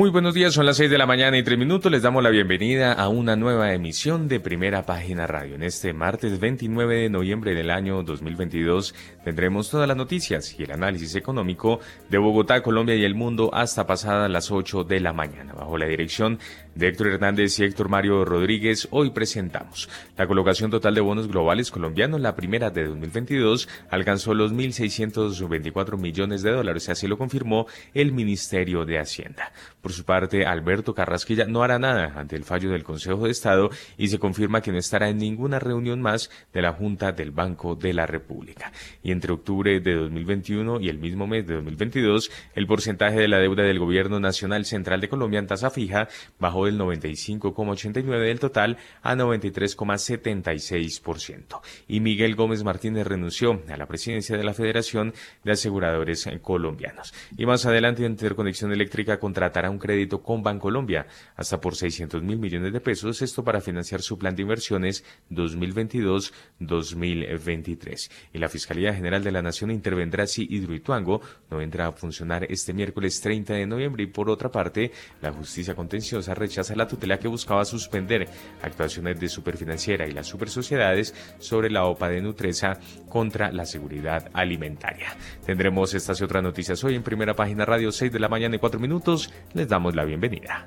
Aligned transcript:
Muy 0.00 0.08
buenos 0.08 0.32
días, 0.32 0.54
son 0.54 0.64
las 0.64 0.78
6 0.78 0.90
de 0.90 0.96
la 0.96 1.04
mañana 1.04 1.36
y 1.36 1.42
3 1.42 1.58
minutos. 1.58 1.92
Les 1.92 2.00
damos 2.00 2.22
la 2.22 2.30
bienvenida 2.30 2.94
a 2.94 3.10
una 3.10 3.36
nueva 3.36 3.74
emisión 3.74 4.28
de 4.28 4.40
Primera 4.40 4.86
Página 4.86 5.26
Radio. 5.26 5.56
En 5.56 5.62
este 5.62 5.92
martes 5.92 6.40
29 6.40 7.02
de 7.02 7.10
noviembre 7.10 7.54
del 7.54 7.70
año 7.70 8.02
2022 8.02 8.94
tendremos 9.22 9.68
todas 9.68 9.86
las 9.86 9.98
noticias 9.98 10.58
y 10.58 10.62
el 10.62 10.72
análisis 10.72 11.16
económico 11.16 11.80
de 12.08 12.16
Bogotá, 12.16 12.62
Colombia 12.62 12.94
y 12.94 13.04
el 13.04 13.14
mundo 13.14 13.50
hasta 13.52 13.86
pasadas 13.86 14.30
las 14.30 14.50
8 14.50 14.84
de 14.84 15.00
la 15.00 15.12
mañana. 15.12 15.52
Bajo 15.52 15.76
la 15.76 15.84
dirección 15.84 16.38
de 16.80 16.88
Héctor 16.88 17.08
Hernández 17.08 17.58
y 17.58 17.64
Héctor 17.64 17.90
Mario 17.90 18.24
Rodríguez, 18.24 18.88
hoy 18.90 19.10
presentamos 19.10 19.90
la 20.16 20.26
colocación 20.26 20.70
total 20.70 20.94
de 20.94 21.02
bonos 21.02 21.28
globales 21.28 21.70
colombianos, 21.70 22.22
la 22.22 22.34
primera 22.34 22.70
de 22.70 22.86
2022, 22.86 23.68
alcanzó 23.90 24.32
los 24.32 24.54
1.624 24.54 25.98
millones 25.98 26.42
de 26.42 26.52
dólares, 26.52 26.88
así 26.88 27.06
lo 27.06 27.18
confirmó 27.18 27.66
el 27.92 28.12
Ministerio 28.12 28.86
de 28.86 28.98
Hacienda. 28.98 29.52
Por 29.82 29.92
su 29.92 30.04
parte, 30.04 30.46
Alberto 30.46 30.94
Carrasquilla 30.94 31.44
no 31.44 31.62
hará 31.62 31.78
nada 31.78 32.14
ante 32.16 32.34
el 32.34 32.44
fallo 32.44 32.70
del 32.70 32.82
Consejo 32.82 33.24
de 33.24 33.30
Estado 33.30 33.68
y 33.98 34.08
se 34.08 34.18
confirma 34.18 34.62
que 34.62 34.72
no 34.72 34.78
estará 34.78 35.10
en 35.10 35.18
ninguna 35.18 35.58
reunión 35.58 36.00
más 36.00 36.30
de 36.54 36.62
la 36.62 36.72
Junta 36.72 37.12
del 37.12 37.30
Banco 37.30 37.74
de 37.74 37.92
la 37.92 38.06
República. 38.06 38.72
Y 39.02 39.12
entre 39.12 39.34
octubre 39.34 39.80
de 39.80 39.94
2021 39.96 40.80
y 40.80 40.88
el 40.88 40.98
mismo 40.98 41.26
mes 41.26 41.46
de 41.46 41.56
2022, 41.56 42.30
el 42.54 42.66
porcentaje 42.66 43.18
de 43.20 43.28
la 43.28 43.38
deuda 43.38 43.64
del 43.64 43.78
Gobierno 43.78 44.18
Nacional 44.18 44.64
Central 44.64 45.02
de 45.02 45.10
Colombia 45.10 45.40
en 45.40 45.46
tasa 45.46 45.68
fija 45.68 46.08
bajó 46.38 46.69
del 46.70 46.80
95,89 46.80 48.20
del 48.20 48.38
total 48.38 48.76
a 49.02 49.16
93,76%. 49.16 51.60
Y 51.88 51.98
Miguel 52.00 52.36
Gómez 52.36 52.64
Martínez 52.64 53.06
renunció 53.06 53.62
a 53.68 53.76
la 53.76 53.84
presidencia 53.86 54.34
de 54.36 54.44
la 54.44 54.54
Federación 54.54 55.12
de 55.44 55.52
Aseguradores 55.52 56.26
Colombianos. 56.42 57.12
Y 57.36 57.44
más 57.46 57.64
adelante, 57.66 58.04
Interconexión 58.04 58.72
Eléctrica 58.72 59.18
contratará 59.18 59.68
un 59.70 59.78
crédito 59.78 60.22
con 60.22 60.42
Bancolombia 60.42 61.06
hasta 61.36 61.60
por 61.60 61.76
600 61.76 62.22
mil 62.22 62.38
millones 62.38 62.72
de 62.72 62.80
pesos, 62.80 63.20
esto 63.22 63.44
para 63.44 63.60
financiar 63.60 64.00
su 64.02 64.18
plan 64.18 64.34
de 64.36 64.42
inversiones 64.42 65.04
2022-2023. 65.30 68.10
Y 68.34 68.38
la 68.38 68.48
Fiscalía 68.48 68.92
General 68.94 69.24
de 69.24 69.32
la 69.32 69.42
Nación 69.42 69.70
intervendrá 69.70 70.26
si 70.26 70.46
Hidroituango 70.50 71.20
no 71.50 71.60
entra 71.60 71.86
a 71.86 71.92
funcionar 71.92 72.46
este 72.50 72.74
miércoles 72.74 73.20
30 73.20 73.54
de 73.54 73.66
noviembre 73.66 74.02
y 74.04 74.06
por 74.06 74.28
otra 74.28 74.50
parte, 74.50 74.90
la 75.22 75.32
justicia 75.32 75.74
contenciosa 75.74 76.34
rechaza 76.50 76.74
la 76.74 76.88
tutela 76.88 77.16
que 77.18 77.28
buscaba 77.28 77.64
suspender 77.64 78.28
actuaciones 78.60 79.20
de 79.20 79.28
Superfinanciera 79.28 80.08
y 80.08 80.10
las 80.10 80.26
supersociedades 80.26 81.14
sobre 81.38 81.70
la 81.70 81.84
OPA 81.84 82.08
de 82.08 82.20
Nutresa 82.20 82.76
contra 83.08 83.52
la 83.52 83.64
seguridad 83.64 84.28
alimentaria. 84.32 85.14
Tendremos 85.46 85.94
estas 85.94 86.20
y 86.20 86.24
otras 86.24 86.42
noticias 86.42 86.82
hoy 86.82 86.96
en 86.96 87.04
primera 87.04 87.34
página 87.34 87.64
radio 87.64 87.92
6 87.92 88.10
de 88.10 88.18
la 88.18 88.28
mañana 88.28 88.56
y 88.56 88.58
4 88.58 88.80
minutos 88.80 89.32
les 89.54 89.68
damos 89.68 89.94
la 89.94 90.04
bienvenida. 90.04 90.66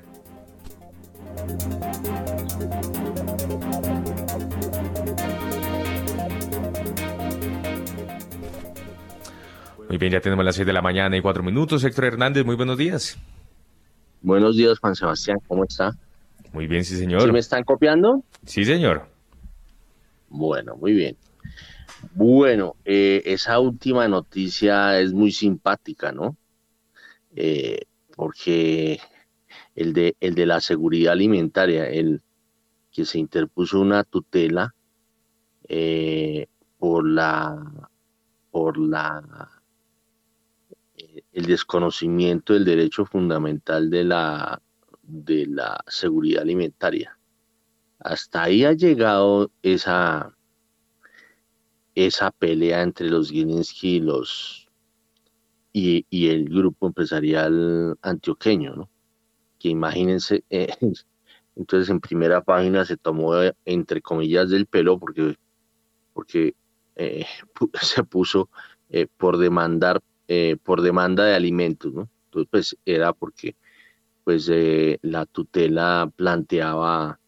Muy 9.86 9.98
bien, 9.98 10.12
ya 10.12 10.20
tenemos 10.20 10.46
las 10.46 10.56
6 10.56 10.66
de 10.66 10.72
la 10.72 10.80
mañana 10.80 11.14
y 11.14 11.20
4 11.20 11.42
minutos. 11.42 11.84
Héctor 11.84 12.06
Hernández, 12.06 12.46
muy 12.46 12.56
buenos 12.56 12.78
días. 12.78 13.18
Buenos 14.24 14.56
días, 14.56 14.78
Juan 14.78 14.96
Sebastián, 14.96 15.36
¿cómo 15.46 15.64
está? 15.64 15.92
Muy 16.54 16.66
bien, 16.66 16.82
sí, 16.82 16.96
señor. 16.96 17.30
me 17.30 17.40
están 17.40 17.62
copiando? 17.62 18.24
Sí, 18.46 18.64
señor. 18.64 19.06
Bueno, 20.30 20.76
muy 20.76 20.94
bien. 20.94 21.18
Bueno, 22.14 22.74
eh, 22.86 23.20
esa 23.26 23.60
última 23.60 24.08
noticia 24.08 24.98
es 24.98 25.12
muy 25.12 25.30
simpática, 25.30 26.10
¿no? 26.10 26.38
Eh, 27.36 27.82
porque 28.16 28.98
el 29.74 29.92
de, 29.92 30.16
el 30.20 30.34
de 30.34 30.46
la 30.46 30.62
seguridad 30.62 31.12
alimentaria, 31.12 31.86
el 31.86 32.22
que 32.90 33.04
se 33.04 33.18
interpuso 33.18 33.78
una 33.78 34.04
tutela 34.04 34.74
eh, 35.68 36.46
por 36.78 37.06
la 37.06 37.90
por 38.50 38.78
la 38.78 39.22
el 41.34 41.46
desconocimiento 41.46 42.54
del 42.54 42.64
derecho 42.64 43.04
fundamental 43.04 43.90
de 43.90 44.04
la 44.04 44.62
de 45.02 45.46
la 45.46 45.84
seguridad 45.86 46.42
alimentaria. 46.42 47.18
Hasta 47.98 48.44
ahí 48.44 48.64
ha 48.64 48.72
llegado 48.72 49.50
esa 49.62 50.34
esa 51.94 52.30
pelea 52.30 52.82
entre 52.82 53.10
los 53.10 53.30
Guinness 53.30 53.82
y 53.82 54.00
los 54.00 54.64
y, 55.76 56.28
el 56.28 56.48
grupo 56.48 56.86
empresarial 56.86 57.98
antioqueño, 58.00 58.76
¿no? 58.76 58.90
Que 59.58 59.70
imagínense, 59.70 60.44
eh, 60.50 60.68
entonces 61.56 61.90
en 61.90 62.00
primera 62.00 62.42
página 62.42 62.84
se 62.84 62.96
tomó 62.96 63.32
entre 63.64 64.00
comillas 64.00 64.50
del 64.50 64.66
pelo 64.66 65.00
porque, 65.00 65.36
porque 66.12 66.54
eh, 66.94 67.26
se 67.82 68.04
puso 68.04 68.48
eh, 68.88 69.08
por 69.16 69.36
demandar, 69.36 70.00
por 70.62 70.82
demanda 70.82 71.24
de 71.24 71.34
alimentos, 71.34 71.92
¿no? 71.92 72.08
Entonces, 72.26 72.48
pues 72.50 72.76
era 72.84 73.12
porque 73.12 73.56
pues 74.24 74.50
la 75.02 75.26
tutela 75.26 76.10
planteaba, 76.16 77.20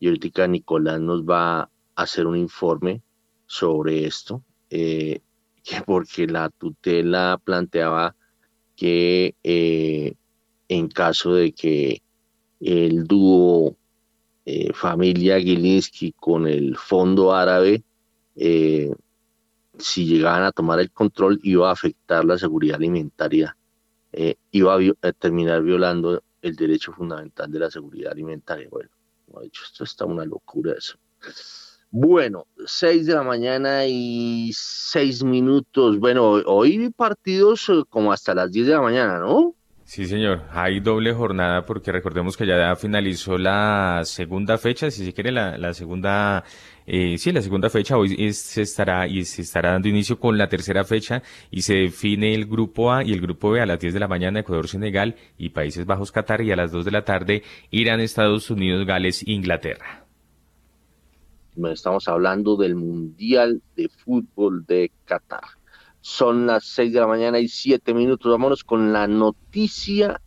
y 0.00 0.08
ahorita 0.08 0.48
Nicolás 0.48 1.00
nos 1.00 1.22
va 1.22 1.60
a 1.60 1.70
hacer 1.94 2.26
un 2.26 2.36
informe 2.36 3.02
sobre 3.46 4.04
esto, 4.04 4.42
porque 5.86 6.26
la 6.26 6.48
tutela 6.50 7.40
planteaba 7.42 8.16
que 8.80 9.34
eh, 9.44 10.14
en 10.68 10.88
caso 10.88 11.34
de 11.34 11.52
que 11.52 12.02
el 12.60 13.04
dúo 13.04 13.76
eh, 14.46 14.72
familia 14.72 15.38
Gilinski 15.38 16.12
con 16.12 16.46
el 16.46 16.78
fondo 16.78 17.34
árabe, 17.34 17.82
eh, 18.36 18.90
si 19.80 20.06
llegaban 20.06 20.44
a 20.44 20.52
tomar 20.52 20.80
el 20.80 20.90
control, 20.90 21.38
iba 21.42 21.68
a 21.68 21.72
afectar 21.72 22.24
la 22.24 22.38
seguridad 22.38 22.76
alimentaria, 22.76 23.56
iba 24.50 24.78
a, 25.02 25.12
terminar 25.12 25.62
violando 25.62 26.22
el 26.42 26.56
derecho 26.56 26.92
fundamental 26.92 27.50
de 27.50 27.58
la 27.58 27.70
seguridad 27.70 28.12
alimentaria. 28.12 28.68
Bueno, 28.70 28.90
dicho, 29.42 29.62
esto 29.64 29.84
está 29.84 30.04
una 30.04 30.24
locura 30.24 30.74
eso. 30.76 30.98
Bueno, 31.92 32.46
seis 32.66 33.06
de 33.06 33.14
la 33.14 33.24
mañana 33.24 33.84
y 33.86 34.52
seis 34.54 35.24
minutos. 35.24 35.98
Bueno, 35.98 36.30
hoy 36.46 36.90
partidos 36.90 37.68
eh, 37.68 37.82
como 37.88 38.12
hasta 38.12 38.32
las 38.32 38.52
diez 38.52 38.66
de 38.68 38.74
la 38.74 38.80
mañana, 38.80 39.18
¿no? 39.18 39.56
Sí, 39.90 40.06
señor. 40.06 40.42
Hay 40.52 40.78
doble 40.78 41.12
jornada 41.12 41.66
porque 41.66 41.90
recordemos 41.90 42.36
que 42.36 42.46
ya 42.46 42.76
finalizó 42.76 43.36
la 43.36 44.02
segunda 44.04 44.56
fecha, 44.56 44.88
si 44.88 45.04
se 45.04 45.12
quiere, 45.12 45.32
la, 45.32 45.74
segunda, 45.74 46.44
eh, 46.86 47.18
sí, 47.18 47.32
la 47.32 47.42
segunda 47.42 47.68
fecha. 47.70 47.96
Hoy 47.96 48.32
se 48.32 48.62
estará 48.62 49.08
y 49.08 49.24
se 49.24 49.42
estará 49.42 49.72
dando 49.72 49.88
inicio 49.88 50.20
con 50.20 50.38
la 50.38 50.48
tercera 50.48 50.84
fecha 50.84 51.24
y 51.50 51.62
se 51.62 51.74
define 51.74 52.36
el 52.36 52.46
grupo 52.46 52.92
A 52.92 53.02
y 53.02 53.12
el 53.12 53.20
grupo 53.20 53.50
B 53.50 53.60
a 53.60 53.66
las 53.66 53.80
diez 53.80 53.92
de 53.92 53.98
la 53.98 54.06
mañana, 54.06 54.38
Ecuador, 54.38 54.68
Senegal 54.68 55.16
y 55.36 55.48
Países 55.48 55.84
Bajos, 55.86 56.12
Qatar 56.12 56.40
y 56.42 56.52
a 56.52 56.56
las 56.56 56.70
dos 56.70 56.84
de 56.84 56.92
la 56.92 57.04
tarde, 57.04 57.42
Irán, 57.72 57.98
Estados 57.98 58.48
Unidos, 58.48 58.86
Gales, 58.86 59.26
Inglaterra. 59.26 60.06
Estamos 61.64 62.06
hablando 62.06 62.54
del 62.56 62.76
Mundial 62.76 63.60
de 63.74 63.88
Fútbol 63.88 64.64
de 64.66 64.92
Qatar. 65.04 65.59
Son 66.00 66.46
las 66.46 66.64
seis 66.64 66.92
de 66.92 67.00
la 67.00 67.06
mañana 67.06 67.38
y 67.38 67.48
siete 67.48 67.92
minutos. 67.94 68.30
Vámonos 68.30 68.64
con 68.64 68.92
la 68.92 69.06
noticia 69.06 70.20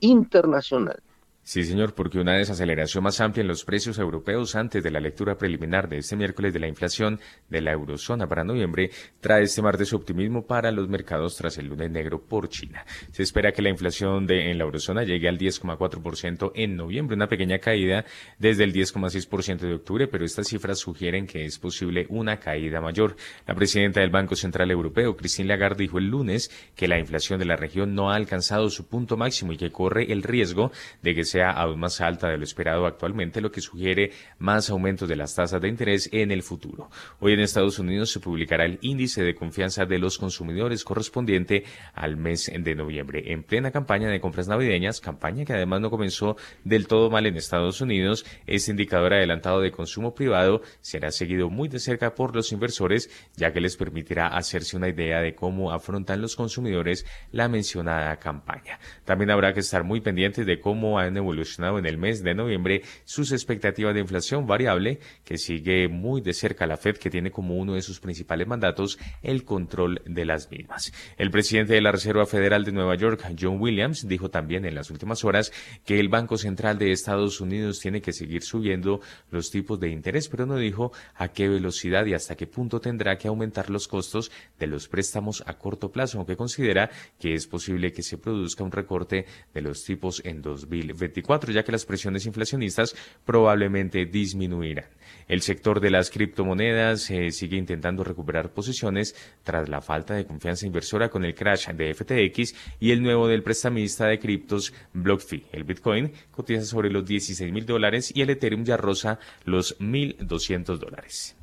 internacional. 0.00 1.02
Sí, 1.48 1.64
señor, 1.64 1.94
porque 1.94 2.18
una 2.18 2.36
desaceleración 2.36 3.04
más 3.04 3.22
amplia 3.22 3.40
en 3.40 3.48
los 3.48 3.64
precios 3.64 3.98
europeos 3.98 4.54
antes 4.54 4.84
de 4.84 4.90
la 4.90 5.00
lectura 5.00 5.38
preliminar 5.38 5.88
de 5.88 5.96
este 5.96 6.14
miércoles 6.14 6.52
de 6.52 6.60
la 6.60 6.68
inflación 6.68 7.18
de 7.48 7.62
la 7.62 7.72
eurozona 7.72 8.26
para 8.26 8.44
noviembre 8.44 8.90
trae 9.18 9.44
este 9.44 9.62
martes 9.62 9.94
optimismo 9.94 10.46
para 10.46 10.70
los 10.70 10.90
mercados 10.90 11.38
tras 11.38 11.56
el 11.56 11.68
lunes 11.68 11.90
negro 11.90 12.20
por 12.20 12.50
China. 12.50 12.84
Se 13.12 13.22
espera 13.22 13.52
que 13.52 13.62
la 13.62 13.70
inflación 13.70 14.26
de, 14.26 14.50
en 14.50 14.58
la 14.58 14.64
eurozona 14.64 15.04
llegue 15.04 15.26
al 15.26 15.38
10,4% 15.38 16.52
en 16.54 16.76
noviembre, 16.76 17.16
una 17.16 17.28
pequeña 17.28 17.60
caída 17.60 18.04
desde 18.38 18.64
el 18.64 18.74
10,6% 18.74 19.60
de 19.60 19.72
octubre, 19.72 20.06
pero 20.06 20.26
estas 20.26 20.48
cifras 20.48 20.78
sugieren 20.78 21.26
que 21.26 21.46
es 21.46 21.58
posible 21.58 22.04
una 22.10 22.38
caída 22.40 22.82
mayor. 22.82 23.16
La 23.46 23.54
presidenta 23.54 24.02
del 24.02 24.10
Banco 24.10 24.36
Central 24.36 24.70
Europeo, 24.70 25.16
Christine 25.16 25.48
Lagarde, 25.48 25.84
dijo 25.84 25.96
el 25.96 26.10
lunes 26.10 26.50
que 26.76 26.88
la 26.88 26.98
inflación 26.98 27.38
de 27.38 27.46
la 27.46 27.56
región 27.56 27.94
no 27.94 28.10
ha 28.10 28.16
alcanzado 28.16 28.68
su 28.68 28.86
punto 28.86 29.16
máximo 29.16 29.54
y 29.54 29.56
que 29.56 29.72
corre 29.72 30.12
el 30.12 30.22
riesgo 30.22 30.72
de 31.00 31.14
que 31.14 31.24
sea 31.24 31.37
sea 31.38 31.52
aún 31.52 31.78
más 31.78 32.00
alta 32.00 32.28
de 32.28 32.36
lo 32.36 32.42
esperado 32.42 32.84
actualmente, 32.84 33.40
lo 33.40 33.52
que 33.52 33.60
sugiere 33.60 34.10
más 34.40 34.70
aumentos 34.70 35.08
de 35.08 35.14
las 35.14 35.36
tasas 35.36 35.60
de 35.60 35.68
interés 35.68 36.08
en 36.12 36.32
el 36.32 36.42
futuro. 36.42 36.90
Hoy 37.20 37.34
en 37.34 37.38
Estados 37.38 37.78
Unidos 37.78 38.10
se 38.10 38.18
publicará 38.18 38.64
el 38.64 38.80
índice 38.82 39.22
de 39.22 39.36
confianza 39.36 39.84
de 39.86 40.00
los 40.00 40.18
consumidores 40.18 40.82
correspondiente 40.82 41.62
al 41.94 42.16
mes 42.16 42.50
de 42.52 42.74
noviembre, 42.74 43.32
en 43.32 43.44
plena 43.44 43.70
campaña 43.70 44.08
de 44.08 44.20
compras 44.20 44.48
navideñas, 44.48 45.00
campaña 45.00 45.44
que 45.44 45.52
además 45.52 45.80
no 45.80 45.90
comenzó 45.90 46.36
del 46.64 46.88
todo 46.88 47.08
mal 47.08 47.24
en 47.24 47.36
Estados 47.36 47.80
Unidos. 47.80 48.26
Este 48.48 48.72
indicador 48.72 49.14
adelantado 49.14 49.60
de 49.60 49.70
consumo 49.70 50.16
privado 50.16 50.62
será 50.80 51.12
seguido 51.12 51.50
muy 51.50 51.68
de 51.68 51.78
cerca 51.78 52.16
por 52.16 52.34
los 52.34 52.50
inversores, 52.50 53.10
ya 53.36 53.52
que 53.52 53.60
les 53.60 53.76
permitirá 53.76 54.26
hacerse 54.26 54.76
una 54.76 54.88
idea 54.88 55.20
de 55.20 55.36
cómo 55.36 55.70
afrontan 55.70 56.20
los 56.20 56.34
consumidores 56.34 57.06
la 57.30 57.48
mencionada 57.48 58.16
campaña. 58.16 58.80
También 59.04 59.30
habrá 59.30 59.54
que 59.54 59.60
estar 59.60 59.84
muy 59.84 60.00
pendientes 60.00 60.44
de 60.44 60.58
cómo 60.58 60.98
han 60.98 61.16
evolucionado 61.16 61.27
en 61.32 61.86
el 61.86 61.98
mes 61.98 62.22
de 62.22 62.34
noviembre 62.34 62.82
sus 63.04 63.32
expectativas 63.32 63.94
de 63.94 64.00
inflación 64.00 64.46
variable, 64.46 64.98
que 65.24 65.38
sigue 65.38 65.88
muy 65.88 66.20
de 66.20 66.32
cerca 66.32 66.66
la 66.66 66.76
Fed, 66.76 66.96
que 66.96 67.10
tiene 67.10 67.30
como 67.30 67.56
uno 67.56 67.74
de 67.74 67.82
sus 67.82 68.00
principales 68.00 68.46
mandatos 68.46 68.98
el 69.22 69.44
control 69.44 70.02
de 70.04 70.24
las 70.24 70.50
mismas. 70.50 70.92
El 71.16 71.30
presidente 71.30 71.74
de 71.74 71.80
la 71.80 71.92
Reserva 71.92 72.26
Federal 72.26 72.64
de 72.64 72.72
Nueva 72.72 72.96
York, 72.96 73.22
John 73.38 73.60
Williams, 73.60 74.08
dijo 74.08 74.30
también 74.30 74.64
en 74.64 74.74
las 74.74 74.90
últimas 74.90 75.24
horas 75.24 75.52
que 75.84 76.00
el 76.00 76.08
Banco 76.08 76.38
Central 76.38 76.78
de 76.78 76.92
Estados 76.92 77.40
Unidos 77.40 77.80
tiene 77.80 78.00
que 78.00 78.12
seguir 78.12 78.42
subiendo 78.42 79.00
los 79.30 79.50
tipos 79.50 79.78
de 79.78 79.90
interés, 79.90 80.28
pero 80.28 80.46
no 80.46 80.56
dijo 80.56 80.92
a 81.14 81.28
qué 81.28 81.48
velocidad 81.48 82.06
y 82.06 82.14
hasta 82.14 82.36
qué 82.36 82.46
punto 82.46 82.80
tendrá 82.80 83.16
que 83.18 83.28
aumentar 83.28 83.70
los 83.70 83.86
costos 83.86 84.30
de 84.58 84.66
los 84.66 84.88
préstamos 84.88 85.42
a 85.46 85.54
corto 85.58 85.92
plazo, 85.92 86.18
aunque 86.18 86.36
considera 86.36 86.90
que 87.18 87.34
es 87.34 87.46
posible 87.46 87.92
que 87.92 88.02
se 88.02 88.18
produzca 88.18 88.64
un 88.64 88.72
recorte 88.72 89.26
de 89.52 89.60
los 89.60 89.84
tipos 89.84 90.22
en 90.24 90.42
2024, 91.22 91.52
ya 91.52 91.62
que 91.62 91.72
las 91.72 91.84
presiones 91.84 92.26
inflacionistas 92.26 92.94
probablemente 93.24 94.06
disminuirán. 94.06 94.86
El 95.26 95.42
sector 95.42 95.80
de 95.80 95.90
las 95.90 96.10
criptomonedas 96.10 97.10
eh, 97.10 97.30
sigue 97.30 97.56
intentando 97.56 98.04
recuperar 98.04 98.52
posiciones 98.52 99.14
tras 99.42 99.68
la 99.68 99.80
falta 99.80 100.14
de 100.14 100.26
confianza 100.26 100.66
inversora 100.66 101.08
con 101.10 101.24
el 101.24 101.34
crash 101.34 101.68
de 101.68 101.94
FTX 101.94 102.54
y 102.80 102.92
el 102.92 103.02
nuevo 103.02 103.28
del 103.28 103.42
prestamista 103.42 104.06
de 104.06 104.18
criptos 104.18 104.72
BlockFi. 104.92 105.46
El 105.52 105.64
Bitcoin 105.64 106.12
cotiza 106.30 106.64
sobre 106.64 106.90
los 106.90 107.04
16 107.04 107.52
mil 107.52 107.66
dólares 107.66 108.12
y 108.14 108.22
el 108.22 108.30
Ethereum 108.30 108.64
ya 108.64 108.76
roza 108.76 109.18
los 109.44 109.78
1.200 109.78 110.78
dólares. 110.78 111.37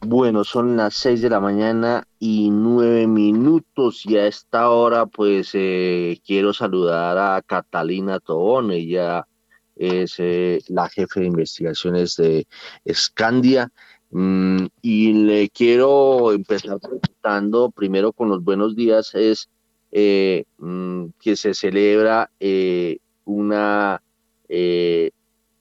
Bueno, 0.00 0.44
son 0.44 0.76
las 0.76 0.94
6 0.94 1.22
de 1.22 1.30
la 1.30 1.40
mañana 1.40 2.04
y 2.20 2.50
9 2.50 3.08
minutos 3.08 4.06
y 4.06 4.16
a 4.16 4.26
esta 4.26 4.70
hora 4.70 5.06
pues 5.06 5.50
eh, 5.54 6.20
quiero 6.24 6.52
saludar 6.52 7.18
a 7.18 7.42
Catalina 7.42 8.20
Tobón, 8.20 8.70
ella 8.70 9.26
es 9.74 10.14
eh, 10.18 10.60
la 10.68 10.88
jefe 10.88 11.20
de 11.20 11.26
investigaciones 11.26 12.14
de 12.16 12.46
Scandia. 12.92 13.72
Mm, 14.10 14.66
y 14.82 15.12
le 15.12 15.50
quiero 15.50 16.32
empezar 16.32 16.78
preguntando 16.80 17.70
primero 17.70 18.12
con 18.12 18.30
los 18.30 18.42
buenos 18.42 18.76
días 18.76 19.14
es 19.14 19.50
eh, 19.90 20.44
mm, 20.58 21.06
que 21.20 21.36
se 21.36 21.54
celebra 21.54 22.30
una 23.24 24.00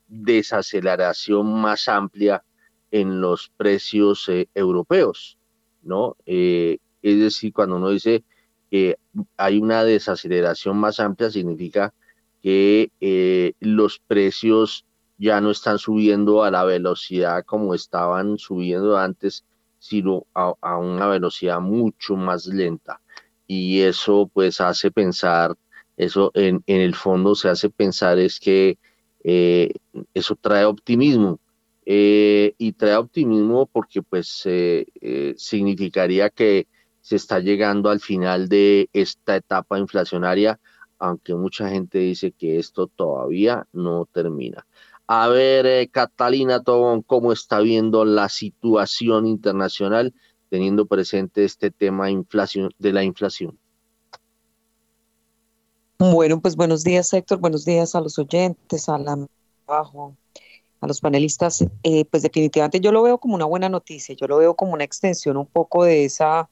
desaceleración 0.07 1.60
más 1.60 1.88
amplia 1.88 2.44
en 2.92 3.22
los 3.22 3.51
precios 3.57 4.28
eh, 4.30 4.48
europeos, 4.54 5.38
¿no? 5.84 6.16
Eh, 6.25 6.78
es 7.01 7.19
decir, 7.19 7.54
cuando 7.54 7.75
uno 7.78 7.89
dice 7.89 8.24
que 8.69 8.98
hay 9.38 9.60
una 9.60 9.84
desaceleración 9.84 10.78
más 10.78 11.00
amplia, 11.00 11.30
significa 11.30 11.94
que 12.42 12.92
eh, 13.00 13.54
los 13.60 14.00
precios 14.00 14.86
ya 15.18 15.42
no 15.42 15.51
están 15.51 15.80
subiendo 15.80 16.44
a 16.44 16.51
la 16.51 16.63
velocidad 16.63 17.44
como 17.45 17.74
estaban 17.74 18.38
subiendo 18.38 18.98
antes, 18.98 19.45
sino 19.80 20.25
a, 20.34 20.78
una 20.78 21.07
velocidad 21.07 21.60
mucho 21.60 22.16
más 22.16 22.45
lenta. 22.45 23.01
Y 23.48 23.81
eso 23.81 24.30
pues 24.31 24.60
hace 24.62 24.92
pensar, 24.92 25.56
eso 25.95 26.31
en, 26.34 26.62
en 26.68 26.81
el 26.81 26.94
fondo 26.94 27.36
se 27.36 27.50
hace 27.50 27.69
pensar 27.69 28.19
es 28.19 28.39
que 28.39 28.78
eso 30.13 30.36
trae 30.39 30.66
optimismo, 30.66 31.39
eh, 31.89 32.54
y 32.57 32.74
trae 32.74 32.98
optimismo 32.98 33.66
porque 33.66 34.01
pues 34.01 34.42
eh, 34.44 35.34
significaría 35.38 36.30
que 36.30 36.68
se 37.00 37.16
está 37.16 37.39
llegando 37.39 37.89
al 37.89 38.01
final 38.01 38.50
de 38.50 38.89
esta 38.92 39.38
etapa 39.38 39.80
inflacionaria, 39.80 40.60
aunque 41.00 41.34
mucha 41.34 41.69
gente 41.69 42.00
dice 42.00 42.34
que 42.34 42.60
esto 42.60 42.88
todavía 42.88 43.66
no 43.72 44.06
termina. 44.12 44.68
A 45.07 45.30
ver, 45.30 45.66
eh, 45.66 45.88
Catalina 45.88 46.62
Tobón, 46.62 47.04
¿cómo 47.04 47.31
está 47.31 47.62
viendo 47.62 48.04
la 48.04 48.28
situación 48.28 49.25
internacional 49.25 50.13
teniendo 50.50 50.88
presente 50.88 51.45
este 51.45 51.72
tema 51.72 52.07
de 52.07 52.92
la 52.92 53.04
inflación? 53.06 53.57
Bueno, 56.00 56.42
pues 56.42 56.57
buenos 56.57 56.84
días, 56.84 57.13
Héctor. 57.13 57.39
Buenos 57.39 57.63
días 57.63 57.95
a 57.95 58.01
los 58.01 58.19
oyentes, 58.19 58.89
a 58.89 58.98
la 58.98 59.25
bajo 59.66 60.18
los 60.88 61.01
panelistas, 61.01 61.66
eh, 61.84 62.06
pues 62.06 62.24
definitivamente 62.24 62.80
yo 62.80 62.92
lo 62.92 63.04
veo 63.04 63.18
como 63.19 63.36
una 63.36 63.45
buena 63.45 63.69
noticia, 63.69 64.16
yo 64.16 64.28
lo 64.28 64.38
veo 64.38 64.56
como 64.56 64.74
una 64.74 64.84
extensión 64.84 65.38
un 65.38 65.45
poco 65.45 65.84
de 65.84 66.06
esa 66.06 66.50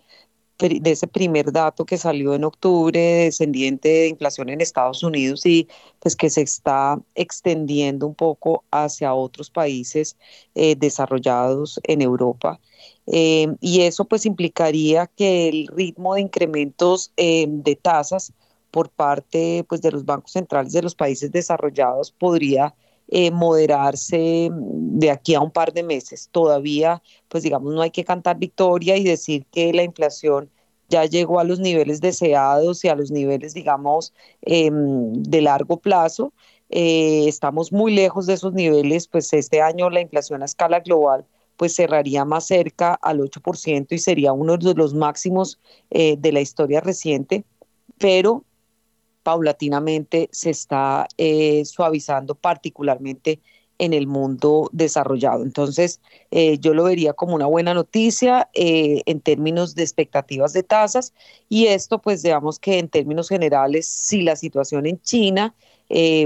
de 0.58 0.92
ese 0.92 1.08
primer 1.08 1.52
dato 1.52 1.86
que 1.86 1.98
salió 1.98 2.34
en 2.34 2.46
octubre 2.46 2.98
descendiente 2.98 3.90
de 3.90 4.08
inflación 4.08 4.48
en 4.48 4.62
Estados 4.62 5.04
Unidos 5.04 5.46
y 5.46 5.68
pues 6.00 6.16
que 6.16 6.30
se 6.30 6.44
está 6.44 6.98
extendiendo 7.14 8.08
un 8.08 8.16
poco 8.16 8.64
hacia 8.72 9.14
otros 9.14 9.50
países 9.50 10.16
eh, 10.56 10.76
desarrollados 10.78 11.82
en 11.84 12.02
Europa. 12.02 12.62
Eh, 13.06 13.48
y 13.60 13.82
eso 13.82 14.06
pues 14.06 14.26
implicaría 14.26 15.08
que 15.08 15.50
el 15.50 15.68
ritmo 15.68 16.16
de 16.16 16.22
incrementos 16.22 17.12
de 17.18 17.80
tasas 17.82 18.32
por 18.72 18.90
parte 18.90 19.66
pues 19.70 19.82
de 19.82 19.92
los 19.92 20.06
bancos 20.06 20.32
centrales 20.34 20.74
de 20.74 20.82
los 20.82 20.96
países 20.96 21.32
desarrollados 21.32 22.12
podría 22.12 22.76
eh, 23.08 23.32
moderarse 23.32 24.50
de 24.52 25.12
aquí 25.12 25.36
a 25.36 25.42
un 25.42 25.52
par 25.52 25.74
de 25.74 25.84
meses. 25.84 26.30
Todavía, 26.32 27.02
pues 27.28 27.44
digamos, 27.44 27.74
no 27.74 27.82
hay 27.82 27.92
que 27.92 28.04
cantar 28.04 28.38
victoria 28.38 28.98
y 28.98 29.04
decir 29.04 29.46
que 29.52 29.74
la 29.74 29.84
inflación 29.84 30.50
ya 30.90 31.06
llegó 31.06 31.40
a 31.40 31.44
los 31.44 31.60
niveles 31.60 32.02
deseados 32.02 32.84
y 32.86 32.90
a 32.90 32.96
los 32.96 33.12
niveles, 33.12 33.54
digamos, 33.54 34.14
em, 34.42 35.14
de 35.14 35.42
largo 35.42 35.78
plazo. 35.78 36.34
Eh, 36.70 37.28
estamos 37.28 37.72
muy 37.72 37.94
lejos 37.94 38.26
de 38.28 38.34
esos 38.34 38.54
niveles, 38.54 39.08
pues 39.08 39.32
este 39.34 39.62
año 39.62 39.90
la 39.90 40.02
inflación 40.02 40.42
a 40.42 40.46
escala 40.46 40.80
global 40.80 41.26
pues 41.58 41.76
cerraría 41.76 42.26
más 42.26 42.48
cerca 42.48 42.96
al 43.02 43.22
8% 43.22 43.96
y 43.96 44.00
sería 44.00 44.34
uno 44.34 44.58
de 44.58 44.74
los 44.74 44.94
máximos 44.94 45.60
eh, 45.90 46.18
de 46.18 46.32
la 46.32 46.42
historia 46.42 46.82
reciente, 46.82 47.46
pero 47.98 48.44
paulatinamente 49.26 50.30
se 50.32 50.52
está 50.52 51.08
eh, 51.18 51.66
suavizando, 51.66 52.36
particularmente 52.36 53.40
en 53.80 53.94
el 53.94 54.06
mundo 54.06 54.70
desarrollado. 54.72 55.42
Entonces, 55.42 56.00
eh, 56.30 56.60
yo 56.60 56.76
lo 56.76 56.84
vería 56.84 57.14
como 57.14 57.34
una 57.34 57.48
buena 57.48 57.74
noticia 57.74 58.50
eh, 58.54 59.02
en 59.08 59.22
términos 59.22 59.74
de 59.74 59.82
expectativas 59.82 60.54
de 60.54 60.62
tasas 60.62 61.12
y 61.50 61.66
esto, 61.66 62.00
pues, 62.00 62.22
digamos 62.22 62.60
que 62.60 62.78
en 62.78 62.88
términos 62.88 63.28
generales, 63.28 63.88
si 63.88 64.22
la 64.22 64.36
situación 64.36 64.86
en 64.86 65.02
China, 65.02 65.56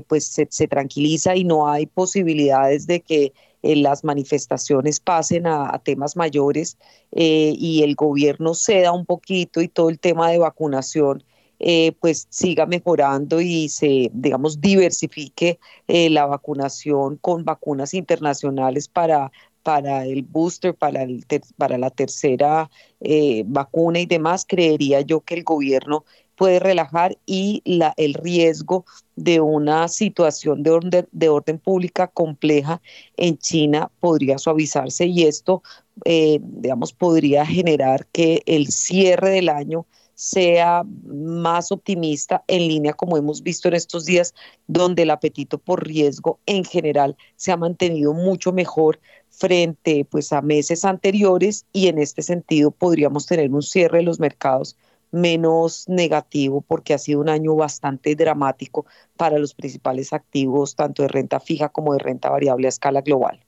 pues, 0.07 0.25
se, 0.49 0.67
tranquiliza 0.67 1.37
y 1.37 1.45
no 1.45 1.69
hay 1.69 1.85
posibilidades 1.85 2.85
de 2.85 2.99
que 2.99 3.31
las 3.61 4.03
manifestaciones 4.03 4.99
pasen 4.99 5.47
a, 5.47 5.73
a 5.73 5.79
temas 5.79 6.17
mayores 6.17 6.77
y 7.11 7.81
el 7.83 7.95
gobierno 7.95 8.53
ceda 8.55 8.91
un 8.91 9.05
poquito 9.05 9.61
y 9.61 9.69
todo 9.69 9.89
el 9.89 9.99
tema 9.99 10.29
de 10.31 10.37
vacunación 10.37 11.23
eh, 11.59 11.91
pues 11.99 12.25
siga 12.29 12.65
mejorando 12.65 13.41
y 13.41 13.67
se, 13.67 14.09
digamos, 14.13 14.61
diversifique 14.61 15.59
eh, 15.89 16.09
la 16.09 16.25
vacunación 16.25 17.17
con 17.17 17.43
vacunas 17.43 17.93
internacionales 17.93 18.87
para, 18.87 19.29
para 19.61 20.05
el 20.05 20.23
booster, 20.23 20.73
para, 20.73 21.03
el 21.03 21.25
para 21.57 21.77
la 21.77 21.89
tercera 21.89 22.69
eh, 23.01 23.43
vacuna 23.45 23.99
y 23.99 24.05
demás, 24.05 24.45
creería 24.47 25.01
yo 25.01 25.19
que 25.19 25.35
el 25.35 25.43
gobierno 25.43 26.05
puede 26.37 26.59
relajar 26.59 27.17
y 27.25 27.61
la, 27.65 27.93
el 27.97 28.13
riesgo 28.13 28.85
de 29.17 29.41
una 29.41 29.89
situación 29.89 30.63
de 30.63 30.69
orden, 30.71 31.07
de 31.11 31.27
orden 31.27 31.59
pública 31.59 32.07
compleja 32.07 32.81
en 33.17 33.37
China 33.37 33.91
podría 33.99 34.37
suavizarse 34.37 35.07
y 35.07 35.23
esto, 35.23 35.61
digamos, 36.05 36.93
podría 36.93 37.45
generar 37.45 38.07
que 38.13 38.41
el 38.45 38.67
cierre 38.67 39.31
del 39.31 39.49
año 39.49 39.85
sea 40.19 40.83
más 41.05 41.71
optimista 41.71 42.43
en 42.47 42.67
línea 42.67 42.91
como 42.91 43.15
hemos 43.15 43.41
visto 43.41 43.69
en 43.69 43.73
estos 43.75 44.03
días, 44.03 44.33
donde 44.67 45.03
el 45.03 45.11
apetito 45.11 45.59
por 45.59 45.87
riesgo 45.87 46.39
en 46.45 46.65
general 46.65 47.15
se 47.37 47.53
ha 47.53 47.57
mantenido 47.57 48.11
mucho 48.11 48.51
mejor 48.51 48.99
frente 49.29 50.03
pues 50.03 50.33
a 50.33 50.41
meses 50.41 50.83
anteriores 50.83 51.65
y 51.71 51.87
en 51.87 51.99
este 51.99 52.21
sentido 52.21 52.71
podríamos 52.71 53.27
tener 53.27 53.49
un 53.49 53.61
cierre 53.61 53.99
de 53.99 54.03
los 54.03 54.19
mercados 54.19 54.75
menos 55.11 55.87
negativo 55.87 56.59
porque 56.67 56.93
ha 56.93 56.97
sido 56.97 57.21
un 57.21 57.29
año 57.29 57.55
bastante 57.55 58.13
dramático 58.13 58.85
para 59.15 59.39
los 59.39 59.53
principales 59.53 60.11
activos, 60.11 60.75
tanto 60.75 61.01
de 61.03 61.07
renta 61.07 61.39
fija 61.39 61.69
como 61.69 61.93
de 61.93 61.99
renta 61.99 62.29
variable 62.29 62.67
a 62.67 62.69
escala 62.69 62.99
global. 62.99 63.39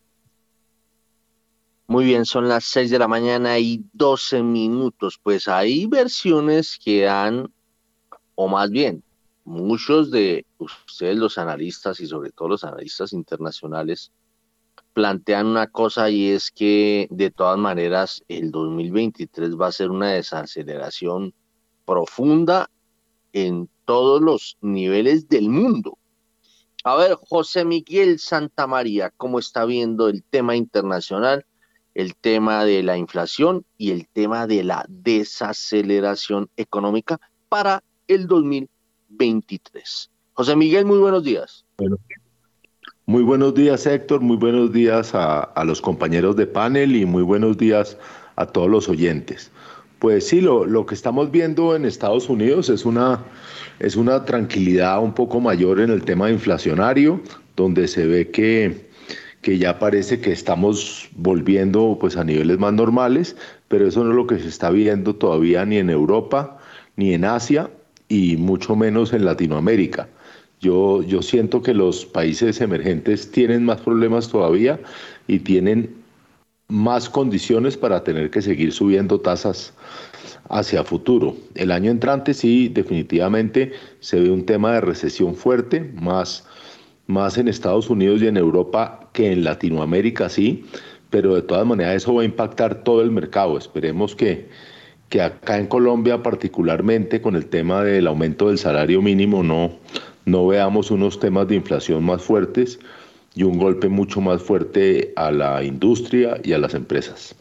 Muy 1.91 2.05
bien, 2.05 2.25
son 2.25 2.48
las 2.48 2.63
6 2.63 2.89
de 2.89 3.00
la 3.00 3.10
mañana 3.10 3.60
y 3.60 3.83
12 3.91 4.43
minutos. 4.43 5.19
Pues 5.21 5.50
hay 5.50 5.88
versiones 5.88 6.79
que 6.81 7.10
han, 7.10 7.53
o 8.36 8.48
más 8.48 8.69
bien, 8.69 9.03
muchos 9.43 10.10
de 10.10 10.45
ustedes 10.57 11.17
los 11.17 11.38
analistas 11.38 12.00
y 12.00 12.07
sobre 12.07 12.31
todo 12.31 12.48
los 12.48 12.63
analistas 12.63 13.12
internacionales 13.12 14.13
plantean 14.93 15.48
una 15.48 15.67
cosa 15.67 16.10
y 16.10 16.29
es 16.29 16.50
que 16.50 17.10
de 17.12 17.29
todas 17.29 17.57
maneras 17.57 18.24
el 18.29 18.51
2023 18.51 19.60
va 19.60 19.67
a 19.67 19.74
ser 19.74 19.91
una 19.91 20.13
desaceleración 20.13 21.33
profunda 21.83 22.69
en 23.33 23.69
todos 23.83 24.21
los 24.21 24.57
niveles 24.62 25.27
del 25.27 25.50
mundo. 25.50 25.98
A 26.86 26.95
ver, 26.95 27.15
José 27.15 27.65
Miguel 27.65 28.17
Santamaría, 28.17 29.10
¿cómo 29.17 29.39
está 29.39 29.65
viendo 29.65 30.07
el 30.07 30.24
tema 30.24 30.55
internacional, 30.55 31.45
el 31.95 32.15
tema 32.15 32.65
de 32.65 32.83
la 32.83 32.98
inflación 32.98 33.65
y 33.77 33.91
el 33.91 34.07
tema 34.07 34.48
de 34.48 34.63
la 34.63 34.86
desaceleración 34.88 36.50
económica 36.57 37.19
para 37.50 37.83
el 38.07 38.27
2023? 38.27 40.10
José 40.33 40.55
Miguel, 40.55 40.86
muy 40.86 41.00
buenos 41.00 41.24
días. 41.24 41.65
muy 43.05 43.24
buenos 43.24 43.53
días, 43.53 43.86
Héctor. 43.86 44.21
Muy 44.21 44.38
buenos 44.38 44.71
días 44.71 45.12
a, 45.13 45.63
los 45.65 45.81
compañeros 45.81 46.36
de 46.36 46.48
panel 46.48 46.95
y 46.95 47.05
muy 47.05 47.24
buenos 47.24 47.57
días 47.57 47.98
a 48.38 48.45
todos 48.45 48.69
los 48.69 48.88
oyentes. 48.88 49.51
Pues 50.00 50.27
sí, 50.27 50.41
lo, 50.41 50.65
lo, 50.65 50.86
que 50.86 50.95
estamos 50.95 51.29
viendo 51.29 51.75
en 51.75 51.86
Estados 51.86 52.27
Unidos 52.27 52.69
es 52.69 52.86
una, 52.86 53.24
es 53.79 53.95
una 53.95 54.25
tranquilidad 54.25 55.03
un 55.03 55.13
poco 55.13 55.39
mayor 55.39 55.79
en 55.79 55.91
el 55.91 56.03
tema 56.03 56.31
inflacionario, 56.31 57.21
donde 57.55 57.88
se 57.88 58.07
ve 58.07 58.31
que, 58.31 58.89
que 59.41 59.57
ya 59.57 59.79
parece 59.79 60.21
que 60.21 60.31
estamos 60.31 61.10
volviendo 61.15 61.98
pues, 62.00 62.15
a 62.17 62.24
niveles 62.24 62.60
más 62.60 62.74
normales, 62.74 63.36
pero 63.67 63.88
eso 63.88 64.03
no 64.03 64.12
es 64.12 64.15
lo 64.15 64.27
que 64.27 64.39
se 64.39 64.48
está 64.48 64.69
viendo 64.69 65.15
todavía 65.15 65.65
ni 65.65 65.77
en 65.77 65.89
Europa, 65.89 66.60
ni 66.95 67.13
en 67.13 67.25
Asia, 67.25 67.69
y 68.07 68.38
mucho 68.38 68.75
menos 68.75 69.13
en 69.13 69.25
Latinoamérica. 69.25 70.10
Yo, 70.60 71.01
yo 71.01 71.21
siento 71.21 71.63
que 71.63 71.74
los 71.74 72.05
países 72.05 72.62
emergentes 72.62 73.31
tienen 73.31 73.65
más 73.65 73.81
problemas 73.81 74.29
todavía 74.29 74.79
y 75.27 75.39
tienen 75.39 75.95
más 76.67 77.10
condiciones 77.10 77.77
para 77.77 78.03
tener 78.03 78.29
que 78.29 78.41
seguir 78.41 78.71
subiendo 78.71 79.19
tasas 79.19 79.74
hacia 80.50 80.83
futuro. 80.83 81.36
El 81.55 81.71
año 81.71 81.89
entrante 81.89 82.33
sí, 82.33 82.69
definitivamente 82.69 83.74
se 84.00 84.19
ve 84.19 84.29
un 84.29 84.45
tema 84.45 84.74
de 84.74 84.81
recesión 84.81 85.36
fuerte, 85.36 85.91
más, 85.95 86.45
más 87.08 87.38
en 87.38 87.48
Estados 87.48 87.89
Unidos 87.89 88.22
y 88.22 88.27
en 88.27 88.38
Europa 88.38 89.10
que 89.13 89.31
en 89.31 89.43
Latinoamérica 89.43 90.29
sí, 90.29 90.65
pero 91.10 91.36
de 91.36 91.41
todas 91.41 91.65
maneras 91.65 91.96
eso 91.98 92.13
va 92.15 92.22
a 92.22 92.25
impactar 92.25 92.84
todo 92.84 93.01
el 93.01 93.12
mercado. 93.12 93.58
Esperemos 93.58 94.15
que, 94.15 94.50
que 95.10 95.22
acá 95.22 95.58
en 95.58 95.67
Colombia 95.67 96.24
particularmente 96.24 97.22
con 97.22 97.36
el 97.36 97.48
tema 97.48 97.84
del 97.84 98.08
aumento 98.08 98.48
del 98.48 98.58
salario 98.58 99.01
mínimo 99.01 99.43
no, 99.43 99.74
no 100.25 100.48
veamos 100.48 100.91
unos 100.91 101.20
temas 101.20 101.48
de 101.48 101.55
inflación 101.55 102.03
más 102.03 102.22
fuertes 102.22 102.79
y 103.36 103.43
un 103.43 103.58
golpe 103.58 103.89
mucho 103.89 104.22
más 104.22 104.41
fuerte 104.41 105.13
a 105.15 105.31
la 105.31 105.63
industria 105.63 106.39
y 106.43 106.53
a 106.53 106.58
las 106.58 106.74
empresas. 106.74 107.36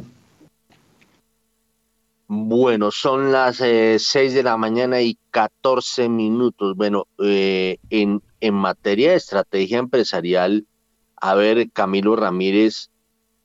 Bueno, 2.33 2.93
son 2.93 3.33
las 3.33 3.61
eh, 3.61 3.97
6 3.99 4.35
de 4.35 4.45
la 4.45 4.57
mañana 4.57 5.00
y 5.00 5.19
14 5.33 6.09
minutos. 6.09 6.76
Bueno, 6.76 7.09
eh, 7.19 7.79
en, 7.90 8.23
en 8.40 8.54
materia 8.54 9.11
de 9.11 9.16
estrategia 9.16 9.78
empresarial, 9.78 10.66
a 11.16 11.35
ver, 11.35 11.70
Camilo 11.70 12.16
Ramírez, 12.16 12.90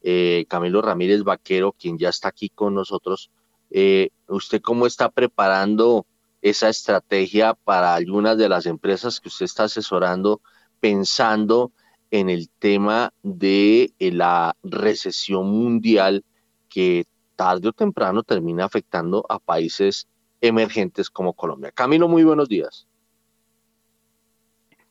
eh, 0.02 0.46
Camilo 0.48 0.82
Ramírez 0.82 1.24
Vaquero, 1.24 1.74
quien 1.74 1.98
ya 1.98 2.10
está 2.10 2.30
aquí 2.30 2.50
con 2.50 2.74
nosotros, 2.74 3.32
eh, 3.72 4.10
¿usted 4.28 4.62
cómo 4.62 4.88
está 4.88 5.10
preparando 5.10 6.06
esa 6.42 6.70
estrategia 6.70 7.56
para 7.56 7.96
algunas 7.96 8.38
de 8.38 8.48
las 8.48 8.68
empresas 8.68 9.20
que 9.20 9.30
usted 9.30 9.46
está 9.46 9.64
asesorando, 9.64 10.42
pensando 10.80 11.72
en 12.12 12.30
el 12.30 12.50
tema 12.50 13.12
de 13.24 13.94
eh, 13.98 14.12
la 14.12 14.56
recesión 14.64 15.50
mundial 15.50 16.24
que 16.70 17.06
tarde 17.36 17.70
o 17.70 17.74
temprano 17.74 18.24
termina 18.24 18.66
afectando 18.66 19.26
a 19.28 19.40
países 19.40 20.08
emergentes 20.40 21.10
como 21.10 21.34
Colombia. 21.34 21.72
Camilo, 21.72 22.08
muy 22.08 22.24
buenos 22.24 22.48
días. 22.48 22.88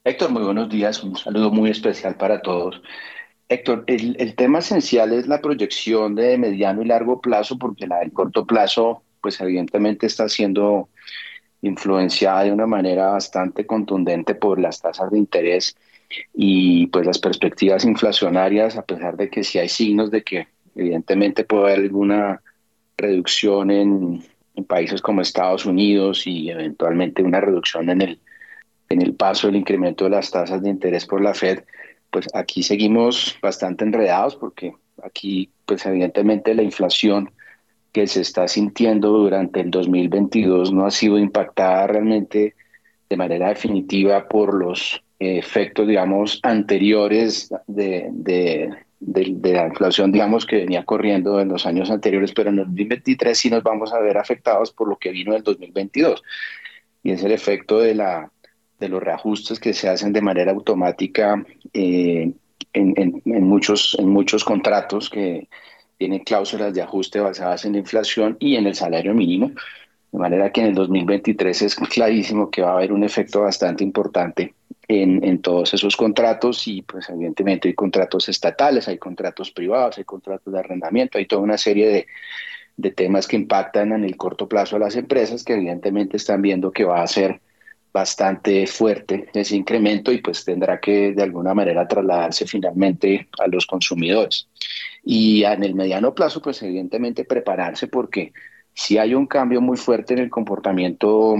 Héctor, 0.06 0.30
muy 0.32 0.42
buenos 0.42 0.68
días. 0.68 1.02
Un 1.02 1.16
saludo 1.16 1.50
muy 1.50 1.70
especial 1.70 2.16
para 2.16 2.42
todos. 2.42 2.82
Héctor, 3.48 3.84
el, 3.86 4.34
tema 4.34 4.58
esencial 4.58 5.14
es 5.14 5.26
la 5.28 5.40
proyección 5.40 6.14
de 6.14 6.36
mediano 6.36 6.82
y 6.82 6.86
largo 6.86 7.22
plazo, 7.22 7.58
porque 7.58 7.86
la 7.86 8.00
del 8.00 8.12
corto 8.12 8.46
plazo, 8.46 9.02
pues 9.22 9.40
evidentemente 9.40 10.06
está 10.06 10.28
siendo 10.28 10.90
influenciada 11.62 12.44
de 12.44 12.52
una 12.52 12.66
manera 12.66 13.12
bastante 13.12 13.66
contundente 13.66 14.34
por 14.34 14.60
las 14.60 14.82
tasas 14.82 15.10
de 15.10 15.18
interés 15.18 15.74
y 16.34 16.86
pues 16.88 17.06
las 17.06 17.18
perspectivas 17.18 17.86
inflacionarias, 17.86 18.76
a 18.76 18.84
pesar 18.84 19.16
de 19.16 19.30
que 19.30 19.42
sí 19.42 19.58
hay 19.58 19.70
signos 19.70 20.10
de 20.10 20.22
que 20.22 20.48
evidentemente 20.76 21.44
puede 21.44 21.64
haber 21.64 21.78
alguna 21.78 22.42
reducción 22.98 23.70
en 23.70 24.22
países 24.66 25.00
como 25.00 25.22
Estados 25.22 25.64
Unidos 25.64 26.26
y 26.26 26.50
eventualmente 26.50 27.22
una 27.22 27.40
reducción 27.40 27.88
en 27.88 28.02
el, 28.02 28.20
en 28.94 29.02
el 29.02 29.14
paso 29.14 29.48
del 29.48 29.56
incremento 29.56 30.04
de 30.04 30.10
las 30.10 30.30
tasas 30.30 30.62
de 30.62 30.70
interés 30.70 31.04
por 31.04 31.20
la 31.20 31.34
Fed, 31.34 31.64
pues 32.10 32.26
aquí 32.32 32.62
seguimos 32.62 33.36
bastante 33.42 33.84
enredados 33.84 34.36
porque 34.36 34.72
aquí 35.02 35.50
pues 35.66 35.84
evidentemente 35.84 36.54
la 36.54 36.62
inflación 36.62 37.30
que 37.92 38.06
se 38.06 38.20
está 38.20 38.48
sintiendo 38.48 39.10
durante 39.10 39.60
el 39.60 39.70
2022 39.70 40.72
no 40.72 40.86
ha 40.86 40.90
sido 40.90 41.18
impactada 41.18 41.86
realmente 41.86 42.54
de 43.08 43.16
manera 43.16 43.48
definitiva 43.48 44.28
por 44.28 44.54
los 44.54 45.02
efectos, 45.18 45.86
digamos, 45.86 46.40
anteriores 46.42 47.52
de, 47.66 48.08
de, 48.12 48.70
de, 49.00 49.32
de, 49.36 49.52
la 49.52 49.66
inflación, 49.68 50.10
digamos, 50.12 50.46
que 50.46 50.56
venía 50.56 50.84
corriendo 50.84 51.40
en 51.40 51.48
los 51.48 51.66
años 51.66 51.90
anteriores, 51.90 52.32
pero 52.32 52.50
en 52.50 52.58
el 52.58 52.64
2023 52.66 53.38
sí 53.38 53.50
nos 53.50 53.62
vamos 53.62 53.92
a 53.92 54.00
ver 54.00 54.18
afectados 54.18 54.72
por 54.72 54.88
lo 54.88 54.96
que 54.96 55.10
vino 55.10 55.32
en 55.32 55.38
el 55.38 55.42
2022. 55.44 56.22
Y 57.02 57.12
es 57.12 57.22
el 57.22 57.32
efecto 57.32 57.78
de, 57.78 57.94
la, 57.94 58.32
de 58.78 58.88
los 58.88 59.02
reajustes 59.02 59.60
que 59.60 59.72
se 59.72 59.88
hacen 59.88 60.12
de 60.12 60.20
manera 60.20 60.52
automática 60.52 61.44
eh, 61.72 62.32
en, 62.72 63.22
en, 63.24 63.44
muchos, 63.44 63.96
en 63.98 64.08
muchos 64.08 64.44
contratos 64.44 65.08
que 65.08 65.48
tienen 65.96 66.20
cláusulas 66.20 66.74
de 66.74 66.82
ajuste 66.82 67.20
basadas 67.20 67.64
en 67.64 67.72
la 67.72 67.78
inflación 67.78 68.36
y 68.40 68.56
en 68.56 68.66
el 68.66 68.74
salario 68.74 69.14
mínimo. 69.14 69.52
De 70.10 70.18
manera 70.18 70.50
que 70.52 70.60
en 70.60 70.68
el 70.68 70.74
2023 70.74 71.62
es 71.62 71.74
clarísimo 71.76 72.50
que 72.50 72.62
va 72.62 72.70
a 72.70 72.74
haber 72.74 72.92
un 72.92 73.04
efecto 73.04 73.42
bastante 73.42 73.82
importante 73.82 74.54
en, 74.86 75.24
en, 75.24 75.40
todos 75.40 75.74
esos 75.74 75.96
contratos 75.96 76.68
y 76.68 76.82
pues 76.82 77.08
evidentemente 77.08 77.68
hay 77.68 77.74
contratos 77.74 78.28
estatales, 78.28 78.86
hay 78.86 78.98
contratos 78.98 79.50
privados, 79.50 79.98
hay 79.98 80.04
contratos 80.04 80.52
de 80.52 80.58
arrendamiento, 80.58 81.18
hay 81.18 81.26
toda 81.26 81.42
una 81.42 81.58
serie 81.58 81.88
de, 81.88 82.06
de 82.76 82.90
temas 82.90 83.26
que 83.26 83.36
impactan 83.36 83.92
en 83.92 84.04
el 84.04 84.16
corto 84.16 84.48
plazo 84.48 84.76
a 84.76 84.80
las 84.80 84.96
empresas 84.96 85.42
que 85.42 85.54
evidentemente 85.54 86.16
están 86.16 86.42
viendo 86.42 86.70
que 86.70 86.84
va 86.84 87.02
a 87.02 87.06
ser 87.06 87.40
bastante 87.94 88.66
fuerte 88.66 89.28
ese 89.32 89.54
incremento 89.54 90.10
y 90.10 90.18
pues 90.18 90.44
tendrá 90.44 90.80
que 90.80 91.12
de 91.12 91.22
alguna 91.22 91.54
manera 91.54 91.86
trasladarse 91.86 92.44
finalmente 92.44 93.28
a 93.38 93.46
los 93.46 93.66
consumidores. 93.66 94.48
Y 95.04 95.44
en 95.44 95.62
el 95.62 95.76
mediano 95.76 96.12
plazo 96.12 96.42
pues 96.42 96.60
evidentemente 96.64 97.24
prepararse 97.24 97.86
porque 97.86 98.32
si 98.74 98.98
hay 98.98 99.14
un 99.14 99.28
cambio 99.28 99.60
muy 99.60 99.76
fuerte 99.76 100.14
en 100.14 100.18
el 100.18 100.28
comportamiento 100.28 101.36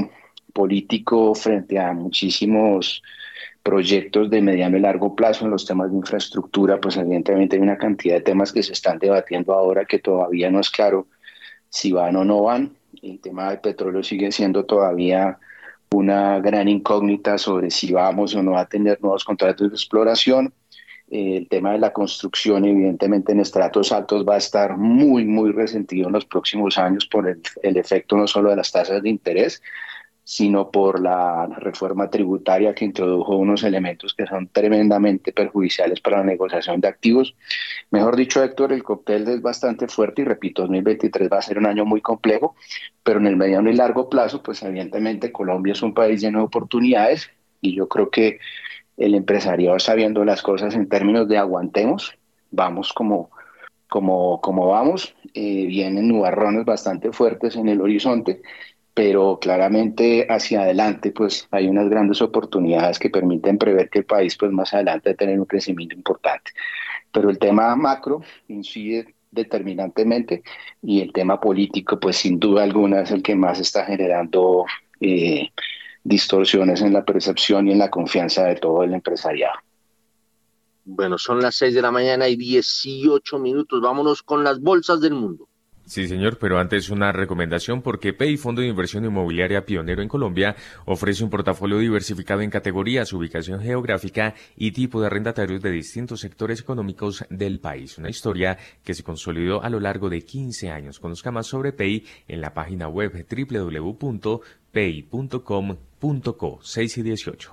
político 0.53 1.35
frente 1.35 1.81
a 1.81 1.93
muchísimos 1.93 3.03
proyectos 3.65 4.31
de 4.31 4.41
mediano 4.41 4.77
y 4.77 4.81
largo 4.81 5.17
plazo 5.17 5.47
en 5.47 5.51
los 5.51 5.67
temas 5.67 5.91
de 5.91 5.97
infraestructura, 5.97 6.81
pues 6.81 6.97
evidentemente 6.97 7.57
hay 7.57 7.63
una 7.63 7.79
cantidad 7.79 8.15
de 8.15 8.21
temas 8.21 8.53
que 8.53 8.63
se 8.63 8.75
están 8.75 9.01
debatiendo 9.01 9.55
ahora 9.55 9.87
que 9.87 9.99
todavía 9.99 10.53
no 10.53 10.61
es 10.61 10.71
claro 10.71 11.09
si 11.69 11.91
van 11.91 12.15
o 12.15 12.25
no 12.25 12.43
van. 12.43 12.77
El 13.03 13.19
tema 13.19 13.51
del 13.51 13.59
petróleo 13.59 14.05
sigue 14.05 14.31
siendo 14.31 14.67
todavía 14.67 15.41
una 15.93 16.41
gran 16.41 16.69
incógnita 16.69 17.38
sobre 17.38 17.71
si 17.71 17.93
vamos 17.93 18.35
o 18.35 18.43
no 18.43 18.59
a 18.59 18.67
tener 18.67 19.00
nuevos 19.00 19.25
contratos 19.25 19.71
de 19.71 19.76
exploración. 19.76 20.53
El 21.11 21.49
tema 21.49 21.73
de 21.73 21.79
la 21.79 21.93
construcción, 21.93 22.64
evidentemente, 22.64 23.33
en 23.33 23.41
estratos 23.41 23.93
altos 23.93 24.25
va 24.26 24.35
a 24.35 24.38
estar 24.38 24.76
muy, 24.76 25.25
muy 25.25 25.53
resentido 25.53 26.09
en 26.09 26.14
los 26.14 26.25
próximos 26.25 26.79
años 26.79 27.07
por 27.07 27.29
el, 27.29 27.41
el 27.62 27.76
efecto 27.76 28.17
no 28.17 28.26
solo 28.26 28.50
de 28.50 28.57
las 28.57 28.73
tasas 28.73 29.03
de 29.03 29.11
interés, 29.11 29.62
sino 30.25 30.71
por 30.71 31.00
la 31.00 31.47
reforma 31.59 32.09
tributaria 32.09 32.75
que 32.75 32.87
introdujo 32.87 33.37
unos 33.37 33.62
elementos 33.62 34.14
que 34.14 34.26
son 34.26 34.49
tremendamente 34.49 35.33
perjudiciales 35.33 36.00
para 36.00 36.19
la 36.19 36.25
negociación 36.25 36.81
de 36.81 36.88
activos. 36.88 37.37
Mejor 37.90 38.16
dicho, 38.16 38.43
Héctor, 38.43 38.73
el 38.73 38.83
cóctel 38.83 39.28
es 39.28 39.43
bastante 39.43 39.87
fuerte 39.87 40.23
y 40.23 40.25
repito, 40.25 40.62
2023 40.62 41.28
va 41.31 41.38
a 41.38 41.43
ser 41.43 41.59
un 41.59 41.66
año 41.66 41.85
muy 41.85 42.00
complejo, 42.00 42.57
pero 43.02 43.21
en 43.21 43.26
el 43.26 43.37
mediano 43.37 43.71
y 43.71 43.75
largo 43.75 44.09
plazo, 44.09 44.43
pues 44.43 44.62
evidentemente 44.62 45.31
Colombia 45.31 45.75
es 45.75 45.83
un 45.83 45.93
país 45.93 46.23
lleno 46.23 46.38
de 46.38 46.47
oportunidades 46.47 47.31
y 47.61 47.75
yo 47.75 47.87
creo 47.87 48.11
que 48.11 48.38
el 48.97 49.14
empresariado 49.14 49.76
está 49.76 49.95
viendo 49.95 50.25
las 50.25 50.40
cosas 50.40 50.75
en 50.75 50.88
términos 50.88 51.28
de 51.28 51.37
aguantemos, 51.37 52.16
vamos 52.50 52.95
como, 52.95 53.31
como, 53.90 54.40
como 54.40 54.69
vamos, 54.69 55.14
eh, 55.35 55.66
vienen 55.66 56.09
nubarrones 56.09 56.64
bastante 56.64 57.12
fuertes 57.12 57.57
en 57.57 57.69
el 57.69 57.83
horizonte 57.83 58.40
pero 58.95 59.39
claramente 59.41 60.27
hacia 60.31 60.63
adelante 60.63 61.11
pues 61.11 61.49
hay 61.51 61.67
unas 61.67 61.91
grandes 61.91 62.23
oportunidades 62.23 63.01
que 63.01 63.11
permiten 63.11 63.59
prever 63.59 63.91
que 63.91 63.99
el 63.99 64.05
país 64.05 64.37
pues 64.37 64.53
más 64.53 64.73
adelante 64.73 65.11
va 65.11 65.15
a 65.15 65.17
tener 65.17 65.39
un 65.39 65.47
crecimiento 65.47 65.97
importante. 65.97 66.53
Pero 67.11 67.29
el 67.29 67.39
tema 67.39 67.75
macro 67.75 68.23
incide 68.49 69.15
determinantemente 69.33 70.45
y 70.81 71.01
el 71.01 71.13
tema 71.13 71.41
político 71.41 71.99
pues 71.99 72.17
sin 72.17 72.39
duda 72.39 72.63
alguna 72.63 73.01
es 73.01 73.11
el 73.11 73.23
que 73.23 73.35
más 73.35 73.59
está 73.59 73.85
generando 73.85 74.65
eh, 75.01 75.51
distorsiones 76.05 76.81
en 76.81 76.93
la 76.93 77.05
percepción 77.05 77.67
y 77.67 77.73
en 77.73 77.79
la 77.79 77.91
confianza 77.91 78.45
de 78.45 78.55
todo 78.55 78.85
el 78.85 78.95
empresariado. 78.95 79.59
Bueno, 80.85 81.19
son 81.19 81.41
las 81.41 81.57
6 81.57 81.75
de 81.75 81.83
la 81.83 81.91
mañana 81.91 82.29
y 82.29 82.37
18 82.37 83.39
minutos. 83.39 83.81
Vámonos 83.81 84.23
con 84.23 84.45
las 84.45 84.61
bolsas 84.61 85.01
del 85.01 85.15
mundo. 85.15 85.49
Sí, 85.87 86.09
señor, 86.09 86.38
pero 86.38 86.59
antes 86.59 86.88
una 86.88 87.12
recomendación 87.12 87.83
porque 87.83 88.14
PEI, 88.14 88.38
Fondo 88.38 88.62
de 88.62 88.69
Inversión 88.69 89.05
Inmobiliaria 89.05 89.67
pionero 89.67 90.00
en 90.00 90.09
Colombia, 90.09 90.57
ofrece 90.87 91.23
un 91.23 91.29
portafolio 91.29 91.79
diversificado 91.79 92.41
en 92.41 92.49
categorías, 92.49 93.12
ubicación 93.12 93.61
geográfica 93.61 94.35
y 94.57 94.73
tipo 94.73 95.00
de 95.00 95.09
arrendatarios 95.09 95.61
de 95.61 95.71
distintos 95.71 96.21
sectores 96.21 96.61
económicos 96.61 97.26
del 97.29 97.61
país. 97.61 97.99
Una 97.99 98.09
historia 98.09 98.57
que 98.83 98.95
se 98.95 99.03
consolidó 99.03 99.62
a 99.62 99.69
lo 99.69 99.79
largo 99.79 100.09
de 100.09 100.23
15 100.23 100.71
años. 100.71 100.99
Conozca 101.00 101.31
más 101.31 101.47
sobre 101.47 101.73
PEI 101.73 102.07
en 102.29 102.41
la 102.41 102.55
página 102.55 102.88
web 102.88 103.26
www.pei.com.co 103.29 104.41
6 106.62 106.99
y 106.99 107.03
18. 107.03 107.53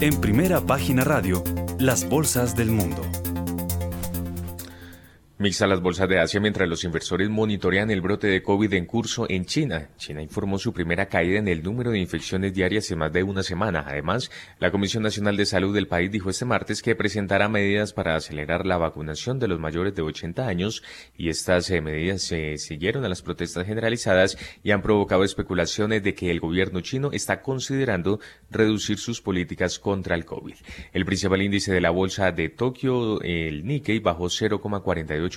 En 0.00 0.18
primera 0.18 0.62
página 0.62 1.04
radio, 1.04 1.44
las 1.78 2.08
bolsas 2.08 2.56
del 2.56 2.70
mundo. 2.70 3.02
Mixta 5.40 5.66
las 5.66 5.80
bolsas 5.80 6.06
de 6.06 6.20
Asia 6.20 6.38
mientras 6.38 6.68
los 6.68 6.84
inversores 6.84 7.30
monitorean 7.30 7.90
el 7.90 8.02
brote 8.02 8.26
de 8.26 8.42
COVID 8.42 8.74
en 8.74 8.84
curso 8.84 9.24
en 9.26 9.46
China. 9.46 9.88
China 9.96 10.20
informó 10.20 10.58
su 10.58 10.74
primera 10.74 11.06
caída 11.06 11.38
en 11.38 11.48
el 11.48 11.62
número 11.62 11.90
de 11.90 11.98
infecciones 11.98 12.52
diarias 12.52 12.90
en 12.90 12.98
más 12.98 13.10
de 13.10 13.22
una 13.22 13.42
semana. 13.42 13.82
Además, 13.88 14.30
la 14.58 14.70
Comisión 14.70 15.02
Nacional 15.02 15.38
de 15.38 15.46
Salud 15.46 15.74
del 15.74 15.88
país 15.88 16.10
dijo 16.12 16.28
este 16.28 16.44
martes 16.44 16.82
que 16.82 16.94
presentará 16.94 17.48
medidas 17.48 17.94
para 17.94 18.16
acelerar 18.16 18.66
la 18.66 18.76
vacunación 18.76 19.38
de 19.38 19.48
los 19.48 19.58
mayores 19.58 19.94
de 19.94 20.02
80 20.02 20.46
años 20.46 20.82
y 21.16 21.30
estas 21.30 21.70
eh, 21.70 21.80
medidas 21.80 22.20
se 22.20 22.58
siguieron 22.58 23.06
a 23.06 23.08
las 23.08 23.22
protestas 23.22 23.66
generalizadas 23.66 24.36
y 24.62 24.72
han 24.72 24.82
provocado 24.82 25.24
especulaciones 25.24 26.02
de 26.02 26.12
que 26.12 26.30
el 26.30 26.40
gobierno 26.40 26.82
chino 26.82 27.12
está 27.12 27.40
considerando 27.40 28.20
reducir 28.50 28.98
sus 28.98 29.22
políticas 29.22 29.78
contra 29.78 30.16
el 30.16 30.26
COVID. 30.26 30.56
El 30.92 31.06
principal 31.06 31.40
índice 31.40 31.72
de 31.72 31.80
la 31.80 31.88
bolsa 31.88 32.30
de 32.30 32.50
Tokio, 32.50 33.22
el 33.22 33.64
Nikkei, 33.64 34.00
bajó 34.00 34.26
0,48 34.26 35.29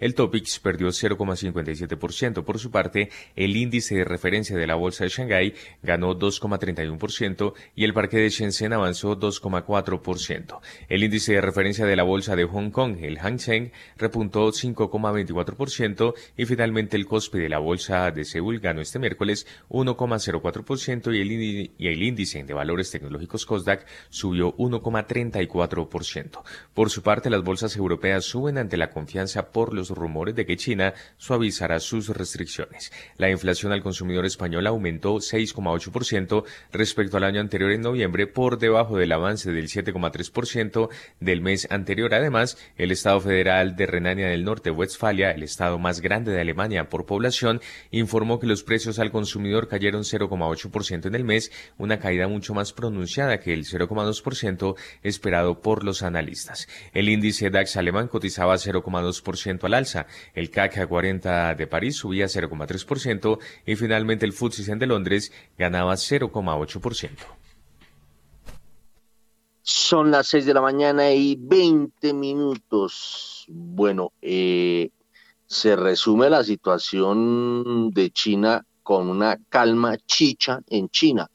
el 0.00 0.14
Topix 0.14 0.58
perdió 0.58 0.88
0,57%. 0.88 2.44
Por 2.44 2.58
su 2.58 2.70
parte, 2.70 3.10
el 3.34 3.56
índice 3.56 3.96
de 3.96 4.04
referencia 4.04 4.56
de 4.56 4.66
la 4.66 4.74
bolsa 4.74 5.04
de 5.04 5.10
Shanghái 5.10 5.54
ganó 5.82 6.18
2,31% 6.18 7.54
y 7.74 7.84
el 7.84 7.94
parque 7.94 8.18
de 8.18 8.30
Shenzhen 8.30 8.72
avanzó 8.72 9.18
2,4%. 9.18 10.60
El 10.88 11.04
índice 11.04 11.34
de 11.34 11.40
referencia 11.40 11.84
de 11.84 11.96
la 11.96 12.02
bolsa 12.02 12.36
de 12.36 12.44
Hong 12.44 12.70
Kong, 12.70 12.98
el 13.02 13.18
Hang 13.18 13.38
Seng, 13.38 13.72
repuntó 13.96 14.48
5,24% 14.48 16.14
y 16.36 16.44
finalmente 16.46 16.96
el 16.96 17.06
COSPI 17.06 17.38
de 17.38 17.48
la 17.48 17.58
bolsa 17.58 18.10
de 18.10 18.24
Seúl 18.24 18.60
ganó 18.60 18.80
este 18.80 18.98
miércoles 18.98 19.46
1,04% 19.68 21.14
y 21.14 21.26
y 21.78 21.88
el 21.88 22.02
índice 22.02 22.42
de 22.42 22.54
valores 22.54 22.90
tecnológicos 22.90 23.46
COSDAC 23.46 23.86
subió 24.10 24.56
1,34%. 24.56 26.42
Por 26.74 26.90
su 26.90 27.02
parte, 27.02 27.30
las 27.30 27.42
bolsas 27.42 27.76
europeas 27.76 28.24
suben 28.24 28.58
ante 28.58 28.76
la 28.76 28.90
confianza 28.96 29.50
por 29.52 29.74
los 29.74 29.90
rumores 29.90 30.34
de 30.34 30.46
que 30.46 30.56
China 30.56 30.94
suavizará 31.18 31.80
sus 31.80 32.08
restricciones. 32.08 32.92
La 33.18 33.28
inflación 33.28 33.72
al 33.72 33.82
consumidor 33.82 34.24
español 34.24 34.66
aumentó 34.66 35.16
6,8% 35.16 36.44
respecto 36.72 37.18
al 37.18 37.24
año 37.24 37.42
anterior 37.42 37.72
en 37.72 37.82
noviembre, 37.82 38.26
por 38.26 38.58
debajo 38.58 38.96
del 38.96 39.12
avance 39.12 39.52
del 39.52 39.68
7,3% 39.68 40.88
del 41.20 41.42
mes 41.42 41.68
anterior. 41.70 42.14
Además, 42.14 42.56
el 42.78 42.90
Estado 42.90 43.20
federal 43.20 43.76
de 43.76 43.84
Renania 43.84 44.28
del 44.28 44.44
Norte, 44.44 44.70
Westfalia, 44.70 45.30
el 45.32 45.42
estado 45.42 45.78
más 45.78 46.00
grande 46.00 46.32
de 46.32 46.40
Alemania 46.40 46.88
por 46.88 47.04
población, 47.04 47.60
informó 47.90 48.40
que 48.40 48.46
los 48.46 48.62
precios 48.62 48.98
al 48.98 49.10
consumidor 49.10 49.68
cayeron 49.68 50.04
0,8% 50.04 51.04
en 51.04 51.14
el 51.14 51.24
mes, 51.24 51.52
una 51.76 51.98
caída 51.98 52.28
mucho 52.28 52.54
más 52.54 52.72
pronunciada 52.72 53.40
que 53.40 53.52
el 53.52 53.66
0,2% 53.66 54.74
esperado 55.02 55.60
por 55.60 55.84
los 55.84 56.02
analistas. 56.02 56.66
El 56.94 57.10
índice 57.10 57.50
DAX 57.50 57.76
alemán 57.76 58.08
cotizaba 58.08 58.56
0, 58.56 58.85
0,2% 58.86 59.64
al 59.64 59.74
alza. 59.74 60.06
El 60.34 60.50
CAC 60.50 60.86
40 60.86 61.54
de 61.54 61.66
París 61.66 61.96
subía 61.96 62.26
0,3% 62.26 63.38
y 63.66 63.76
finalmente 63.76 64.26
el 64.26 64.32
FTSE 64.32 64.76
de 64.76 64.86
Londres 64.86 65.32
ganaba 65.58 65.94
0,8%. 65.94 67.10
Son 69.62 70.12
las 70.12 70.28
6 70.28 70.46
de 70.46 70.54
la 70.54 70.60
mañana 70.60 71.10
y 71.10 71.36
20 71.36 72.12
minutos. 72.14 73.44
Bueno, 73.48 74.12
eh, 74.22 74.90
se 75.46 75.74
resume 75.74 76.30
la 76.30 76.44
situación 76.44 77.90
de 77.90 78.10
China 78.10 78.64
con 78.82 79.08
una 79.08 79.36
calma 79.48 79.96
chicha 80.06 80.60
en 80.68 80.88
China. 80.88 81.28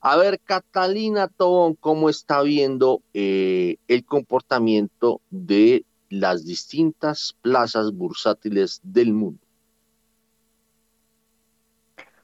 A 0.00 0.16
ver, 0.16 0.40
Catalina 0.40 1.28
Tobón, 1.28 1.74
¿cómo 1.74 2.10
está 2.10 2.42
viendo 2.42 3.02
eh, 3.14 3.76
el 3.86 4.04
comportamiento 4.04 5.20
de 5.30 5.84
las 6.08 6.44
distintas 6.44 7.36
plazas 7.42 7.92
bursátiles 7.92 8.80
del 8.82 9.12
mundo. 9.12 9.40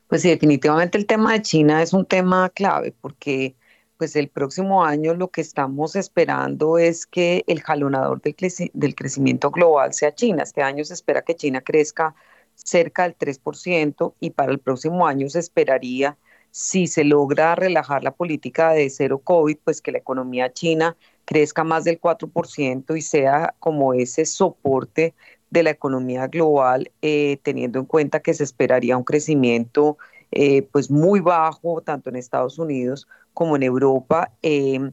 Pues 0.08 0.22
sí, 0.22 0.28
definitivamente 0.28 0.98
el 0.98 1.06
tema 1.06 1.32
de 1.32 1.42
China 1.42 1.82
es 1.82 1.92
un 1.92 2.04
tema 2.04 2.50
clave 2.50 2.94
porque 3.00 3.56
pues 3.96 4.16
el 4.16 4.28
próximo 4.28 4.84
año 4.84 5.14
lo 5.14 5.28
que 5.28 5.40
estamos 5.40 5.96
esperando 5.96 6.76
es 6.76 7.06
que 7.06 7.44
el 7.46 7.62
jalonador 7.62 8.20
del, 8.20 8.34
del 8.74 8.94
crecimiento 8.94 9.50
global 9.50 9.94
sea 9.94 10.14
China. 10.14 10.42
Este 10.42 10.60
año 10.60 10.84
se 10.84 10.94
espera 10.94 11.22
que 11.22 11.36
China 11.36 11.60
crezca 11.60 12.14
cerca 12.54 13.04
del 13.04 13.16
3% 13.16 14.14
y 14.20 14.30
para 14.30 14.52
el 14.52 14.58
próximo 14.58 15.06
año 15.06 15.28
se 15.28 15.38
esperaría, 15.38 16.18
si 16.50 16.86
se 16.86 17.04
logra 17.04 17.54
relajar 17.54 18.04
la 18.04 18.14
política 18.14 18.72
de 18.72 18.90
cero 18.90 19.20
COVID, 19.22 19.58
pues 19.64 19.80
que 19.80 19.92
la 19.92 19.98
economía 19.98 20.52
china 20.52 20.96
crezca 21.32 21.64
más 21.64 21.84
del 21.84 21.98
4% 21.98 22.94
y 22.94 23.00
sea 23.00 23.54
como 23.58 23.94
ese 23.94 24.26
soporte 24.26 25.14
de 25.48 25.62
la 25.62 25.70
economía 25.70 26.26
global, 26.26 26.90
eh, 27.00 27.38
teniendo 27.42 27.78
en 27.78 27.86
cuenta 27.86 28.20
que 28.20 28.34
se 28.34 28.44
esperaría 28.44 28.98
un 28.98 29.04
crecimiento 29.04 29.96
eh, 30.30 30.60
pues 30.72 30.90
muy 30.90 31.20
bajo, 31.20 31.80
tanto 31.80 32.10
en 32.10 32.16
Estados 32.16 32.58
Unidos 32.58 33.08
como 33.32 33.56
en 33.56 33.62
Europa. 33.62 34.30
Em, 34.42 34.92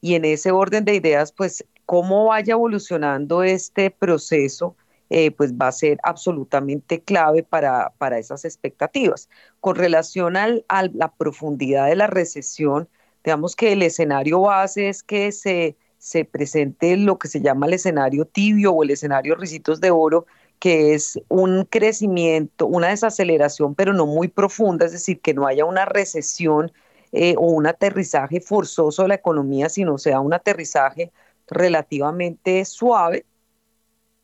y 0.00 0.14
en 0.14 0.24
ese 0.24 0.52
orden 0.52 0.84
de 0.84 0.94
ideas, 0.94 1.32
pues 1.32 1.64
cómo 1.86 2.26
vaya 2.26 2.52
evolucionando 2.52 3.42
este 3.42 3.90
proceso, 3.90 4.76
eh, 5.10 5.32
pues 5.32 5.54
va 5.54 5.68
a 5.68 5.72
ser 5.72 5.98
absolutamente 6.04 7.02
clave 7.02 7.42
para, 7.42 7.92
para 7.98 8.18
esas 8.18 8.44
expectativas. 8.44 9.28
Con 9.58 9.74
relación 9.74 10.36
a 10.36 10.46
la 10.92 11.12
profundidad 11.16 11.88
de 11.88 11.96
la 11.96 12.06
recesión, 12.06 12.88
Digamos 13.24 13.56
que 13.56 13.72
el 13.72 13.82
escenario 13.82 14.40
base 14.40 14.88
es 14.88 15.02
que 15.02 15.32
se, 15.32 15.76
se 15.98 16.24
presente 16.24 16.96
lo 16.96 17.18
que 17.18 17.28
se 17.28 17.40
llama 17.40 17.66
el 17.66 17.74
escenario 17.74 18.24
tibio 18.24 18.72
o 18.72 18.82
el 18.82 18.90
escenario 18.90 19.34
ricitos 19.34 19.80
de 19.80 19.90
oro, 19.90 20.26
que 20.58 20.94
es 20.94 21.18
un 21.28 21.64
crecimiento, 21.64 22.66
una 22.66 22.88
desaceleración, 22.88 23.74
pero 23.74 23.92
no 23.92 24.06
muy 24.06 24.28
profunda, 24.28 24.86
es 24.86 24.92
decir, 24.92 25.20
que 25.20 25.34
no 25.34 25.46
haya 25.46 25.64
una 25.64 25.86
recesión 25.86 26.72
eh, 27.12 27.34
o 27.38 27.46
un 27.46 27.66
aterrizaje 27.66 28.40
forzoso 28.40 29.02
de 29.02 29.08
la 29.08 29.14
economía, 29.16 29.68
sino 29.68 29.98
sea 29.98 30.20
un 30.20 30.32
aterrizaje 30.32 31.12
relativamente 31.48 32.64
suave, 32.64 33.24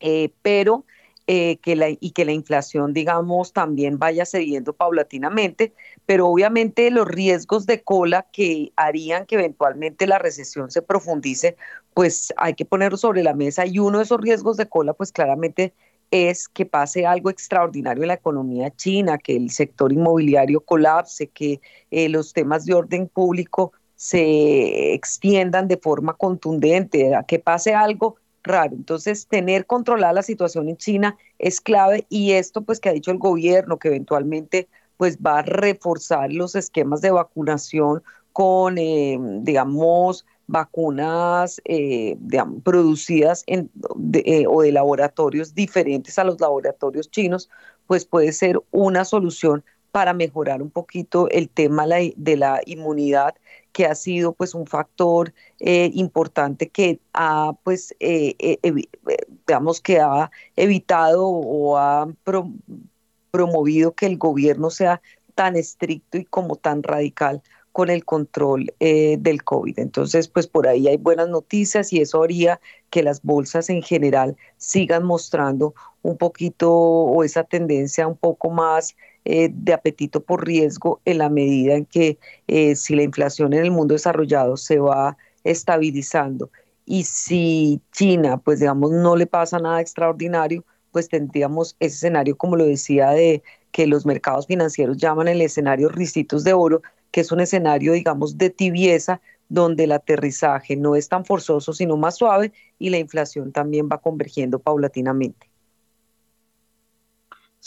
eh, 0.00 0.30
pero 0.42 0.84
eh, 1.28 1.56
que 1.58 1.74
la, 1.74 1.88
y 1.90 2.10
que 2.12 2.24
la 2.24 2.32
inflación, 2.32 2.92
digamos, 2.92 3.52
también 3.52 3.98
vaya 3.98 4.24
cediendo 4.24 4.72
paulatinamente, 4.74 5.72
pero 6.06 6.28
obviamente 6.28 6.90
los 6.92 7.08
riesgos 7.08 7.66
de 7.66 7.82
cola 7.82 8.26
que 8.32 8.72
harían 8.76 9.26
que 9.26 9.34
eventualmente 9.34 10.06
la 10.06 10.18
recesión 10.18 10.70
se 10.70 10.82
profundice, 10.82 11.56
pues 11.94 12.32
hay 12.36 12.54
que 12.54 12.64
ponerlo 12.64 12.96
sobre 12.96 13.24
la 13.24 13.34
mesa. 13.34 13.66
Y 13.66 13.80
uno 13.80 13.98
de 13.98 14.04
esos 14.04 14.20
riesgos 14.20 14.56
de 14.56 14.68
cola, 14.68 14.92
pues 14.92 15.10
claramente 15.10 15.72
es 16.10 16.48
que 16.48 16.66
pase 16.66 17.06
algo 17.06 17.30
extraordinario 17.30 18.04
en 18.04 18.08
la 18.08 18.14
economía 18.14 18.70
china, 18.70 19.18
que 19.18 19.36
el 19.36 19.50
sector 19.50 19.92
inmobiliario 19.92 20.60
colapse, 20.60 21.26
que 21.28 21.60
eh, 21.90 22.08
los 22.08 22.32
temas 22.32 22.64
de 22.66 22.74
orden 22.74 23.08
público 23.08 23.72
se 23.96 24.92
extiendan 24.94 25.68
de 25.68 25.78
forma 25.78 26.14
contundente, 26.14 27.12
que 27.26 27.38
pase 27.38 27.74
algo 27.74 28.16
raro. 28.46 28.74
Entonces, 28.74 29.26
tener 29.26 29.66
controlada 29.66 30.12
la 30.12 30.22
situación 30.22 30.68
en 30.68 30.76
China 30.76 31.16
es 31.38 31.60
clave 31.60 32.06
y 32.08 32.32
esto 32.32 32.62
pues 32.62 32.80
que 32.80 32.88
ha 32.88 32.92
dicho 32.92 33.10
el 33.10 33.18
gobierno 33.18 33.78
que 33.78 33.88
eventualmente 33.88 34.68
pues 34.96 35.18
va 35.18 35.40
a 35.40 35.42
reforzar 35.42 36.32
los 36.32 36.54
esquemas 36.54 37.00
de 37.02 37.10
vacunación 37.10 38.02
con, 38.32 38.78
eh, 38.78 39.18
digamos, 39.42 40.26
vacunas 40.46 41.60
eh, 41.64 42.16
producidas 42.62 43.42
en, 43.46 43.70
eh, 44.12 44.44
o 44.48 44.62
de 44.62 44.72
laboratorios 44.72 45.54
diferentes 45.54 46.18
a 46.18 46.24
los 46.24 46.40
laboratorios 46.40 47.10
chinos, 47.10 47.50
pues 47.86 48.04
puede 48.04 48.32
ser 48.32 48.60
una 48.70 49.04
solución 49.04 49.64
para 49.90 50.12
mejorar 50.12 50.60
un 50.62 50.70
poquito 50.70 51.28
el 51.30 51.48
tema 51.48 51.86
de 51.86 52.36
la 52.36 52.60
inmunidad, 52.66 53.34
que 53.76 53.84
ha 53.84 53.94
sido 53.94 54.32
pues 54.32 54.54
un 54.54 54.66
factor 54.66 55.34
eh, 55.60 55.90
importante 55.92 56.70
que 56.70 56.98
ha 57.12 57.52
pues 57.62 57.94
digamos 59.46 59.82
que 59.82 60.00
ha 60.00 60.30
evitado 60.56 61.28
o 61.28 61.76
ha 61.76 62.08
promovido 63.30 63.92
que 63.92 64.06
el 64.06 64.16
gobierno 64.16 64.70
sea 64.70 65.02
tan 65.34 65.56
estricto 65.56 66.16
y 66.16 66.24
como 66.24 66.56
tan 66.56 66.82
radical 66.82 67.42
con 67.72 67.90
el 67.90 68.06
control 68.06 68.72
eh, 68.80 69.18
del 69.20 69.44
COVID. 69.44 69.78
Entonces, 69.78 70.28
pues 70.28 70.46
por 70.46 70.66
ahí 70.66 70.88
hay 70.88 70.96
buenas 70.96 71.28
noticias 71.28 71.92
y 71.92 72.00
eso 72.00 72.22
haría 72.22 72.58
que 72.88 73.02
las 73.02 73.20
bolsas 73.20 73.68
en 73.68 73.82
general 73.82 74.38
sigan 74.56 75.04
mostrando 75.04 75.74
un 76.00 76.16
poquito 76.16 76.72
o 76.72 77.22
esa 77.24 77.44
tendencia 77.44 78.06
un 78.06 78.16
poco 78.16 78.48
más 78.48 78.96
eh, 79.28 79.50
de 79.52 79.72
apetito 79.72 80.22
por 80.22 80.46
riesgo 80.46 81.00
en 81.04 81.18
la 81.18 81.28
medida 81.28 81.74
en 81.74 81.84
que 81.84 82.18
eh, 82.46 82.76
si 82.76 82.94
la 82.94 83.02
inflación 83.02 83.52
en 83.54 83.64
el 83.64 83.72
mundo 83.72 83.94
desarrollado 83.94 84.56
se 84.56 84.78
va 84.78 85.16
estabilizando 85.42 86.48
y 86.86 87.02
si 87.02 87.82
China, 87.90 88.38
pues 88.38 88.60
digamos, 88.60 88.92
no 88.92 89.16
le 89.16 89.26
pasa 89.26 89.58
nada 89.58 89.80
extraordinario, 89.80 90.64
pues 90.92 91.08
tendríamos 91.08 91.76
ese 91.80 91.96
escenario, 91.96 92.36
como 92.38 92.54
lo 92.54 92.64
decía, 92.64 93.10
de 93.10 93.42
que 93.72 93.88
los 93.88 94.06
mercados 94.06 94.46
financieros 94.46 94.96
llaman 94.96 95.26
el 95.26 95.42
escenario 95.42 95.88
ricitos 95.88 96.44
de 96.44 96.52
oro, 96.52 96.82
que 97.10 97.22
es 97.22 97.32
un 97.32 97.40
escenario, 97.40 97.92
digamos, 97.92 98.38
de 98.38 98.50
tibieza, 98.50 99.20
donde 99.48 99.84
el 99.84 99.92
aterrizaje 99.92 100.76
no 100.76 100.94
es 100.94 101.08
tan 101.08 101.24
forzoso, 101.24 101.72
sino 101.72 101.96
más 101.96 102.16
suave, 102.16 102.52
y 102.78 102.90
la 102.90 102.98
inflación 102.98 103.52
también 103.52 103.88
va 103.90 103.98
convergiendo 103.98 104.60
paulatinamente. 104.60 105.50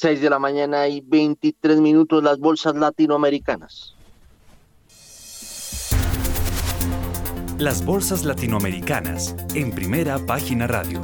6 0.02 0.22
de 0.22 0.30
la 0.30 0.40
mañana 0.40 0.88
y 0.88 1.02
23 1.02 1.82
minutos 1.82 2.24
las 2.24 2.40
bolsas 2.40 2.74
latinoamericanas. 2.74 3.96
Las 7.58 7.84
bolsas 7.84 8.24
latinoamericanas 8.24 9.36
en 9.56 9.72
primera 9.72 10.18
página 10.26 10.68
radio. 10.68 11.04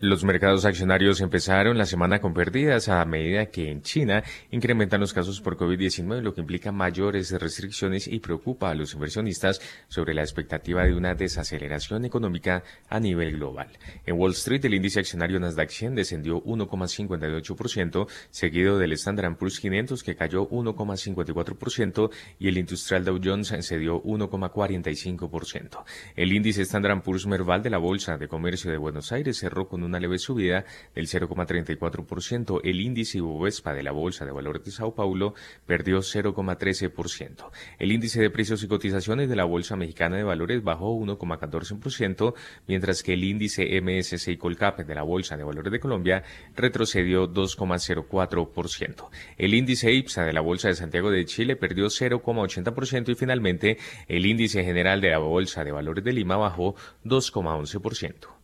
Los 0.00 0.22
mercados 0.22 0.64
accionarios 0.64 1.20
empezaron 1.20 1.76
la 1.76 1.84
semana 1.84 2.20
con 2.20 2.32
pérdidas 2.32 2.88
a 2.88 3.04
medida 3.04 3.46
que 3.46 3.68
en 3.68 3.82
China 3.82 4.22
incrementan 4.52 5.00
los 5.00 5.12
casos 5.12 5.40
por 5.40 5.56
COVID-19, 5.56 6.22
lo 6.22 6.34
que 6.34 6.40
implica 6.40 6.70
mayores 6.70 7.32
restricciones 7.32 8.06
y 8.06 8.20
preocupa 8.20 8.70
a 8.70 8.76
los 8.76 8.94
inversionistas 8.94 9.60
sobre 9.88 10.14
la 10.14 10.22
expectativa 10.22 10.84
de 10.84 10.94
una 10.94 11.16
desaceleración 11.16 12.04
económica 12.04 12.62
a 12.88 13.00
nivel 13.00 13.38
global. 13.38 13.70
En 14.06 14.16
Wall 14.20 14.34
Street, 14.34 14.64
el 14.66 14.74
índice 14.74 15.00
accionario 15.00 15.40
Nasdaq 15.40 15.70
100 15.70 15.96
descendió 15.96 16.44
1,58%, 16.44 18.08
seguido 18.30 18.78
del 18.78 18.92
Standard 18.92 19.36
Poor's 19.36 19.58
500 19.58 20.04
que 20.04 20.14
cayó 20.14 20.48
1,54% 20.48 22.10
y 22.38 22.46
el 22.46 22.58
industrial 22.58 23.04
Dow 23.04 23.18
Jones 23.20 23.52
cedió 23.62 24.00
1,45%. 24.04 25.84
El 26.14 26.32
índice 26.32 26.62
Standard 26.62 27.02
Poor's 27.02 27.26
Merval 27.26 27.64
de 27.64 27.70
la 27.70 27.78
Bolsa 27.78 28.16
de 28.16 28.28
Comercio 28.28 28.70
de 28.70 28.76
Buenos 28.76 29.10
Aires 29.10 29.38
cerró 29.38 29.66
con 29.66 29.87
una 29.88 30.00
leve 30.00 30.18
subida 30.18 30.64
del 30.94 31.06
0,34%. 31.06 32.60
El 32.64 32.80
índice 32.80 33.20
Bovespa 33.20 33.74
de 33.74 33.82
la 33.82 33.92
Bolsa 33.92 34.24
de 34.24 34.32
Valores 34.32 34.64
de 34.64 34.70
Sao 34.70 34.94
Paulo 34.94 35.34
perdió 35.66 35.98
0,13%. 35.98 37.50
El 37.78 37.92
índice 37.92 38.20
de 38.20 38.30
precios 38.30 38.62
y 38.62 38.68
cotizaciones 38.68 39.28
de 39.28 39.36
la 39.36 39.44
Bolsa 39.44 39.76
Mexicana 39.76 40.16
de 40.16 40.22
Valores 40.22 40.62
bajó 40.62 40.94
1,14%, 40.98 42.34
mientras 42.66 43.02
que 43.02 43.14
el 43.14 43.24
índice 43.24 43.80
MSCI 43.80 44.36
Colcap 44.36 44.78
de 44.80 44.94
la 44.94 45.02
Bolsa 45.02 45.36
de 45.36 45.44
Valores 45.44 45.72
de 45.72 45.80
Colombia 45.80 46.22
retrocedió 46.54 47.28
2,04%. 47.32 49.08
El 49.36 49.54
índice 49.54 49.92
IPSA 49.92 50.24
de 50.24 50.32
la 50.32 50.40
Bolsa 50.40 50.68
de 50.68 50.74
Santiago 50.74 51.10
de 51.10 51.24
Chile 51.24 51.56
perdió 51.56 51.86
0,80% 51.86 53.10
y 53.10 53.14
finalmente 53.14 53.78
el 54.06 54.26
índice 54.26 54.64
general 54.64 55.00
de 55.00 55.10
la 55.10 55.18
Bolsa 55.18 55.64
de 55.64 55.72
Valores 55.72 56.04
de 56.04 56.12
Lima 56.12 56.36
bajó 56.36 56.74
2,11%. 57.04 58.37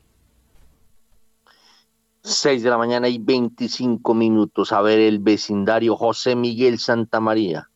6 2.24 2.62
de 2.62 2.70
la 2.70 2.78
mañana 2.78 3.06
y 3.06 3.18
25 3.18 4.14
minutos. 4.14 4.72
A 4.72 4.80
ver 4.80 4.98
el 4.98 5.18
vecindario 5.18 5.94
José 5.94 6.34
Miguel 6.34 6.78
Santa 6.78 7.20
María. 7.20 7.68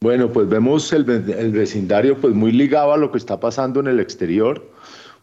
Bueno, 0.00 0.30
pues 0.30 0.48
vemos 0.48 0.92
el, 0.92 1.02
vecindario 1.04 2.20
pues 2.20 2.32
muy 2.32 2.52
ligado 2.52 2.92
a 2.92 2.96
lo 2.96 3.10
que 3.10 3.18
está 3.18 3.40
pasando 3.40 3.80
en 3.80 3.88
el 3.88 3.98
exterior, 3.98 4.70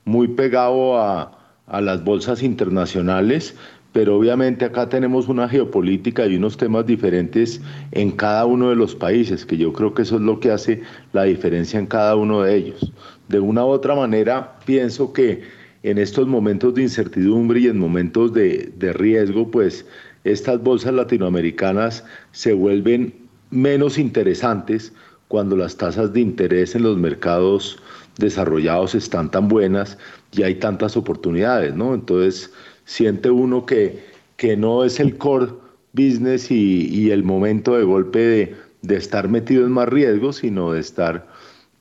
muy 0.03 0.27
pegado 0.27 0.97
a, 0.97 1.55
a 1.67 1.79
las 1.79 2.03
bolsas 2.03 2.43
internacionales, 2.43 3.55
pero 3.93 4.17
obviamente 4.17 4.65
acá 4.65 4.89
tenemos 4.89 5.29
una 5.29 5.47
geopolítica 5.47 6.25
y 6.25 6.35
unos 6.35 6.57
temas 6.57 6.85
diferentes 6.85 7.61
en 7.91 8.11
cada 8.11 8.45
uno 8.45 8.71
de 8.71 8.75
los 8.75 8.93
países, 8.93 9.45
que 9.45 9.55
yo 9.55 9.71
creo 9.71 9.93
que 9.93 10.01
eso 10.01 10.15
es 10.15 10.21
lo 10.21 10.41
que 10.41 10.51
hace 10.51 10.81
la 11.13 11.23
diferencia 11.23 11.79
en 11.79 11.85
cada 11.85 12.17
uno 12.17 12.41
de 12.41 12.55
ellos. 12.55 12.91
De 13.29 13.39
una 13.39 13.63
u 13.63 13.69
otra 13.69 13.95
manera, 13.95 14.59
pienso 14.65 15.13
que 15.13 15.62
en 15.83 15.97
estos 15.97 16.27
momentos 16.27 16.73
de 16.73 16.83
incertidumbre 16.83 17.59
y 17.59 17.67
en 17.67 17.77
momentos 17.77 18.33
de, 18.33 18.71
riesgo, 18.93 19.51
pues 19.51 19.85
estas 20.23 20.63
bolsas 20.63 20.93
latinoamericanas 20.93 22.05
se 22.31 22.53
vuelven 22.53 23.13
menos 23.51 23.97
interesantes 23.97 24.93
cuando 25.27 25.57
las 25.57 25.75
tasas 25.75 26.13
de 26.13 26.21
interés 26.21 26.75
en 26.75 26.83
los 26.83 26.97
mercados 26.97 27.77
desarrollados 28.17 28.95
están 28.95 29.29
tan 29.29 29.49
buenas 29.49 29.97
y 30.31 30.43
hay 30.43 30.55
tantas 30.55 30.95
oportunidades, 30.95 31.75
¿no? 31.75 31.93
Entonces 31.93 32.51
siente 32.85 33.29
uno 33.29 33.65
que, 33.65 34.05
que 34.37 34.55
no 34.55 34.85
es 34.85 34.99
el 34.99 35.17
core 35.17 35.51
business 35.91 36.49
y, 36.49 37.11
el 37.11 37.23
momento 37.23 37.75
de 37.77 37.83
golpe 37.83 38.19
de, 38.19 38.55
de, 38.81 38.95
estar 38.95 39.27
metido 39.27 39.65
en 39.65 39.71
más 39.71 39.89
riesgo, 39.89 40.31
sino 40.31 40.71
de 40.71 40.79
estar 40.79 41.27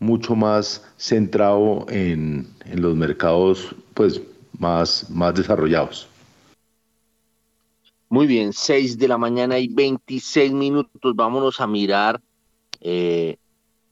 mucho 0.01 0.35
más 0.35 0.85
centrado 0.97 1.87
en, 1.89 2.49
en 2.67 2.83
los 2.83 2.97
mercados 2.97 3.75
pues 3.95 4.21
más, 4.59 5.09
más 5.11 5.35
desarrollados. 5.35 6.09
Muy 8.09 8.27
bien, 8.27 8.53
6 8.53 8.99
de 8.99 9.09
la 9.09 9.17
mañana 9.17 9.59
y 9.59 9.69
26 9.69 10.53
minutos. 10.53 11.17
Vámonos 11.17 11.61
a 11.61 11.67
mirar 11.67 12.21
eh, 12.81 13.39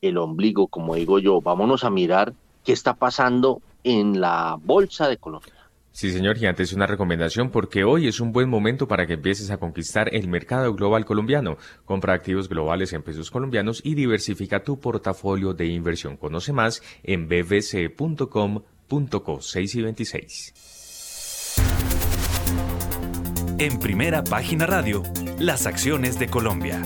el 0.02 0.18
ombligo, 0.18 0.66
como 0.66 0.94
digo 0.94 1.18
yo. 1.18 1.40
Vámonos 1.40 1.84
a 1.84 1.90
mirar 1.90 2.34
qué 2.64 2.72
está 2.72 2.94
pasando 2.94 3.62
en 3.82 4.20
la 4.20 4.58
Bolsa 4.62 5.08
de 5.08 5.16
Colombia. 5.16 5.54
Sí, 5.92 6.12
señor 6.12 6.36
Gigante, 6.36 6.62
es 6.62 6.72
una 6.72 6.86
recomendación 6.86 7.50
porque 7.50 7.82
hoy 7.82 8.06
es 8.06 8.20
un 8.20 8.30
buen 8.30 8.48
momento 8.48 8.86
para 8.86 9.06
que 9.06 9.14
empieces 9.14 9.50
a 9.50 9.56
conquistar 9.56 10.14
el 10.14 10.28
mercado 10.28 10.72
global 10.74 11.04
colombiano. 11.04 11.56
Compra 11.84 12.14
activos 12.14 12.48
globales 12.48 12.92
en 12.92 13.02
pesos 13.02 13.30
colombianos 13.30 13.80
y 13.82 13.94
diversifica 13.94 14.62
tu 14.62 14.78
portafolio 14.78 15.52
de 15.52 15.66
inversión. 15.66 16.16
Conoce 16.16 16.52
más 16.52 16.80
en 17.02 17.26
bbc.com 18.90 19.40
6 19.40 19.74
y 19.74 19.82
26. 19.82 20.52
En 23.58 23.78
primera 23.78 24.24
página 24.24 24.66
radio, 24.66 25.02
las 25.38 25.66
acciones 25.66 26.18
de 26.18 26.28
Colombia. 26.28 26.82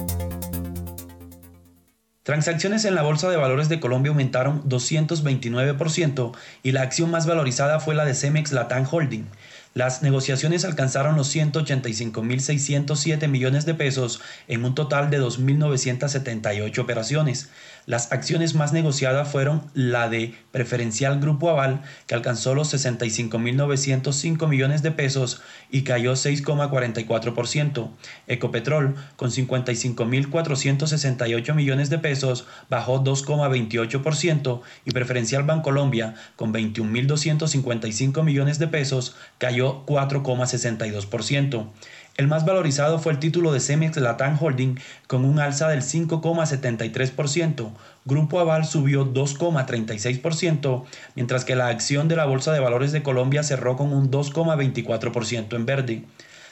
Transacciones 2.24 2.84
en 2.84 2.94
la 2.94 3.02
Bolsa 3.02 3.28
de 3.30 3.36
Valores 3.36 3.68
de 3.68 3.80
Colombia 3.80 4.10
aumentaron 4.10 4.62
229% 4.64 6.32
y 6.62 6.72
la 6.72 6.82
acción 6.82 7.10
más 7.10 7.26
valorizada 7.26 7.80
fue 7.80 7.94
la 7.94 8.06
de 8.06 8.14
Cemex 8.14 8.52
Latam 8.52 8.86
Holding, 8.90 9.26
Las 9.74 10.02
negociaciones 10.02 10.64
alcanzaron 10.64 11.16
los 11.16 11.34
185.607 11.34 13.28
millones 13.28 13.66
de 13.66 13.74
pesos 13.74 14.22
en 14.46 14.64
un 14.64 14.74
total 14.74 15.10
de 15.10 15.20
2.978 15.20 16.78
operaciones. 16.78 17.50
Las 17.86 18.12
acciones 18.12 18.54
más 18.54 18.72
negociadas 18.72 19.28
fueron 19.28 19.60
la 19.74 20.08
de 20.08 20.32
Preferencial 20.52 21.20
Grupo 21.20 21.50
Aval, 21.50 21.82
que 22.06 22.14
alcanzó 22.14 22.54
los 22.54 22.72
65.905 22.72 24.48
millones 24.48 24.82
de 24.82 24.90
pesos 24.90 25.42
y 25.70 25.82
cayó 25.82 26.14
6,44%. 26.14 27.90
Ecopetrol, 28.26 28.94
con 29.16 29.30
55.468 29.30 31.54
millones 31.54 31.90
de 31.90 31.98
pesos, 31.98 32.46
bajó 32.70 33.04
2,28% 33.04 34.62
y 34.86 34.90
Preferencial 34.92 35.42
Bancolombia, 35.42 36.14
con 36.36 36.54
21.255 36.54 38.22
millones 38.22 38.58
de 38.58 38.68
pesos, 38.68 39.14
cayó 39.36 39.84
4,62%. 39.84 41.68
El 42.16 42.28
más 42.28 42.44
valorizado 42.44 43.00
fue 43.00 43.10
el 43.10 43.18
título 43.18 43.52
de 43.52 43.58
Cemex 43.58 43.96
Latam 43.96 44.38
Holding 44.40 44.78
con 45.08 45.24
un 45.24 45.40
alza 45.40 45.66
del 45.66 45.82
5,73%. 45.82 47.72
Grupo 48.04 48.38
Aval 48.38 48.66
subió 48.66 49.12
2,36%, 49.12 50.84
mientras 51.16 51.44
que 51.44 51.56
la 51.56 51.66
acción 51.66 52.06
de 52.06 52.14
la 52.14 52.26
Bolsa 52.26 52.52
de 52.52 52.60
Valores 52.60 52.92
de 52.92 53.02
Colombia 53.02 53.42
cerró 53.42 53.76
con 53.76 53.92
un 53.92 54.12
2,24% 54.12 55.56
en 55.56 55.66
verde. 55.66 56.04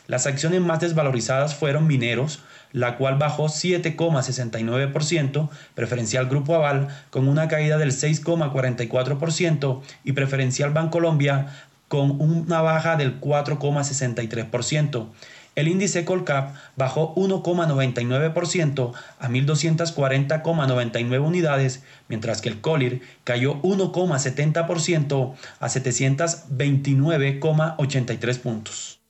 Las 0.09 0.27
acciones 0.27 0.61
más 0.61 0.81
desvalorizadas 0.81 1.55
fueron 1.55 1.87
Mineros, 1.87 2.43
la 2.73 2.97
cual 2.97 3.19
bajó 3.19 3.47
7,69%, 3.47 5.49
preferencial 5.77 6.27
Grupo 6.27 6.57
Aval 6.57 6.89
con 7.11 7.29
una 7.29 7.47
caída 7.47 7.79
del 7.79 7.93
6,44% 7.93 9.81
y 10.03 10.11
preferencial 10.11 10.73
Bancolombia 10.73 11.55
con 11.87 12.21
una 12.21 12.63
baja 12.63 12.97
del 12.97 13.21
4,63%. 13.21 15.07
El 15.55 15.69
índice 15.69 16.07
Colcap 16.07 16.57
bajó 16.77 17.15
1,99% 17.15 18.93
a 19.19 19.29
1.240,99 19.29 21.23
unidades, 21.23 21.85
mientras 22.09 22.41
que 22.41 22.49
el 22.49 22.63
Colir 22.63 23.03
cayó 23.25 23.61
1,70% 23.63 25.35
a 25.61 25.69
729,83 25.69 28.41
puntos. 28.41 29.01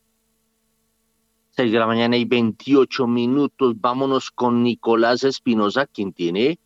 6 1.51 1.71
de 1.71 1.79
la 1.79 1.87
mañana 1.87 2.17
y 2.17 2.25
28 2.25 3.07
minutos. 3.07 3.81
Vámonos 3.81 4.33
con 4.33 4.65
Nicolás 4.65 5.23
Espinosa, 5.23 5.87
quien 5.87 6.13
tiene 6.13 6.59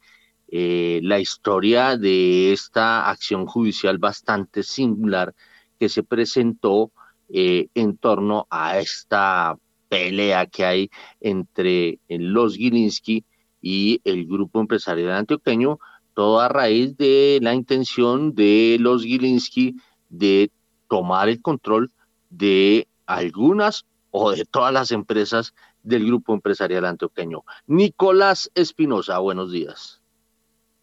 eh, 0.48 1.00
la 1.02 1.18
historia 1.18 1.98
de 1.98 2.52
esta 2.52 3.10
acción 3.10 3.44
judicial 3.46 3.98
bastante 3.98 4.62
singular 4.62 5.34
que 5.78 5.90
se 5.90 6.02
presentó 6.02 6.90
eh, 7.28 7.68
en 7.74 7.98
torno 7.98 8.46
a 8.48 8.78
esta 8.78 9.58
pelea 9.88 10.46
que 10.46 10.64
hay 10.64 10.90
entre 11.20 11.98
los 12.08 12.56
Gilinski 12.56 13.24
y 13.60 14.00
el 14.04 14.26
grupo 14.26 14.60
empresarial 14.60 15.12
antioqueño, 15.12 15.78
todo 16.14 16.40
a 16.40 16.48
raíz 16.48 16.96
de 16.96 17.38
la 17.42 17.54
intención 17.54 18.34
de 18.34 18.76
los 18.80 19.02
Gilinski 19.02 19.76
de 20.08 20.50
tomar 20.88 21.28
el 21.28 21.42
control 21.42 21.90
de 22.30 22.88
algunas 23.06 23.84
o 24.10 24.32
de 24.32 24.44
todas 24.44 24.72
las 24.72 24.90
empresas 24.92 25.54
del 25.82 26.06
grupo 26.06 26.34
empresarial 26.34 26.84
antioqueño. 26.84 27.44
Nicolás 27.66 28.50
Espinosa, 28.54 29.18
buenos 29.18 29.52
días. 29.52 30.00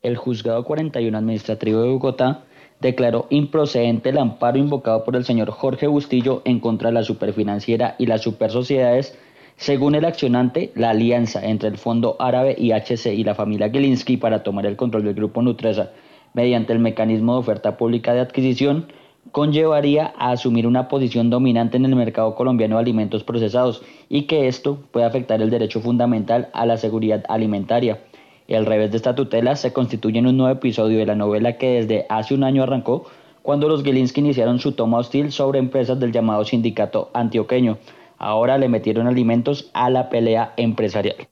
El 0.01 0.17
juzgado 0.17 0.63
41 0.63 1.17
administrativo 1.17 1.81
de 1.81 1.89
Bogotá 1.89 2.45
declaró 2.83 3.25
improcedente 3.31 4.09
el 4.09 4.19
amparo 4.19 4.59
invocado 4.59 5.03
por 5.03 5.15
el 5.15 5.25
señor 5.25 5.49
Jorge 5.49 5.87
Bustillo 5.87 6.43
en 6.45 6.59
contra 6.59 6.89
de 6.89 6.93
la 6.93 7.03
superfinanciera 7.03 7.95
y 7.97 8.05
las 8.05 8.21
supersociedades. 8.21 9.17
Según 9.55 9.95
el 9.95 10.05
accionante, 10.05 10.71
la 10.75 10.91
alianza 10.91 11.43
entre 11.43 11.69
el 11.69 11.77
Fondo 11.77 12.17
Árabe 12.19 12.55
IHC 12.59 13.07
y 13.07 13.23
la 13.23 13.33
familia 13.33 13.69
Gilinski 13.69 14.17
para 14.17 14.43
tomar 14.43 14.65
el 14.65 14.75
control 14.75 15.05
del 15.05 15.15
grupo 15.15 15.41
Nutresa 15.41 15.91
mediante 16.33 16.73
el 16.73 16.79
mecanismo 16.79 17.33
de 17.33 17.39
oferta 17.39 17.77
pública 17.77 18.13
de 18.13 18.19
adquisición 18.19 18.87
conllevaría 19.31 20.13
a 20.17 20.31
asumir 20.31 20.67
una 20.67 20.89
posición 20.89 21.29
dominante 21.29 21.77
en 21.77 21.85
el 21.85 21.95
mercado 21.95 22.35
colombiano 22.35 22.75
de 22.75 22.81
alimentos 22.81 23.23
procesados 23.23 23.81
y 24.09 24.23
que 24.23 24.47
esto 24.47 24.79
puede 24.91 25.05
afectar 25.05 25.41
el 25.41 25.49
derecho 25.49 25.79
fundamental 25.79 26.49
a 26.53 26.65
la 26.65 26.77
seguridad 26.77 27.23
alimentaria. 27.29 27.99
El 28.57 28.65
revés 28.65 28.91
de 28.91 28.97
esta 28.97 29.15
tutela 29.15 29.55
se 29.55 29.73
constituye 29.73 30.19
en 30.19 30.27
un 30.27 30.37
nuevo 30.37 30.53
episodio 30.53 30.99
de 30.99 31.05
la 31.05 31.15
novela 31.15 31.57
que 31.57 31.81
desde 31.81 32.05
hace 32.09 32.35
un 32.35 32.43
año 32.43 32.63
arrancó 32.63 33.09
cuando 33.41 33.67
los 33.67 33.83
Gilinski 33.83 34.21
iniciaron 34.21 34.59
su 34.59 34.73
toma 34.73 34.99
hostil 34.99 35.31
sobre 35.31 35.59
empresas 35.59 35.99
del 35.99 36.11
llamado 36.11 36.45
sindicato 36.45 37.11
antioqueño. 37.13 37.77
Ahora 38.17 38.57
le 38.57 38.69
metieron 38.69 39.07
alimentos 39.07 39.69
a 39.73 39.89
la 39.89 40.09
pelea 40.09 40.53
empresarial. 40.55 41.27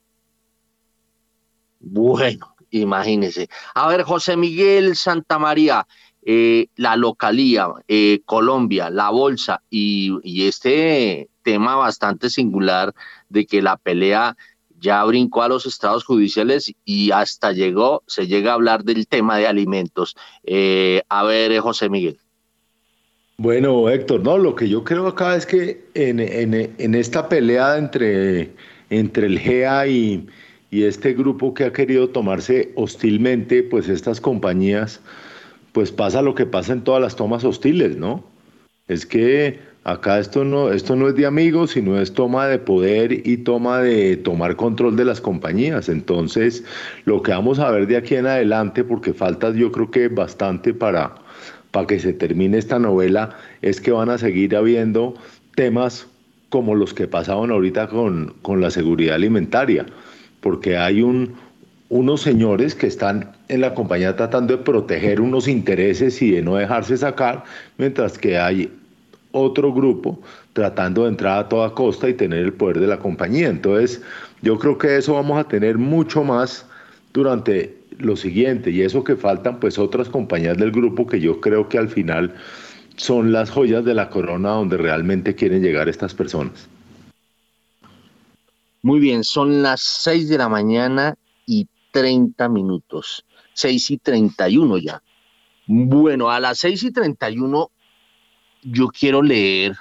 Bueno, 1.80 2.56
imagínese. 2.70 3.50
A 3.76 3.88
ver, 3.88 4.04
José 4.04 4.36
Miguel 4.36 4.96
Santamaría, 4.96 5.88
eh, 6.24 6.68
la 6.76 6.96
localía, 6.96 7.68
eh, 7.88 8.22
Colombia, 8.26 8.90
la 8.90 9.10
bolsa 9.10 9.62
y, 9.70 10.12
y 10.24 10.48
este 10.48 11.30
tema 11.44 11.76
bastante 11.76 12.30
singular 12.30 12.94
de 13.30 13.46
que 13.46 13.62
la 13.62 13.78
pelea 13.78 14.36
ya 14.82 15.04
brincó 15.06 15.44
a 15.44 15.48
los 15.48 15.66
estados 15.66 16.04
judiciales 16.04 16.74
y 16.84 17.12
hasta 17.12 17.54
llegó, 17.54 18.04
se 18.08 18.28
llega 18.28 18.52
a 18.52 18.56
hablar 18.56 18.84
del 18.84 19.08
tema 19.08 19.38
de 19.38 19.48
alimentos. 19.48 20.16
Eh, 20.44 21.04
a 21.08 21.24
ver, 21.24 21.58
José 21.60 21.90
Miguel. 21.90 22.18
Bueno, 23.38 23.90
Héctor, 23.90 24.22
no, 24.22 24.38
lo 24.38 24.56
que 24.56 24.68
yo 24.70 24.84
creo 24.84 25.08
acá 25.08 25.36
es 25.36 25.46
que 25.46 25.86
en, 25.94 26.20
esta 26.96 27.30
pelea 27.30 27.78
entre, 27.78 28.52
el 28.90 29.40
GEA 29.40 29.88
y, 29.88 30.28
este 30.72 31.14
grupo 31.14 31.54
que 31.54 31.66
ha 31.66 31.74
querido 31.74 32.10
tomarse 32.10 32.72
hostilmente, 32.76 33.64
pues 33.64 33.90
estas 33.90 34.22
compañías, 34.22 35.02
pues 35.74 35.92
pasa 35.92 36.22
lo 36.22 36.36
que 36.36 36.46
pasa 36.46 36.74
en 36.74 36.84
todas 36.84 37.02
las 37.02 37.16
tomas 37.16 37.44
hostiles, 37.44 37.98
¿no? 37.98 38.24
Es 38.88 39.06
que 39.06 39.60
Acá 39.84 40.20
esto 40.20 40.46
no, 40.46 40.72
esto 40.72 40.96
no 40.96 41.08
es 41.08 41.16
de 41.16 41.26
amigos, 41.26 41.72
sino 41.72 42.00
es 42.00 42.14
toma 42.14 42.46
de 42.46 42.60
poder 42.60 43.28
y 43.28 43.38
toma 43.38 43.80
de 43.80 44.16
tomar 44.16 44.56
control 44.56 44.96
de 44.96 45.06
las 45.06 45.20
compañías. 45.20 45.90
Entonces, 45.90 46.64
lo 47.06 47.24
que 47.24 47.32
vamos 47.32 47.58
a 47.58 47.72
ver 47.72 47.88
de 47.88 47.98
aquí 47.98 48.16
en 48.16 48.28
adelante, 48.28 48.84
porque 48.84 49.12
falta 49.12 49.52
yo 49.54 49.72
creo 49.72 49.90
que 49.90 50.08
bastante 50.08 50.76
para, 50.76 51.16
para 51.72 51.88
que 51.88 52.00
se 52.00 52.14
termine 52.14 52.60
esta 52.60 52.78
novela, 52.78 53.36
es 53.64 53.82
que 53.82 53.92
van 53.92 54.10
a 54.12 54.20
seguir 54.20 54.56
habiendo 54.56 55.16
temas 55.56 56.08
como 56.50 56.76
los 56.76 56.94
que 56.94 57.08
pasaban 57.08 57.50
ahorita 57.50 57.88
con, 57.88 58.36
con 58.44 58.62
la 58.62 58.70
seguridad 58.70 59.16
alimentaria, 59.16 59.88
porque 60.42 60.78
hay 60.78 61.02
un, 61.02 61.34
unos 61.90 62.22
señores 62.22 62.76
que 62.76 62.86
están 62.86 63.32
en 63.48 63.62
la 63.62 63.74
compañía 63.74 64.16
tratando 64.16 64.58
de 64.58 64.64
proteger 64.64 65.22
unos 65.22 65.48
intereses 65.48 66.22
y 66.22 66.30
de 66.30 66.44
no 66.44 66.56
dejarse 66.58 66.98
sacar, 66.98 67.46
mientras 67.80 68.20
que 68.20 68.38
hay 68.38 68.70
otro 69.32 69.74
grupo 69.74 70.20
tratando 70.54 71.04
de 71.04 71.10
entrar 71.10 71.40
a 71.40 71.50
toda 71.50 71.74
costa 71.74 72.10
y 72.10 72.14
tener 72.14 72.40
el 72.40 72.54
poder 72.54 72.80
de 72.80 72.88
la 72.88 73.00
compañía. 73.00 73.48
Entonces, 73.48 74.02
yo 74.42 74.58
creo 74.60 74.78
que 74.78 74.98
eso 74.98 75.14
vamos 75.14 75.40
a 75.40 75.48
tener 75.48 75.78
mucho 75.78 76.24
más 76.24 76.66
durante 77.14 77.78
lo 77.98 78.16
siguiente 78.16 78.72
y 78.72 78.82
eso 78.82 79.04
que 79.04 79.16
faltan 79.16 79.60
pues 79.60 79.78
otras 79.78 80.10
compañías 80.10 80.58
del 80.58 80.72
grupo 80.72 81.08
que 81.08 81.20
yo 81.20 81.40
creo 81.40 81.70
que 81.70 81.78
al 81.78 81.90
final 81.90 82.34
son 82.96 83.32
las 83.32 83.50
joyas 83.50 83.86
de 83.86 83.94
la 83.94 84.10
corona 84.10 84.50
donde 84.52 84.78
realmente 84.78 85.36
quieren 85.36 85.62
llegar 85.62 85.90
estas 85.90 86.14
personas. 86.14 86.68
Muy 88.84 89.00
bien, 89.00 89.24
son 89.24 89.62
las 89.62 89.82
6 89.82 90.30
de 90.30 90.38
la 90.38 90.50
mañana 90.50 91.16
y 91.46 91.68
30 91.92 92.50
minutos, 92.50 93.26
6 93.54 93.92
y 93.92 93.98
31 93.98 94.78
ya. 94.80 95.04
Bueno, 95.68 96.32
a 96.32 96.40
las 96.40 96.60
6 96.60 96.84
y 96.84 96.92
31 96.92 97.70
yo 98.62 98.88
quiero 98.88 99.22
leer, 99.22 99.76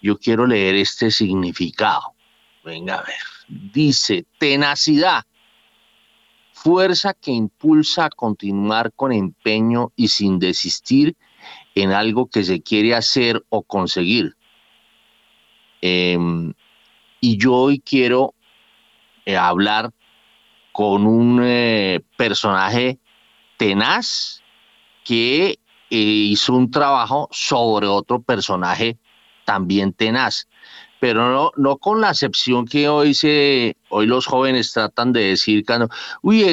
yo 0.00 0.18
quiero 0.18 0.46
leer 0.46 0.76
este 0.76 1.10
significado. 1.10 2.14
Venga 2.64 2.96
a 2.96 3.02
ver. 3.02 3.16
Dice, 3.48 4.24
tenacidad, 4.38 5.24
fuerza 6.52 7.14
que 7.14 7.32
impulsa 7.32 8.06
a 8.06 8.10
continuar 8.10 8.92
con 8.92 9.12
empeño 9.12 9.92
y 9.96 10.08
sin 10.08 10.38
desistir 10.38 11.16
en 11.74 11.92
algo 11.92 12.28
que 12.28 12.44
se 12.44 12.62
quiere 12.62 12.94
hacer 12.94 13.44
o 13.48 13.62
conseguir. 13.62 14.36
Em, 15.80 16.52
y 17.20 17.36
yo 17.36 17.54
hoy 17.54 17.80
quiero 17.80 18.34
eh, 19.26 19.36
hablar 19.36 19.92
con 20.72 21.06
un 21.06 21.40
eh, 21.42 22.00
personaje 22.16 22.98
tenaz 23.56 24.42
que 25.04 25.58
eh, 25.92 26.30
hizo 26.32 26.54
un 26.54 26.70
trabajo 26.70 27.28
sobre 27.32 27.86
otro 27.86 28.22
personaje 28.22 28.98
también 29.44 29.92
tenaz, 29.92 30.48
pero 31.00 31.52
no, 31.56 31.76
con 31.78 32.00
la 32.00 32.10
acepción 32.10 32.66
que 32.66 32.88
hoy, 32.88 33.14
se, 33.14 33.76
hoy 33.90 34.06
los 34.06 34.26
jóvenes 34.26 34.72
tratan 34.72 35.12
de 35.12 35.22
decir, 35.30 35.64
cuando, 35.66 35.88
uy, 36.22 36.44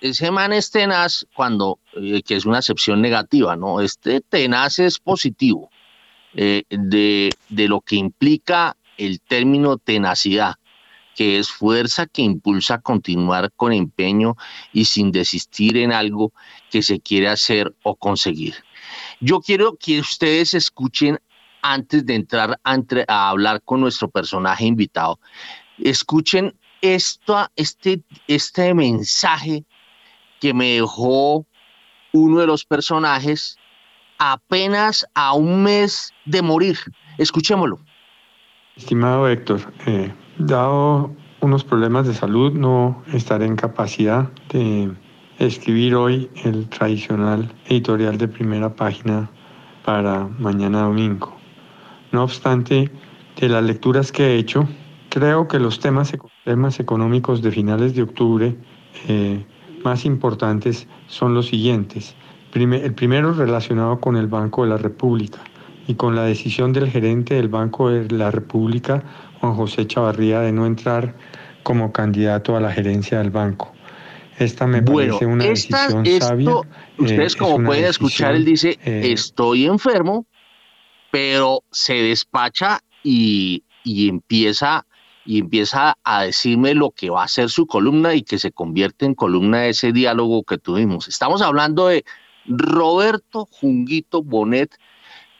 ese 0.00 0.30
man 0.32 0.52
es 0.52 0.70
tenaz, 0.70 1.26
cuando, 1.34 1.78
eh, 1.94 2.22
que 2.22 2.36
es 2.36 2.46
una 2.46 2.58
acepción 2.58 3.00
negativa, 3.02 3.56
¿no? 3.56 3.80
Este 3.80 4.20
tenaz 4.22 4.78
es 4.80 4.98
positivo. 5.00 5.70
eh, 6.34 6.64
de 6.70 7.68
lo 7.68 7.80
que 7.80 7.96
implica 7.96 8.76
el 8.96 9.20
término 9.20 9.78
tenacidad, 9.78 10.56
que 11.14 11.38
es 11.38 11.50
fuerza 11.50 12.06
que 12.06 12.22
impulsa 12.22 12.74
a 12.74 12.80
continuar 12.80 13.52
con 13.56 13.72
empeño 13.72 14.36
y 14.72 14.84
sin 14.86 15.10
desistir 15.12 15.76
en 15.78 15.92
algo 15.92 16.32
que 16.70 16.82
se 16.82 17.00
quiere 17.00 17.28
hacer 17.28 17.74
o 17.82 17.96
conseguir. 17.96 18.54
Yo 19.20 19.40
quiero 19.40 19.76
que 19.76 20.00
ustedes 20.00 20.54
escuchen 20.54 21.18
antes 21.62 22.06
de 22.06 22.14
entrar 22.14 22.60
a, 22.62 23.28
hablar 23.28 23.62
con 23.64 23.80
nuestro 23.80 24.08
personaje 24.08 24.64
invitado, 24.64 25.18
escuchen 25.78 26.54
esto, 26.80 27.48
este, 27.56 28.02
este 28.28 28.72
mensaje 28.74 29.64
que 30.40 30.54
me 30.54 30.74
dejó 30.74 31.44
uno 32.12 32.38
de 32.38 32.46
los 32.46 32.64
personajes 32.64 33.58
apenas 34.18 35.06
a 35.14 35.32
un 35.32 35.64
mes 35.64 36.12
de 36.24 36.42
morir. 36.42 36.78
Escuchémoslo. 37.18 37.80
Estimado 38.76 39.28
Héctor, 39.28 39.72
eh, 39.86 40.14
dado 40.38 41.12
unos 41.40 41.64
problemas 41.64 42.06
de 42.06 42.14
salud, 42.14 42.52
no 42.52 43.02
estaré 43.12 43.46
en 43.46 43.56
capacidad 43.56 44.30
de 44.50 44.92
escribir 45.38 45.94
hoy 45.94 46.28
el 46.44 46.68
tradicional 46.68 47.52
editorial 47.66 48.18
de 48.18 48.26
primera 48.26 48.74
página 48.74 49.30
para 49.84 50.28
mañana 50.38 50.82
domingo. 50.82 51.36
No 52.10 52.24
obstante, 52.24 52.90
de 53.40 53.48
las 53.48 53.62
lecturas 53.62 54.10
que 54.10 54.26
he 54.26 54.36
hecho, 54.36 54.68
creo 55.10 55.46
que 55.46 55.60
los 55.60 55.78
temas, 55.78 56.12
económicos 56.80 57.40
de 57.40 57.52
finales 57.52 57.94
de 57.94 58.02
octubre 58.02 58.56
eh, 59.06 59.44
más 59.84 60.04
importantes 60.04 60.88
son 61.06 61.34
los 61.34 61.46
siguientes. 61.46 62.16
el 62.54 62.94
primero 62.94 63.32
relacionado 63.32 64.00
con 64.00 64.16
el 64.16 64.26
Banco 64.26 64.64
de 64.64 64.70
la 64.70 64.76
República 64.76 65.38
y 65.86 65.94
con 65.94 66.16
la 66.16 66.24
decisión 66.24 66.72
del 66.72 66.90
gerente 66.90 67.34
del 67.34 67.48
Banco 67.48 67.90
de 67.90 68.08
la 68.10 68.32
República, 68.32 69.04
Juan 69.40 69.54
José 69.54 69.86
Chavarría, 69.86 70.40
de 70.40 70.52
no 70.52 70.66
entrar 70.66 71.14
como 71.62 71.92
candidato 71.92 72.56
a 72.56 72.60
la 72.60 72.72
gerencia 72.72 73.18
del 73.18 73.30
banco. 73.30 73.77
Esta 74.38 74.66
me 74.66 74.82
parece 74.82 75.26
una 75.26 75.44
decisión 75.44 76.06
sabia. 76.20 76.60
Ustedes 76.98 77.34
eh, 77.34 77.38
como 77.38 77.64
pueden 77.64 77.84
escuchar, 77.86 78.34
él 78.34 78.44
dice, 78.44 78.78
eh, 78.84 79.12
estoy 79.12 79.66
enfermo, 79.66 80.26
pero 81.10 81.64
se 81.70 81.94
despacha 81.94 82.80
y, 83.02 83.64
y 83.84 84.08
empieza 84.08 84.84
y 85.28 85.40
empieza 85.40 85.98
a 86.04 86.22
decirme 86.22 86.72
lo 86.72 86.90
que 86.90 87.10
va 87.10 87.22
a 87.22 87.28
ser 87.28 87.50
su 87.50 87.66
columna 87.66 88.14
y 88.14 88.22
que 88.22 88.38
se 88.38 88.50
convierte 88.50 89.04
en 89.04 89.14
columna 89.14 89.58
de 89.58 89.70
ese 89.70 89.92
diálogo 89.92 90.42
que 90.42 90.56
tuvimos. 90.56 91.06
Estamos 91.06 91.42
hablando 91.42 91.88
de 91.88 92.02
Roberto 92.46 93.46
Junguito 93.50 94.22
Bonet, 94.22 94.74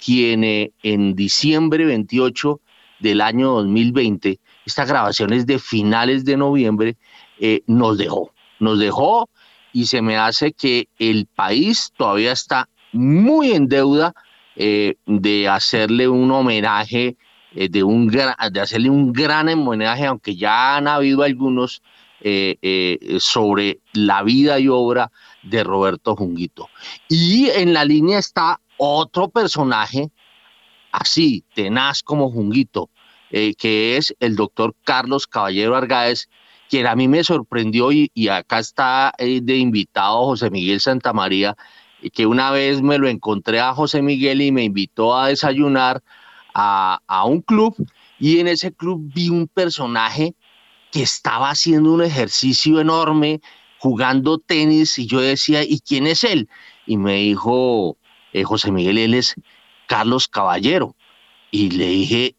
quien 0.04 0.44
eh, 0.44 0.72
en 0.82 1.14
diciembre 1.14 1.86
28 1.86 2.60
del 3.00 3.22
año 3.22 3.52
2020, 3.52 4.38
esta 4.66 4.84
grabación 4.84 5.32
es 5.32 5.46
de 5.46 5.58
finales 5.58 6.26
de 6.26 6.36
noviembre, 6.36 6.98
eh, 7.40 7.62
nos 7.66 7.96
dejó. 7.96 8.34
Nos 8.60 8.78
dejó 8.78 9.28
y 9.72 9.86
se 9.86 10.02
me 10.02 10.16
hace 10.16 10.52
que 10.52 10.88
el 10.98 11.26
país 11.26 11.92
todavía 11.96 12.32
está 12.32 12.68
muy 12.92 13.52
en 13.52 13.68
deuda 13.68 14.14
eh, 14.56 14.96
de 15.06 15.48
hacerle 15.48 16.08
un 16.08 16.30
homenaje, 16.30 17.16
eh, 17.54 17.68
de, 17.68 17.82
un, 17.84 18.08
de 18.08 18.60
hacerle 18.60 18.90
un 18.90 19.12
gran 19.12 19.48
homenaje, 19.48 20.06
aunque 20.06 20.34
ya 20.34 20.76
han 20.76 20.88
habido 20.88 21.22
algunos 21.22 21.82
eh, 22.20 22.98
sobre 23.20 23.78
la 23.92 24.24
vida 24.24 24.58
y 24.58 24.66
obra 24.66 25.12
de 25.44 25.62
Roberto 25.62 26.16
Junguito. 26.16 26.68
Y 27.08 27.48
en 27.50 27.72
la 27.72 27.84
línea 27.84 28.18
está 28.18 28.60
otro 28.76 29.28
personaje, 29.28 30.10
así, 30.90 31.44
tenaz 31.54 32.02
como 32.02 32.30
Junguito, 32.30 32.90
que 33.30 33.96
es 33.96 34.16
el 34.18 34.34
doctor 34.34 34.74
Carlos 34.82 35.28
Caballero 35.28 35.76
Argáez, 35.76 36.28
quien 36.68 36.86
a 36.86 36.94
mí 36.94 37.08
me 37.08 37.24
sorprendió 37.24 37.90
y, 37.92 38.10
acá 38.28 38.58
está 38.58 39.12
de 39.18 39.56
invitado 39.56 40.24
José 40.24 40.50
Miguel 40.50 40.80
Santamaría, 40.80 41.56
que 42.12 42.26
una 42.26 42.50
vez 42.50 42.82
me 42.82 42.98
lo 42.98 43.08
encontré 43.08 43.60
a 43.60 43.74
José 43.74 44.02
Miguel 44.02 44.42
y 44.42 44.52
me 44.52 44.64
invitó 44.64 45.16
a 45.16 45.28
desayunar 45.28 46.02
a, 46.54 47.24
un 47.24 47.40
club 47.40 47.74
y 48.18 48.40
en 48.40 48.48
ese 48.48 48.72
club 48.72 49.00
vi 49.14 49.28
un 49.28 49.46
personaje 49.46 50.34
que 50.90 51.02
estaba 51.02 51.50
haciendo 51.50 51.92
un 51.92 52.02
ejercicio 52.02 52.80
enorme, 52.80 53.40
jugando 53.78 54.38
tenis 54.38 54.98
y 54.98 55.06
yo 55.06 55.20
decía, 55.20 55.62
¿y 55.62 55.80
quién 55.80 56.06
es 56.06 56.24
él? 56.24 56.48
Y 56.86 56.96
me 56.96 57.14
dijo 57.14 57.96
eh, 58.32 58.42
José 58.42 58.72
Miguel, 58.72 58.98
él 58.98 59.14
es 59.14 59.34
Carlos 59.86 60.26
Caballero. 60.28 60.96
Y 61.50 61.70
le 61.70 61.86
dije, 61.86 62.34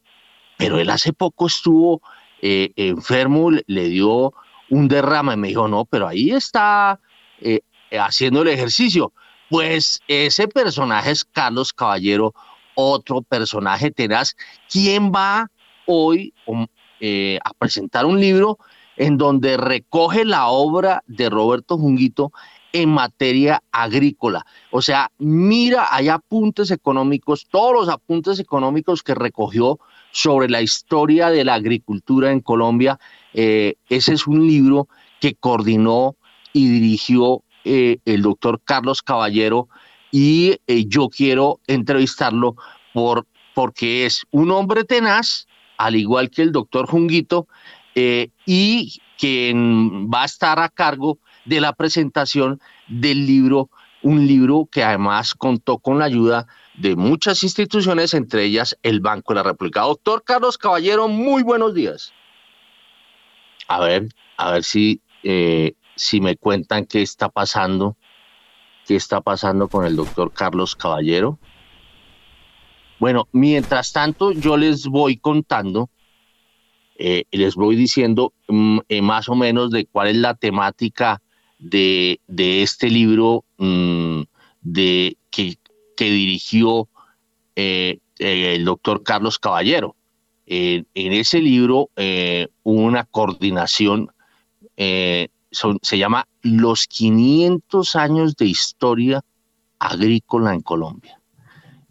pero 0.56 0.78
él 0.78 0.90
hace 0.90 1.12
poco 1.12 1.46
estuvo 1.46 2.02
eh, 2.42 2.72
enfermo, 2.76 3.50
le, 3.50 3.88
dio 3.88 4.32
un 4.70 4.88
derrame. 4.88 5.36
Me 5.36 5.48
dijo, 5.48 5.68
no, 5.68 5.84
pero 5.84 6.08
ahí 6.08 6.30
está 6.30 7.00
eh, 7.40 7.60
haciendo 7.92 8.42
el 8.42 8.48
ejercicio. 8.48 9.12
Pues 9.48 10.00
ese 10.06 10.46
personaje 10.48 11.10
es 11.10 11.24
Carlos 11.24 11.72
Caballero, 11.72 12.34
otro 12.74 13.22
personaje 13.22 13.90
tenaz, 13.90 14.36
quien 14.68 15.10
va 15.10 15.50
hoy 15.86 16.32
um, 16.46 16.66
eh, 17.00 17.38
a 17.44 17.52
presentar 17.54 18.06
un 18.06 18.20
libro 18.20 18.58
en 18.96 19.16
donde 19.16 19.56
recoge 19.56 20.24
la 20.24 20.48
obra 20.48 21.02
de 21.06 21.30
Roberto 21.30 21.78
Junguito 21.78 22.32
en 22.72 22.90
materia 22.90 23.62
agrícola. 23.72 24.44
O 24.70 24.82
sea, 24.82 25.10
mira, 25.18 25.88
hay 25.90 26.08
apuntes 26.08 26.70
económicos, 26.70 27.46
todos 27.50 27.72
los 27.72 27.88
apuntes 27.88 28.38
económicos 28.38 29.02
que 29.02 29.14
recogió 29.14 29.80
sobre 30.12 30.48
la 30.48 30.62
historia 30.62 31.30
de 31.30 31.44
la 31.44 31.54
agricultura 31.54 32.30
en 32.30 32.40
Colombia. 32.40 32.98
Eh, 33.32 33.74
ese 33.88 34.14
es 34.14 34.26
un 34.26 34.46
libro 34.46 34.88
que 35.20 35.34
coordinó 35.34 36.16
y 36.52 36.68
dirigió 36.68 37.42
eh, 37.64 37.98
el 38.04 38.22
doctor 38.22 38.60
Carlos 38.64 39.02
Caballero 39.02 39.68
y 40.10 40.56
eh, 40.66 40.86
yo 40.86 41.08
quiero 41.08 41.60
entrevistarlo 41.66 42.56
por, 42.92 43.26
porque 43.54 44.06
es 44.06 44.24
un 44.30 44.50
hombre 44.50 44.84
tenaz, 44.84 45.46
al 45.76 45.96
igual 45.96 46.30
que 46.30 46.42
el 46.42 46.52
doctor 46.52 46.86
Junguito, 46.86 47.46
y 48.46 49.00
quien 49.18 50.08
va 50.08 50.22
a 50.22 50.24
estar 50.24 50.58
a 50.58 50.70
cargo 50.70 51.18
de 51.44 51.60
la 51.60 51.74
presentación 51.74 52.60
del 52.88 53.26
libro, 53.26 53.68
un 54.02 54.26
libro 54.26 54.66
que 54.70 54.82
además 54.82 55.34
contó 55.34 55.78
con 55.78 55.98
la 55.98 56.06
ayuda 56.06 56.46
de 56.80 56.96
muchas 56.96 57.42
instituciones, 57.42 58.14
entre 58.14 58.44
ellas 58.44 58.76
el 58.82 59.00
Banco 59.00 59.32
de 59.32 59.36
la 59.36 59.42
República. 59.44 59.82
Doctor 59.82 60.22
Carlos 60.24 60.58
Caballero, 60.58 61.08
muy 61.08 61.42
buenos 61.42 61.74
días. 61.74 62.12
A 63.68 63.80
ver, 63.80 64.08
a 64.36 64.50
ver 64.52 64.64
si 64.64 65.00
si 66.00 66.22
me 66.22 66.36
cuentan 66.36 66.86
qué 66.86 67.02
está 67.02 67.28
pasando, 67.28 67.94
qué 68.86 68.96
está 68.96 69.20
pasando 69.20 69.68
con 69.68 69.84
el 69.84 69.96
doctor 69.96 70.32
Carlos 70.32 70.74
Caballero. 70.74 71.38
Bueno, 72.98 73.28
mientras 73.32 73.92
tanto 73.92 74.32
yo 74.32 74.56
les 74.56 74.86
voy 74.86 75.18
contando, 75.18 75.90
eh, 76.96 77.24
les 77.30 77.54
voy 77.54 77.76
diciendo 77.76 78.32
mm, 78.48 78.78
eh, 78.88 79.02
más 79.02 79.28
o 79.28 79.34
menos 79.34 79.70
de 79.70 79.84
cuál 79.84 80.08
es 80.08 80.16
la 80.16 80.34
temática 80.34 81.20
de, 81.58 82.18
este 82.26 82.88
libro 82.88 83.44
mm, 83.58 84.22
de, 84.62 85.18
que, 85.30 85.56
dirigió 86.04 86.88
eh, 87.56 87.98
el 88.18 88.64
doctor 88.64 89.02
Carlos 89.02 89.38
Caballero. 89.38 89.96
en 90.46 90.86
ese 90.94 91.40
libro 91.40 91.90
hubo 91.96 92.80
una 92.80 93.04
coordinación 93.04 94.10
se 95.50 95.98
llama 95.98 96.26
Los 96.42 96.86
500 96.86 97.96
años 97.96 98.36
de 98.36 98.46
historia 98.46 99.24
agrícola 99.78 100.54
en 100.54 100.60
Colombia. 100.60 101.20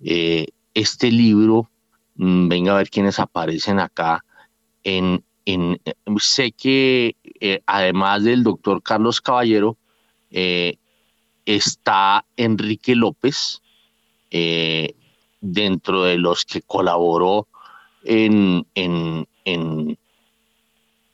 Eh, 0.01 0.47
este 0.73 1.11
libro, 1.11 1.69
mm, 2.15 2.47
venga 2.47 2.73
a 2.73 2.77
ver 2.77 2.89
quiénes 2.89 3.19
aparecen 3.19 3.79
acá. 3.79 4.23
En, 4.83 5.23
sé 6.19 6.51
que 6.51 7.15
eh, 7.39 7.61
además 7.65 8.23
del 8.23 8.43
doctor 8.43 8.81
Carlos 8.83 9.19
Caballero, 9.19 9.77
eh, 10.29 10.77
está 11.45 12.25
Enrique 12.37 12.95
López, 12.95 13.61
dentro 15.41 16.03
de 16.03 16.17
los 16.17 16.45
que 16.45 16.61
colaboró 16.61 17.47
en, 18.03 18.65
en, 18.75 19.27
en, 19.45 19.97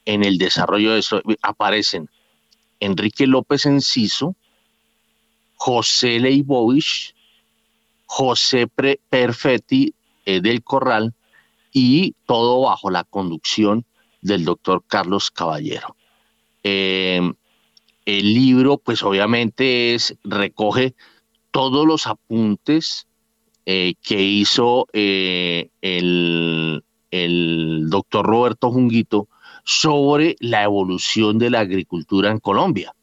en 0.06 0.24
el 0.24 0.38
desarrollo 0.38 0.94
de 0.94 1.00
eso. 1.00 1.22
Aparecen 1.42 2.10
Enrique 2.80 3.28
López 3.28 3.66
Enciso, 3.66 4.36
José 5.56 6.20
Leibovich, 6.20 7.16
José 8.06 8.68
Perfetti 9.10 9.94
eh, 10.26 10.42
del 10.42 10.64
Corral 10.64 11.14
y 11.72 12.16
todo 12.26 12.62
bajo 12.62 12.90
la 12.90 13.04
conducción 13.04 13.86
del 14.22 14.46
doctor 14.46 14.84
Carlos 14.88 15.32
Caballero. 15.32 15.96
Em, 16.64 17.34
el 18.06 18.34
libro, 18.34 18.78
pues 18.78 19.04
obviamente 19.04 19.94
es, 19.94 20.16
recoge 20.24 20.96
todos 21.56 21.88
los 21.88 22.06
apuntes 22.06 23.08
eh, 23.66 23.94
que 24.04 24.22
hizo 24.22 24.88
el, 24.92 25.72
el 27.12 27.90
doctor 27.90 28.26
Roberto 28.26 28.72
Junguito 28.72 29.30
sobre 29.64 30.36
la 30.42 30.64
evolución 30.64 31.40
de 31.40 31.50
la 31.50 31.62
agricultura 31.62 32.30
en 32.30 32.40
Colombia. 32.40 32.94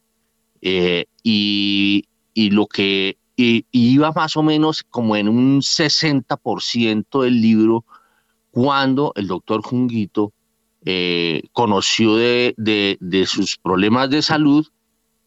y, 0.61 2.05
y, 2.35 2.49
lo 2.51 2.67
que 2.67 3.17
iba 3.35 4.11
más 4.11 4.37
o 4.37 4.43
menos 4.43 4.83
como 4.83 5.15
en 5.15 5.29
un 5.29 5.61
60% 5.61 7.23
del 7.23 7.41
libro 7.41 7.85
cuando 8.51 9.13
el 9.15 9.25
doctor 9.25 9.63
Junguito 9.63 10.31
eh, 10.85 11.41
conoció 11.53 12.15
de, 12.17 13.25
sus 13.25 13.57
problemas 13.57 14.11
de 14.11 14.21
salud 14.21 14.67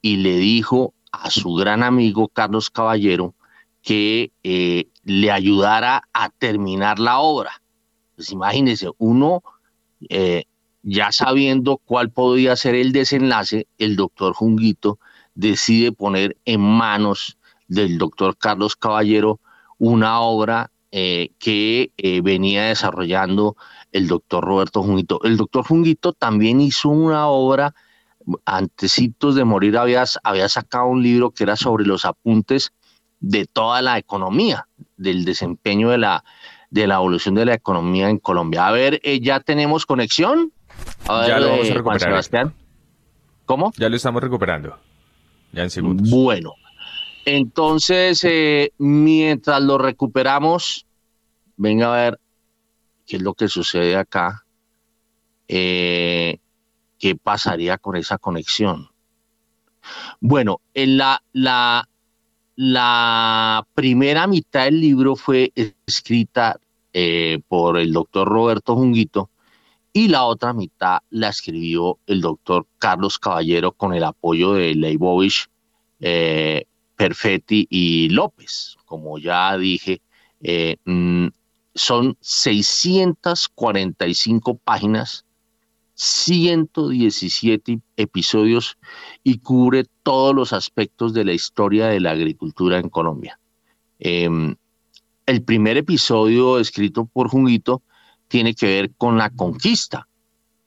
y 0.01 0.18
le 0.18 0.37
dijo 0.37 0.95
a 1.23 1.31
su 1.31 1.55
gran 1.55 1.83
amigo 1.83 2.29
Carlos 2.29 2.71
Caballero 2.71 3.35
que 3.83 4.33
eh, 4.43 4.89
le 5.05 5.31
ayudara 5.31 6.03
a 6.12 6.29
terminar 6.31 6.99
la 6.99 7.21
obra. 7.21 7.62
Pues 8.17 8.33
imagínense, 8.33 8.91
uno 8.99 9.43
eh, 10.09 10.45
ya 10.83 11.12
sabiendo 11.12 11.79
cuál 11.79 12.11
podía 12.11 12.57
ser 12.57 12.75
el 12.75 12.93
desenlace, 12.93 13.69
el 13.79 13.97
doctor 13.97 14.35
Junguito 14.35 14.99
decide 15.35 15.93
poner 15.93 16.37
en 16.45 16.61
manos 16.61 17.39
del 17.69 17.99
doctor 17.99 18.37
Carlos 18.37 18.77
Caballero 18.77 19.41
una 19.79 20.21
obra 20.21 20.71
que 20.91 21.93
venía 22.23 22.64
desarrollando 22.64 23.55
el 23.93 24.07
doctor 24.07 24.45
Roberto 24.45 24.83
Junguito. 24.83 25.21
El 25.25 25.37
doctor 25.37 25.64
Junguito 25.67 26.12
también 26.12 26.61
hizo 26.61 26.89
una 26.89 27.27
obra, 27.29 27.75
antecitos 28.45 29.35
de 29.35 29.45
morir 29.45 29.77
había, 29.77 30.05
había 30.22 30.49
sacado 30.49 30.87
un 30.87 31.03
libro 31.03 31.31
que 31.31 31.45
era 31.45 31.57
sobre 31.57 31.85
los 31.85 32.05
apuntes 32.05 32.72
de 33.20 33.47
toda 33.47 33.83
la 33.83 33.99
economía, 33.99 34.68
del 34.97 35.24
desempeño 35.24 35.91
de 35.91 35.99
la, 35.99 36.24
de 36.70 36.87
la 36.87 36.97
evolución 36.97 37.35
de 37.35 37.47
la 37.47 37.55
economía 37.55 38.11
en 38.11 38.18
Colombia. 38.18 38.66
A 38.66 38.72
ver, 38.72 39.01
eh, 39.03 39.20
¿ya 39.20 39.41
tenemos 39.41 39.87
conexión? 39.87 40.53
ya 41.07 41.39
lo 41.39 41.51
vamos 41.51 41.66
a 41.66 41.70
eh, 41.70 41.74
recuperar. 41.74 42.01
Sebastián. 42.01 42.55
¿Cómo? 43.45 43.72
Ya 43.77 43.89
lo 43.89 43.97
estamos 43.97 44.22
recuperando. 44.22 44.77
Ya 45.53 45.62
en 45.62 45.70
segundos. 45.70 46.11
Bueno, 46.11 46.55
entonces, 47.24 48.22
eh, 48.24 48.72
mientras 48.79 49.62
lo 49.62 49.79
recuperamos, 49.79 50.87
venga 51.57 51.93
a 51.93 51.97
ver, 51.97 52.20
qué 53.07 53.16
es 53.16 53.22
lo 53.22 53.35
que 53.35 53.49
sucede 53.49 53.97
acá, 53.97 54.45
eh, 55.49 56.39
qué 56.99 57.16
pasaría 57.16 57.78
con 57.78 57.97
esa 57.97 58.18
conexión. 58.18 58.88
Bueno, 60.20 60.61
en 60.74 60.99
la, 60.99 61.22
la, 62.57 63.66
primera 63.74 64.26
mitad 64.26 64.64
del 64.64 64.80
libro 64.80 65.16
fue 65.16 65.53
escrita 65.86 66.59
eh, 66.92 67.40
por 67.49 67.78
el 67.78 67.92
doctor 67.92 68.28
Roberto 68.28 68.74
Junguito 68.74 69.30
y 69.92 70.09
la 70.09 70.24
otra 70.24 70.53
mitad 70.53 70.99
la 71.11 71.28
escribió 71.28 71.99
el 72.07 72.20
doctor 72.20 72.66
Carlos 72.78 73.18
Caballero 73.18 73.72
con 73.72 73.94
el 73.94 74.05
apoyo 74.05 74.55
de 74.55 74.74
Leibovich, 74.74 75.49
eh, 76.01 76.66
Perfetti 76.97 77.66
y 77.70 78.09
López. 78.09 78.76
Como 78.86 79.18
ya 79.18 79.57
dije, 79.57 80.01
mm, 80.84 81.28
son 81.76 82.16
645 82.20 84.57
páginas, 84.57 85.24
117 85.97 87.80
episodios 87.97 88.76
y 89.24 89.38
cubre 89.38 89.86
todos 90.03 90.34
los 90.34 90.53
aspectos 90.53 91.14
de 91.14 91.24
la 91.24 91.32
historia 91.32 91.86
de 91.86 92.01
la 92.01 92.11
agricultura 92.11 92.78
en 92.78 92.90
Colombia. 92.90 93.40
Em, 93.99 94.55
el 95.24 95.42
primer 95.42 95.78
episodio 95.78 96.59
escrito 96.59 97.07
por 97.07 97.28
Junguito 97.28 97.82
tiene 98.28 98.55
que 98.55 98.66
ver 98.66 98.92
con 98.97 99.16
la 99.16 99.30
conquista. 99.30 100.07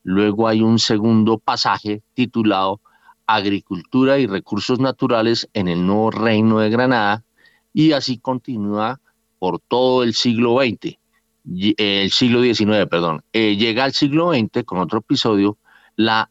Luego 0.02 0.48
hay 0.48 0.62
un 0.62 0.80
segundo 0.80 1.38
pasaje 1.38 2.02
titulado 2.16 2.82
Agricultura 3.28 4.18
y 4.18 4.26
Recursos 4.26 4.80
Naturales 4.80 5.48
en 5.54 5.68
el 5.68 5.86
Nuevo 5.86 6.10
Reino 6.10 6.60
de 6.60 6.72
Granada 6.72 7.24
y 7.72 7.92
así 7.92 8.18
continúa 8.18 9.00
por 9.38 9.60
todo 9.60 10.02
el 10.02 10.16
siglo 10.16 10.58
XX 10.58 10.98
el 11.46 12.12
siglo 12.12 12.42
XIX, 12.42 12.88
perdón, 12.90 13.24
eh, 13.34 13.56
llega 13.56 13.84
al 13.84 13.94
siglo 13.94 14.34
XX 14.34 14.64
con 14.66 14.80
otro 14.80 15.00
episodio, 15.00 15.58
la 15.96 16.30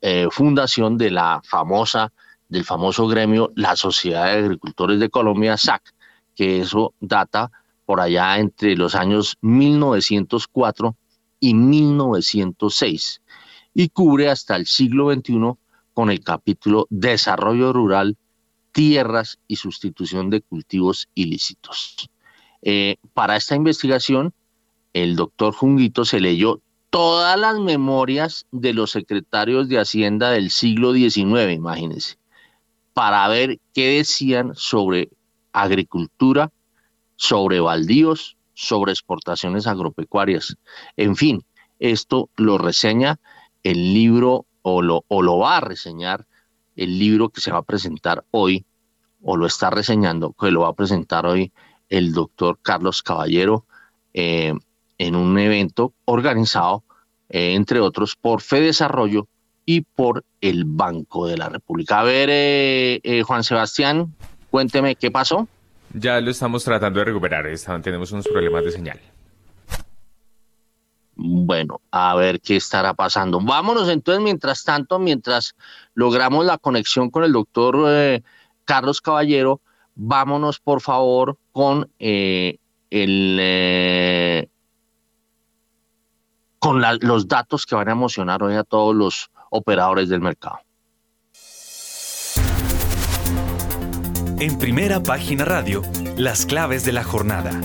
eh, 0.00 0.28
fundación 0.30 0.96
de 0.96 1.10
la 1.10 1.40
famosa, 1.44 2.12
del 2.48 2.64
famoso 2.64 3.06
gremio, 3.06 3.52
la 3.54 3.76
Sociedad 3.76 4.26
de 4.26 4.44
Agricultores 4.44 4.98
de 4.98 5.10
Colombia, 5.10 5.56
SAC, 5.56 5.82
que 6.34 6.60
eso 6.60 6.94
data 7.00 7.50
por 7.84 8.00
allá 8.00 8.38
entre 8.38 8.76
los 8.76 8.94
años 8.94 9.36
1904 9.40 10.96
y 11.40 11.54
1906 11.54 13.20
y 13.74 13.88
cubre 13.88 14.28
hasta 14.28 14.56
el 14.56 14.66
siglo 14.66 15.12
XXI 15.12 15.52
con 15.94 16.10
el 16.10 16.22
capítulo 16.22 16.86
Desarrollo 16.90 17.72
Rural, 17.72 18.16
Tierras 18.72 19.38
y 19.48 19.56
Sustitución 19.56 20.30
de 20.30 20.40
Cultivos 20.40 21.08
Ilícitos. 21.14 22.08
Eh, 22.62 22.96
para 23.14 23.36
esta 23.36 23.56
investigación 23.56 24.32
el 24.92 25.16
doctor 25.16 25.54
Junguito 25.54 26.04
se 26.04 26.20
leyó 26.20 26.60
todas 26.90 27.38
las 27.38 27.58
memorias 27.58 28.46
de 28.50 28.74
los 28.74 28.90
secretarios 28.90 29.68
de 29.68 29.78
Hacienda 29.78 30.30
del 30.30 30.50
siglo 30.50 30.92
XIX, 30.92 31.52
imagínense, 31.52 32.16
para 32.92 33.26
ver 33.28 33.60
qué 33.72 33.98
decían 33.98 34.52
sobre 34.54 35.08
agricultura, 35.52 36.50
sobre 37.16 37.60
baldíos, 37.60 38.36
sobre 38.54 38.92
exportaciones 38.92 39.66
agropecuarias. 39.66 40.56
En 40.96 41.16
fin, 41.16 41.44
esto 41.78 42.28
lo 42.36 42.58
reseña 42.58 43.20
el 43.62 43.94
libro 43.94 44.46
o 44.62 44.82
lo, 44.82 45.04
o 45.08 45.22
lo 45.22 45.38
va 45.38 45.58
a 45.58 45.60
reseñar 45.60 46.26
el 46.76 46.98
libro 46.98 47.28
que 47.28 47.40
se 47.40 47.52
va 47.52 47.58
a 47.58 47.62
presentar 47.62 48.24
hoy, 48.30 48.64
o 49.22 49.36
lo 49.36 49.46
está 49.46 49.70
reseñando, 49.70 50.32
que 50.32 50.50
lo 50.50 50.62
va 50.62 50.68
a 50.68 50.74
presentar 50.74 51.26
hoy 51.26 51.52
el 51.88 52.12
doctor 52.12 52.58
Carlos 52.62 53.02
Caballero, 53.02 53.66
eh, 54.14 54.54
en 55.00 55.16
un 55.16 55.38
evento 55.38 55.94
organizado, 56.04 56.84
eh, 57.30 57.54
entre 57.54 57.80
otros, 57.80 58.16
por 58.16 58.42
Desarrollo 58.42 59.28
y 59.64 59.80
por 59.80 60.24
el 60.42 60.64
Banco 60.66 61.26
de 61.26 61.38
la 61.38 61.48
República. 61.48 62.00
A 62.00 62.02
ver, 62.02 62.28
eh, 62.30 63.00
eh, 63.02 63.22
Juan 63.22 63.42
Sebastián, 63.42 64.14
cuénteme 64.50 64.96
qué 64.96 65.10
pasó. 65.10 65.48
Ya 65.94 66.20
lo 66.20 66.30
estamos 66.30 66.62
tratando 66.64 66.98
de 66.98 67.06
recuperar, 67.06 67.46
tenemos 67.82 68.12
unos 68.12 68.28
problemas 68.28 68.62
de 68.62 68.72
señal. 68.72 69.00
Bueno, 71.14 71.80
a 71.90 72.14
ver 72.14 72.38
qué 72.42 72.56
estará 72.56 72.92
pasando. 72.92 73.40
Vámonos 73.40 73.88
entonces, 73.88 74.22
mientras 74.22 74.64
tanto, 74.64 74.98
mientras 74.98 75.54
logramos 75.94 76.44
la 76.44 76.58
conexión 76.58 77.08
con 77.08 77.24
el 77.24 77.32
doctor 77.32 78.22
Carlos 78.66 79.00
Caballero, 79.00 79.62
vámonos 79.94 80.60
por 80.60 80.82
favor 80.82 81.38
con 81.52 81.90
el 81.98 83.40
con 86.60 86.82
los 87.00 87.26
datos 87.26 87.66
que 87.66 87.74
van 87.74 87.88
a 87.88 87.92
emocionar 87.92 88.42
hoy 88.42 88.54
a 88.54 88.64
todos 88.64 88.94
los 88.94 89.30
operadores 89.50 90.08
del 90.08 90.20
mercado. 90.20 90.60
En 94.38 94.58
primera 94.58 95.02
página 95.02 95.44
radio, 95.44 95.82
las 96.16 96.46
claves 96.46 96.84
de 96.84 96.92
la 96.92 97.02
jornada. 97.02 97.60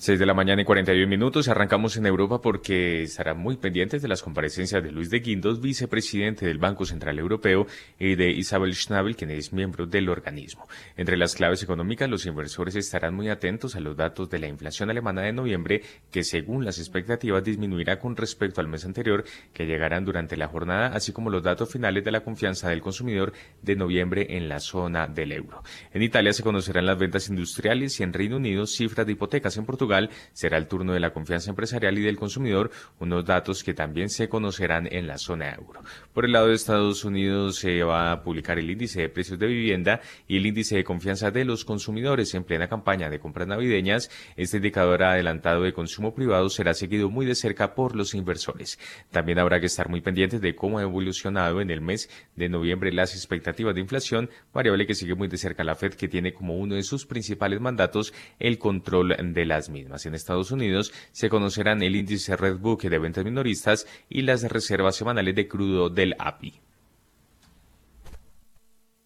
6 0.00 0.20
de 0.20 0.26
la 0.26 0.34
mañana 0.34 0.62
y 0.62 0.64
41 0.64 1.08
minutos. 1.08 1.48
Arrancamos 1.48 1.96
en 1.96 2.06
Europa 2.06 2.40
porque 2.40 3.02
estarán 3.02 3.38
muy 3.38 3.56
pendientes 3.56 4.00
de 4.00 4.06
las 4.06 4.22
comparecencias 4.22 4.80
de 4.80 4.92
Luis 4.92 5.10
de 5.10 5.18
Guindos, 5.18 5.60
vicepresidente 5.60 6.46
del 6.46 6.58
Banco 6.58 6.84
Central 6.84 7.18
Europeo, 7.18 7.66
y 7.98 8.14
de 8.14 8.30
Isabel 8.30 8.76
Schnabel, 8.76 9.16
quien 9.16 9.32
es 9.32 9.52
miembro 9.52 9.86
del 9.86 10.08
organismo. 10.08 10.68
Entre 10.96 11.16
las 11.16 11.34
claves 11.34 11.64
económicas, 11.64 12.08
los 12.08 12.26
inversores 12.26 12.76
estarán 12.76 13.12
muy 13.12 13.28
atentos 13.28 13.74
a 13.74 13.80
los 13.80 13.96
datos 13.96 14.30
de 14.30 14.38
la 14.38 14.46
inflación 14.46 14.88
alemana 14.88 15.22
de 15.22 15.32
noviembre, 15.32 15.82
que 16.12 16.22
según 16.22 16.64
las 16.64 16.78
expectativas 16.78 17.42
disminuirá 17.42 17.98
con 17.98 18.14
respecto 18.14 18.60
al 18.60 18.68
mes 18.68 18.84
anterior, 18.84 19.24
que 19.52 19.66
llegarán 19.66 20.04
durante 20.04 20.36
la 20.36 20.46
jornada, 20.46 20.94
así 20.94 21.10
como 21.10 21.28
los 21.28 21.42
datos 21.42 21.72
finales 21.72 22.04
de 22.04 22.12
la 22.12 22.20
confianza 22.20 22.68
del 22.68 22.82
consumidor 22.82 23.32
de 23.62 23.74
noviembre 23.74 24.36
en 24.36 24.48
la 24.48 24.60
zona 24.60 25.08
del 25.08 25.32
euro. 25.32 25.64
En 25.92 26.02
Italia 26.02 26.32
se 26.32 26.44
conocerán 26.44 26.86
las 26.86 26.98
ventas 26.98 27.28
industriales 27.28 27.98
y 27.98 28.04
en 28.04 28.12
Reino 28.12 28.36
Unido 28.36 28.64
cifras 28.68 29.04
de 29.04 29.14
hipotecas 29.14 29.56
en 29.56 29.66
Portugal, 29.88 30.10
será 30.34 30.58
el 30.58 30.66
turno 30.66 30.92
de 30.92 31.00
la 31.00 31.12
confianza 31.12 31.48
empresarial 31.50 31.96
y 31.96 32.02
del 32.02 32.16
consumidor, 32.16 32.70
unos 32.98 33.24
datos 33.24 33.64
que 33.64 33.72
también 33.72 34.10
se 34.10 34.28
conocerán 34.28 34.86
en 34.90 35.06
la 35.06 35.16
zona 35.16 35.54
euro. 35.54 35.80
Por 36.12 36.26
el 36.26 36.32
lado 36.32 36.48
de 36.48 36.54
Estados 36.54 37.04
Unidos 37.04 37.56
se 37.56 37.82
va 37.82 38.12
a 38.12 38.22
publicar 38.22 38.58
el 38.58 38.70
índice 38.70 39.00
de 39.00 39.08
precios 39.08 39.38
de 39.38 39.46
vivienda 39.46 40.00
y 40.26 40.36
el 40.36 40.46
índice 40.46 40.76
de 40.76 40.84
confianza 40.84 41.30
de 41.30 41.46
los 41.46 41.64
consumidores 41.64 42.34
en 42.34 42.44
plena 42.44 42.68
campaña 42.68 43.08
de 43.08 43.18
compras 43.18 43.48
navideñas. 43.48 44.10
Este 44.36 44.58
indicador 44.58 45.02
adelantado 45.02 45.62
de 45.62 45.72
consumo 45.72 46.14
privado 46.14 46.50
será 46.50 46.74
seguido 46.74 47.08
muy 47.08 47.24
de 47.24 47.34
cerca 47.34 47.74
por 47.74 47.96
los 47.96 48.14
inversores. 48.14 48.78
También 49.10 49.38
habrá 49.38 49.58
que 49.58 49.66
estar 49.66 49.88
muy 49.88 50.02
pendientes 50.02 50.42
de 50.42 50.54
cómo 50.54 50.78
ha 50.78 50.82
evolucionado 50.82 51.62
en 51.62 51.70
el 51.70 51.80
mes 51.80 52.10
de 52.36 52.50
noviembre 52.50 52.92
las 52.92 53.14
expectativas 53.14 53.74
de 53.74 53.80
inflación, 53.80 54.28
variable 54.52 54.86
que 54.86 54.94
sigue 54.94 55.14
muy 55.14 55.28
de 55.28 55.38
cerca 55.38 55.64
la 55.64 55.74
Fed, 55.74 55.94
que 55.94 56.08
tiene 56.08 56.34
como 56.34 56.56
uno 56.56 56.74
de 56.74 56.82
sus 56.82 57.06
principales 57.06 57.60
mandatos 57.60 58.12
el 58.38 58.58
control 58.58 59.16
de 59.18 59.46
las 59.46 59.70
mismas. 59.70 59.77
En 59.80 60.14
Estados 60.14 60.50
Unidos 60.50 60.92
se 61.12 61.28
conocerán 61.28 61.82
el 61.82 61.96
índice 61.96 62.36
Redbook 62.36 62.82
de 62.82 62.98
ventas 62.98 63.24
minoristas 63.24 63.86
y 64.08 64.22
las 64.22 64.42
reservas 64.42 64.96
semanales 64.96 65.34
de 65.34 65.48
crudo 65.48 65.88
del 65.90 66.14
API. 66.18 66.54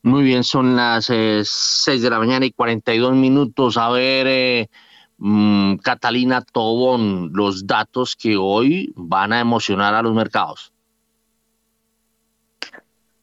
Muy 0.05 0.25
bien, 0.25 0.43
son 0.43 0.75
las 0.75 1.11
eh, 1.11 1.43
6 1.45 2.03
de 2.03 2.11
la 2.11 2.19
mañana 2.19 2.45
y 2.45 2.51
42 2.51 3.15
minutos. 3.15 3.77
A 3.77 3.89
ver, 3.91 4.27
eh, 4.29 4.71
mm, 5.19 5.77
Catalina 5.77 6.41
Tobón, 6.41 7.31
los 7.33 7.67
datos 7.67 8.17
que 8.17 8.37
hoy 8.37 8.93
van 8.97 9.33
a 9.33 9.41
emocionar 9.41 9.95
a 9.95 10.03
los 10.03 10.13
mercados. 10.13 10.72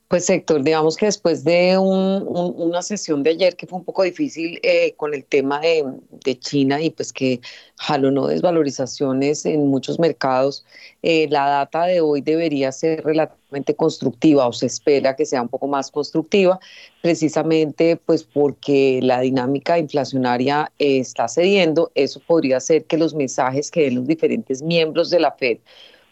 Pues 0.09 0.27
Héctor, 0.27 0.63
digamos 0.63 0.97
que 0.97 1.05
después 1.05 1.43
de 1.43 1.77
una 1.77 2.81
sesión 2.81 3.21
de 3.21 3.29
ayer 3.29 3.55
que 3.55 3.67
fue 3.67 3.77
un 3.77 3.85
poco 3.85 4.01
difícil 4.01 4.59
eh, 4.63 4.95
con 4.97 5.13
el 5.13 5.23
tema 5.23 5.59
de, 5.59 6.39
China 6.39 6.81
y 6.81 6.89
pues 6.89 7.13
que 7.13 7.41
jalonó 7.77 8.25
desvalorizaciones 8.25 9.45
en 9.45 9.67
muchos 9.67 9.99
mercados, 9.99 10.65
eh, 11.03 11.27
la 11.29 11.47
data 11.47 11.83
de 11.85 12.01
hoy 12.01 12.21
debería 12.21 12.71
ser 12.71 13.03
relativamente 13.05 13.75
constructiva 13.75 14.47
o 14.47 14.51
se 14.51 14.65
espera 14.65 15.15
que 15.15 15.27
sea 15.27 15.43
un 15.43 15.47
poco 15.49 15.67
más 15.67 15.91
constructiva, 15.91 16.59
precisamente 17.03 17.95
pues 17.95 18.23
porque 18.23 19.01
la 19.03 19.21
dinámica 19.21 19.77
inflacionaria 19.77 20.71
está 20.79 21.27
cediendo. 21.27 21.91
Eso 21.93 22.19
podría 22.25 22.57
hacer 22.57 22.85
que 22.85 22.97
los 22.97 23.13
mensajes 23.13 23.69
que 23.69 23.83
den 23.83 23.95
los 23.95 24.07
diferentes 24.07 24.63
miembros 24.63 25.11
de 25.11 25.19
la 25.19 25.33
Fed 25.33 25.59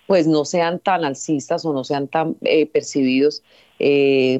pues 0.05 0.27
no 0.27 0.45
sean 0.45 0.79
tan 0.79 1.03
alcistas 1.03 1.65
o 1.65 1.73
no 1.73 1.83
sean 1.83 2.07
tan 2.07 2.37
eh, 2.41 2.67
percibidos 2.67 3.43
eh, 3.79 4.39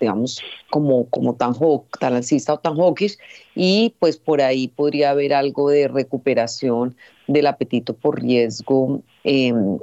digamos, 0.00 0.42
como, 0.70 1.08
como 1.08 1.34
tan, 1.34 1.54
tan 1.98 2.14
alcista 2.14 2.54
o 2.54 2.58
tan 2.58 2.76
hawkish, 2.76 3.16
y 3.54 3.94
pues 3.98 4.16
por 4.18 4.40
ahí 4.40 4.68
podría 4.68 5.10
haber 5.10 5.32
algo 5.32 5.70
de 5.70 5.88
recuperación 5.88 6.96
del 7.26 7.46
apetito 7.46 7.94
por 7.94 8.20
riesgo 8.20 9.02
em, 9.24 9.78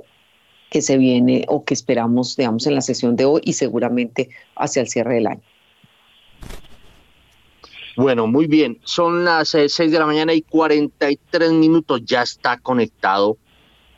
que 0.69 0.81
se 0.81 0.97
viene 0.97 1.45
o 1.47 1.63
que 1.63 1.73
esperamos, 1.73 2.35
digamos, 2.35 2.67
en 2.67 2.75
la 2.75 2.81
sesión 2.81 3.15
de 3.15 3.25
hoy 3.25 3.41
y 3.43 3.53
seguramente 3.53 4.29
hacia 4.55 4.81
el 4.81 4.87
cierre 4.87 5.15
del 5.15 5.27
año. 5.27 5.41
Bueno, 7.95 8.25
muy 8.25 8.47
bien. 8.47 8.79
Son 8.83 9.23
las 9.23 9.49
6 9.49 9.91
de 9.91 9.99
la 9.99 10.07
mañana 10.07 10.33
y 10.33 10.41
43 10.41 11.51
minutos. 11.51 12.01
Ya 12.05 12.23
está 12.23 12.57
conectado 12.57 13.37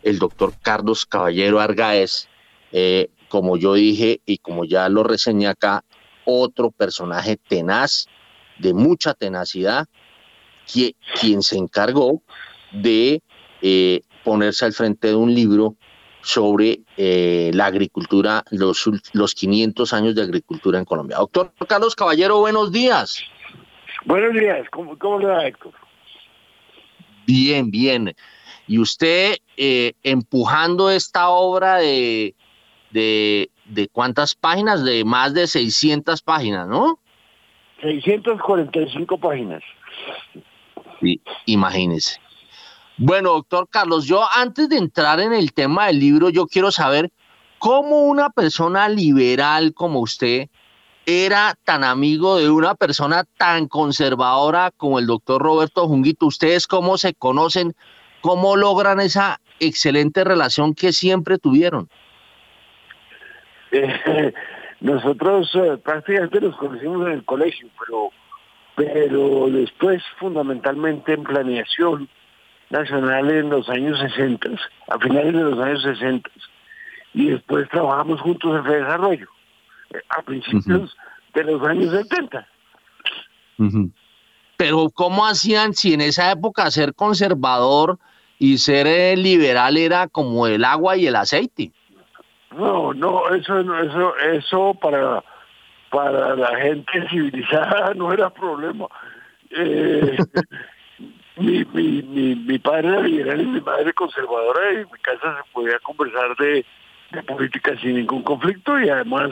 el 0.04 0.20
doctor 0.20 0.54
Carlos 0.62 1.06
Caballero 1.06 1.60
Argaez, 1.60 2.28
eh, 2.74 3.10
como 3.36 3.58
yo 3.58 3.74
dije 3.74 4.22
y 4.26 4.38
como 4.38 4.64
ya 4.64 4.88
lo 4.88 5.04
reseñé 5.04 5.48
acá, 5.48 5.84
otro 6.24 6.72
personaje 6.72 7.36
tenaz, 7.36 8.08
de 8.60 8.74
mucha 8.74 9.14
tenacidad, 9.14 9.88
quien 11.20 11.42
se 11.42 11.58
encargó 11.58 12.22
de 12.72 13.22
eh, 13.62 14.04
ponerse 14.24 14.64
al 14.64 14.72
frente 14.72 15.10
de 15.10 15.16
un 15.16 15.36
libro 15.36 15.76
sobre 16.22 16.80
eh, 16.96 17.52
la 17.54 17.66
agricultura, 17.66 18.46
los, 18.52 18.90
los 19.12 19.36
500 19.36 19.92
años 19.92 20.16
de 20.16 20.22
agricultura 20.22 20.80
en 20.80 20.86
Colombia. 20.86 21.18
Doctor 21.18 21.52
Carlos 21.68 21.94
Caballero, 21.94 22.40
buenos 22.40 22.72
días. 22.72 23.22
Buenos 24.06 24.34
días, 24.34 24.66
¿cómo, 24.72 24.98
cómo 24.98 25.20
le 25.20 25.26
va, 25.26 25.46
Héctor? 25.46 25.74
Bien, 27.28 27.70
bien. 27.70 28.16
Y 28.66 28.80
usted 28.80 29.36
eh, 29.58 29.92
empujando 30.04 30.90
esta 30.90 31.28
obra 31.28 31.80
de 31.80 32.34
de, 32.96 33.52
de 33.66 33.90
cuántas 33.90 34.36
páginas, 34.36 34.86
de 34.86 35.04
más 35.04 35.34
de 35.34 35.48
600 35.48 36.22
páginas, 36.22 36.66
¿no? 36.68 36.98
645 37.82 39.20
páginas. 39.20 39.62
Sí, 41.02 41.22
imagínese. 41.46 42.22
Bueno, 42.98 43.34
doctor 43.34 43.68
Carlos, 43.70 44.06
yo 44.06 44.24
antes 44.34 44.70
de 44.70 44.78
entrar 44.78 45.20
en 45.20 45.34
el 45.34 45.52
tema 45.52 45.88
del 45.88 46.00
libro, 46.00 46.30
yo 46.30 46.48
quiero 46.48 46.72
saber 46.72 47.12
cómo 47.60 48.04
una 48.04 48.30
persona 48.30 48.88
liberal 48.88 49.74
como 49.74 50.00
usted 50.00 50.48
era 51.06 51.54
tan 51.66 51.84
amigo 51.84 52.38
de 52.38 52.50
una 52.50 52.76
persona 52.76 53.26
tan 53.38 53.68
conservadora 53.68 54.72
como 54.72 55.00
el 55.00 55.06
doctor 55.06 55.42
Roberto 55.42 55.86
Junguito. 55.86 56.28
¿Ustedes 56.28 56.66
cómo 56.66 56.98
se 56.98 57.14
conocen? 57.14 57.76
¿Cómo 58.22 58.56
logran 58.56 59.02
esa 59.02 59.42
excelente 59.60 60.24
relación 60.24 60.74
que 60.74 60.94
siempre 60.94 61.38
tuvieron? 61.38 61.90
nosotros 64.82 65.50
eh, 65.56 65.78
prácticamente 65.84 66.42
nos 66.42 66.56
conocimos 66.58 67.08
en 67.08 67.14
el 67.14 67.26
colegio, 67.26 67.68
pero, 67.80 68.10
pero 68.76 69.50
después 69.50 70.04
fundamentalmente 70.18 71.14
en 71.14 71.24
planeación 71.24 72.10
nacional 72.70 73.30
en 73.32 73.50
los 73.50 73.70
años 73.70 74.00
60, 74.00 74.50
a 74.88 75.00
finales 75.00 75.34
de 75.34 75.44
los 75.44 75.60
años 75.60 75.84
60, 75.84 76.30
y 77.14 77.30
después 77.30 77.70
trabajamos 77.70 78.20
juntos 78.22 78.66
en 78.66 78.72
Desarrollo, 78.72 79.28
eh, 79.94 80.00
a 80.10 80.22
principios 80.22 80.96
de 81.34 81.44
los 81.44 81.62
años 81.64 81.92
70. 81.92 82.48
Pero 84.58 84.90
¿cómo 84.94 85.26
hacían 85.26 85.74
si 85.74 85.94
en 85.94 86.02
esa 86.02 86.32
época 86.32 86.70
ser 86.72 86.94
conservador 86.94 88.00
y 88.40 88.58
ser 88.58 88.88
eh, 88.88 89.16
liberal 89.16 89.78
era 89.78 90.08
como 90.08 90.48
el 90.48 90.64
agua 90.64 90.98
y 90.98 91.08
el 91.08 91.16
aceite? 91.16 91.72
No, 92.56 92.94
no, 92.94 93.28
eso, 93.36 93.60
eso, 93.60 94.18
eso 94.18 94.74
para, 94.76 95.24
para 95.90 96.36
la 96.36 96.56
gente 96.58 97.08
civilizada 97.10 97.94
no 97.96 98.14
era 98.14 98.30
problema. 98.30 98.88
Eh, 99.50 100.18
mi, 101.38 101.66
mi, 101.66 102.36
mi, 102.36 102.60
padre 102.60 102.90
era 102.90 103.02
liberal 103.02 103.42
y 103.42 103.46
mi 103.46 103.62
madre 103.62 103.94
conservadora 103.94 104.74
y 104.74 104.76
en 104.78 104.88
mi 104.92 105.00
casa 105.02 105.44
se 105.44 105.52
podía 105.52 105.80
conversar 105.80 106.36
de, 106.38 106.66
política 107.28 107.78
sin 107.80 107.96
ningún 107.96 108.24
conflicto 108.24 108.80
y 108.80 108.90
además 108.90 109.32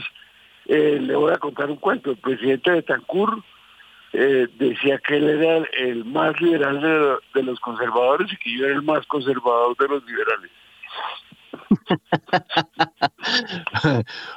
eh, 0.66 1.00
le 1.02 1.16
voy 1.16 1.34
a 1.34 1.38
contar 1.38 1.70
un 1.70 1.78
cuento. 1.78 2.12
El 2.12 2.18
presidente 2.18 2.72
de 2.72 2.82
Tancur 2.82 3.44
eh, 4.14 4.48
decía 4.58 5.00
que 5.00 5.18
él 5.18 5.30
era 5.30 5.66
el, 5.74 6.06
más 6.06 6.40
liberal 6.40 6.82
de, 6.82 7.18
de, 7.40 7.44
los 7.44 7.60
conservadores 7.60 8.32
y 8.32 8.38
que 8.38 8.58
yo 8.58 8.66
era 8.66 8.76
el 8.76 8.84
más 8.84 9.06
conservador 9.08 9.76
de 9.78 9.88
los 9.88 10.06
liberales. 10.06 10.52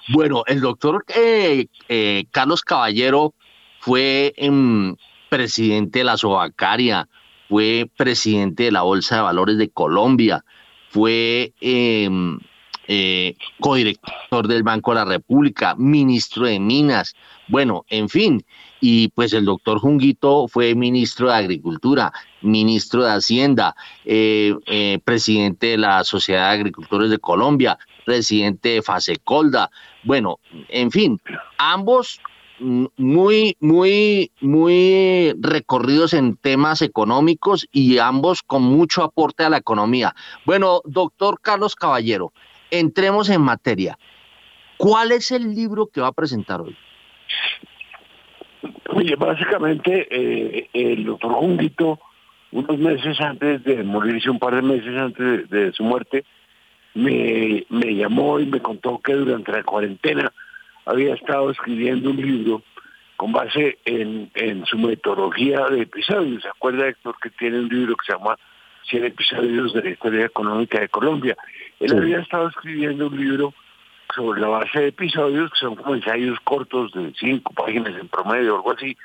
Bueno, 0.08 0.44
el 0.46 0.60
doctor 0.60 1.04
eh, 1.14 1.66
eh, 1.88 2.24
Carlos 2.30 2.62
Caballero 2.62 3.34
fue 3.80 4.34
em, 4.36 4.96
presidente 5.28 6.00
de 6.00 6.04
la 6.04 6.16
Sobacaria, 6.16 7.08
fue 7.48 7.90
presidente 7.96 8.64
de 8.64 8.72
la 8.72 8.82
Bolsa 8.82 9.16
de 9.16 9.22
Valores 9.22 9.58
de 9.58 9.70
Colombia, 9.70 10.44
fue 10.90 11.54
em, 11.60 12.38
eh, 12.88 13.34
codirector 13.60 14.46
del 14.48 14.62
Banco 14.62 14.92
de 14.92 14.96
la 14.96 15.04
República, 15.04 15.74
ministro 15.76 16.46
de 16.46 16.60
Minas, 16.60 17.14
bueno, 17.48 17.84
en 17.88 18.08
fin, 18.08 18.44
y 18.80 19.08
pues 19.08 19.32
el 19.32 19.44
doctor 19.44 19.78
Junguito 19.78 20.48
fue 20.48 20.74
ministro 20.74 21.28
de 21.28 21.34
Agricultura, 21.34 22.12
ministro 22.42 23.04
de 23.04 23.12
Hacienda, 23.12 23.74
eh, 24.04 24.54
eh, 24.66 24.98
presidente 25.04 25.68
de 25.68 25.78
la 25.78 26.04
Sociedad 26.04 26.50
de 26.50 26.58
Agricultores 26.58 27.10
de 27.10 27.18
Colombia, 27.18 27.78
presidente 28.04 28.70
de 28.70 28.82
Fasecolda, 28.82 29.70
bueno, 30.04 30.38
en 30.68 30.90
fin, 30.90 31.20
ambos 31.58 32.20
muy, 32.58 33.56
muy, 33.60 34.30
muy 34.40 35.34
recorridos 35.40 36.14
en 36.14 36.36
temas 36.36 36.82
económicos 36.82 37.68
y 37.72 37.98
ambos 37.98 38.42
con 38.42 38.62
mucho 38.62 39.02
aporte 39.02 39.44
a 39.44 39.50
la 39.50 39.58
economía. 39.58 40.14
Bueno, 40.44 40.80
doctor 40.84 41.40
Carlos 41.40 41.74
Caballero, 41.74 42.32
entremos 42.70 43.28
en 43.30 43.42
materia. 43.42 43.98
¿Cuál 44.76 45.12
es 45.12 45.30
el 45.30 45.54
libro 45.54 45.86
que 45.86 46.00
va 46.00 46.08
a 46.08 46.12
presentar 46.12 46.60
hoy? 46.60 46.76
Oye, 48.90 49.16
básicamente 49.16 50.06
eh, 50.10 50.68
el 50.72 51.04
doctor 51.04 51.32
Junguito, 51.32 51.98
unos 52.52 52.78
meses 52.78 53.20
antes 53.20 53.62
de 53.64 53.82
morirse, 53.82 54.30
un 54.30 54.38
par 54.38 54.54
de 54.54 54.62
meses 54.62 54.96
antes 54.96 55.48
de, 55.50 55.72
su 55.72 55.82
muerte, 55.82 56.24
me, 56.94 57.64
me, 57.68 57.94
llamó 57.94 58.40
y 58.40 58.46
me 58.46 58.60
contó 58.60 58.98
que 58.98 59.14
durante 59.14 59.52
la 59.52 59.62
cuarentena 59.62 60.32
había 60.84 61.14
estado 61.14 61.50
escribiendo 61.50 62.10
un 62.10 62.16
libro 62.16 62.62
con 63.16 63.32
base 63.32 63.78
en, 63.84 64.30
en 64.34 64.64
su 64.66 64.78
metodología 64.78 65.66
de 65.66 65.82
episodios. 65.82 66.42
¿Se 66.42 66.48
acuerda, 66.48 66.88
Héctor, 66.88 67.16
que 67.22 67.30
tiene 67.30 67.60
un 67.60 67.68
libro 67.68 67.96
que 67.96 68.06
se 68.06 68.12
llama 68.12 68.36
100 68.88 69.04
episodios 69.04 69.72
de 69.72 69.82
la 69.82 69.90
historia 69.90 70.26
económica 70.26 70.80
de 70.80 70.88
Colombia. 70.88 71.36
Él 71.80 71.96
había 71.96 72.20
estado 72.20 72.48
escribiendo 72.48 73.08
un 73.08 73.16
libro 73.16 73.54
sobre 74.14 74.40
la 74.40 74.48
base 74.48 74.80
de 74.80 74.88
episodios, 74.88 75.50
que 75.50 75.58
son 75.58 75.76
como 75.76 75.94
ensayos 75.94 76.38
cortos 76.40 76.92
de 76.92 77.12
cinco 77.18 77.52
páginas 77.52 77.94
en 77.98 78.08
promedio 78.08 78.54
o 78.54 78.56
algo 78.56 78.72
así, 78.72 78.96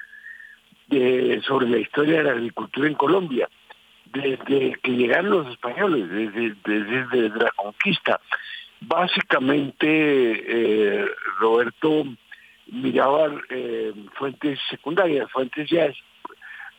sobre 1.43 1.69
la 1.69 1.77
historia 1.77 2.17
de 2.17 2.23
la 2.23 2.31
agricultura 2.31 2.87
en 2.87 2.95
Colombia, 2.95 3.49
desde 4.05 4.77
que 4.81 4.91
llegaron 4.91 5.31
los 5.31 5.47
españoles, 5.47 6.09
desde, 6.09 6.55
desde, 6.65 7.29
la 7.29 7.51
conquista. 7.51 8.19
Básicamente, 8.81 9.85
eh, 9.87 11.05
Roberto 11.39 12.05
miraba 12.67 13.29
eh, 13.49 13.93
fuentes 14.13 14.59
secundarias, 14.69 15.29
fuentes 15.31 15.69
ya 15.69 15.85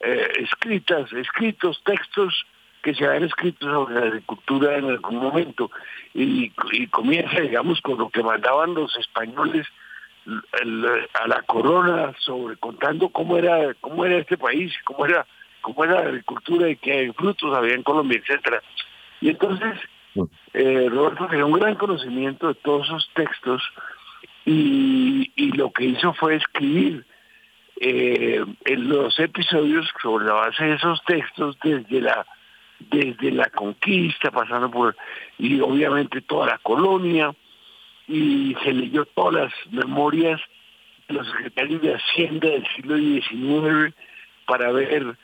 eh, 0.00 0.32
escritas, 0.36 1.12
escritos, 1.12 1.80
textos 1.84 2.44
que 2.82 2.94
se 2.94 3.06
habían 3.06 3.24
escrito 3.24 3.70
sobre 3.70 3.94
la 3.94 4.06
agricultura 4.06 4.76
en 4.76 4.86
algún 4.86 5.16
momento 5.16 5.70
y, 6.14 6.50
comienza, 6.90 7.40
digamos, 7.40 7.80
con 7.80 7.98
lo 7.98 8.10
que 8.10 8.22
mandaban 8.22 8.74
los 8.74 8.96
españoles 8.96 9.66
a 10.24 11.26
la 11.26 11.42
corona 11.42 12.12
sobre 12.18 12.56
contando 12.56 13.08
cómo 13.08 13.36
era 13.36 13.74
cómo 13.80 14.04
era 14.04 14.18
este 14.18 14.36
país, 14.36 14.72
cómo 14.84 15.06
era 15.06 15.26
cómo 15.60 15.84
era 15.84 15.94
la 15.94 16.08
agricultura 16.08 16.68
y 16.68 16.76
qué 16.76 17.12
frutos 17.12 17.54
había 17.54 17.74
en 17.74 17.82
Colombia, 17.82 18.20
etcétera. 18.20 18.62
Y 19.20 19.30
entonces 19.30 19.78
eh, 20.52 20.88
Roberto 20.90 21.26
tenía 21.26 21.46
un 21.46 21.58
gran 21.58 21.74
conocimiento 21.74 22.48
de 22.48 22.54
todos 22.54 22.86
esos 22.86 23.10
textos 23.14 23.62
y, 24.44 25.32
y 25.34 25.52
lo 25.52 25.72
que 25.72 25.84
hizo 25.84 26.12
fue 26.14 26.36
escribir 26.36 27.04
eh, 27.84 28.44
en 28.64 28.88
los 28.88 29.18
episodios 29.18 29.90
sobre 30.00 30.26
la 30.26 30.34
base 30.34 30.64
de 30.64 30.74
esos 30.74 31.02
textos 31.04 31.58
desde 31.64 32.00
la 32.00 32.24
desde 32.90 33.30
la 33.32 33.48
conquista, 33.50 34.30
pasando 34.30 34.70
por, 34.70 34.96
y 35.38 35.60
obviamente 35.60 36.20
toda 36.22 36.46
la 36.46 36.58
colonia, 36.58 37.34
y 38.08 38.56
se 38.62 38.72
leyó 38.72 39.04
todas 39.06 39.34
las 39.44 39.52
memorias 39.70 40.40
de 41.08 41.14
los 41.14 41.26
secretarios 41.28 41.82
de 41.82 41.94
Hacienda 41.94 42.48
del 42.48 42.66
siglo 42.74 42.96
XIX 42.96 43.94
para 44.46 44.72
ver 44.72 45.16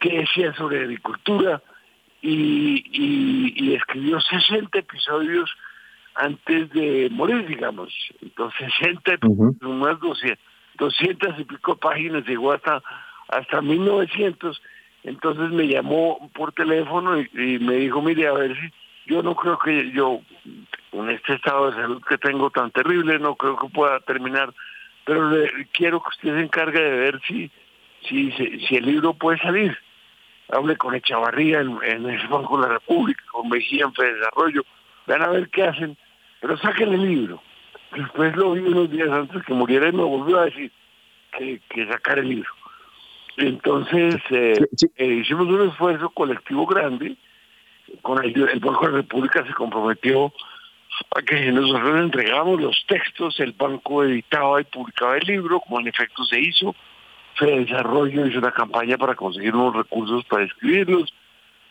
qué 0.00 0.20
decía 0.20 0.54
sobre 0.54 0.80
agricultura, 0.80 1.62
y, 2.26 3.74
escribió 3.74 4.18
60 4.20 4.78
episodios 4.78 5.50
antes 6.14 6.70
de 6.70 7.08
morir, 7.10 7.46
digamos. 7.46 7.92
Entonces, 8.22 8.72
60 8.78 9.14
episodios, 9.14 9.56
unas 9.62 10.00
200, 10.00 10.38
200 10.78 11.40
y 11.40 11.44
pico 11.44 11.76
páginas, 11.76 12.26
llegó 12.26 12.52
hasta, 12.52 12.82
hasta 13.28 13.60
1900 13.60 14.60
entonces 15.04 15.50
me 15.50 15.68
llamó 15.68 16.30
por 16.34 16.52
teléfono 16.52 17.20
y, 17.20 17.58
me 17.58 17.74
dijo, 17.74 18.00
mire, 18.00 18.26
a 18.26 18.32
ver 18.32 18.56
si 18.58 18.72
yo 19.06 19.22
no 19.22 19.34
creo 19.36 19.58
que 19.58 19.92
yo, 19.92 20.20
con 20.90 21.10
este 21.10 21.34
estado 21.34 21.70
de 21.70 21.76
salud 21.76 22.02
que 22.08 22.16
tengo 22.16 22.50
tan 22.50 22.70
terrible, 22.70 23.18
no 23.18 23.36
creo 23.36 23.56
que 23.58 23.68
pueda 23.68 24.00
terminar, 24.00 24.52
pero 25.04 25.30
quiero 25.72 26.02
que 26.02 26.08
usted 26.08 26.36
se 26.36 26.42
encargue 26.42 26.80
de 26.80 26.96
ver 26.96 27.20
si, 27.28 27.50
si, 28.08 28.76
el 28.76 28.86
libro 28.86 29.12
puede 29.12 29.38
salir. 29.38 29.76
Hable 30.48 30.76
con 30.76 30.94
Echavarría 30.94 31.60
en, 31.60 31.78
en 31.82 32.08
el 32.08 32.26
Banco 32.28 32.56
de 32.56 32.68
la 32.68 32.74
República, 32.74 33.22
con 33.30 33.48
Mejía 33.48 33.84
en 33.84 33.94
Fede 33.94 34.14
Desarrollo, 34.14 34.64
van 35.06 35.22
a 35.22 35.28
ver 35.28 35.50
qué 35.50 35.64
hacen, 35.64 35.98
pero 36.40 36.56
saquen 36.56 36.94
el 36.94 37.02
libro. 37.02 37.42
Después 37.94 38.34
lo 38.36 38.52
vi 38.52 38.60
unos 38.60 38.90
días 38.90 39.10
antes 39.10 39.42
que 39.44 39.52
muriera 39.52 39.88
y 39.88 39.92
me 39.92 40.02
volvió 40.02 40.38
a 40.38 40.46
decir 40.46 40.72
que 41.68 41.86
sacar 41.86 42.18
el 42.18 42.28
libro. 42.28 42.50
Entonces, 43.36 44.16
eh, 44.30 44.64
eh, 44.96 45.06
hicimos 45.06 45.46
un 45.48 45.68
esfuerzo 45.68 46.10
colectivo 46.10 46.66
grande, 46.66 47.16
con 48.02 48.24
el, 48.24 48.48
el 48.48 48.60
Banco 48.60 48.86
de 48.86 48.92
la 48.92 48.98
República 48.98 49.44
se 49.44 49.52
comprometió 49.54 50.32
a 51.16 51.22
que 51.22 51.50
nosotros 51.50 52.00
entregamos 52.00 52.60
los 52.60 52.84
textos, 52.86 53.40
el 53.40 53.52
banco 53.52 54.04
editaba 54.04 54.60
y 54.60 54.64
publicaba 54.64 55.16
el 55.16 55.26
libro, 55.26 55.60
como 55.60 55.80
en 55.80 55.88
efecto 55.88 56.24
se 56.24 56.40
hizo, 56.40 56.74
se 57.38 57.46
desarrolló, 57.46 58.26
hizo 58.26 58.38
una 58.38 58.52
campaña 58.52 58.96
para 58.96 59.16
conseguir 59.16 59.54
unos 59.54 59.74
recursos 59.74 60.24
para 60.26 60.44
escribirlos, 60.44 61.12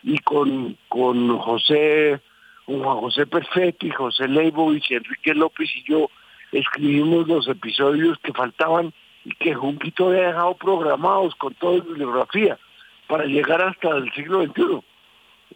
y 0.03 0.17
con, 0.19 0.77
con 0.89 1.37
José, 1.37 2.19
con 2.65 2.83
Juan 2.83 2.97
José 2.97 3.25
Perfetti, 3.25 3.89
José 3.89 4.27
Leibovich, 4.27 4.91
Enrique 4.91 5.33
López 5.33 5.69
y 5.75 5.83
yo 5.89 6.09
escribimos 6.51 7.27
los 7.27 7.47
episodios 7.47 8.19
que 8.19 8.33
faltaban 8.33 8.93
y 9.25 9.31
que 9.35 9.53
Junquito 9.53 10.09
había 10.09 10.27
dejado 10.27 10.55
programados 10.55 11.35
con 11.35 11.53
toda 11.55 11.77
la 11.77 11.83
bibliografía 11.83 12.57
para 13.07 13.25
llegar 13.25 13.61
hasta 13.61 13.89
el 13.89 14.11
siglo 14.13 14.43
XXI. 14.43 14.81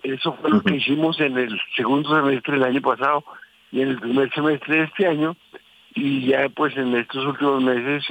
Eso 0.03 0.33
fue 0.33 0.51
lo 0.51 0.61
que 0.61 0.75
hicimos 0.75 1.19
en 1.19 1.37
el 1.37 1.59
segundo 1.75 2.15
semestre 2.15 2.53
del 2.53 2.63
año 2.63 2.81
pasado 2.81 3.23
y 3.71 3.81
en 3.81 3.89
el 3.89 3.99
primer 3.99 4.31
semestre 4.33 4.77
de 4.77 4.83
este 4.83 5.07
año. 5.07 5.35
Y 5.95 6.27
ya 6.27 6.47
pues 6.49 6.77
en 6.77 6.95
estos 6.95 7.25
últimos 7.25 7.63
meses 7.63 8.05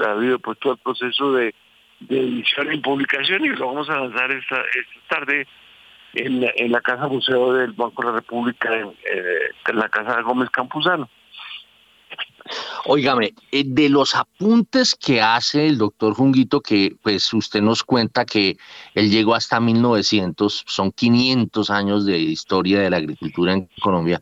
ha, 0.00 0.10
habido 0.10 0.38
pues 0.38 0.58
todo 0.60 0.74
el 0.74 0.78
proceso 0.78 1.32
de, 1.32 1.54
edición 2.08 2.72
y 2.72 2.78
publicación 2.78 3.44
y 3.44 3.48
lo 3.48 3.66
vamos 3.68 3.88
a 3.88 3.98
lanzar 3.98 4.30
esta, 4.30 4.60
esta 4.60 5.16
tarde 5.16 5.46
en 6.14 6.42
la, 6.42 6.52
en 6.54 6.70
la 6.70 6.80
Casa 6.80 7.08
Museo 7.08 7.54
del 7.54 7.72
Banco 7.72 8.02
de 8.02 8.08
la 8.08 8.14
República, 8.16 8.74
en, 8.76 8.88
eh, 8.88 9.50
en 9.66 9.76
la 9.76 9.88
Casa 9.88 10.16
de 10.16 10.22
Gómez 10.22 10.50
Campuzano. 10.50 11.08
Óigame, 12.84 13.34
eh, 13.52 13.64
de 13.66 13.88
los 13.88 14.14
apuntes 14.14 14.94
que 14.94 15.20
hace 15.20 15.66
el 15.66 15.78
doctor 15.78 16.14
Junguito, 16.14 16.60
que 16.60 16.94
pues 17.02 17.32
usted 17.32 17.60
nos 17.60 17.82
cuenta 17.82 18.24
que 18.24 18.56
él 18.94 19.10
llegó 19.10 19.34
hasta 19.34 19.60
1900, 19.60 20.64
son 20.66 20.92
500 20.92 21.70
años 21.70 22.06
de 22.06 22.18
historia 22.18 22.80
de 22.80 22.90
la 22.90 22.98
agricultura 22.98 23.52
en 23.54 23.68
Colombia, 23.80 24.20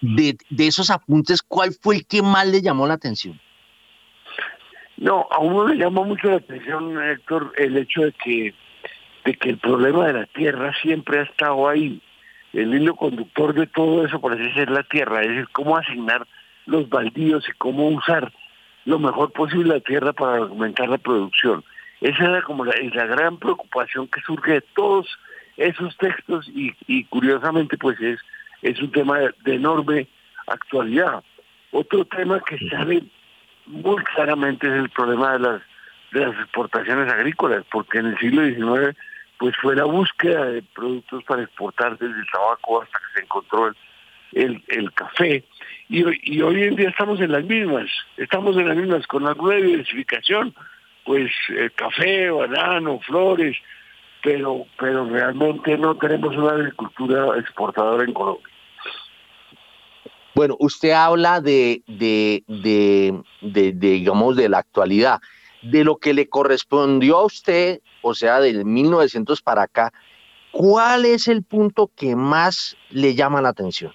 de, 0.00 0.36
esos 0.58 0.90
apuntes, 0.90 1.42
¿cuál 1.42 1.72
fue 1.80 1.96
el 1.96 2.06
que 2.06 2.22
más 2.22 2.46
le 2.46 2.62
llamó 2.62 2.86
la 2.86 2.94
atención? 2.94 3.40
No, 4.96 5.26
a 5.30 5.38
uno 5.38 5.68
le 5.68 5.76
llama 5.76 6.02
mucho 6.02 6.28
la 6.28 6.36
atención, 6.36 7.00
Héctor, 7.02 7.52
el 7.56 7.76
hecho 7.76 8.02
de 8.02 8.12
que, 8.12 8.54
de 9.24 9.34
que 9.34 9.50
el 9.50 9.58
problema 9.58 10.06
de 10.06 10.12
la 10.12 10.26
tierra 10.26 10.72
siempre 10.82 11.20
ha 11.20 11.22
estado 11.22 11.68
ahí. 11.68 12.02
El 12.52 12.74
hilo 12.74 12.96
conductor 12.96 13.54
de 13.54 13.66
todo 13.66 14.04
eso 14.04 14.20
parece 14.20 14.52
ser 14.54 14.70
la 14.70 14.82
tierra, 14.82 15.22
es 15.22 15.28
decir, 15.28 15.48
cómo 15.52 15.76
asignar 15.76 16.26
los 16.68 16.88
baldíos 16.88 17.48
y 17.48 17.52
cómo 17.52 17.88
usar 17.88 18.32
lo 18.84 18.98
mejor 18.98 19.32
posible 19.32 19.74
la 19.74 19.80
tierra 19.80 20.12
para 20.12 20.38
aumentar 20.38 20.88
la 20.88 20.98
producción. 20.98 21.64
Esa 22.00 22.24
era 22.24 22.42
como 22.42 22.64
la, 22.64 22.74
la 22.94 23.06
gran 23.06 23.38
preocupación 23.38 24.06
que 24.08 24.20
surge 24.20 24.52
de 24.52 24.60
todos 24.74 25.18
esos 25.56 25.96
textos 25.96 26.48
y, 26.54 27.04
curiosamente 27.04 27.76
pues 27.76 28.00
es, 28.00 28.20
es 28.62 28.80
un 28.80 28.92
tema 28.92 29.18
de, 29.18 29.54
enorme 29.54 30.06
actualidad. 30.46 31.22
Otro 31.72 32.04
tema 32.04 32.40
que 32.40 32.56
sale 32.68 33.02
muy 33.66 34.02
claramente 34.04 34.68
es 34.68 34.74
el 34.74 34.90
problema 34.90 35.32
de 35.32 35.38
las, 35.40 35.62
de 36.12 36.26
las 36.26 36.40
exportaciones 36.40 37.12
agrícolas, 37.12 37.64
porque 37.70 37.98
en 37.98 38.06
el 38.06 38.18
siglo 38.18 38.44
XIX 38.44 38.96
pues 39.38 39.54
fue 39.60 39.76
la 39.76 39.84
búsqueda 39.84 40.46
de 40.46 40.62
productos 40.62 41.22
para 41.24 41.42
exportar 41.42 41.96
desde 41.98 42.18
el 42.18 42.26
tabaco 42.32 42.82
hasta 42.82 42.98
que 42.98 43.18
se 43.18 43.24
encontró 43.24 43.68
el, 43.68 43.76
el 44.32 44.92
café 44.94 45.44
y, 45.88 46.04
y 46.36 46.42
hoy 46.42 46.64
en 46.64 46.76
día 46.76 46.90
estamos 46.90 47.20
en 47.20 47.32
las 47.32 47.44
mismas, 47.44 47.90
estamos 48.16 48.56
en 48.56 48.68
las 48.68 48.76
mismas 48.76 49.06
con 49.06 49.26
alguna 49.26 49.56
diversificación, 49.56 50.54
pues 51.04 51.30
eh, 51.50 51.70
café, 51.74 52.30
banano, 52.30 53.00
flores, 53.00 53.56
pero, 54.22 54.66
pero 54.78 55.08
realmente 55.08 55.78
no 55.78 55.96
tenemos 55.96 56.36
una 56.36 56.52
agricultura 56.52 57.38
exportadora 57.38 58.04
en 58.04 58.12
Colombia. 58.12 58.46
Bueno, 60.34 60.56
usted 60.60 60.90
habla 60.90 61.40
de, 61.40 61.82
de, 61.86 62.44
de, 62.46 63.22
de, 63.40 63.72
digamos, 63.72 64.36
de 64.36 64.48
la 64.48 64.58
actualidad, 64.58 65.20
de 65.62 65.84
lo 65.84 65.96
que 65.96 66.12
le 66.12 66.28
correspondió 66.28 67.16
a 67.16 67.24
usted, 67.24 67.80
o 68.02 68.14
sea, 68.14 68.40
del 68.40 68.64
1900 68.64 69.40
para 69.40 69.62
acá, 69.62 69.92
¿cuál 70.52 71.06
es 71.06 71.26
el 71.28 71.42
punto 71.42 71.90
que 71.96 72.14
más 72.14 72.76
le 72.90 73.14
llama 73.14 73.40
la 73.40 73.48
atención? 73.48 73.92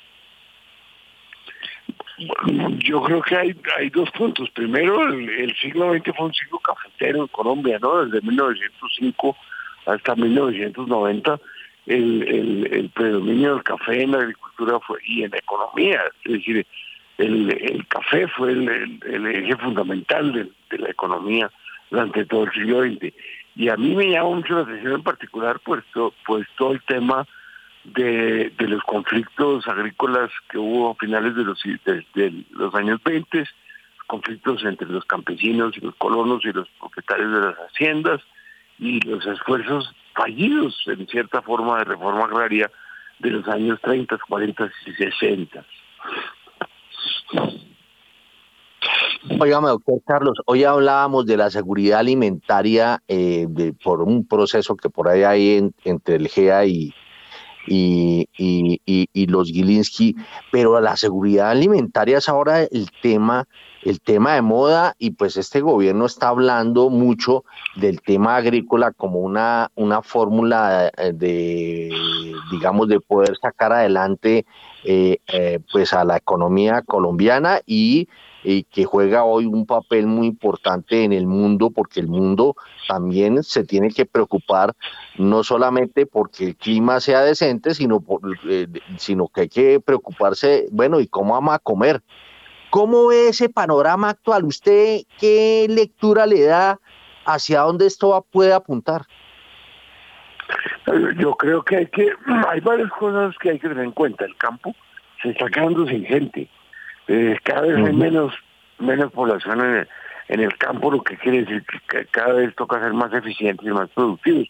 Yo 2.79 3.01
creo 3.01 3.21
que 3.21 3.35
hay, 3.35 3.55
hay 3.77 3.89
dos 3.89 4.09
puntos. 4.11 4.49
Primero, 4.51 5.01
el, 5.07 5.55
siglo 5.55 5.93
XX 5.93 6.15
fue 6.15 6.25
un 6.27 6.33
siglo 6.33 6.59
cafetero 6.59 7.21
en 7.21 7.27
Colombia, 7.27 7.79
¿no? 7.81 8.05
Desde 8.05 8.25
1905 8.25 9.35
hasta 9.85 10.15
1990, 10.15 11.39
el, 11.87 12.23
el, 12.23 12.73
el 12.73 12.89
predominio 12.89 13.55
del 13.55 13.63
café 13.63 14.01
en 14.01 14.11
la 14.11 14.19
agricultura 14.19 14.79
fue 14.79 14.99
y 15.05 15.23
en 15.23 15.31
la 15.31 15.37
economía. 15.37 16.01
Es 16.23 16.33
decir, 16.33 16.65
el, 17.17 17.51
el 17.51 17.87
café 17.87 18.27
fue 18.27 18.51
el, 18.51 19.27
eje 19.27 19.55
fundamental 19.57 20.31
de, 20.31 20.49
de, 20.69 20.77
la 20.77 20.89
economía 20.89 21.51
durante 21.89 22.25
todo 22.25 22.45
el 22.45 22.51
siglo 22.51 22.83
XX. 22.83 23.13
Y 23.55 23.69
a 23.69 23.77
mí 23.77 23.95
me 23.95 24.09
llama 24.09 24.35
mucho 24.35 24.55
la 24.55 24.61
atención 24.61 24.93
en 24.93 25.03
particular 25.03 25.59
pues, 25.59 25.83
pues 26.25 26.47
todo 26.57 26.71
el 26.71 26.81
tema 26.83 27.27
de, 27.83 28.51
los 28.59 28.81
conflictos 28.83 29.67
agrícolas 29.67 30.31
que 30.49 30.57
hubo 30.57 30.91
a 30.91 30.95
finales 30.95 31.35
de 31.35 31.43
los, 31.43 31.61
de, 31.63 32.45
los 32.51 32.73
años 32.75 33.01
20, 33.03 33.45
conflictos 34.07 34.63
entre 34.63 34.87
los 34.87 35.05
campesinos 35.05 35.75
y 35.77 35.81
los 35.81 35.95
colonos 35.95 36.43
y 36.45 36.51
los 36.51 36.67
propietarios 36.79 37.31
de 37.33 37.39
las 37.41 37.55
haciendas 37.55 38.21
y 38.79 38.99
los 39.01 39.25
esfuerzos 39.25 39.93
fallidos 40.15 40.77
en 40.87 41.07
cierta 41.07 41.41
forma 41.41 41.79
de 41.79 41.85
reforma 41.85 42.25
agraria 42.25 42.71
de 43.19 43.31
los 43.31 43.47
años 43.47 43.79
30, 43.81 44.17
40 44.27 44.71
y 44.85 44.91
60. 44.93 45.65
Oígame, 49.39 49.69
doctor 49.69 50.01
Carlos, 50.05 50.37
hoy 50.45 50.63
hablábamos 50.63 51.25
de 51.25 51.37
la 51.37 51.49
seguridad 51.49 51.99
alimentaria 51.99 53.01
eh, 53.07 53.47
por 53.81 54.01
un 54.01 54.27
proceso 54.27 54.75
que 54.75 54.89
por 54.89 55.07
ahí 55.07 55.23
hay 55.23 55.71
entre 55.85 56.15
el 56.15 56.27
GEA 56.27 56.65
y, 56.65 56.93
y, 57.67 58.27
y, 58.37 59.27
los 59.27 59.49
Gilinski, 59.49 60.15
pero 60.51 60.79
la 60.81 60.97
seguridad 60.97 61.49
alimentaria 61.49 62.17
es 62.17 62.29
ahora 62.29 62.63
el 62.63 62.89
tema, 63.01 63.47
el 63.83 64.01
tema 64.01 64.35
de 64.35 64.41
moda 64.41 64.95
y 64.99 65.11
pues 65.11 65.37
este 65.37 65.61
gobierno 65.61 66.05
está 66.05 66.29
hablando 66.29 66.89
mucho 66.89 67.45
del 67.75 68.01
tema 68.01 68.35
agrícola 68.35 68.91
como 68.91 69.19
una, 69.19 69.71
una 69.75 70.01
fórmula 70.01 70.91
de, 71.13 71.91
digamos, 72.51 72.87
de 72.87 72.99
poder 72.99 73.37
sacar 73.41 73.73
adelante 73.73 74.45
eh, 74.83 75.17
eh, 75.27 75.59
pues 75.71 75.93
a 75.93 76.03
la 76.03 76.17
economía 76.17 76.81
colombiana 76.81 77.61
y 77.65 78.07
y 78.43 78.63
que 78.63 78.83
juega 78.83 79.23
hoy 79.23 79.45
un 79.45 79.65
papel 79.65 80.05
muy 80.05 80.27
importante 80.27 81.03
en 81.03 81.13
el 81.13 81.25
mundo, 81.25 81.71
porque 81.71 81.99
el 81.99 82.07
mundo 82.07 82.55
también 82.87 83.41
se 83.43 83.63
tiene 83.63 83.89
que 83.89 84.05
preocupar 84.05 84.73
no 85.17 85.43
solamente 85.43 86.05
porque 86.05 86.47
el 86.47 86.55
clima 86.55 86.99
sea 86.99 87.21
decente, 87.21 87.73
sino, 87.73 88.01
por, 88.01 88.21
eh, 88.49 88.67
sino 88.97 89.27
que 89.29 89.41
hay 89.41 89.49
que 89.49 89.79
preocuparse, 89.79 90.67
bueno, 90.71 90.99
¿y 90.99 91.07
cómo 91.07 91.33
vamos 91.33 91.55
a 91.55 91.59
comer? 91.59 92.01
¿Cómo 92.69 93.07
ve 93.07 93.29
ese 93.29 93.49
panorama 93.49 94.09
actual? 94.09 94.43
¿Usted 94.43 95.01
qué 95.19 95.67
lectura 95.69 96.25
le 96.25 96.43
da 96.43 96.79
hacia 97.25 97.61
dónde 97.61 97.85
esto 97.85 98.25
puede 98.31 98.53
apuntar? 98.53 99.03
Yo 101.17 101.33
creo 101.35 101.63
que 101.63 101.77
hay 101.77 101.85
que, 101.87 102.11
hay 102.49 102.59
varias 102.59 102.89
cosas 102.91 103.35
que 103.39 103.51
hay 103.51 103.59
que 103.59 103.69
tener 103.69 103.85
en 103.85 103.91
cuenta. 103.91 104.25
El 104.25 104.35
campo 104.35 104.75
se 105.21 105.29
está 105.29 105.47
quedando 105.49 105.87
sin 105.87 106.03
gente 106.03 106.49
eh, 107.07 107.37
cada 107.43 107.61
vez 107.61 107.75
hay 107.77 107.93
menos, 107.93 108.33
menos 108.79 109.11
población 109.11 109.87
en 110.29 110.39
el, 110.39 110.57
campo, 110.57 110.91
lo 110.91 111.03
que 111.03 111.17
quiere 111.17 111.43
decir 111.43 111.63
que 111.89 112.05
cada 112.05 112.33
vez 112.33 112.55
toca 112.55 112.79
ser 112.79 112.93
más 112.93 113.13
eficientes 113.13 113.65
y 113.65 113.71
más 113.71 113.89
productivos. 113.89 114.47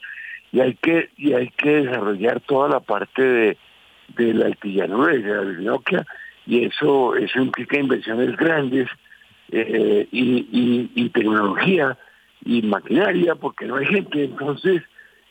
Y 0.51 0.59
hay 0.59 0.75
que, 0.75 1.09
y 1.17 1.33
hay 1.33 1.49
que 1.49 1.83
desarrollar 1.83 2.39
toda 2.41 2.69
la 2.69 2.79
parte 2.79 3.21
de, 3.21 3.57
de 4.09 4.33
la 4.33 4.45
altillanura 4.45 5.15
y 5.15 5.21
de 5.21 5.35
la 5.35 5.41
binoquia, 5.41 6.05
y 6.45 6.65
eso, 6.65 7.15
eso 7.15 7.39
implica 7.39 7.79
inversiones 7.79 8.35
grandes 8.35 8.87
eh, 9.51 10.07
y, 10.11 10.89
y, 10.93 11.09
tecnología 11.09 11.97
y 12.43 12.61
maquinaria, 12.63 13.35
porque 13.35 13.65
no 13.65 13.77
hay 13.77 13.85
gente, 13.85 14.23
entonces, 14.23 14.81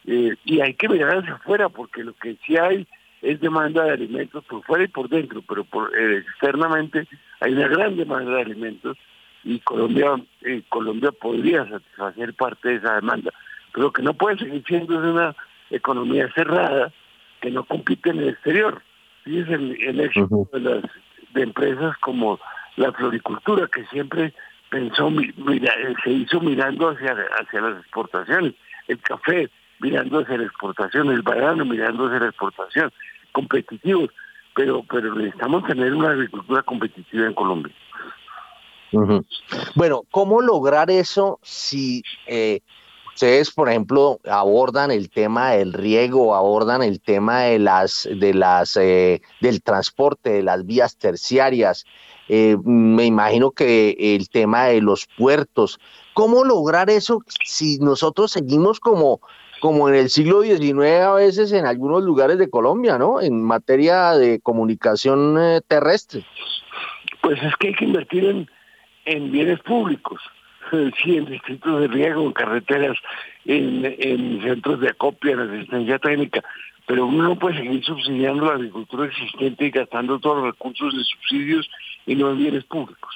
eh, 0.07 0.35
y 0.45 0.61
hay 0.61 0.75
que 0.75 0.89
mirar 0.89 1.19
hacia 1.19 1.35
afuera, 1.35 1.69
porque 1.69 2.05
lo 2.05 2.15
que 2.15 2.37
sí 2.47 2.57
hay 2.57 2.87
es 3.23 3.41
demanda 3.41 3.85
de 3.85 3.93
alimentos 3.93 4.45
por 4.45 4.63
fuera 4.65 4.85
y 4.85 4.89
por 4.89 5.09
dentro, 5.09 5.43
pero 5.49 5.65
por, 5.65 5.97
eh, 5.97 6.19
externamente 6.19 7.07
hay 7.41 7.53
una 7.53 7.69
gran 7.69 7.97
demanda 7.97 8.33
de 8.33 8.43
alimentos 8.43 8.99
y 9.45 9.61
Colombia 9.61 10.21
eh, 10.43 10.63
Colombia 10.69 11.13
podría 11.13 11.69
satisfacer 11.69 12.35
parte 12.35 12.69
de 12.69 12.75
esa 12.77 12.97
demanda, 12.97 13.33
pero 13.73 13.93
que 13.93 14.03
no 14.03 14.15
puede 14.15 14.39
seguir 14.39 14.65
siendo 14.67 14.99
una 14.99 15.35
economía 15.71 16.31
cerrada 16.35 16.93
que 17.41 17.51
no 17.51 17.65
compite 17.65 18.11
en 18.11 18.19
el 18.19 18.29
exterior. 18.31 18.83
Fíjense 19.25 19.55
el, 19.55 19.83
el 19.83 20.01
éxito 20.01 20.49
de 20.53 20.61
las 20.61 20.83
de 21.33 21.43
empresas 21.43 21.97
como 21.99 22.39
la 22.77 22.93
floricultura 22.93 23.69
que 23.69 23.85
siempre 23.87 24.35
pensó 24.69 25.11
mira, 25.11 25.75
se 26.03 26.11
hizo 26.11 26.41
mirando 26.41 26.91
hacia 26.91 27.17
hacia 27.41 27.61
las 27.61 27.79
exportaciones, 27.79 28.55
el 28.89 28.99
café 28.99 29.49
mirando 29.83 30.21
hacia 30.21 30.39
la 30.39 30.45
exportación, 30.45 31.11
el 31.11 31.23
banano 31.23 31.65
mirando 31.65 32.07
hacia 32.07 32.21
la 32.21 32.29
exportación, 32.29 32.93
competitivos, 33.33 34.11
pero, 34.55 34.85
pero 34.89 35.15
necesitamos 35.15 35.65
tener 35.67 35.93
una 35.93 36.11
agricultura 36.11 36.63
competitiva 36.63 37.27
en 37.27 37.35
Colombia. 37.35 37.75
Bueno, 39.75 40.03
¿cómo 40.11 40.41
lograr 40.43 40.91
eso 40.91 41.39
si 41.43 42.03
eh, 42.27 42.61
ustedes, 43.09 43.51
por 43.51 43.69
ejemplo, 43.71 44.21
abordan 44.31 44.91
el 44.91 45.11
tema 45.11 45.53
del 45.53 45.73
riego, 45.73 46.35
abordan 46.35 46.83
el 46.83 47.01
tema 47.01 47.41
de 47.41 47.59
las, 47.59 48.07
de 48.15 48.35
las, 48.35 48.77
eh, 48.77 49.23
del 49.41 49.63
transporte, 49.63 50.31
de 50.31 50.43
las 50.43 50.65
vías 50.67 50.97
terciarias? 50.97 51.87
Eh, 52.29 52.57
me 52.65 53.07
imagino 53.07 53.51
que 53.51 53.97
el 53.99 54.29
tema 54.29 54.67
de 54.67 54.83
los 54.83 55.07
puertos. 55.17 55.81
¿Cómo 56.15 56.45
lograr 56.45 56.91
eso 56.91 57.21
si 57.45 57.79
nosotros 57.79 58.31
seguimos 58.33 58.79
como 58.79 59.21
como 59.63 59.89
en 59.89 59.95
el 59.95 60.11
siglo 60.11 60.43
XIX 60.43 61.05
a 61.05 61.15
veces 61.15 61.53
en 61.53 61.67
algunos 61.67 62.03
lugares 62.03 62.37
de 62.37 62.51
Colombia, 62.51 62.99
¿no? 62.99 63.21
En 63.21 63.45
materia 63.45 64.11
de 64.11 64.41
comunicación 64.41 65.37
eh, 65.41 65.61
terrestre. 65.69 66.25
Pues 67.21 67.41
es 67.41 67.55
que 67.55 67.69
hay 67.69 67.75
que 67.75 67.85
invertir 67.85 68.25
en, 68.25 68.51
en 69.05 69.31
bienes 69.31 69.61
públicos, 69.61 70.21
sí, 71.01 71.17
en 71.17 71.27
distritos 71.27 71.81
de 71.81 71.87
riego, 71.87 72.23
en 72.23 72.33
carreteras, 72.33 72.99
en, 73.45 73.85
en 73.85 74.43
centros 74.43 74.81
de 74.81 74.89
acopio, 74.89 75.31
en 75.31 75.49
asistencia 75.49 76.01
técnica, 76.01 76.43
pero 76.89 77.07
uno 77.07 77.23
no 77.23 77.39
puede 77.39 77.59
seguir 77.59 77.85
subsidiando 77.85 78.47
la 78.47 78.55
agricultura 78.55 79.07
existente 79.07 79.67
y 79.67 79.71
gastando 79.71 80.19
todos 80.19 80.39
los 80.39 80.47
recursos 80.47 80.93
de 80.93 81.05
subsidios 81.05 81.71
y 82.05 82.17
no 82.17 82.33
en 82.33 82.39
bienes 82.39 82.65
públicos. 82.65 83.15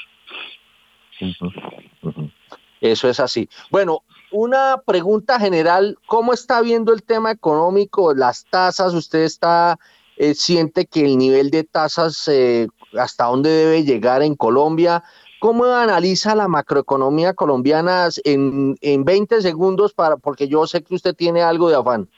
Eso 2.80 3.08
es 3.08 3.18
así. 3.18 3.48
Bueno, 3.68 4.04
una 4.36 4.82
pregunta 4.84 5.40
general, 5.40 5.96
¿cómo 6.06 6.34
está 6.34 6.60
viendo 6.60 6.92
el 6.92 7.02
tema 7.02 7.30
económico, 7.30 8.14
las 8.14 8.44
tasas? 8.44 8.92
¿Usted 8.92 9.20
está 9.20 9.78
eh, 10.18 10.34
siente 10.34 10.84
que 10.84 11.06
el 11.06 11.16
nivel 11.16 11.50
de 11.50 11.64
tasas 11.64 12.28
eh, 12.28 12.68
hasta 12.98 13.24
dónde 13.24 13.48
debe 13.48 13.84
llegar 13.84 14.22
en 14.22 14.34
Colombia? 14.34 15.02
¿Cómo 15.40 15.64
analiza 15.64 16.34
la 16.34 16.48
macroeconomía 16.48 17.32
colombiana 17.32 18.08
en, 18.24 18.76
en 18.82 19.04
20 19.06 19.40
segundos 19.40 19.94
para 19.94 20.18
porque 20.18 20.48
yo 20.48 20.66
sé 20.66 20.84
que 20.84 20.94
usted 20.94 21.14
tiene 21.14 21.40
algo 21.40 21.70
de 21.70 21.76
afán? 21.76 22.08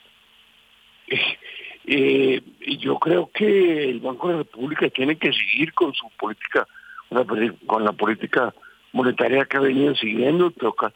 Eh, 1.91 2.39
yo 2.77 2.99
creo 2.99 3.31
que 3.33 3.89
el 3.89 3.99
Banco 3.99 4.27
de 4.27 4.33
la 4.33 4.39
República 4.41 4.87
tiene 4.91 5.17
que 5.17 5.33
seguir 5.33 5.73
con 5.73 5.91
su 5.95 6.07
política, 6.19 6.67
con 7.65 7.83
la 7.83 7.93
política 7.93 8.53
monetaria 8.91 9.45
que 9.45 9.57
ha 9.57 9.61
venido 9.61 9.95
siguiendo, 9.95 10.51
toca 10.51 10.93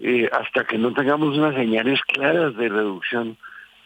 eh, 0.00 0.28
hasta 0.32 0.64
que 0.64 0.76
no 0.76 0.92
tengamos 0.92 1.36
unas 1.36 1.54
señales 1.54 2.00
claras 2.02 2.56
de 2.56 2.68
reducción 2.68 3.36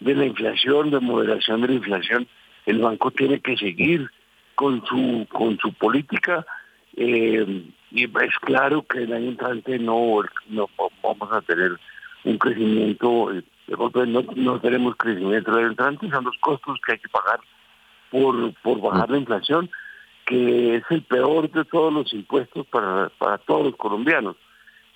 de 0.01 0.15
la 0.15 0.25
inflación, 0.25 0.91
de 0.91 1.01
moderación 1.01 1.61
de 1.61 1.69
la 1.69 1.75
inflación, 1.75 2.27
el 2.67 2.79
banco 2.79 3.11
tiene 3.11 3.41
que 3.41 3.57
seguir 3.57 4.11
con 4.55 4.85
su 4.87 5.27
con 5.31 5.59
su 5.59 5.73
política. 5.75 6.47
Eh, 6.97 7.65
y 7.91 8.05
es 8.05 8.39
claro 8.41 8.85
que 8.87 8.99
el 8.99 9.13
año 9.13 9.29
entrante 9.29 9.79
no, 9.79 10.21
no 10.49 10.69
vamos 11.03 11.33
a 11.33 11.41
tener 11.43 11.79
un 12.25 12.39
crecimiento, 12.39 13.33
eh, 13.33 13.43
no, 13.69 14.25
no 14.35 14.61
tenemos 14.61 14.97
crecimiento 14.97 15.53
el 15.53 15.59
año 15.59 15.69
entrante, 15.69 16.11
son 16.11 16.25
los 16.25 16.37
costos 16.39 16.79
que 16.85 16.93
hay 16.93 16.99
que 16.99 17.09
pagar 17.09 17.41
por, 18.11 18.53
por 18.63 18.81
bajar 18.81 19.11
la 19.11 19.19
inflación, 19.19 19.71
que 20.27 20.77
es 20.77 20.85
el 20.91 21.03
peor 21.03 21.51
de 21.51 21.65
todos 21.65 21.93
los 21.93 22.13
impuestos 22.13 22.67
para, 22.67 23.11
para 23.11 23.39
todos 23.39 23.67
los 23.67 23.77
colombianos 23.77 24.37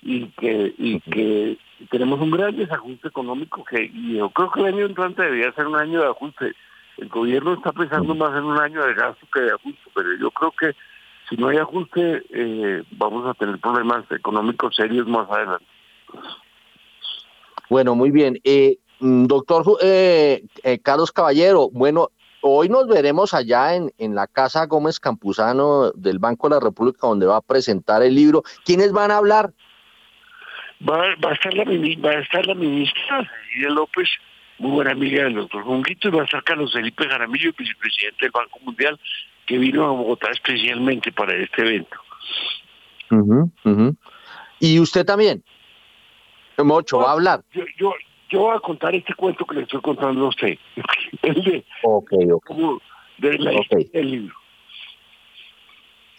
y 0.03 0.27
que 0.31 0.73
y 0.77 0.99
que 0.99 1.57
tenemos 1.89 2.19
un 2.19 2.31
gran 2.31 2.55
desajuste 2.55 3.07
económico 3.07 3.63
que 3.63 3.89
yo 3.89 4.29
creo 4.29 4.51
que 4.51 4.59
el 4.61 4.67
año 4.67 4.85
entrante 4.85 5.23
debería 5.23 5.51
ser 5.53 5.67
un 5.67 5.75
año 5.75 6.01
de 6.01 6.07
ajuste. 6.07 6.53
El 6.97 7.09
gobierno 7.09 7.53
está 7.53 7.71
pensando 7.71 8.13
más 8.13 8.37
en 8.37 8.43
un 8.43 8.59
año 8.59 8.85
de 8.85 8.93
gasto 8.93 9.25
que 9.33 9.41
de 9.41 9.51
ajuste, 9.51 9.81
pero 9.95 10.09
yo 10.19 10.29
creo 10.31 10.51
que 10.51 10.75
si 11.29 11.37
no 11.37 11.47
hay 11.47 11.57
ajuste 11.57 12.23
eh, 12.29 12.83
vamos 12.91 13.25
a 13.25 13.33
tener 13.33 13.59
problemas 13.59 14.05
económicos 14.11 14.75
serios 14.75 15.07
más 15.07 15.29
adelante. 15.29 15.65
Bueno, 17.69 17.95
muy 17.95 18.11
bien. 18.11 18.39
Eh, 18.43 18.77
mm, 18.99 19.25
doctor 19.25 19.65
eh, 19.81 20.45
eh, 20.63 20.79
Carlos 20.79 21.11
Caballero, 21.11 21.69
bueno, 21.71 22.09
hoy 22.41 22.69
nos 22.69 22.87
veremos 22.87 23.33
allá 23.33 23.75
en, 23.75 23.91
en 23.97 24.13
la 24.13 24.27
Casa 24.27 24.65
Gómez 24.67 24.99
Campuzano 24.99 25.91
del 25.91 26.19
Banco 26.19 26.49
de 26.49 26.55
la 26.55 26.59
República, 26.59 27.07
donde 27.07 27.25
va 27.25 27.37
a 27.37 27.41
presentar 27.41 28.03
el 28.03 28.13
libro. 28.13 28.43
¿Quiénes 28.65 28.91
van 28.91 29.09
a 29.11 29.17
hablar? 29.17 29.53
Va, 30.87 31.15
va, 31.23 31.29
a 31.29 31.33
estar 31.33 31.53
la, 31.53 31.63
va 31.63 32.09
a 32.09 32.19
estar 32.19 32.45
la 32.45 32.55
ministra 32.55 33.29
Cecilia 33.47 33.69
López, 33.69 34.09
muy 34.59 34.71
buena 34.71 34.91
amiga 34.91 35.23
del 35.23 35.35
doctor 35.35 35.63
Junguito, 35.63 36.09
y 36.09 36.11
va 36.11 36.21
a 36.21 36.25
estar 36.25 36.43
Carlos 36.43 36.73
Felipe 36.73 37.07
Jaramillo, 37.07 37.53
vicepresidente 37.57 38.25
del 38.25 38.31
Banco 38.31 38.59
Mundial, 38.61 38.99
que 39.45 39.57
vino 39.57 39.85
a 39.85 39.91
Bogotá 39.91 40.29
especialmente 40.31 41.11
para 41.11 41.35
este 41.35 41.61
evento. 41.61 41.97
¿Y 44.59 44.79
usted 44.79 45.05
también? 45.05 45.43
Mocho, 46.57 46.99
va 46.99 47.09
a 47.09 47.13
hablar. 47.13 47.43
Yo, 47.53 47.63
yo, 47.77 47.93
yo 48.29 48.39
voy 48.39 48.57
a 48.57 48.59
contar 48.59 48.93
este 48.95 49.13
cuento 49.13 49.45
que 49.45 49.55
le 49.55 49.61
estoy 49.61 49.81
contando 49.81 50.25
a 50.25 50.29
usted. 50.29 50.57
El 51.21 51.43
de, 51.43 51.65
okay, 51.83 52.31
okay. 52.31 52.57
de 53.19 53.37
la 53.39 53.51
okay. 53.51 53.89
del 53.93 54.11
libro. 54.11 54.35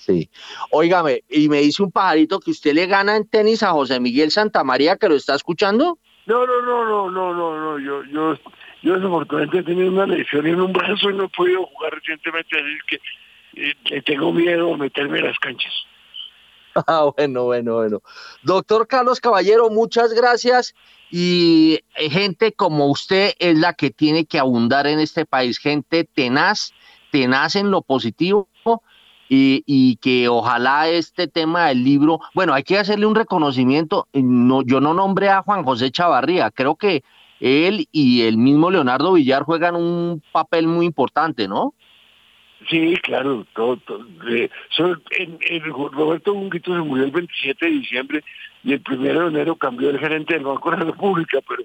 Sí. 0.05 0.28
Óigame, 0.70 1.24
y 1.30 1.48
me 1.48 1.61
dice 1.61 1.82
un 1.82 1.90
pajarito 1.90 2.38
que 2.38 2.50
usted 2.50 2.74
le 2.74 2.86
gana 2.86 3.16
en 3.16 3.26
tenis 3.26 3.62
a 3.62 3.70
José 3.70 4.00
Miguel 4.00 4.30
Santamaría, 4.30 4.96
que 4.96 5.09
lo 5.09 5.14
está 5.14 5.34
escuchando. 5.34 5.98
No, 6.26 6.46
no, 6.46 6.61
no, 6.61 6.84
no, 6.84 7.11
no, 7.11 7.32
no, 7.32 7.59
no. 7.59 7.78
Yo, 7.78 8.05
yo, 8.05 8.38
yo 8.82 8.94
desafortunadamente 8.96 9.61
he 9.61 9.62
tenido 9.62 9.90
una 9.90 10.07
lesión 10.07 10.46
en 10.46 10.61
un 10.61 10.74
brazo 10.74 11.09
y 11.09 11.14
no 11.14 11.24
he 11.24 11.28
podido 11.28 11.64
jugar 11.64 11.94
recientemente, 11.94 12.55
así 12.55 12.78
que 12.86 12.96
eh, 13.62 13.74
le 13.84 14.02
tengo 14.02 14.30
miedo 14.30 14.74
a 14.74 14.76
meterme 14.76 15.20
en 15.20 15.26
las 15.26 15.38
canchas. 15.38 15.72
Ah, 16.88 17.09
bueno, 17.16 17.44
bueno, 17.44 17.74
bueno. 17.76 18.02
Doctor 18.42 18.88
Carlos 18.88 19.20
Caballero, 19.20 19.70
muchas 19.70 20.12
gracias. 20.12 20.74
Y 21.09 21.78
eh, 21.94 22.11
gente 22.11 22.52
como 22.52 22.88
usted 22.90 23.34
es 23.38 23.57
la 23.57 23.74
que 23.74 23.90
tiene 23.90 24.26
que 24.26 24.40
abundar 24.40 24.88
en 24.88 24.98
este 24.98 25.24
país, 25.24 25.59
gente 25.59 26.02
tenaz, 26.02 26.72
tenaz 27.12 27.55
en 27.55 27.70
lo 27.70 27.80
positivo 27.80 28.48
y, 29.29 29.62
y, 29.66 29.97
que 29.97 30.29
ojalá 30.29 30.89
este 30.89 31.29
tema 31.29 31.68
del 31.68 31.83
libro, 31.83 32.20
bueno, 32.35 32.53
hay 32.55 32.62
que 32.62 32.79
hacerle 32.79 33.07
un 33.07 33.14
reconocimiento. 33.14 34.07
No, 34.12 34.62
yo 34.62 34.81
no 34.81 34.95
nombré 34.95 35.31
a 35.31 35.43
Juan 35.43 35.64
José 35.64 35.91
Chavarría, 35.91 36.51
creo 36.51 36.77
que 36.77 37.03
él 37.41 37.89
y 37.93 38.22
el 38.22 38.37
mismo 38.37 38.70
Leonardo 38.70 39.12
Villar 39.14 39.43
juegan 39.43 39.77
un 39.77 40.22
papel 40.33 40.66
muy 40.66 40.87
importante, 40.87 41.49
¿no? 41.49 41.75
Sí, 42.68 42.97
claro, 43.03 43.47
todo, 43.55 43.79
eh, 44.31 44.49
Roberto 45.66 46.33
Bunguito 46.33 46.75
se 46.75 46.81
murió 46.81 47.05
el 47.05 47.11
27 47.11 47.66
de 47.66 47.72
diciembre 47.72 48.25
y 48.62 48.72
el 48.72 48.83
1 48.91 49.03
de 49.03 49.27
enero 49.27 49.57
cambió 49.57 49.91
el 49.91 49.99
gerente 49.99 50.35
del 50.35 50.45
Banco 50.45 50.70
de 50.70 50.79
la 50.79 50.85
República, 50.85 51.41
pero 51.47 51.64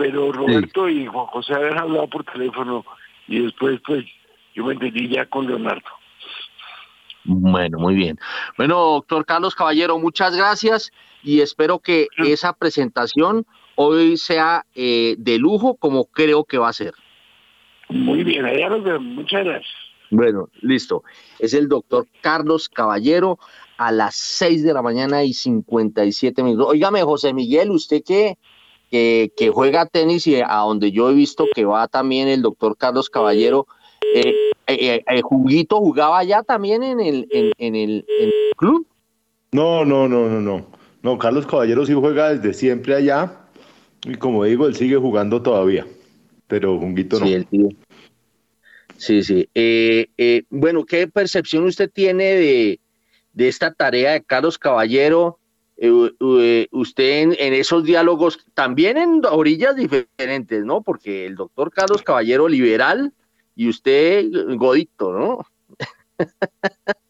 pero 0.00 0.32
Roberto 0.32 0.88
y 0.88 1.04
Juan 1.04 1.26
José 1.26 1.52
habían 1.52 1.78
hablado 1.78 2.08
por 2.08 2.24
teléfono 2.24 2.86
y 3.28 3.40
después 3.40 3.78
pues 3.86 4.06
yo 4.54 4.64
me 4.64 4.72
entendí 4.72 5.08
ya 5.08 5.26
con 5.26 5.46
Leonardo. 5.46 5.90
Bueno, 7.32 7.78
muy 7.78 7.94
bien. 7.94 8.18
Bueno, 8.56 8.74
doctor 8.74 9.24
Carlos 9.24 9.54
Caballero, 9.54 10.00
muchas 10.00 10.36
gracias 10.36 10.90
y 11.22 11.42
espero 11.42 11.78
que 11.78 12.08
esa 12.18 12.52
presentación 12.52 13.46
hoy 13.76 14.16
sea 14.16 14.66
eh, 14.74 15.14
de 15.16 15.38
lujo 15.38 15.76
como 15.76 16.06
creo 16.06 16.44
que 16.44 16.58
va 16.58 16.68
a 16.68 16.72
ser. 16.72 16.92
Muy 17.88 18.24
bien, 18.24 18.44
allá 18.44 18.68
nos 18.68 18.82
vemos. 18.82 19.14
Muchas 19.14 19.44
gracias. 19.44 19.72
Bueno, 20.10 20.48
listo. 20.60 21.04
Es 21.38 21.54
el 21.54 21.68
doctor 21.68 22.08
Carlos 22.20 22.68
Caballero 22.68 23.38
a 23.78 23.92
las 23.92 24.16
6 24.16 24.64
de 24.64 24.74
la 24.74 24.82
mañana 24.82 25.22
y 25.22 25.32
57 25.32 26.42
minutos. 26.42 26.66
Óigame, 26.68 27.02
José 27.04 27.32
Miguel, 27.32 27.70
usted 27.70 28.02
que, 28.04 28.38
que, 28.90 29.50
juega 29.54 29.86
tenis 29.86 30.26
y 30.26 30.40
a 30.40 30.56
donde 30.66 30.90
yo 30.90 31.10
he 31.10 31.14
visto 31.14 31.46
que 31.54 31.64
va 31.64 31.86
también 31.86 32.26
el 32.26 32.42
doctor 32.42 32.76
Carlos 32.76 33.08
Caballero, 33.08 33.68
eh, 34.14 34.34
eh, 34.66 35.04
eh 35.06 35.20
Juguito 35.22 35.78
jugaba 35.78 36.18
allá 36.18 36.42
también 36.42 36.82
en 36.82 37.00
el, 37.00 37.26
en, 37.30 37.74
el, 37.74 38.04
club. 38.56 38.86
No, 39.52 39.84
no, 39.84 40.08
no, 40.08 40.28
no, 40.28 40.40
no. 40.40 40.66
No, 41.02 41.18
Carlos 41.18 41.46
Caballero 41.46 41.86
sí 41.86 41.94
juega 41.94 42.34
desde 42.34 42.52
siempre 42.52 42.94
allá 42.94 43.40
y 44.04 44.14
como 44.14 44.44
digo, 44.44 44.66
él 44.66 44.74
sigue 44.74 44.96
jugando 44.96 45.42
todavía, 45.42 45.86
pero 46.46 46.78
Juguito 46.78 47.20
no. 47.20 47.26
Sí, 47.26 47.46
Sí, 48.96 49.22
sí. 49.22 49.48
Eh, 49.54 50.08
eh, 50.18 50.42
bueno, 50.50 50.84
¿qué 50.84 51.06
percepción 51.08 51.64
usted 51.64 51.90
tiene 51.90 52.34
de, 52.34 52.80
esta 53.34 53.72
tarea 53.72 54.12
de 54.12 54.22
Carlos 54.22 54.58
Caballero? 54.58 55.38
Eh, 55.78 56.68
usted 56.70 57.22
en, 57.38 57.54
esos 57.54 57.82
diálogos, 57.84 58.44
también 58.52 58.98
en 58.98 59.22
orillas 59.24 59.74
diferentes, 59.74 60.66
¿no? 60.66 60.82
Porque 60.82 61.24
el 61.24 61.36
doctor 61.36 61.72
Carlos 61.72 62.02
Caballero 62.02 62.46
liberal 62.46 63.14
y 63.60 63.68
usted 63.68 64.24
godito, 64.56 65.12
¿no? 65.12 65.40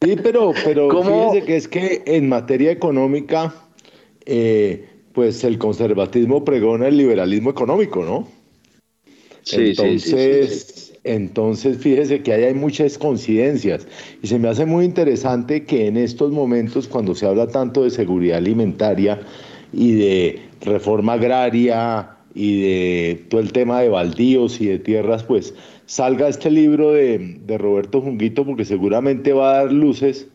Sí, 0.03 0.17
pero, 0.21 0.53
pero 0.65 0.91
fíjese 1.05 1.47
que 1.47 1.57
es 1.57 1.69
que 1.69 2.03
en 2.07 2.29
materia 2.29 2.73
económica, 2.73 3.55
pues 5.13 5.45
el 5.45 5.59
conservatismo 5.59 6.45
pregona 6.45 6.89
el 6.89 6.97
liberalismo 6.97 7.51
económico, 7.51 8.05
¿no? 8.05 8.29
Sí, 9.43 9.69
Entonces, 9.71 10.67
sí, 10.67 10.75
sí, 10.75 10.93
entonces, 11.05 11.79
fíjese 11.79 12.21
que 12.25 12.33
ahí 12.33 12.43
hay 12.43 12.55
muchas 12.55 12.99
coincidencias 12.99 13.87
y 14.21 14.27
se 14.27 14.41
me 14.41 14.49
hace 14.49 14.67
muy 14.67 14.85
interesante 14.85 15.65
que 15.65 15.87
en 15.87 15.97
estos 15.97 16.33
momentos, 16.33 16.89
cuando 16.89 17.15
se 17.15 17.27
habla 17.27 17.47
tanto 17.47 17.85
de 17.85 17.91
seguridad 17.91 18.39
alimentaria 18.39 19.21
y 19.73 19.93
de 19.93 20.41
reforma 20.63 21.13
agraria 21.13 22.17
y 22.35 22.61
de 22.61 23.25
todo 23.29 23.41
el 23.41 23.53
tema 23.53 23.81
de 23.81 23.89
baldíos 23.89 24.61
y 24.61 24.67
de 24.67 24.79
tierras, 24.79 25.25
pues 25.25 25.55
salga 25.91 26.29
este 26.29 26.53
libro 26.53 26.93
de, 26.93 27.59
Roberto 27.59 28.01
Junguito 28.01 28.47
porque 28.47 28.65
seguramente 28.65 29.33
va 29.33 29.51
a 29.51 29.57
dar 29.65 29.73
luces 29.73 30.29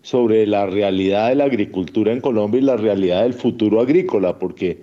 sobre 0.00 0.46
la 0.46 0.64
realidad 0.64 1.28
de 1.28 1.34
la 1.34 1.44
agricultura 1.44 2.12
en 2.14 2.22
Colombia 2.22 2.60
y 2.60 2.64
la 2.64 2.78
realidad 2.78 3.22
del 3.22 3.34
futuro 3.34 3.82
agrícola, 3.82 4.38
porque 4.38 4.80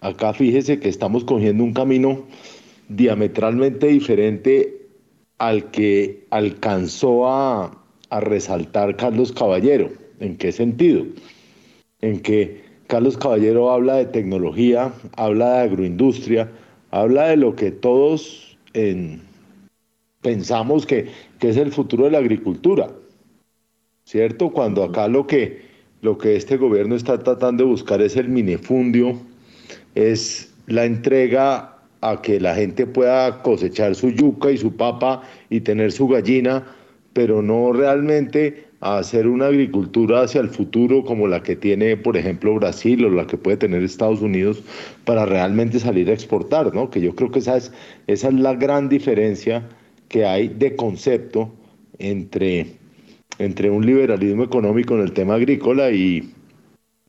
acá 0.00 0.34
fíjese 0.34 0.80
que 0.80 0.90
estamos 0.90 1.24
cogiendo 1.24 1.64
un 1.64 1.72
camino 1.72 2.26
diametralmente 2.90 3.86
diferente 3.86 4.86
al 5.38 5.70
que 5.70 6.26
alcanzó 6.28 7.26
a, 7.26 7.80
resaltar 8.10 8.96
Carlos 8.96 9.32
Caballero. 9.32 9.90
¿En 10.20 10.36
qué 10.36 10.52
sentido? 10.52 11.04
En 12.02 12.20
que 12.20 12.62
Carlos 12.86 13.16
Caballero 13.16 13.72
habla 13.72 13.96
de 13.96 14.04
tecnología, 14.04 14.92
habla 15.16 15.54
de 15.54 15.62
agroindustria, 15.62 16.52
habla 16.90 17.28
de 17.28 17.38
lo 17.38 17.56
que 17.56 17.72
todos 17.72 18.56
pensamos 20.24 20.86
que, 20.86 21.06
que, 21.38 21.50
es 21.50 21.56
el 21.58 21.70
futuro 21.70 22.06
de 22.06 22.10
la 22.10 22.18
agricultura. 22.18 22.88
¿Cierto? 24.04 24.50
Cuando 24.50 24.82
acá 24.82 25.06
lo 25.06 25.26
que, 25.26 25.62
lo 26.00 26.18
que 26.18 26.34
este 26.34 26.56
gobierno 26.56 26.96
está 26.96 27.18
tratando 27.18 27.64
de 27.64 27.70
buscar 27.70 28.00
es 28.02 28.16
el 28.16 28.28
minifundio, 28.28 29.18
es 29.94 30.52
la 30.66 30.84
entrega 30.86 31.78
a 32.00 32.20
que 32.22 32.40
la 32.40 32.54
gente 32.54 32.86
pueda 32.86 33.42
cosechar 33.42 33.94
su 33.94 34.10
yuca 34.10 34.50
y 34.50 34.58
su 34.58 34.76
papa 34.76 35.22
y 35.50 35.60
tener 35.60 35.92
su 35.92 36.08
gallina, 36.08 36.64
pero 37.12 37.40
no 37.40 37.72
realmente 37.72 38.66
a 38.80 38.98
hacer 38.98 39.26
una 39.26 39.46
agricultura 39.46 40.22
hacia 40.22 40.40
el 40.40 40.48
futuro 40.48 41.04
como 41.04 41.26
la 41.26 41.42
que 41.42 41.56
tiene, 41.56 41.96
por 41.96 42.16
ejemplo, 42.16 42.54
Brasil 42.54 43.04
o 43.04 43.10
la 43.10 43.26
que 43.26 43.38
puede 43.38 43.56
tener 43.56 43.82
Estados 43.82 44.20
Unidos 44.20 44.62
para 45.04 45.24
realmente 45.24 45.78
salir 45.78 46.10
a 46.10 46.12
exportar, 46.12 46.74
¿no? 46.74 46.90
Que 46.90 47.00
yo 47.00 47.14
creo 47.14 47.30
que 47.30 47.38
esa 47.38 47.56
es, 47.56 47.72
esa 48.06 48.28
es 48.28 48.34
la 48.34 48.54
gran 48.54 48.90
diferencia 48.90 49.66
que 50.14 50.24
hay 50.24 50.46
de 50.46 50.76
concepto 50.76 51.52
entre, 51.98 52.78
entre 53.38 53.68
un 53.68 53.84
liberalismo 53.84 54.44
económico 54.44 54.94
en 54.94 55.00
el 55.00 55.12
tema 55.12 55.34
agrícola 55.34 55.90
y, 55.90 56.32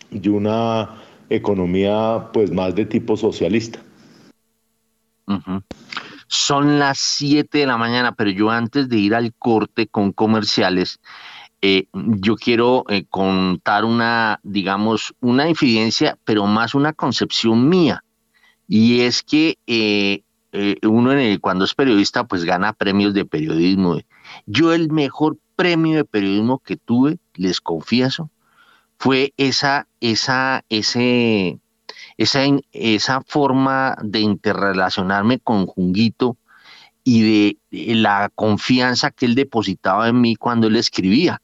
y 0.09 0.27
una 0.27 1.03
economía 1.29 2.29
pues 2.33 2.51
más 2.51 2.73
de 2.73 2.87
tipo 2.87 3.15
socialista. 3.15 3.79
Son 6.25 6.79
las 6.79 6.97
7 6.97 7.59
de 7.59 7.67
la 7.67 7.77
mañana, 7.77 8.11
pero 8.13 8.31
yo 8.31 8.49
antes 8.49 8.89
de 8.89 8.97
ir 8.97 9.13
al 9.13 9.35
corte 9.35 9.85
con 9.85 10.11
comerciales, 10.11 10.99
eh, 11.61 11.85
yo 11.93 12.35
quiero 12.35 12.85
eh, 12.89 13.05
contar 13.07 13.85
una, 13.85 14.39
digamos, 14.41 15.13
una 15.19 15.47
infidencia, 15.47 16.17
pero 16.23 16.47
más 16.47 16.73
una 16.73 16.91
concepción 16.91 17.69
mía. 17.69 18.03
Y 18.67 19.01
es 19.01 19.21
que 19.21 19.59
eh, 19.67 20.23
uno 20.83 21.11
cuando 21.41 21.65
es 21.65 21.73
periodista, 21.73 22.25
pues 22.25 22.43
gana 22.43 22.73
premios 22.73 23.13
de 23.13 23.25
periodismo. 23.25 23.97
Yo 24.45 24.73
el 24.73 24.91
mejor 24.91 25.37
premio 25.55 25.97
de 25.97 26.05
periodismo 26.05 26.59
que 26.59 26.77
tuve, 26.77 27.17
les 27.35 27.61
confieso, 27.61 28.29
fue 28.97 29.33
esa, 29.37 29.87
esa, 29.99 30.63
ese, 30.69 31.59
esa, 32.17 32.41
esa 32.71 33.21
forma 33.21 33.95
de 34.01 34.19
interrelacionarme 34.19 35.39
con 35.39 35.65
Junguito 35.65 36.37
y 37.03 37.57
de, 37.71 37.95
la 37.95 38.31
confianza 38.33 39.11
que 39.11 39.25
él 39.27 39.35
depositaba 39.35 40.09
en 40.09 40.19
mí 40.21 40.35
cuando 40.35 40.67
él 40.67 40.75
escribía. 40.75 41.41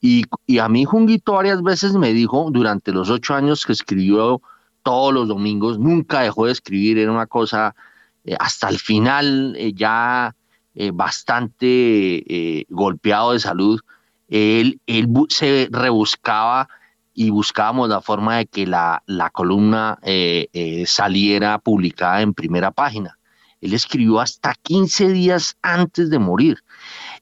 Y, 0.00 0.24
a 0.58 0.68
mí 0.68 0.84
Junguito 0.84 1.34
varias 1.34 1.62
veces 1.62 1.92
me 1.92 2.12
dijo, 2.12 2.50
durante 2.50 2.92
los 2.92 3.08
ocho 3.08 3.34
años 3.34 3.64
que 3.64 3.72
escribió 3.72 4.42
todos 4.82 5.14
los 5.14 5.28
domingos, 5.28 5.78
nunca 5.78 6.22
dejó 6.22 6.46
de 6.46 6.52
escribir, 6.52 6.98
era 6.98 7.12
una 7.12 7.26
cosa 7.26 7.76
eh, 8.24 8.36
hasta 8.38 8.68
el 8.68 8.78
final 8.78 9.54
eh, 9.56 9.72
ya 9.74 10.34
eh, 10.74 10.90
bastante 10.92 12.66
golpeado 12.70 13.32
de 13.32 13.40
salud, 13.40 13.80
él, 14.28 14.80
él 14.86 15.08
se 15.28 15.68
rebuscaba 15.70 16.68
y 17.14 17.30
buscábamos 17.30 17.88
la 17.88 18.00
forma 18.00 18.38
de 18.38 18.46
que 18.46 18.66
la, 18.66 19.02
columna 19.32 19.98
eh, 20.02 20.48
eh, 20.52 20.86
saliera 20.86 21.58
publicada 21.58 22.22
en 22.22 22.34
primera 22.34 22.70
página. 22.70 23.18
Él 23.60 23.74
escribió 23.74 24.20
hasta 24.20 24.54
15 24.54 25.08
días 25.08 25.56
antes 25.62 26.10
de 26.10 26.18
morir. 26.18 26.58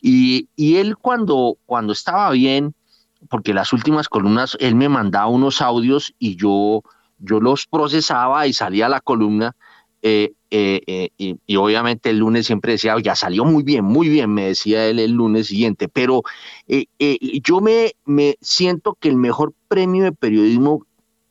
Y, 0.01 0.48
él 0.57 0.96
cuando, 0.96 1.59
cuando 1.66 1.92
estaba 1.92 2.30
bien, 2.30 2.74
porque 3.28 3.53
las 3.53 3.72
últimas 3.72 4.09
columnas, 4.09 4.57
él 4.61 4.74
me 4.74 4.88
mandaba 4.88 5.26
unos 5.26 5.61
audios 5.61 6.14
y 6.18 6.36
yo, 6.36 6.82
yo 7.18 7.40
los 7.40 7.66
procesaba 7.66 8.46
y 8.46 8.53
salía 8.53 8.88
la 8.88 9.01
columna. 9.01 9.55
Eh, 10.03 10.32
y, 10.51 11.57
obviamente 11.57 12.11
el 12.11 12.18
lunes 12.18 12.46
siempre 12.46 12.72
decía, 12.72 12.96
ya 13.01 13.14
salió 13.14 13.44
muy 13.44 13.62
bien, 13.62 13.84
muy 13.84 14.09
bien, 14.09 14.32
me 14.32 14.46
decía 14.46 14.86
él 14.86 14.98
el 14.98 15.12
lunes 15.12 15.46
siguiente, 15.46 15.88
pero 15.88 16.22
yo 17.42 17.61
me, 17.61 17.92
me 18.05 18.36
siento 18.40 18.96
que 18.98 19.09
el 19.09 19.16
mejor 19.16 19.55
premio 19.68 20.05
de 20.05 20.12
periodismo 20.12 20.84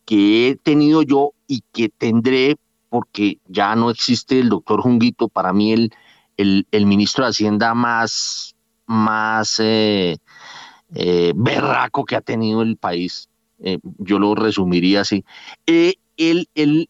que 0.06 0.50
he 0.50 0.56
tenido 0.56 1.02
yo 1.02 1.34
y 1.48 1.64
que 1.74 1.90
tendré 1.90 2.56
porque 2.90 3.38
ya 3.48 3.76
no 3.76 3.90
existe 3.90 4.40
el 4.40 4.50
doctor 4.50 4.82
Junguito, 4.82 5.30
para 5.30 5.54
mí 5.54 5.72
el, 5.72 5.94
el, 6.38 6.86
ministro 6.86 7.24
de 7.24 7.30
Hacienda 7.30 7.74
más, 7.74 8.56
más 8.88 9.60
eh, 9.60 10.18
eh, 10.96 11.34
berraco 11.36 12.06
que 12.06 12.16
ha 12.16 12.22
tenido 12.22 12.62
el 12.62 12.78
país, 12.78 13.30
eh, 13.60 13.78
yo 14.00 14.20
lo 14.20 14.36
resumiría 14.36 15.02
así. 15.02 15.24
Él, 16.20 16.50
él 16.54 16.90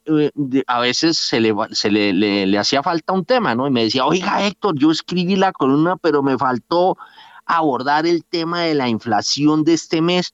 a 0.67 0.80
veces 0.80 1.17
se, 1.17 1.39
le, 1.39 1.55
se 1.71 1.89
le, 1.89 2.13
le, 2.13 2.57
hacía 2.57 2.84
falta 2.84 3.13
un 3.13 3.25
tema, 3.25 3.55
¿no? 3.55 3.67
Y 3.67 3.71
me 3.71 3.84
decía, 3.84 4.05
oiga 4.05 4.45
Héctor, 4.45 4.77
yo 4.77 4.91
escribí 4.91 5.36
la 5.36 5.51
columna, 5.51 5.97
pero 5.97 6.23
me 6.23 6.38
faltó 6.38 6.97
abordar 7.45 8.05
el 8.05 8.25
tema 8.25 8.63
de 8.63 8.75
la 8.75 8.89
inflación 8.89 9.63
de 9.63 9.73
este 9.73 10.01
mes. 10.01 10.34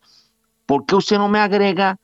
¿Por 0.65 0.85
qué 0.85 0.95
usted 0.95 1.17
no 1.17 1.29
me 1.29 1.39
agrega 1.39 1.99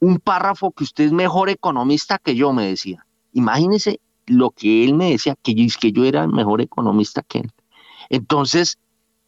un 0.00 0.18
párrafo 0.18 0.72
que 0.72 0.84
usted 0.84 1.04
es 1.04 1.12
mejor 1.12 1.50
economista 1.50 2.18
que 2.18 2.34
yo, 2.34 2.52
me 2.52 2.66
decía. 2.66 3.06
Imagínese 3.32 4.00
lo 4.26 4.50
que 4.50 4.84
él 4.84 4.94
me 4.94 5.10
decía, 5.10 5.36
que 5.42 5.54
yo, 5.54 5.64
que 5.78 5.92
yo 5.92 6.04
era 6.04 6.26
mejor 6.26 6.60
economista 6.60 7.22
que 7.22 7.40
él. 7.40 7.52
Entonces, 8.08 8.78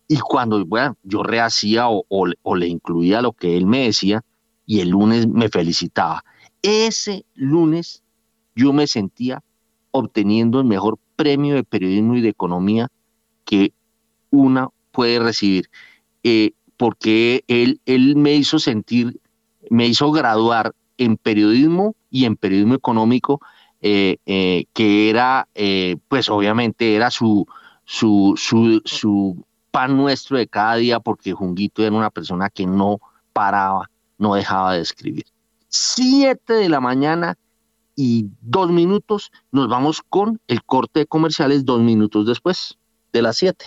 y 0.08 0.18
cuando 0.18 0.64
bueno, 0.64 0.96
yo 1.02 1.22
rehacía 1.22 1.88
o, 1.88 2.04
o, 2.08 2.56
le 2.56 2.66
incluía 2.66 3.22
lo 3.22 3.32
que 3.32 3.56
él 3.56 3.66
me 3.66 3.84
decía, 3.84 4.22
y 4.64 4.80
el 4.80 4.90
lunes 4.90 5.26
me 5.28 5.48
felicitaba. 5.48 6.24
Ese 6.62 7.24
lunes 7.34 8.02
yo 8.54 8.72
me 8.72 8.86
sentía 8.86 9.42
obteniendo 9.90 10.60
el 10.60 10.66
mejor 10.66 10.98
premio 11.16 11.54
de 11.54 11.64
periodismo 11.64 12.16
y 12.16 12.20
de 12.20 12.28
economía 12.28 12.88
que 13.44 13.72
una 14.30 14.68
puede 14.90 15.18
recibir, 15.18 15.68
eh, 16.22 16.52
porque 16.76 17.44
él, 17.48 17.80
él 17.86 18.16
me 18.16 18.34
hizo 18.34 18.58
sentir 18.58 19.20
me 19.70 19.86
hizo 19.86 20.10
graduar 20.12 20.74
en 20.98 21.16
periodismo 21.16 21.94
y 22.10 22.26
en 22.26 22.36
periodismo 22.36 22.74
económico, 22.74 23.40
eh, 23.80 24.18
eh, 24.26 24.66
que 24.74 25.08
era, 25.08 25.48
pues 26.08 26.28
obviamente 26.28 26.94
era 26.94 27.10
su, 27.10 27.46
su, 27.84 28.34
su, 28.36 29.44
pan 29.70 29.96
nuestro 29.96 30.36
de 30.36 30.46
cada 30.46 30.76
día, 30.76 31.00
porque 31.00 31.32
Junguito 31.32 31.82
era 31.82 31.96
una 31.96 32.10
persona 32.10 32.50
que 32.50 32.66
no 32.66 33.00
paraba, 33.32 33.88
no 34.18 34.34
dejaba 34.34 34.74
de 34.74 34.82
escribir. 34.82 35.24
Siete 35.74 36.52
de 36.52 36.68
la 36.68 36.80
mañana 36.80 37.38
y 37.96 38.26
dos 38.42 38.70
minutos, 38.70 39.32
nos 39.52 39.68
vamos 39.68 40.02
con 40.06 40.38
el 40.46 40.62
corte 40.64 41.00
de 41.00 41.06
comerciales 41.06 41.64
dos 41.64 41.80
minutos 41.80 42.26
después 42.26 42.76
de 43.10 43.22
las 43.22 43.38
siete. 43.38 43.64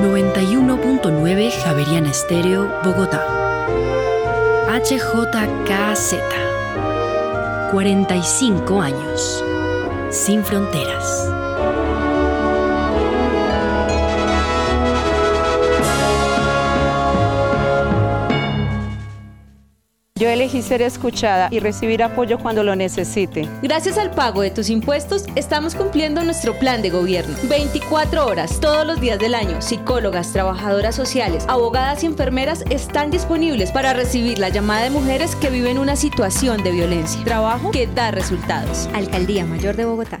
91.9 0.00 1.52
Javeriana 1.62 2.10
Estéreo, 2.10 2.68
Bogotá. 2.82 3.24
HJKZ. 4.68 6.14
45 7.70 8.82
años. 8.82 9.44
Sin 10.10 10.44
fronteras. 10.44 11.33
Yo 20.24 20.30
elegí 20.30 20.62
ser 20.62 20.80
escuchada 20.80 21.48
y 21.50 21.58
recibir 21.58 22.02
apoyo 22.02 22.38
cuando 22.38 22.64
lo 22.64 22.74
necesite. 22.74 23.46
Gracias 23.62 23.98
al 23.98 24.10
pago 24.12 24.40
de 24.40 24.50
tus 24.50 24.70
impuestos, 24.70 25.26
estamos 25.34 25.74
cumpliendo 25.74 26.24
nuestro 26.24 26.58
plan 26.58 26.80
de 26.80 26.88
gobierno. 26.88 27.36
24 27.42 28.24
horas, 28.24 28.58
todos 28.58 28.86
los 28.86 29.00
días 29.02 29.18
del 29.18 29.34
año, 29.34 29.60
psicólogas, 29.60 30.32
trabajadoras 30.32 30.94
sociales, 30.94 31.44
abogadas 31.46 32.04
y 32.04 32.06
enfermeras 32.06 32.64
están 32.70 33.10
disponibles 33.10 33.70
para 33.70 33.92
recibir 33.92 34.38
la 34.38 34.48
llamada 34.48 34.84
de 34.84 34.90
mujeres 34.90 35.36
que 35.36 35.50
viven 35.50 35.78
una 35.78 35.94
situación 35.94 36.62
de 36.62 36.70
violencia. 36.70 37.22
Trabajo 37.24 37.70
que 37.70 37.86
da 37.86 38.10
resultados. 38.10 38.88
Alcaldía 38.94 39.44
Mayor 39.44 39.76
de 39.76 39.84
Bogotá. 39.84 40.20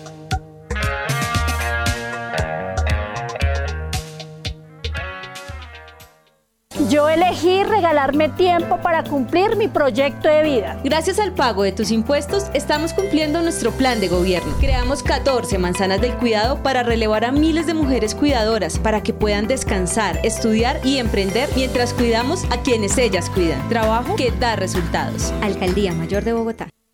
Yo 6.91 7.07
elegí 7.07 7.63
regalarme 7.63 8.27
tiempo 8.27 8.81
para 8.81 9.05
cumplir 9.05 9.55
mi 9.55 9.69
proyecto 9.69 10.27
de 10.27 10.43
vida. 10.43 10.77
Gracias 10.83 11.19
al 11.19 11.31
pago 11.31 11.63
de 11.63 11.71
tus 11.71 11.89
impuestos, 11.89 12.47
estamos 12.53 12.91
cumpliendo 12.91 13.41
nuestro 13.41 13.71
plan 13.71 14.01
de 14.01 14.09
gobierno. 14.09 14.53
Creamos 14.59 15.01
14 15.01 15.57
manzanas 15.57 16.01
del 16.01 16.13
cuidado 16.15 16.61
para 16.61 16.83
relevar 16.83 17.23
a 17.23 17.31
miles 17.31 17.65
de 17.65 17.75
mujeres 17.75 18.13
cuidadoras 18.13 18.77
para 18.77 19.01
que 19.03 19.13
puedan 19.13 19.47
descansar, 19.47 20.19
estudiar 20.25 20.81
y 20.83 20.97
emprender 20.97 21.47
mientras 21.55 21.93
cuidamos 21.93 22.43
a 22.51 22.61
quienes 22.61 22.97
ellas 22.97 23.29
cuidan. 23.29 23.69
Trabajo 23.69 24.17
que 24.17 24.31
da 24.31 24.57
resultados. 24.57 25.31
Alcaldía 25.41 25.93
Mayor 25.93 26.25
de 26.25 26.33
Bogotá. 26.33 26.67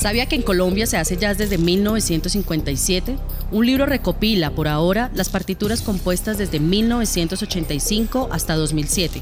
¿Sabía 0.00 0.24
que 0.24 0.34
en 0.34 0.40
Colombia 0.40 0.86
se 0.86 0.96
hace 0.96 1.18
jazz 1.18 1.36
desde 1.36 1.58
1957? 1.58 3.18
Un 3.52 3.66
libro 3.66 3.84
recopila, 3.84 4.50
por 4.50 4.66
ahora, 4.66 5.10
las 5.14 5.28
partituras 5.28 5.82
compuestas 5.82 6.38
desde 6.38 6.58
1985 6.58 8.30
hasta 8.32 8.56
2007. 8.56 9.20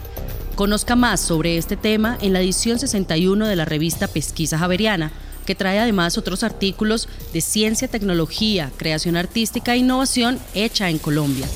Conozca 0.54 0.94
más 0.94 1.18
sobre 1.18 1.58
este 1.58 1.76
tema 1.76 2.16
en 2.20 2.32
la 2.32 2.40
edición 2.40 2.78
61 2.78 3.48
de 3.48 3.56
la 3.56 3.64
revista 3.64 4.06
Pesquisa 4.06 4.56
Javeriana, 4.56 5.10
que 5.44 5.56
trae 5.56 5.80
además 5.80 6.16
otros 6.16 6.44
artículos 6.44 7.08
de 7.32 7.40
ciencia, 7.40 7.88
tecnología, 7.88 8.70
creación 8.76 9.16
artística 9.16 9.74
e 9.74 9.78
innovación 9.78 10.38
hecha 10.54 10.90
en 10.90 10.98
Colombia. 10.98 11.48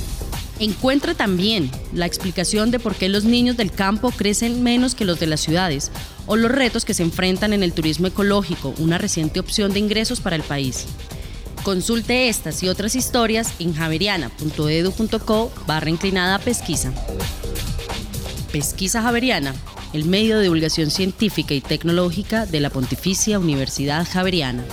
Encuentre 0.62 1.16
también 1.16 1.72
la 1.92 2.06
explicación 2.06 2.70
de 2.70 2.78
por 2.78 2.94
qué 2.94 3.08
los 3.08 3.24
niños 3.24 3.56
del 3.56 3.72
campo 3.72 4.12
crecen 4.12 4.62
menos 4.62 4.94
que 4.94 5.04
los 5.04 5.18
de 5.18 5.26
las 5.26 5.40
ciudades 5.40 5.90
o 6.26 6.36
los 6.36 6.52
retos 6.52 6.84
que 6.84 6.94
se 6.94 7.02
enfrentan 7.02 7.52
en 7.52 7.64
el 7.64 7.72
turismo 7.72 8.06
ecológico, 8.06 8.72
una 8.78 8.96
reciente 8.96 9.40
opción 9.40 9.72
de 9.72 9.80
ingresos 9.80 10.20
para 10.20 10.36
el 10.36 10.44
país. 10.44 10.86
Consulte 11.64 12.28
estas 12.28 12.62
y 12.62 12.68
otras 12.68 12.94
historias 12.94 13.54
en 13.58 13.74
javeriana.edu.co 13.74 15.52
barra 15.66 15.90
inclinada 15.90 16.38
pesquisa. 16.38 16.92
Pesquisa 18.52 19.02
Javeriana, 19.02 19.56
el 19.92 20.04
medio 20.04 20.36
de 20.36 20.44
divulgación 20.44 20.92
científica 20.92 21.54
y 21.54 21.60
tecnológica 21.60 22.46
de 22.46 22.60
la 22.60 22.70
Pontificia 22.70 23.40
Universidad 23.40 24.06
Javeriana. 24.08 24.64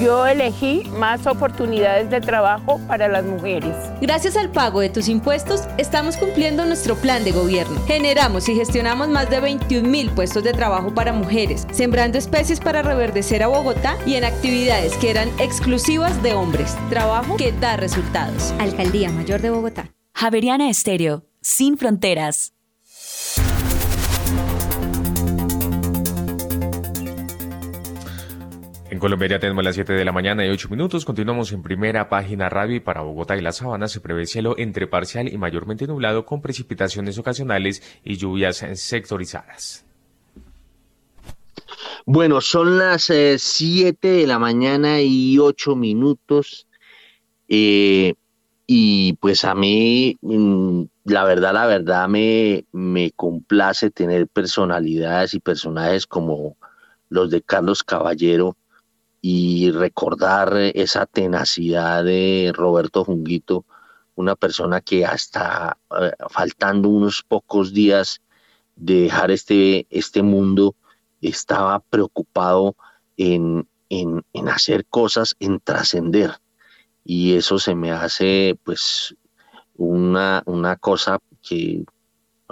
Yo 0.00 0.26
elegí 0.26 0.82
más 0.90 1.26
oportunidades 1.28 2.10
de 2.10 2.20
trabajo 2.20 2.80
para 2.88 3.06
las 3.06 3.24
mujeres. 3.24 3.74
Gracias 4.00 4.36
al 4.36 4.50
pago 4.50 4.80
de 4.80 4.90
tus 4.90 5.08
impuestos, 5.08 5.62
estamos 5.78 6.16
cumpliendo 6.16 6.66
nuestro 6.66 6.96
plan 6.96 7.22
de 7.22 7.30
gobierno. 7.30 7.80
Generamos 7.86 8.48
y 8.48 8.56
gestionamos 8.56 9.08
más 9.08 9.30
de 9.30 9.40
21 9.40 9.88
mil 9.88 10.10
puestos 10.10 10.42
de 10.42 10.52
trabajo 10.52 10.92
para 10.92 11.12
mujeres, 11.12 11.66
sembrando 11.70 12.18
especies 12.18 12.58
para 12.58 12.82
reverdecer 12.82 13.44
a 13.44 13.46
Bogotá 13.46 13.96
y 14.04 14.14
en 14.14 14.24
actividades 14.24 14.96
que 14.96 15.10
eran 15.10 15.28
exclusivas 15.38 16.20
de 16.22 16.34
hombres. 16.34 16.76
Trabajo 16.90 17.36
que 17.36 17.52
da 17.52 17.76
resultados. 17.76 18.52
Alcaldía 18.58 19.10
Mayor 19.10 19.40
de 19.40 19.50
Bogotá. 19.50 19.92
Javeriana 20.14 20.68
Estéreo, 20.68 21.24
sin 21.40 21.78
fronteras. 21.78 22.55
En 28.96 29.00
Colombia 29.00 29.28
ya 29.28 29.38
tenemos 29.38 29.62
las 29.62 29.74
7 29.74 29.92
de 29.92 30.06
la 30.06 30.12
mañana 30.12 30.46
y 30.46 30.48
8 30.48 30.70
minutos. 30.70 31.04
Continuamos 31.04 31.52
en 31.52 31.62
primera 31.62 32.08
página 32.08 32.48
radio 32.48 32.76
y 32.76 32.80
para 32.80 33.02
Bogotá 33.02 33.36
y 33.36 33.42
la 33.42 33.52
Sabana 33.52 33.88
se 33.88 34.00
prevé 34.00 34.24
cielo 34.24 34.54
entre 34.56 34.86
parcial 34.86 35.30
y 35.30 35.36
mayormente 35.36 35.86
nublado 35.86 36.24
con 36.24 36.40
precipitaciones 36.40 37.18
ocasionales 37.18 37.82
y 38.02 38.16
lluvias 38.16 38.64
sectorizadas. 38.76 39.84
Bueno, 42.06 42.40
son 42.40 42.78
las 42.78 43.12
7 43.36 44.08
de 44.08 44.26
la 44.26 44.38
mañana 44.38 45.02
y 45.02 45.38
8 45.38 45.76
minutos. 45.76 46.66
Eh, 47.48 48.14
y 48.66 49.12
pues 49.20 49.44
a 49.44 49.54
mí, 49.54 50.16
mm, 50.22 50.84
la 51.04 51.24
verdad, 51.24 51.52
la 51.52 51.66
verdad, 51.66 52.08
me, 52.08 52.64
me 52.72 53.10
complace 53.10 53.90
tener 53.90 54.26
personalidades 54.26 55.34
y 55.34 55.40
personajes 55.40 56.06
como 56.06 56.56
los 57.10 57.30
de 57.30 57.42
Carlos 57.42 57.82
Caballero 57.82 58.56
y 59.28 59.72
recordar 59.72 60.56
esa 60.56 61.04
tenacidad 61.04 62.04
de 62.04 62.52
Roberto 62.54 63.04
Junguito, 63.04 63.64
una 64.14 64.36
persona 64.36 64.80
que 64.80 65.04
hasta 65.04 65.78
eh, 66.00 66.12
faltando 66.30 66.88
unos 66.90 67.24
pocos 67.24 67.72
días 67.72 68.20
de 68.76 69.00
dejar 69.00 69.32
este, 69.32 69.88
este 69.90 70.22
mundo, 70.22 70.76
estaba 71.20 71.80
preocupado 71.80 72.76
en, 73.16 73.66
en, 73.88 74.22
hacer 74.48 74.86
cosas, 74.86 75.34
en 75.40 75.58
trascender. 75.58 76.30
Y 77.02 77.34
eso 77.34 77.58
se 77.58 77.74
me 77.74 77.90
hace 77.90 78.56
pues 78.62 79.16
una, 79.74 80.44
una 80.46 80.76
cosa 80.76 81.18
que, 81.42 81.84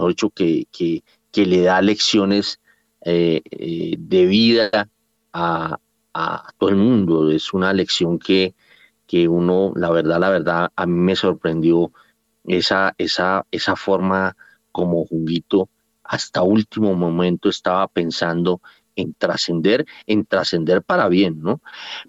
dicho, 0.08 0.30
que, 0.30 0.66
que, 0.72 1.46
le 1.46 1.60
da 1.62 1.80
lecciones 1.80 2.58
eh, 3.04 3.42
eh, 3.52 3.94
de 3.96 4.26
vida 4.26 4.88
a, 5.32 5.78
a, 6.14 6.52
todo 6.58 6.70
el 6.70 6.76
mundo. 6.76 7.30
Es 7.30 7.52
una 7.52 7.72
lección 7.72 8.18
que, 8.18 8.54
que 9.06 9.28
uno, 9.28 9.72
la 9.76 9.90
verdad, 9.90 10.20
la 10.20 10.30
verdad, 10.30 10.72
a 10.74 10.86
mí 10.86 10.94
me 10.94 11.16
sorprendió 11.16 11.92
esa, 12.46 12.94
esa, 12.98 13.46
esa 13.50 13.76
forma 13.76 14.36
como 14.72 15.04
Junguito 15.04 15.68
hasta 16.04 16.42
último 16.42 16.94
momento 16.94 17.48
estaba 17.48 17.88
pensando 17.88 18.60
en 18.96 19.14
trascender, 19.14 19.86
en 20.06 20.24
trascender 20.24 20.82
para 20.82 21.08
bien, 21.08 21.40
¿no? 21.40 21.60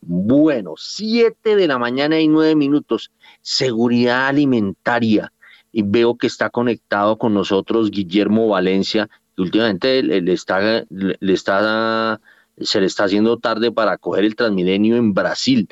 Bueno, 0.01 0.73
siete 0.77 1.55
de 1.55 1.67
la 1.67 1.79
mañana 1.79 2.19
y 2.19 2.27
nueve 2.27 2.55
minutos, 2.55 3.11
seguridad 3.41 4.27
alimentaria. 4.27 5.31
Y 5.71 5.81
veo 5.81 6.17
que 6.17 6.27
está 6.27 6.49
conectado 6.49 7.17
con 7.17 7.33
nosotros 7.33 7.91
Guillermo 7.91 8.47
Valencia, 8.49 9.09
que 9.35 9.41
últimamente 9.41 10.03
le, 10.03 10.31
está, 10.31 10.85
le 10.89 11.33
está, 11.33 12.21
se 12.57 12.79
le 12.79 12.87
está 12.87 13.05
haciendo 13.05 13.37
tarde 13.37 13.71
para 13.71 13.97
coger 13.97 14.25
el 14.25 14.35
Transmilenio 14.35 14.95
en 14.95 15.13
Brasil. 15.13 15.67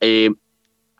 Eh, 0.00 0.30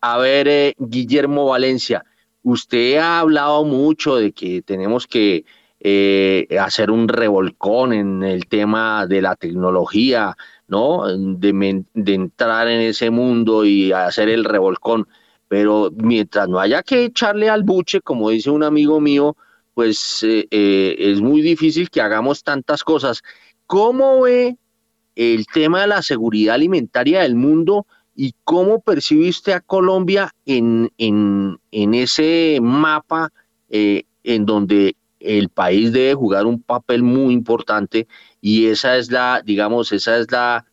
a 0.01 0.19
ver, 0.19 0.49
eh, 0.49 0.75
Guillermo 0.79 1.47
Valencia, 1.47 2.05
usted 2.43 2.97
ha 2.97 3.21
hablado 3.21 3.65
mucho 3.65 4.17
de 4.17 4.33
que 4.33 4.63
tenemos 4.63 5.07
que 5.07 5.45
eh, 5.81 6.47
hacer 6.61 6.91
un 6.91 7.09
revolcón 7.09 7.93
en 7.93 8.23
el 8.23 8.47
tema 8.47 9.07
de 9.07 9.23
la 9.23 9.37
tecnología, 9.37 10.37
¿no? 10.67 11.05
De, 11.07 11.85
entrar 11.95 12.69
en 12.69 12.81
ese 12.81 13.11
mundo 13.11 13.65
y 13.65 13.93
hacer 13.93 14.29
el 14.29 14.45
revolcón. 14.45 15.09
Pero 15.49 15.91
mientras 15.97 16.49
no 16.49 16.61
haya 16.61 16.83
que 16.83 17.05
echarle 17.05 17.49
al 17.49 17.63
buche, 17.63 18.01
como 18.01 18.31
dice 18.31 18.51
un 18.51 18.63
amigo 18.63 19.01
mío, 19.01 19.37
pues 19.75 20.25
eh, 20.25 20.97
es 20.99 21.21
muy 21.21 21.41
difícil 21.41 21.91
que 21.91 22.01
hagamos 22.01 22.43
tantas 22.43 22.83
cosas. 22.83 23.23
¿Cómo 23.67 24.23
ve 24.23 24.57
el 25.19 25.47
tema 25.47 25.83
de 25.83 25.89
la 25.89 26.03
seguridad 26.03 26.55
alimentaria 26.55 27.23
del 27.23 27.35
mundo 27.35 27.87
y 28.15 28.35
cómo 28.45 28.81
percibe 28.81 29.29
usted 29.29 29.53
a 29.53 29.61
Colombia 29.61 30.33
en, 30.47 30.91
en, 30.97 31.59
en 31.71 31.95
ese 31.95 32.59
mapa 32.63 33.33
en 33.69 34.47
donde 34.47 34.97
el 35.21 35.49
país 35.49 35.93
debe 35.93 36.15
jugar 36.15 36.47
un 36.47 36.63
papel 36.63 37.03
muy 37.03 37.35
importante 37.35 38.07
y 38.41 38.67
esa 38.67 38.97
es 38.97 39.11
la, 39.11 39.43
digamos, 39.45 39.93
esa 39.93 40.19
es 40.19 40.31
la, 40.31 40.67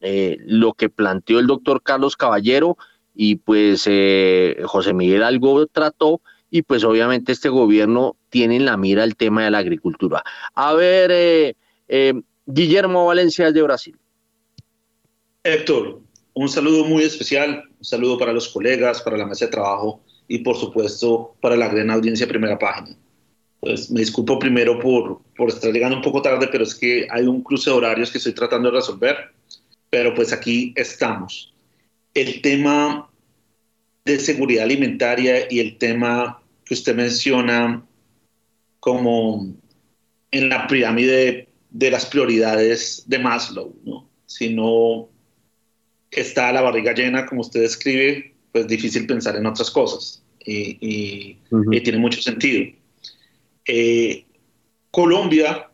eh, 0.00 0.38
lo 0.44 0.74
que 0.74 0.88
planteó 0.88 1.38
el 1.38 1.46
doctor 1.46 1.82
Carlos 1.82 2.16
Caballero 2.16 2.76
y 3.14 3.36
pues 3.36 3.84
eh, 3.86 4.60
José 4.64 4.92
Miguel 4.92 5.22
algo 5.22 5.66
trató 5.66 6.20
y 6.50 6.62
pues 6.62 6.84
obviamente 6.84 7.32
este 7.32 7.48
gobierno 7.48 8.16
tiene 8.28 8.56
en 8.56 8.64
la 8.64 8.76
mira 8.76 9.04
el 9.04 9.16
tema 9.16 9.44
de 9.44 9.50
la 9.50 9.58
agricultura. 9.58 10.22
A 10.54 10.74
ver, 10.74 11.10
eh, 11.88 12.22
Guillermo 12.46 13.06
Valencia 13.06 13.50
de 13.50 13.62
Brasil. 13.62 13.96
Héctor, 15.42 16.00
un 16.34 16.48
saludo 16.48 16.84
muy 16.84 17.04
especial, 17.04 17.64
un 17.78 17.84
saludo 17.84 18.18
para 18.18 18.32
los 18.32 18.48
colegas, 18.48 19.02
para 19.02 19.16
la 19.16 19.26
mesa 19.26 19.46
de 19.46 19.50
trabajo 19.52 20.02
y 20.28 20.38
por 20.38 20.56
supuesto 20.56 21.36
para 21.40 21.56
la 21.56 21.68
gran 21.68 21.90
audiencia 21.90 22.26
primera 22.26 22.58
página. 22.58 22.96
Pues 23.60 23.90
me 23.90 24.00
disculpo 24.00 24.38
primero 24.38 24.78
por, 24.78 25.22
por 25.36 25.48
estar 25.48 25.72
llegando 25.72 25.96
un 25.96 26.02
poco 26.02 26.20
tarde, 26.20 26.48
pero 26.50 26.64
es 26.64 26.74
que 26.74 27.06
hay 27.10 27.24
un 27.24 27.42
cruce 27.42 27.70
de 27.70 27.76
horarios 27.76 28.10
que 28.10 28.18
estoy 28.18 28.32
tratando 28.34 28.70
de 28.70 28.76
resolver. 28.76 29.16
Pero 29.88 30.14
pues 30.14 30.32
aquí 30.32 30.72
estamos. 30.76 31.54
El 32.12 32.42
tema 32.42 33.08
de 34.04 34.18
seguridad 34.18 34.64
alimentaria 34.64 35.46
y 35.50 35.60
el 35.60 35.78
tema 35.78 36.42
que 36.64 36.74
usted 36.74 36.94
menciona 36.94 37.86
como 38.80 39.54
en 40.30 40.48
la 40.48 40.66
pirámide 40.66 41.48
de 41.74 41.90
las 41.90 42.06
prioridades 42.06 43.02
de 43.06 43.18
Maslow, 43.18 43.74
¿no? 43.84 44.08
Si 44.26 44.54
no 44.54 45.08
está 46.08 46.52
la 46.52 46.62
barriga 46.62 46.94
llena, 46.94 47.26
como 47.26 47.40
usted 47.40 47.62
describe, 47.62 48.32
pues 48.52 48.68
difícil 48.68 49.08
pensar 49.08 49.34
en 49.34 49.44
otras 49.44 49.72
cosas 49.72 50.22
y, 50.44 51.36
tiene 51.82 51.98
mucho 51.98 52.22
sentido. 52.22 52.72
Eh, 53.66 54.24
Colombia 54.92 55.68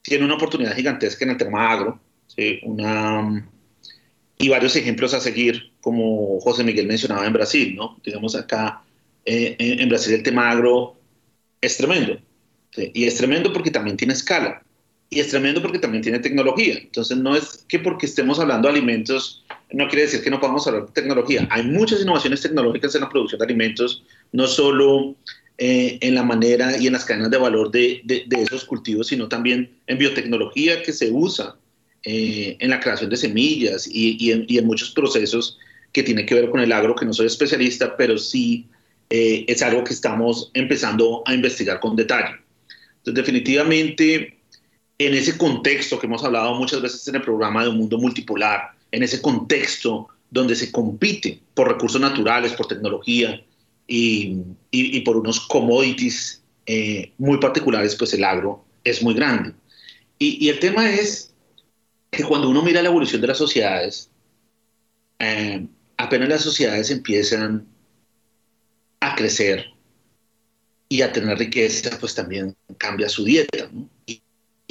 tiene 0.00 0.24
una 0.24 0.36
oportunidad 0.36 0.74
gigantesca 0.74 1.26
en 1.26 1.32
el 1.32 1.36
tema 1.36 1.70
agro, 1.70 2.00
una, 2.62 3.46
y 4.38 4.48
varios 4.48 4.76
ejemplos 4.76 5.12
a 5.12 5.20
seguir, 5.20 5.72
como 5.82 6.40
José 6.40 6.64
Miguel 6.64 6.86
mencionaba 6.86 7.26
en 7.26 7.34
Brasil, 7.34 7.76
¿no? 7.76 8.00
Digamos 8.02 8.34
acá, 8.34 8.82
eh, 9.26 9.56
en 9.58 9.88
Brasil 9.90 10.14
el 10.14 10.22
tema 10.22 10.50
agro 10.50 10.96
es 11.60 11.76
tremendo, 11.76 12.18
y 12.74 13.04
es 13.04 13.16
tremendo 13.16 13.52
porque 13.52 13.70
también 13.70 13.98
tiene 13.98 14.14
escala, 14.14 14.64
y 15.10 15.20
es 15.20 15.28
tremendo 15.28 15.62
porque 15.62 15.78
también 15.78 16.02
tiene 16.02 16.18
tecnología. 16.18 16.78
Entonces 16.78 17.16
no 17.16 17.36
es 17.36 17.64
que 17.68 17.78
porque 17.78 18.06
estemos 18.06 18.38
hablando 18.38 18.68
de 18.68 18.74
alimentos, 18.74 19.44
no 19.72 19.88
quiere 19.88 20.02
decir 20.02 20.22
que 20.22 20.30
no 20.30 20.40
podamos 20.40 20.66
hablar 20.66 20.86
de 20.86 20.92
tecnología. 20.92 21.46
Hay 21.50 21.62
muchas 21.64 22.02
innovaciones 22.02 22.40
tecnológicas 22.40 22.94
en 22.94 23.02
la 23.02 23.08
producción 23.08 23.38
de 23.38 23.44
alimentos, 23.44 24.02
no 24.32 24.46
solo 24.46 25.16
eh, 25.58 25.98
en 26.00 26.14
la 26.14 26.24
manera 26.24 26.76
y 26.76 26.88
en 26.88 26.94
las 26.94 27.04
cadenas 27.04 27.30
de 27.30 27.38
valor 27.38 27.70
de, 27.70 28.00
de, 28.04 28.42
esos 28.42 28.64
cultivos, 28.64 29.06
sino 29.08 29.28
también 29.28 29.70
en 29.86 29.98
biotecnología 29.98 30.82
que 30.82 30.92
se 30.92 31.12
usa 31.12 31.56
eh, 32.02 32.56
en 32.58 32.70
la 32.70 32.80
creación 32.80 33.08
de 33.08 33.16
semillas 33.16 33.86
y, 33.86 34.16
y, 34.18 34.32
en, 34.32 34.46
y, 34.48 34.58
en, 34.58 34.66
muchos 34.66 34.90
procesos 34.90 35.58
que 35.92 36.02
tiene 36.02 36.26
que 36.26 36.34
ver 36.34 36.50
con 36.50 36.60
el 36.60 36.72
agro, 36.72 36.96
que 36.96 37.06
no 37.06 37.12
soy 37.12 37.26
especialista, 37.26 37.96
pero 37.96 38.18
sí 38.18 38.66
eh, 39.10 39.44
es 39.46 39.62
algo 39.62 39.84
que 39.84 39.92
estamos 39.92 40.50
empezando 40.54 41.22
a 41.24 41.34
investigar 41.34 41.78
con 41.78 41.94
detalle. 41.94 42.34
Entonces, 42.98 43.14
definitivamente, 43.14 44.33
en 44.98 45.14
ese 45.14 45.36
contexto 45.36 45.98
que 45.98 46.06
hemos 46.06 46.24
hablado 46.24 46.54
muchas 46.54 46.80
veces 46.80 47.06
en 47.08 47.16
el 47.16 47.22
programa 47.22 47.62
de 47.62 47.70
un 47.70 47.78
mundo 47.78 47.98
multipolar, 47.98 48.72
en 48.90 49.02
ese 49.02 49.20
contexto 49.20 50.08
donde 50.30 50.56
se 50.56 50.70
compite 50.70 51.40
por 51.54 51.68
recursos 51.68 52.00
naturales, 52.00 52.52
por 52.52 52.66
tecnología, 52.66 53.44
y, 53.86 55.00
por 55.00 55.16
unos 55.16 55.40
commodities 55.40 56.42
eh, 56.66 57.12
muy 57.18 57.38
particulares, 57.38 57.94
pues 57.96 58.14
el 58.14 58.24
agro 58.24 58.64
es 58.82 59.02
muy 59.02 59.14
grande. 59.14 59.52
Y, 60.18 60.48
el 60.48 60.58
tema 60.58 60.90
es 60.90 61.34
que 62.10 62.24
cuando 62.24 62.48
uno 62.48 62.62
mira 62.62 62.82
la 62.82 62.88
evolución 62.88 63.20
de 63.20 63.26
las 63.26 63.38
sociedades, 63.38 64.10
eh, 65.18 65.66
apenas 65.96 66.28
las 66.28 66.42
sociedades 66.42 66.90
empiezan 66.90 67.66
a 69.00 69.14
crecer 69.14 69.66
y 70.88 71.02
a 71.02 71.12
tener 71.12 71.38
riqueza, 71.38 71.98
pues 71.98 72.14
también 72.14 72.56
cambia 72.78 73.08
su 73.08 73.24
dieta. 73.24 73.68
Y, 73.68 73.88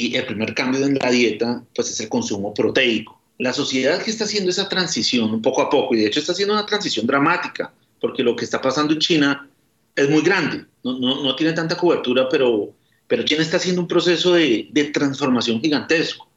y, 0.08 0.16
el 0.16 0.26
primer 0.26 0.54
cambio 0.54 0.86
en 0.86 0.96
la 0.96 1.10
dieta, 1.10 1.64
pues 1.76 1.92
es 1.92 2.00
el 2.00 2.10
consumo 2.10 2.54
proteico. 2.54 3.20
La 3.40 3.54
sociedad 3.54 4.02
que 4.02 4.12
está 4.12 4.26
haciendo 4.26 4.52
esa 4.52 4.70
transición 4.70 5.42
poco 5.42 5.62
a 5.62 5.70
poco, 5.70 5.96
y 5.96 6.00
de 6.00 6.08
hecho 6.08 6.20
está 6.20 6.34
haciendo 6.34 6.54
una 6.54 6.66
transición 6.66 7.08
dramática, 7.08 7.74
porque 8.00 8.24
lo 8.24 8.36
que 8.36 8.46
está 8.46 8.62
pasando 8.62 8.94
en 8.94 9.00
China 9.00 9.50
es 9.96 10.10
muy 10.10 10.22
grande, 10.22 10.66
no, 10.84 11.00
no, 11.00 11.24
no 11.24 11.36
tiene 11.36 11.54
tanta 11.54 11.78
cobertura, 11.78 12.28
pero, 12.30 12.74
pero 13.08 13.24
China 13.24 13.42
está 13.42 13.58
haciendo 13.58 13.82
un 13.82 13.88
proceso 13.88 14.34
de, 14.34 14.68
de 14.72 14.86
transformación 14.86 15.62
gigantesco. 15.62 16.28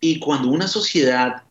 Y 0.00 0.18
cuando 0.18 0.48
una 0.48 0.68
sociedad 0.68 1.42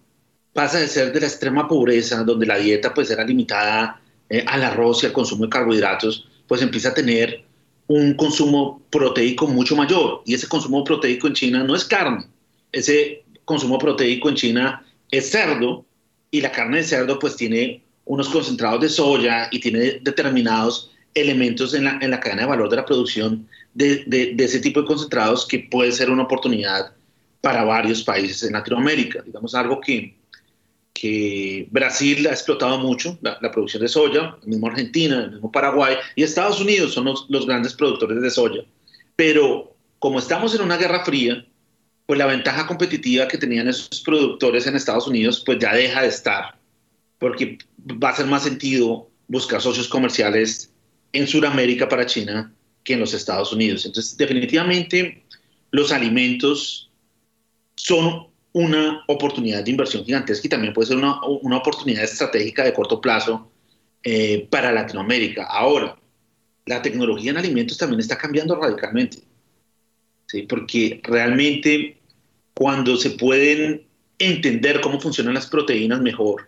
pasa 0.54 0.80
de 0.80 0.88
ser 0.88 1.12
de 1.12 1.20
la 1.20 1.28
extrema 1.28 1.68
pobreza, 1.68 2.24
donde 2.24 2.46
la 2.46 2.58
dieta 2.58 2.94
pues 2.94 3.12
era 3.12 3.26
limitada 3.26 4.00
eh, 4.30 4.44
al 4.48 4.64
arroz 4.64 5.04
y 5.04 5.08
al 5.08 5.14
consumo 5.14 5.44
de 5.44 5.50
carbohidratos, 5.50 6.28
pues 6.48 6.62
empieza 6.62 6.90
a 6.90 6.94
tener 6.94 7.44
un 7.88 8.14
consumo 8.16 8.82
proteico 8.90 9.48
mucho 9.48 9.76
mayor. 9.76 10.22
Y 10.26 10.34
ese 10.34 10.48
consumo 10.48 10.84
proteico 10.84 11.28
en 11.28 11.34
China 11.34 11.64
no 11.64 11.76
es 11.76 11.86
carne, 11.86 12.26
ese 12.72 13.24
consumo 13.46 13.78
proteico 13.78 14.30
en 14.30 14.36
China 14.36 14.86
es 15.12 15.30
cerdo 15.30 15.86
y 16.32 16.42
la 16.42 16.52
carne 16.52 16.78
de 16.78 16.84
cerdo 16.84 17.20
pues 17.20 17.36
tiene 17.36 17.84
unos 18.06 18.30
concentrados 18.30 18.82
de 18.82 18.90
soya 18.90 19.48
y 19.52 19.60
tiene 19.60 20.00
determinados 20.02 20.92
elementos 21.14 21.74
en 21.74 21.86
la, 21.86 21.98
en 22.02 22.12
la 22.12 22.20
cadena 22.20 22.42
de 22.42 22.48
valor 22.50 22.70
de 22.70 22.76
la 22.76 22.86
producción 22.86 23.48
de, 23.74 24.04
de, 24.06 24.36
ese 24.44 24.60
tipo 24.60 24.82
de 24.82 24.88
concentrados 24.88 25.46
que 25.48 25.60
puede 25.60 25.92
ser 25.92 26.10
una 26.10 26.24
oportunidad 26.24 26.92
para 27.42 27.64
varios 27.64 28.04
países 28.04 28.44
en 28.44 28.54
Latinoamérica. 28.54 29.22
Digamos 29.22 29.56
algo 29.56 29.80
que, 29.80 30.16
que 30.96 31.68
Brasil 31.72 32.26
ha 32.26 32.32
explotado 32.32 32.80
mucho, 32.80 33.20
la, 33.22 33.52
producción 33.52 33.84
de 33.84 33.90
soya, 33.90 34.38
el 34.42 34.48
mismo 34.48 34.68
Argentina, 34.68 35.26
el 35.26 35.32
mismo 35.34 35.52
Paraguay 35.52 35.98
y 36.16 36.24
Estados 36.24 36.62
Unidos 36.62 36.94
son 36.94 37.14
los, 37.28 37.46
grandes 37.46 37.74
productores 37.74 38.22
de 38.22 38.32
soya. 38.32 38.64
Pero 39.18 39.76
como 40.00 40.20
estamos 40.20 40.56
en 40.56 40.62
una 40.62 40.78
guerra 40.78 41.04
fría, 41.04 41.46
pues 42.06 42.18
la 42.18 42.26
ventaja 42.26 42.66
competitiva 42.66 43.28
que 43.28 43.38
tenían 43.38 43.68
esos 43.68 44.02
productores 44.06 44.68
en 44.68 44.78
Estados 44.78 45.06
Unidos 45.06 45.44
pues 45.46 45.60
ya 45.60 45.74
deja 45.74 46.02
de 46.02 46.08
estar 46.08 46.58
porque 47.20 47.58
va 48.02 48.10
a 48.10 48.12
hacer 48.14 48.28
más 48.28 48.44
sentido 48.44 49.10
buscar 49.28 49.62
socios 49.62 49.90
comerciales 49.90 50.72
en 51.12 51.28
Sudamérica 51.28 51.90
para 51.90 52.06
China 52.06 52.54
que 52.86 52.94
en 52.94 53.02
los 53.02 53.14
Estados 53.14 53.52
Unidos. 53.52 53.86
Entonces, 53.86 54.16
definitivamente, 54.16 55.26
los 55.72 55.92
alimentos 55.92 56.90
son 57.76 58.28
una 58.56 59.04
oportunidad 59.08 59.66
de 59.66 59.72
inversión 59.72 60.06
gigantesca 60.06 60.48
y 60.48 60.50
también 60.50 60.74
puede 60.74 60.88
ser 60.88 60.96
una, 60.96 61.22
una 61.42 61.58
oportunidad 61.58 62.06
estratégica 62.06 62.64
de 62.64 62.72
corto 62.72 63.02
plazo 63.02 63.52
eh, 64.02 64.48
para 64.50 64.72
Latinoamérica. 64.72 65.44
Ahora, 65.44 65.98
la 66.66 66.82
tecnología 66.82 67.32
en 67.32 67.38
alimentos 67.38 67.78
también 67.78 68.00
está 68.00 68.18
cambiando 68.18 68.56
radicalmente, 68.56 69.18
¿sí? 70.28 70.44
porque 70.44 71.02
realmente 71.04 71.98
cuando 72.54 72.96
se 72.96 73.10
pueden 73.10 73.86
entender 74.20 74.80
cómo 74.80 75.02
funcionan 75.02 75.34
las 75.34 75.48
proteínas 75.48 76.00
mejor, 76.00 76.48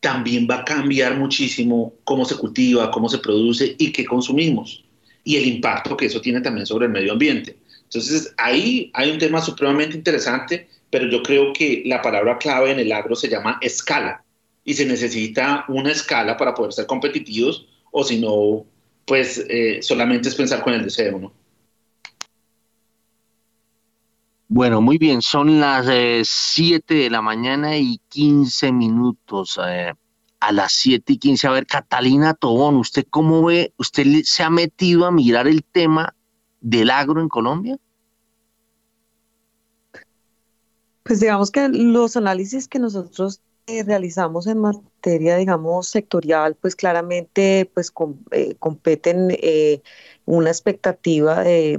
también 0.00 0.46
va 0.50 0.56
a 0.56 0.64
cambiar 0.66 1.16
muchísimo 1.16 1.94
cómo 2.04 2.26
se 2.26 2.36
cultiva, 2.36 2.90
cómo 2.90 3.08
se 3.08 3.18
produce 3.18 3.74
y 3.78 3.90
qué 3.90 4.04
consumimos 4.04 4.84
y 5.24 5.36
el 5.36 5.46
impacto 5.46 5.96
que 5.96 6.06
eso 6.06 6.20
tiene 6.20 6.42
también 6.42 6.66
sobre 6.66 6.86
el 6.86 6.92
medio 6.92 7.12
ambiente. 7.12 7.56
Entonces, 7.84 8.34
ahí 8.36 8.90
hay 8.92 9.10
un 9.10 9.18
tema 9.18 9.40
supremamente 9.40 9.96
interesante, 9.96 10.68
pero 10.90 11.06
yo 11.08 11.22
creo 11.22 11.52
que 11.52 11.82
la 11.86 12.02
palabra 12.02 12.38
clave 12.38 12.70
en 12.70 12.78
el 12.78 12.92
agro 12.92 13.14
se 13.14 13.28
llama 13.28 13.58
escala 13.60 14.24
y 14.64 14.74
se 14.74 14.86
necesita 14.86 15.64
una 15.68 15.92
escala 15.92 16.36
para 16.36 16.54
poder 16.54 16.72
ser 16.72 16.86
competitivos 16.86 17.66
o 17.90 18.04
si 18.04 18.20
no, 18.20 18.64
pues 19.04 19.44
eh, 19.48 19.78
solamente 19.82 20.28
es 20.28 20.34
pensar 20.34 20.62
con 20.62 20.74
el 20.74 20.84
deseo, 20.84 21.18
¿no? 21.18 21.32
Bueno, 24.48 24.80
muy 24.80 24.96
bien, 24.96 25.22
son 25.22 25.58
las 25.58 25.86
7 26.28 26.94
eh, 26.94 27.02
de 27.02 27.10
la 27.10 27.20
mañana 27.20 27.76
y 27.76 28.00
15 28.08 28.70
minutos. 28.70 29.58
Eh, 29.66 29.92
a 30.40 30.52
las 30.52 30.72
7 30.72 31.14
y 31.14 31.18
15, 31.18 31.46
a 31.46 31.50
ver, 31.50 31.66
Catalina 31.66 32.34
Tobón, 32.34 32.76
¿usted 32.76 33.06
cómo 33.10 33.44
ve? 33.44 33.72
¿Usted 33.78 34.22
se 34.24 34.42
ha 34.42 34.50
metido 34.50 35.06
a 35.06 35.10
mirar 35.10 35.48
el 35.48 35.64
tema 35.64 36.14
del 36.60 36.90
agro 36.90 37.20
en 37.20 37.28
Colombia? 37.28 37.78
Pues 41.06 41.20
digamos 41.20 41.50
que 41.50 41.68
los 41.68 42.16
análisis 42.16 42.68
que 42.68 42.78
nosotros 42.78 43.40
eh, 43.66 43.82
realizamos 43.84 44.46
en 44.46 44.58
materia, 44.58 45.36
digamos, 45.36 45.88
sectorial, 45.88 46.54
pues 46.56 46.76
claramente 46.76 47.70
pues 47.72 47.90
competen 47.90 49.30
una 50.26 50.50
expectativa 50.50 51.42
de, 51.42 51.78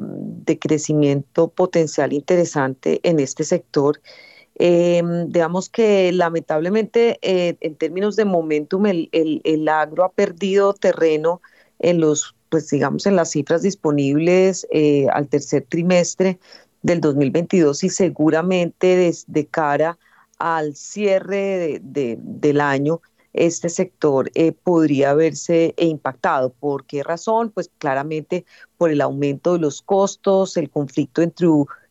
crecimiento 0.59 1.49
potencial 1.49 2.13
interesante 2.13 2.99
en 3.03 3.19
este 3.19 3.43
sector. 3.43 4.01
Eh, 4.59 5.03
digamos 5.27 5.69
que 5.69 6.11
lamentablemente 6.11 7.19
eh, 7.21 7.57
en 7.59 7.75
términos 7.75 8.15
de 8.15 8.25
momentum 8.25 8.87
el, 8.87 9.09
el, 9.11 9.69
agro 9.69 10.03
ha 10.03 10.11
perdido 10.11 10.73
terreno 10.73 11.41
en 11.77 11.99
los, 11.99 12.35
pues 12.49 12.67
digamos, 12.69 13.05
en 13.05 13.15
las 13.15 13.31
cifras 13.31 13.61
disponibles 13.61 14.65
eh, 14.71 15.05
al 15.13 15.27
tercer 15.27 15.67
trimestre 15.69 16.39
del 16.87 17.01
2022 17.01 17.83
y 17.83 17.89
seguramente 17.89 18.95
desde 18.95 19.45
cara 19.45 19.97
al 20.39 20.73
cierre 20.75 21.81
de, 21.83 22.17
del 22.19 22.61
año 22.61 23.01
este 23.33 23.67
sector 23.69 24.31
eh, 24.33 24.53
podría 24.53 25.13
verse 25.13 25.75
impactado. 25.77 26.49
¿Por 26.49 26.85
qué 26.85 27.03
razón? 27.03 27.51
Pues 27.51 27.69
claramente 27.77 28.45
por 28.77 28.89
el 28.89 29.01
aumento 29.01 29.53
de 29.53 29.59
los 29.59 29.81
costos, 29.81 30.55
el 30.55 30.69
conflicto 30.69 31.21
entre, 31.21 31.47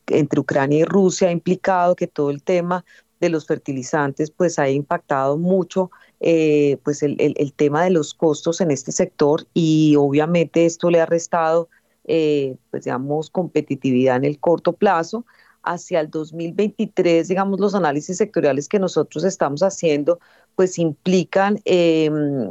entre 0.08 0.40
Ucrania 0.40 0.80
y 0.80 0.84
Rusia 0.84 1.28
ha 1.28 1.32
implicado 1.32 1.94
que 1.94 2.06
todo 2.06 2.30
el 2.30 2.42
tema 2.42 2.84
de 3.20 3.28
los 3.28 3.46
fertilizantes 3.46 4.30
pues 4.30 4.58
ha 4.58 4.68
impactado 4.70 5.36
mucho 5.36 5.90
eh, 6.20 6.78
pues 6.82 7.02
el, 7.02 7.52
tema 7.54 7.84
de 7.84 7.90
los 7.90 8.14
costos 8.14 8.62
en 8.62 8.70
este 8.70 8.92
sector 8.92 9.46
y 9.52 9.94
obviamente 9.96 10.64
esto 10.64 10.90
le 10.90 11.00
ha 11.00 11.06
restado 11.06 11.68
eh, 12.06 12.56
pues 12.70 12.84
digamos 12.84 13.30
competitividad 13.30 14.16
en 14.16 14.24
el 14.24 14.38
corto 14.38 14.72
plazo 14.72 15.24
hacia 15.62 16.00
el 16.00 16.10
2023 16.10 17.26
digamos 17.28 17.60
los 17.60 17.74
análisis 17.74 18.16
sectoriales 18.18 18.68
que 18.68 18.78
nosotros 18.78 19.24
estamos 19.24 19.62
haciendo 19.62 20.20
pues 20.54 20.78
implican 20.78 21.60
em, 21.64 22.48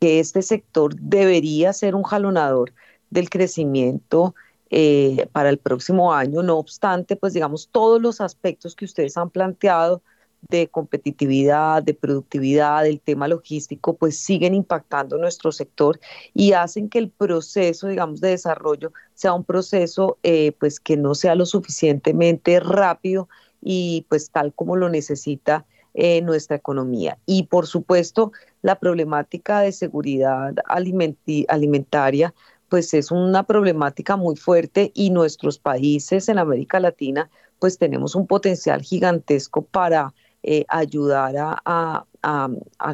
que 0.00 0.18
este 0.18 0.42
sector 0.42 0.96
debería 0.96 1.72
ser 1.72 1.94
un 1.94 2.02
jalonador 2.02 2.72
del 3.10 3.30
crecimiento 3.30 4.34
eh, 4.74 5.28
para 5.32 5.50
el 5.50 5.58
próximo 5.58 6.14
año. 6.14 6.42
No 6.42 6.56
obstante, 6.56 7.14
pues 7.14 7.34
digamos, 7.34 7.68
todos 7.70 8.00
los 8.00 8.22
aspectos 8.22 8.74
que 8.74 8.86
ustedes 8.86 9.18
han 9.18 9.28
planteado 9.28 10.02
de 10.48 10.68
competitividad, 10.68 11.82
de 11.82 11.94
productividad, 11.94 12.82
del 12.84 13.00
tema 13.00 13.28
logístico, 13.28 13.96
pues 13.96 14.18
siguen 14.18 14.54
impactando 14.54 15.16
nuestro 15.18 15.52
sector 15.52 16.00
y 16.34 16.52
hacen 16.52 16.88
que 16.88 16.98
el 16.98 17.10
proceso, 17.10 17.88
digamos, 17.88 18.20
de 18.20 18.30
desarrollo 18.30 18.92
sea 19.14 19.32
un 19.32 19.44
proceso 19.44 20.18
eh, 20.22 20.52
pues 20.58 20.80
que 20.80 20.96
no 20.96 21.14
sea 21.14 21.34
lo 21.34 21.46
suficientemente 21.46 22.60
rápido 22.60 23.28
y 23.60 24.04
pues 24.08 24.30
tal 24.30 24.52
como 24.52 24.76
lo 24.76 24.88
necesita 24.88 25.64
eh, 25.94 26.20
nuestra 26.22 26.56
economía. 26.56 27.18
Y 27.26 27.44
por 27.44 27.66
supuesto, 27.66 28.32
la 28.62 28.78
problemática 28.78 29.60
de 29.60 29.72
seguridad 29.72 30.54
alimentaria 30.66 32.34
pues 32.68 32.94
es 32.94 33.10
una 33.10 33.42
problemática 33.42 34.16
muy 34.16 34.34
fuerte 34.34 34.90
y 34.94 35.10
nuestros 35.10 35.58
países 35.58 36.30
en 36.30 36.38
América 36.38 36.80
Latina 36.80 37.30
pues 37.58 37.76
tenemos 37.76 38.14
un 38.14 38.26
potencial 38.26 38.80
gigantesco 38.80 39.62
para 39.62 40.14
eh, 40.42 40.64
ayudar 40.68 41.34
a, 41.64 42.04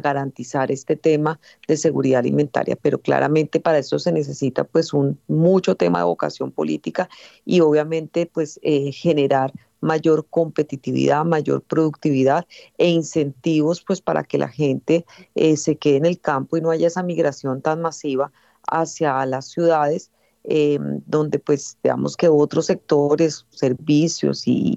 garantizar 0.01 0.71
este 0.71 0.95
tema 0.95 1.39
de 1.67 1.77
seguridad 1.77 2.19
alimentaria, 2.19 2.75
pero 2.75 2.99
claramente 2.99 3.59
para 3.59 3.77
eso 3.77 3.99
se 3.99 4.11
necesita 4.11 4.63
pues 4.63 4.91
un 4.91 5.19
mucho 5.27 5.75
tema 5.75 5.99
de 5.99 6.05
vocación 6.05 6.51
política 6.51 7.07
y 7.45 7.59
obviamente 7.59 8.25
pues 8.25 8.59
eh, 8.63 8.91
generar 8.91 9.53
mayor 9.81 10.25
competitividad, 10.29 11.25
mayor 11.25 11.61
productividad 11.61 12.47
e 12.79 12.89
incentivos 12.89 13.83
pues 13.83 14.01
para 14.01 14.23
que 14.23 14.39
la 14.39 14.49
gente 14.49 15.05
eh, 15.35 15.57
se 15.57 15.77
quede 15.77 15.97
en 15.97 16.05
el 16.05 16.19
campo 16.19 16.57
y 16.57 16.61
no 16.61 16.71
haya 16.71 16.87
esa 16.87 17.03
migración 17.03 17.61
tan 17.61 17.81
masiva 17.81 18.31
hacia 18.67 19.25
las 19.27 19.45
ciudades 19.47 20.11
eh, 20.51 20.79
donde 21.05 21.37
pues 21.37 21.77
digamos 21.83 22.17
que 22.17 22.27
otros 22.27 22.65
sectores, 22.65 23.45
servicios 23.51 24.43
y, 24.47 24.75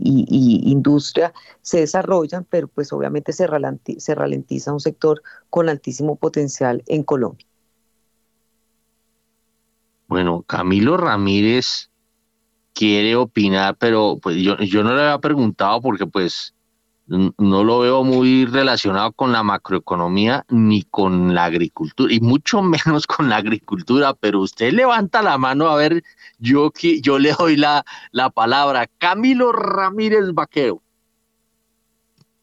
industria 0.70 1.32
se 1.62 1.80
desarrollan, 1.80 2.46
pero 2.48 2.68
pues 2.68 2.92
obviamente 2.92 3.32
se 3.32 3.46
se 3.98 4.14
ralentiza 4.14 4.72
un 4.72 4.80
sector 4.80 5.22
con 5.48 5.70
altísimo 5.70 6.16
potencial 6.16 6.82
en 6.86 7.02
Colombia. 7.02 7.46
Bueno, 10.08 10.42
Camilo 10.42 10.98
Ramírez 10.98 11.88
quiere 12.74 13.16
opinar, 13.16 13.76
pero 13.78 14.18
pues 14.22 14.36
yo, 14.36 14.58
yo 14.58 14.82
no 14.82 14.94
le 14.94 15.00
había 15.00 15.18
preguntado 15.20 15.80
porque 15.80 16.06
pues 16.06 16.54
no 17.38 17.64
lo 17.64 17.80
veo 17.80 18.04
muy 18.04 18.46
relacionado 18.46 19.12
con 19.12 19.32
la 19.32 19.42
macroeconomía 19.42 20.44
ni 20.48 20.82
con 20.82 21.34
la 21.34 21.44
agricultura, 21.44 22.12
y 22.12 22.20
mucho 22.20 22.62
menos 22.62 23.06
con 23.06 23.28
la 23.28 23.36
agricultura, 23.36 24.14
pero 24.14 24.40
usted 24.40 24.72
levanta 24.72 25.22
la 25.22 25.36
mano 25.38 25.68
a 25.68 25.76
ver, 25.76 26.02
yo, 26.38 26.72
yo 27.02 27.18
le 27.18 27.32
doy 27.32 27.56
la, 27.56 27.84
la 28.12 28.30
palabra. 28.30 28.88
Camilo 28.98 29.52
Ramírez 29.52 30.32
Vaqueo. 30.32 30.80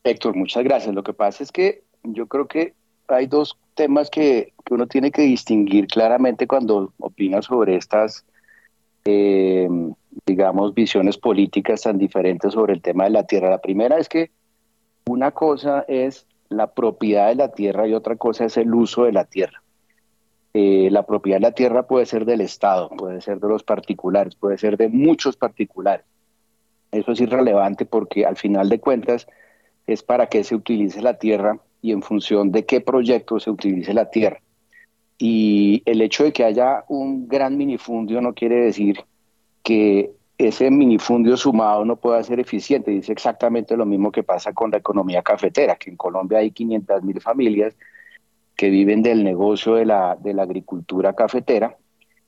Héctor, 0.03 0.35
muchas 0.35 0.63
gracias. 0.63 0.93
Lo 0.95 1.03
que 1.03 1.13
pasa 1.13 1.43
es 1.43 1.51
que 1.51 1.83
yo 2.03 2.27
creo 2.27 2.47
que 2.47 2.73
hay 3.07 3.27
dos 3.27 3.57
temas 3.73 4.09
que, 4.09 4.53
que 4.65 4.73
uno 4.73 4.87
tiene 4.87 5.11
que 5.11 5.23
distinguir 5.23 5.87
claramente 5.87 6.47
cuando 6.47 6.93
opina 6.99 7.41
sobre 7.41 7.75
estas, 7.75 8.25
eh, 9.05 9.67
digamos, 10.25 10.73
visiones 10.73 11.17
políticas 11.17 11.81
tan 11.81 11.97
diferentes 11.97 12.53
sobre 12.53 12.73
el 12.73 12.81
tema 12.81 13.05
de 13.05 13.09
la 13.09 13.25
tierra. 13.25 13.49
La 13.49 13.61
primera 13.61 13.97
es 13.97 14.07
que 14.07 14.31
una 15.09 15.31
cosa 15.31 15.85
es 15.87 16.27
la 16.49 16.67
propiedad 16.73 17.29
de 17.29 17.35
la 17.35 17.51
tierra 17.51 17.87
y 17.87 17.93
otra 17.93 18.15
cosa 18.15 18.45
es 18.45 18.57
el 18.57 18.73
uso 18.73 19.03
de 19.03 19.11
la 19.11 19.25
tierra. 19.25 19.61
Eh, 20.53 20.89
la 20.91 21.03
propiedad 21.03 21.37
de 21.37 21.47
la 21.47 21.51
tierra 21.51 21.83
puede 21.83 22.05
ser 22.05 22.25
del 22.25 22.41
Estado, 22.41 22.89
puede 22.89 23.21
ser 23.21 23.39
de 23.39 23.47
los 23.47 23.63
particulares, 23.63 24.35
puede 24.35 24.57
ser 24.57 24.77
de 24.77 24.89
muchos 24.89 25.35
particulares. 25.35 26.05
Eso 26.91 27.11
es 27.11 27.21
irrelevante 27.21 27.85
porque 27.85 28.25
al 28.25 28.35
final 28.35 28.69
de 28.69 28.79
cuentas 28.79 29.27
es 29.85 30.03
para 30.03 30.27
qué 30.27 30.43
se 30.43 30.55
utilice 30.55 31.01
la 31.01 31.19
tierra 31.19 31.59
y 31.81 31.91
en 31.91 32.01
función 32.01 32.51
de 32.51 32.65
qué 32.65 32.81
proyecto 32.81 33.39
se 33.39 33.51
utilice 33.51 33.93
la 33.93 34.09
tierra. 34.09 34.41
Y 35.17 35.83
el 35.85 36.01
hecho 36.01 36.23
de 36.23 36.33
que 36.33 36.43
haya 36.43 36.83
un 36.87 37.27
gran 37.27 37.57
minifundio 37.57 38.21
no 38.21 38.33
quiere 38.33 38.55
decir 38.55 39.03
que 39.63 40.11
ese 40.39 40.71
minifundio 40.71 41.35
sumado 41.35 41.83
no 41.83 41.97
puede 41.97 42.23
ser 42.23 42.39
eficiente. 42.39 42.91
Dice 42.91 43.11
exactamente 43.11 43.75
lo 43.75 43.85
mismo 43.85 44.09
que 44.09 44.23
pasa 44.23 44.53
con 44.53 44.71
la 44.71 44.77
economía 44.77 45.21
cafetera, 45.21 45.75
que 45.75 45.89
en 45.89 45.97
Colombia 45.97 46.39
hay 46.39 46.51
500 46.51 47.03
mil 47.03 47.19
familias 47.19 47.75
que 48.55 48.69
viven 48.69 49.03
del 49.03 49.23
negocio 49.25 49.75
de 49.75 49.85
la, 49.85 50.15
de 50.15 50.33
la 50.33 50.43
agricultura 50.43 51.13
cafetera 51.13 51.77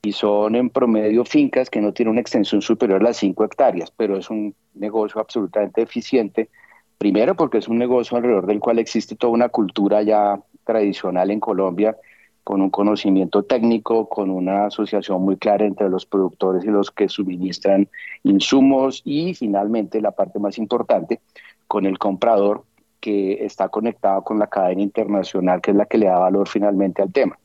y 0.02 0.12
son 0.12 0.56
en 0.56 0.70
promedio 0.70 1.24
fincas 1.24 1.70
que 1.70 1.80
no 1.80 1.94
tienen 1.94 2.12
una 2.12 2.22
extensión 2.22 2.62
superior 2.62 3.00
a 3.00 3.04
las 3.04 3.18
5 3.18 3.46
hectáreas, 3.46 3.92
pero 3.92 4.18
es 4.18 4.30
un 4.30 4.56
negocio 4.74 5.22
absolutamente 5.22 5.82
eficiente, 5.82 6.50
primero 6.98 7.36
porque 7.36 7.60
es 7.60 7.70
un 7.70 7.78
negocio 7.78 8.18
alrededor 8.18 8.46
del 8.46 8.60
cual 8.60 8.80
existe 8.80 9.16
toda 9.16 9.32
una 9.32 9.48
cultura 9.50 10.02
ya 10.02 10.38
tradicional 10.66 11.32
en 11.32 11.40
Colombia 11.40 11.96
con 12.44 12.62
un 12.62 12.70
conocimiento 12.70 13.44
técnico, 13.44 14.10
con 14.10 14.30
una 14.30 14.66
asociación 14.66 15.22
muy 15.22 15.38
clara 15.38 15.66
entre 15.66 15.90
los 15.90 16.06
productores 16.06 16.64
y 16.64 16.68
los 16.68 16.92
que 16.92 17.08
suministran 17.08 17.88
insumos 18.24 19.02
y 19.06 19.34
finalmente 19.34 20.02
la 20.02 20.12
parte 20.12 20.40
más 20.40 20.58
importante, 20.58 21.22
con 21.68 21.86
el 21.86 21.98
comprador 22.00 22.64
que 23.00 23.46
está 23.46 23.70
conectado 23.70 24.24
con 24.24 24.40
la 24.40 24.48
cadena 24.48 24.82
internacional, 24.82 25.62
que 25.62 25.72
es 25.72 25.78
la 25.78 25.86
que 25.86 25.98
le 25.98 26.08
da 26.08 26.20
valor 26.20 26.48
finalmente 26.48 27.02
al 27.02 27.12
tema. 27.12 27.38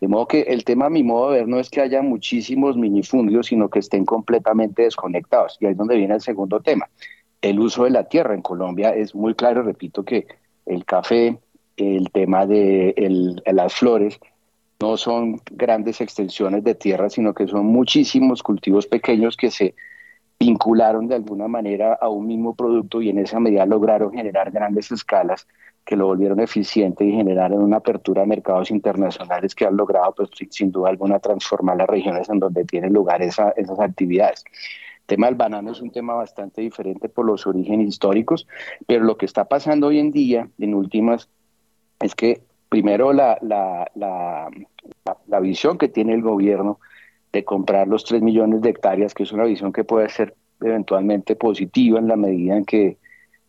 De 0.00 0.08
modo 0.08 0.26
que 0.26 0.40
el 0.42 0.64
tema, 0.64 0.86
a 0.86 0.90
mi 0.90 1.02
modo 1.02 1.30
de 1.30 1.40
ver, 1.40 1.48
no 1.48 1.58
es 1.58 1.68
que 1.68 1.82
haya 1.82 2.00
muchísimos 2.00 2.76
minifundios, 2.76 3.48
sino 3.48 3.68
que 3.68 3.80
estén 3.80 4.06
completamente 4.06 4.82
desconectados. 4.82 5.58
Y 5.60 5.66
ahí 5.66 5.72
es 5.72 5.78
donde 5.78 5.96
viene 5.96 6.14
el 6.14 6.22
segundo 6.22 6.60
tema. 6.60 6.88
El 7.42 7.60
uso 7.60 7.84
de 7.84 7.90
la 7.90 8.04
tierra 8.04 8.34
en 8.34 8.40
Colombia 8.40 8.90
es 8.90 9.14
muy 9.14 9.34
claro, 9.34 9.62
repito, 9.62 10.02
que 10.02 10.26
el 10.64 10.86
café, 10.86 11.38
el 11.76 12.10
tema 12.12 12.46
de 12.46 13.42
las 13.44 13.74
flores, 13.74 14.18
no 14.80 14.96
son 14.96 15.40
grandes 15.50 16.00
extensiones 16.00 16.64
de 16.64 16.74
tierra, 16.74 17.10
sino 17.10 17.34
que 17.34 17.46
son 17.46 17.66
muchísimos 17.66 18.42
cultivos 18.42 18.86
pequeños 18.86 19.36
que 19.36 19.50
se 19.50 19.74
vincularon 20.38 21.06
de 21.06 21.16
alguna 21.16 21.48
manera 21.48 21.98
a 22.00 22.08
un 22.08 22.26
mismo 22.26 22.54
producto 22.54 23.02
y 23.02 23.10
en 23.10 23.18
esa 23.18 23.38
medida 23.38 23.66
lograron 23.66 24.12
generar 24.12 24.50
grandes 24.50 24.90
escalas 24.90 25.46
que 25.84 25.96
lo 25.96 26.06
volvieron 26.06 26.40
eficiente 26.40 27.04
y 27.04 27.12
generaron 27.12 27.62
una 27.62 27.78
apertura 27.78 28.22
a 28.22 28.26
mercados 28.26 28.70
internacionales 28.70 29.54
que 29.54 29.66
han 29.66 29.76
logrado, 29.76 30.14
pues 30.14 30.30
sin 30.50 30.70
duda 30.72 30.88
alguna, 30.88 31.18
transformar 31.18 31.76
las 31.76 31.88
regiones 31.88 32.28
en 32.30 32.38
donde 32.38 32.64
tienen 32.64 32.92
lugar 32.92 33.22
esas 33.22 33.52
actividades. 33.78 34.44
El 35.00 35.06
tema 35.06 35.26
del 35.26 35.34
banano 35.34 35.72
es 35.72 35.80
un 35.82 35.90
tema 35.90 36.14
bastante 36.14 36.62
diferente 36.62 37.08
por 37.08 37.26
los 37.26 37.46
orígenes 37.46 37.88
históricos, 37.88 38.46
pero 38.86 39.04
lo 39.04 39.18
que 39.18 39.26
está 39.26 39.44
pasando 39.44 39.88
hoy 39.88 39.98
en 39.98 40.12
día, 40.12 40.48
en 40.58 40.74
últimas, 40.74 41.28
es 42.00 42.14
que 42.14 42.42
primero 42.70 43.12
la, 43.12 43.36
la, 43.42 43.90
la, 43.94 45.40
visión 45.40 45.76
que 45.76 45.88
tiene 45.88 46.14
el 46.14 46.22
gobierno 46.22 46.78
de 47.32 47.44
comprar 47.44 47.88
los 47.88 48.04
3 48.04 48.22
millones 48.22 48.62
de 48.62 48.70
hectáreas, 48.70 49.12
que 49.12 49.24
es 49.24 49.32
una 49.32 49.44
visión 49.44 49.72
que 49.72 49.84
puede 49.84 50.08
ser 50.08 50.34
eventualmente 50.60 51.36
positiva 51.36 51.98
en 51.98 52.08
la 52.08 52.16
medida 52.16 52.56
en 52.56 52.64
que 52.64 52.96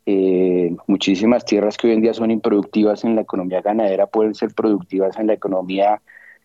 eh, 0.08 0.76
muchísimas 0.88 1.46
tierras 1.46 1.78
que 1.78 1.88
hoy 1.88 1.94
en 1.94 2.02
día 2.02 2.14
son 2.14 2.32
improductivas 2.32 3.04
en 3.04 3.16
la 3.16 3.22
economía 3.22 3.62
ganadera 3.62 4.08
pueden 4.08 4.34
ser 4.34 4.54
productivas 4.56 5.18
en 5.20 5.28
la 5.28 5.34
economía 5.34 6.02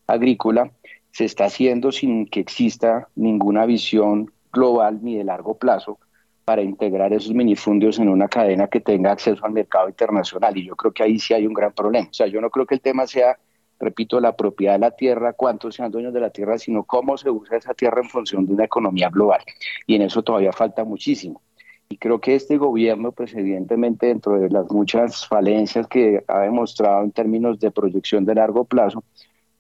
agrícola, 0.07 0.71
se 1.11 1.25
está 1.25 1.47
haciendo 1.47 1.93
sin 1.93 2.27
que 2.27 2.41
exista 2.41 3.09
ninguna 3.17 3.65
visión 3.65 4.31
global 4.53 4.99
ni 5.03 5.17
de 5.17 5.25
largo 5.25 5.57
plazo 5.57 5.99
para 6.47 6.63
integrar 6.63 7.13
esos 7.13 7.35
minifundios 7.35 7.99
en 7.99 8.09
una 8.09 8.29
cadena 8.29 8.69
que 8.69 8.79
tenga 8.79 9.11
acceso 9.11 9.45
al 9.45 9.51
mercado 9.51 9.89
internacional. 9.89 10.57
Y 10.57 10.65
yo 10.65 10.77
creo 10.77 10.93
que 10.93 11.03
ahí 11.03 11.19
sí 11.19 11.35
hay 11.35 11.45
un 11.45 11.53
gran 11.53 11.73
problema. 11.73 12.07
O 12.09 12.15
sea, 12.15 12.29
yo 12.29 12.41
no 12.41 12.51
creo 12.51 12.65
que 12.65 12.77
el 12.77 12.81
tema 12.81 13.05
sea, 13.09 13.37
repito, 13.81 14.21
la 14.21 14.37
propiedad 14.37 14.75
de 14.75 14.79
la 14.79 14.93
tierra, 14.93 15.33
cuántos 15.33 15.75
sean 15.75 15.91
dueños 15.91 16.15
de 16.15 16.21
la 16.21 16.31
tierra, 16.31 16.57
sino 16.57 16.85
cómo 16.85 17.19
se 17.19 17.31
usa 17.31 17.57
esa 17.57 17.75
tierra 17.75 18.01
en 18.01 18.09
función 18.09 18.47
de 18.47 18.53
una 18.53 18.65
economía 18.65 19.11
global. 19.11 19.41
Y 19.89 19.97
en 19.97 20.03
eso 20.03 20.23
todavía 20.23 20.53
falta 20.53 20.85
muchísimo. 20.85 21.43
Y 21.89 21.97
creo 21.97 22.21
que 22.21 22.37
este 22.37 22.59
gobierno, 22.59 23.11
pues 23.11 23.35
evidentemente 23.35 24.07
dentro 24.07 24.39
de 24.39 24.49
las 24.49 24.71
muchas 24.71 25.27
falencias 25.27 25.89
que 25.89 26.23
ha 26.29 26.43
demostrado 26.43 27.03
en 27.03 27.11
términos 27.11 27.59
de 27.59 27.73
proyección 27.73 28.25
de 28.25 28.37
largo 28.37 28.65
plazo, 28.65 29.03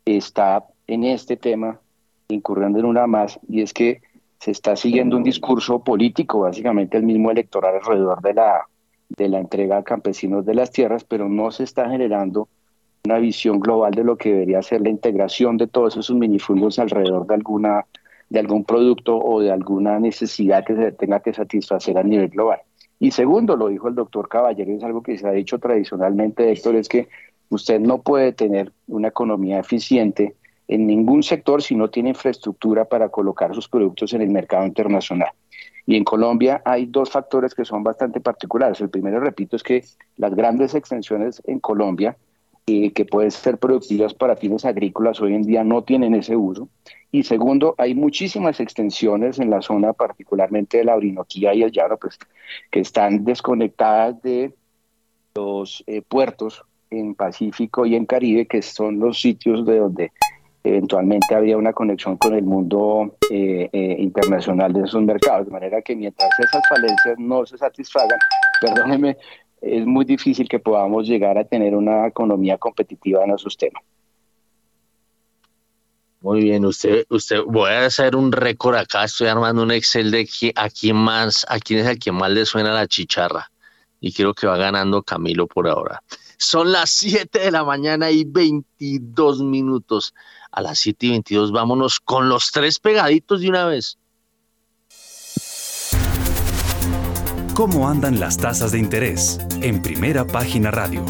está 0.05 0.65
en 0.87 1.03
este 1.03 1.37
tema 1.37 1.81
incurriendo 2.29 2.79
en 2.79 2.85
una 2.85 3.09
más, 3.09 3.41
y 3.49 3.63
es 3.63 3.73
que 3.73 4.03
se 4.39 4.51
está 4.51 4.77
siguiendo 4.77 5.17
un 5.17 5.23
discurso 5.23 5.83
político, 5.83 6.41
básicamente 6.41 6.97
el 6.97 7.05
mismo 7.05 7.31
electoral 7.31 7.77
alrededor 7.77 8.21
de 8.23 8.35
la, 8.35 8.67
de 9.09 9.29
la 9.29 9.39
entrega 9.39 9.79
a 9.79 9.83
campesinos 9.83 10.45
de 10.45 10.55
las 10.55 10.71
tierras, 10.71 11.05
pero 11.05 11.29
no 11.29 11.51
se 11.51 11.65
está 11.65 11.89
generando 11.89 12.49
una 13.05 13.19
visión 13.19 13.61
global 13.61 13.93
de 13.93 14.05
lo 14.05 14.17
que 14.17 14.33
debería 14.33 14.63
ser 14.63 14.81
la 14.81 14.91
integración 14.91 15.57
de 15.57 15.67
todos 15.69 15.97
esos 15.97 16.17
minifundios 16.17 16.79
alrededor 16.79 17.27
de 17.27 17.35
alguna 17.35 17.87
de 18.29 18.41
algún 18.41 18.65
producto 18.65 19.17
o 19.17 19.41
de 19.41 19.53
alguna 19.53 20.01
necesidad 20.01 20.65
que 20.65 20.75
se 20.75 20.91
tenga 20.91 21.21
que 21.21 21.33
satisfacer 21.33 21.97
a 21.97 22.03
nivel 22.03 22.29
global. 22.29 22.59
Y 22.99 23.13
segundo, 23.13 23.55
lo 23.55 23.69
dijo 23.69 23.87
el 23.87 23.95
doctor 23.95 24.29
Caballero, 24.29 24.73
es 24.73 24.83
algo 24.83 25.01
que 25.01 25.17
se 25.17 25.29
ha 25.29 25.31
dicho 25.31 25.61
tradicionalmente, 25.61 26.51
Héctor, 26.51 26.75
es 26.75 26.89
que 26.89 27.07
Usted 27.49 27.81
no 27.81 28.03
puede 28.03 28.33
tener 28.33 28.73
una 28.89 29.09
economía 29.09 29.61
eficiente 29.61 30.35
en 30.69 30.87
ningún 30.87 31.23
sector 31.23 31.63
si 31.63 31.75
no 31.75 31.91
tiene 31.91 32.11
infraestructura 32.11 32.85
para 32.85 33.09
colocar 33.09 33.55
sus 33.55 33.69
productos 33.69 34.13
en 34.15 34.23
el 34.23 34.31
mercado 34.31 34.67
internacional. 34.67 35.31
Y 35.87 35.97
en 35.97 36.05
Colombia 36.05 36.63
hay 36.65 36.87
dos 36.87 37.11
factores 37.11 37.55
que 37.55 37.65
son 37.65 37.85
bastante 37.85 38.21
particulares. 38.21 38.81
El 38.81 38.91
primero, 38.91 39.21
repito, 39.21 39.55
es 39.55 39.63
que 39.63 39.85
las 40.17 40.35
grandes 40.35 40.75
extensiones 40.75 41.41
en 41.47 41.61
Colombia, 41.61 42.17
eh, 42.67 42.91
que 42.93 43.05
pueden 43.05 43.31
ser 43.31 43.59
productivas 43.59 44.13
para 44.13 44.35
fines 44.35 44.65
agrícolas, 44.65 45.21
hoy 45.21 45.35
en 45.35 45.43
día 45.43 45.63
no 45.63 45.85
tienen 45.85 46.17
ese 46.17 46.35
uso. 46.35 46.69
Y 47.13 47.23
segundo, 47.23 47.77
hay 47.79 47.95
muchísimas 47.95 48.59
extensiones 48.59 49.39
en 49.39 49.49
la 49.49 49.63
zona, 49.63 49.93
particularmente 49.93 50.79
de 50.79 50.85
la 50.85 50.97
Orinoquía 50.97 51.55
y 51.55 51.63
el 51.63 51.71
Llano, 51.71 51.97
pues, 51.97 52.19
que 52.73 52.81
están 52.81 53.25
desconectadas 53.25 54.21
de 54.23 54.53
los 55.37 55.85
eh, 55.87 56.03
puertos 56.03 56.65
en 56.91 57.15
Pacífico 57.15 57.87
y 57.87 57.95
en 57.95 58.07
Caribe, 58.07 58.47
que 58.47 58.63
son 58.63 58.99
los 58.99 59.21
sitios 59.21 59.65
de 59.65 59.79
donde 59.79 60.13
eventualmente 60.69 61.35
había 61.35 61.57
una 61.57 61.73
conexión 61.73 62.17
con 62.17 62.35
el 62.35 62.43
mundo 62.43 63.17
eh, 63.31 63.69
eh, 63.73 63.97
internacional 63.99 64.73
de 64.73 64.83
esos 64.83 65.03
mercados, 65.03 65.47
de 65.47 65.53
manera 65.53 65.83
que 65.83 65.95
mientras 65.95 66.29
esas 66.39 66.63
falencias 66.69 67.19
no 67.19 67.47
se 67.47 67.59
satisfagan, 67.59 68.19
perdóneme, 68.61 69.17
es 69.61 69.87
muy 69.87 70.05
difícil 70.05 70.49
que 70.49 70.59
podamos 70.59 71.07
llegar 71.07 71.39
a 71.39 71.45
tener 71.45 71.75
una 71.75 72.07
economía 72.07 72.59
competitiva 72.59 73.25
en 73.25 73.33
esos 73.33 73.57
temas. 73.57 73.83
Muy 76.21 76.41
bien, 76.41 76.65
usted, 76.65 77.05
usted, 77.09 77.41
voy 77.47 77.71
a 77.71 77.87
hacer 77.87 78.17
un 78.17 78.33
récord 78.33 78.75
acá, 78.75 79.05
estoy 79.05 79.29
armando 79.29 79.63
un 79.63 79.71
Excel 79.71 80.11
de 80.11 80.29
a 80.57 80.69
quién 80.69 80.97
más, 80.97 81.47
a 81.49 81.61
quién 81.61 81.81
es 81.81 81.87
el 81.87 81.99
que 81.99 82.11
más 82.11 82.31
le 82.31 82.45
suena 82.45 82.73
la 82.73 82.89
chicharra. 82.89 83.51
Y 84.01 84.13
quiero 84.13 84.35
que 84.35 84.47
va 84.47 84.57
ganando 84.57 85.03
Camilo 85.03 85.47
por 85.47 85.69
ahora. 85.69 86.03
Son 86.39 86.71
las 86.71 86.91
7 86.91 87.39
de 87.39 87.51
la 87.51 87.65
mañana 87.65 88.11
y 88.11 88.25
22 88.25 89.41
minutos. 89.41 90.15
A 90.51 90.61
las 90.61 90.79
7 90.81 91.07
y 91.07 91.11
22 91.11 91.53
vámonos 91.53 91.99
con 91.99 92.29
los 92.29 92.51
tres 92.53 92.79
pegaditos 92.79 93.41
de 93.41 93.49
una 93.49 93.65
vez. 93.65 93.99
¿Cómo 97.55 97.89
andan 97.89 98.21
las 98.21 98.37
tasas 98.37 98.73
de 98.73 98.79
interés? 98.79 99.39
En 99.63 99.81
primera 99.81 100.27
página 100.27 100.71
radio. 100.71 101.03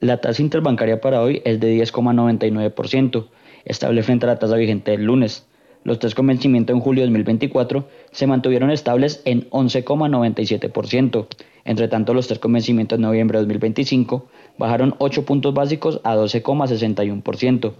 La 0.00 0.20
tasa 0.20 0.42
interbancaria 0.42 1.00
para 1.00 1.22
hoy 1.22 1.40
es 1.46 1.58
de 1.58 1.76
10,99%, 1.82 3.28
estable 3.64 4.02
frente 4.02 4.26
a 4.26 4.28
la 4.28 4.38
tasa 4.38 4.56
vigente 4.56 4.90
del 4.90 5.04
lunes. 5.04 5.46
Los 5.82 5.98
tres 5.98 6.14
con 6.14 6.26
vencimiento 6.26 6.72
en 6.72 6.80
julio 6.80 7.02
de 7.02 7.06
2024 7.06 7.86
se 8.10 8.26
mantuvieron 8.26 8.70
estables 8.70 9.22
en 9.24 9.48
11,97%. 9.50 11.26
Entre 11.64 11.88
tanto, 11.88 12.12
los 12.12 12.26
tres 12.26 12.38
con 12.38 12.52
vencimiento 12.52 12.96
en 12.96 13.00
noviembre 13.00 13.38
de 13.38 13.44
2025 13.44 14.26
bajaron 14.58 14.94
8 14.98 15.24
puntos 15.24 15.54
básicos 15.54 16.00
a 16.04 16.16
12,61%. 16.16 17.72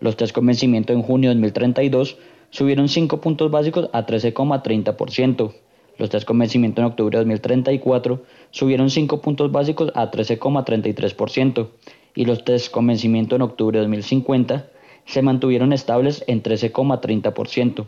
Los 0.00 0.16
tres 0.16 0.32
con 0.32 0.46
vencimiento 0.46 0.92
en 0.92 1.02
junio 1.02 1.30
de 1.30 1.34
2032 1.34 2.18
subieron 2.50 2.88
5 2.88 3.20
puntos 3.20 3.50
básicos 3.50 3.90
a 3.92 4.06
13,30%. 4.06 5.52
Los 5.98 6.10
tres 6.10 6.24
con 6.24 6.38
vencimiento 6.38 6.80
en 6.80 6.86
octubre 6.86 7.18
de 7.18 7.24
2034 7.24 8.22
subieron 8.52 8.88
5 8.88 9.20
puntos 9.20 9.50
básicos 9.50 9.90
a 9.96 10.12
13,33%. 10.12 11.68
Y 12.14 12.24
los 12.24 12.44
tres 12.44 12.70
con 12.70 12.86
vencimiento 12.86 13.34
en 13.34 13.42
octubre 13.42 13.78
de 13.78 13.82
2050 13.82 14.70
se 15.08 15.22
mantuvieron 15.22 15.72
estables 15.72 16.22
en 16.26 16.42
13,30%. 16.42 17.86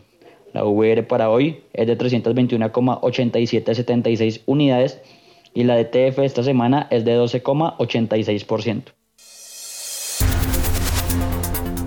La 0.53 0.63
VR 0.65 1.03
para 1.03 1.29
hoy 1.29 1.61
es 1.71 1.85
de 1.87 1.97
321,8776 1.97 4.41
unidades 4.47 4.99
y 5.53 5.63
la 5.63 5.77
DTF 5.77 6.19
esta 6.19 6.43
semana 6.43 6.87
es 6.89 7.05
de 7.05 7.17
12,86%. 7.17 8.83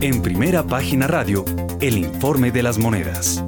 En 0.00 0.22
primera 0.22 0.62
página 0.62 1.08
radio, 1.08 1.44
el 1.80 1.98
informe 1.98 2.52
de 2.52 2.62
las 2.62 2.78
monedas. 2.78 3.44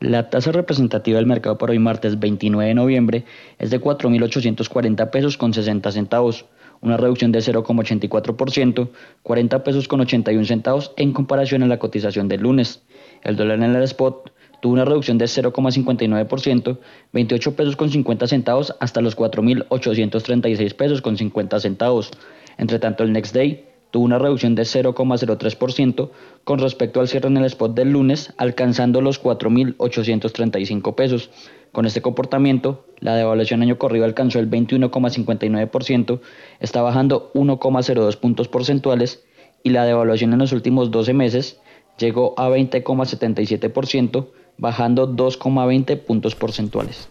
La 0.00 0.28
tasa 0.30 0.50
representativa 0.52 1.18
del 1.18 1.26
mercado 1.26 1.58
para 1.58 1.72
hoy 1.72 1.78
martes 1.78 2.18
29 2.18 2.68
de 2.68 2.74
noviembre 2.74 3.24
es 3.58 3.70
de 3.70 3.80
4.840 3.80 5.10
pesos 5.10 5.38
con 5.38 5.54
60 5.54 5.92
centavos 5.92 6.46
una 6.84 6.98
reducción 6.98 7.32
de 7.32 7.40
0,84%, 7.40 8.88
40 9.22 9.64
pesos 9.64 9.88
con 9.88 10.00
81 10.00 10.44
centavos 10.44 10.92
en 10.96 11.12
comparación 11.12 11.62
a 11.62 11.66
la 11.66 11.78
cotización 11.78 12.28
del 12.28 12.42
lunes. 12.42 12.82
El 13.22 13.36
dólar 13.36 13.62
en 13.62 13.74
el 13.74 13.82
spot 13.84 14.30
tuvo 14.60 14.74
una 14.74 14.84
reducción 14.84 15.16
de 15.16 15.24
0,59%, 15.24 16.78
28 17.12 17.56
pesos 17.56 17.76
con 17.76 17.90
50 17.90 18.26
centavos 18.26 18.74
hasta 18.80 19.00
los 19.00 19.16
4.836 19.16 20.74
pesos 20.76 21.00
con 21.00 21.16
50 21.16 21.58
centavos. 21.58 22.10
Entre 22.58 22.78
tanto, 22.78 23.02
el 23.02 23.12
next 23.12 23.34
day 23.34 23.64
tuvo 23.90 24.04
una 24.04 24.18
reducción 24.18 24.54
de 24.54 24.62
0,03% 24.64 26.10
con 26.44 26.58
respecto 26.58 27.00
al 27.00 27.08
cierre 27.08 27.28
en 27.28 27.38
el 27.38 27.44
spot 27.46 27.74
del 27.74 27.92
lunes, 27.92 28.34
alcanzando 28.36 29.00
los 29.00 29.22
4.835 29.22 30.94
pesos. 30.94 31.30
Con 31.74 31.86
este 31.86 32.02
comportamiento, 32.02 32.86
la 33.00 33.16
devaluación 33.16 33.60
año 33.60 33.78
corrido 33.78 34.04
alcanzó 34.04 34.38
el 34.38 34.48
21,59%, 34.48 36.20
está 36.60 36.82
bajando 36.82 37.32
1,02 37.34 38.16
puntos 38.16 38.46
porcentuales 38.46 39.24
y 39.64 39.70
la 39.70 39.84
devaluación 39.84 40.32
en 40.32 40.38
los 40.38 40.52
últimos 40.52 40.92
12 40.92 41.14
meses 41.14 41.58
llegó 41.98 42.34
a 42.38 42.48
20,77%, 42.48 44.28
bajando 44.56 45.12
2,20 45.16 45.98
puntos 45.98 46.36
porcentuales. 46.36 47.08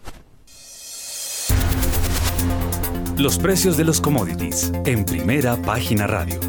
Los 3.18 3.38
precios 3.38 3.76
de 3.76 3.84
los 3.84 4.00
commodities 4.00 4.72
en 4.86 5.04
primera 5.04 5.58
página 5.58 6.08
radio. 6.08 6.40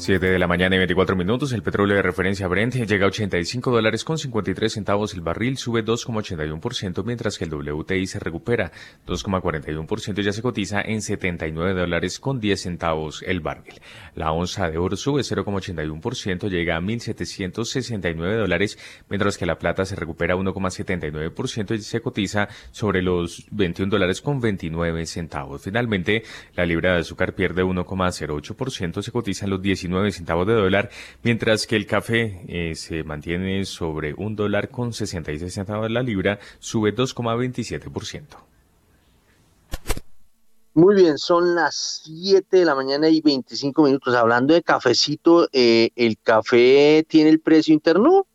7 0.00 0.30
de 0.30 0.38
la 0.38 0.46
mañana 0.46 0.76
y 0.76 0.78
24 0.78 1.14
minutos, 1.14 1.52
el 1.52 1.62
petróleo 1.62 1.94
de 1.94 2.00
referencia 2.00 2.48
Brent 2.48 2.74
llega 2.74 3.04
a 3.04 3.08
85 3.08 3.70
dólares 3.70 4.02
con 4.02 4.16
53 4.16 4.72
centavos 4.72 5.12
el 5.12 5.20
barril, 5.20 5.58
sube 5.58 5.84
2,81%, 5.84 7.04
mientras 7.04 7.36
que 7.36 7.44
el 7.44 7.52
WTI 7.52 8.06
se 8.06 8.18
recupera 8.18 8.72
2,41% 9.06 10.18
y 10.18 10.22
ya 10.22 10.32
se 10.32 10.40
cotiza 10.40 10.80
en 10.80 11.02
79 11.02 11.78
dólares 11.78 12.18
con 12.18 12.40
10 12.40 12.62
centavos 12.62 13.22
el 13.26 13.40
barril. 13.40 13.74
La 14.14 14.32
onza 14.32 14.70
de 14.70 14.78
oro 14.78 14.96
sube 14.96 15.20
0,81%, 15.20 16.48
llega 16.48 16.76
a 16.76 16.80
1.769 16.80 18.38
dólares, 18.38 18.78
mientras 19.10 19.36
que 19.36 19.44
la 19.44 19.58
plata 19.58 19.84
se 19.84 19.96
recupera 19.96 20.34
1,79% 20.34 21.74
y 21.74 21.82
se 21.82 22.00
cotiza 22.00 22.48
sobre 22.70 23.02
los 23.02 23.46
21 23.50 23.90
dólares 23.90 24.22
con 24.22 24.40
29 24.40 25.04
centavos. 25.04 25.60
Finalmente, 25.62 26.22
la 26.54 26.64
libra 26.64 26.94
de 26.94 27.00
azúcar 27.00 27.34
pierde 27.34 27.62
1,08%, 27.62 29.02
se 29.02 29.12
cotiza 29.12 29.44
en 29.44 29.50
los 29.50 29.60
19 29.60 29.89
centavos 30.12 30.46
de 30.46 30.54
dólar, 30.54 30.90
mientras 31.22 31.66
que 31.66 31.76
el 31.76 31.86
café 31.86 32.42
eh, 32.48 32.74
se 32.74 33.02
mantiene 33.04 33.64
sobre 33.64 34.14
un 34.14 34.36
dólar 34.36 34.68
con 34.68 34.92
66 34.92 35.52
centavos 35.52 35.90
la 35.90 36.02
libra, 36.02 36.38
sube 36.58 36.94
2,27%. 36.94 38.24
Muy 40.72 40.94
bien, 40.94 41.18
son 41.18 41.54
las 41.56 42.02
7 42.04 42.58
de 42.58 42.64
la 42.64 42.74
mañana 42.74 43.08
y 43.08 43.20
25 43.20 43.82
minutos. 43.82 44.14
Hablando 44.14 44.54
de 44.54 44.62
cafecito, 44.62 45.48
eh, 45.52 45.90
¿el 45.96 46.16
café 46.18 47.04
tiene 47.08 47.30
el 47.30 47.40
precio 47.40 47.74
interno? 47.74 48.26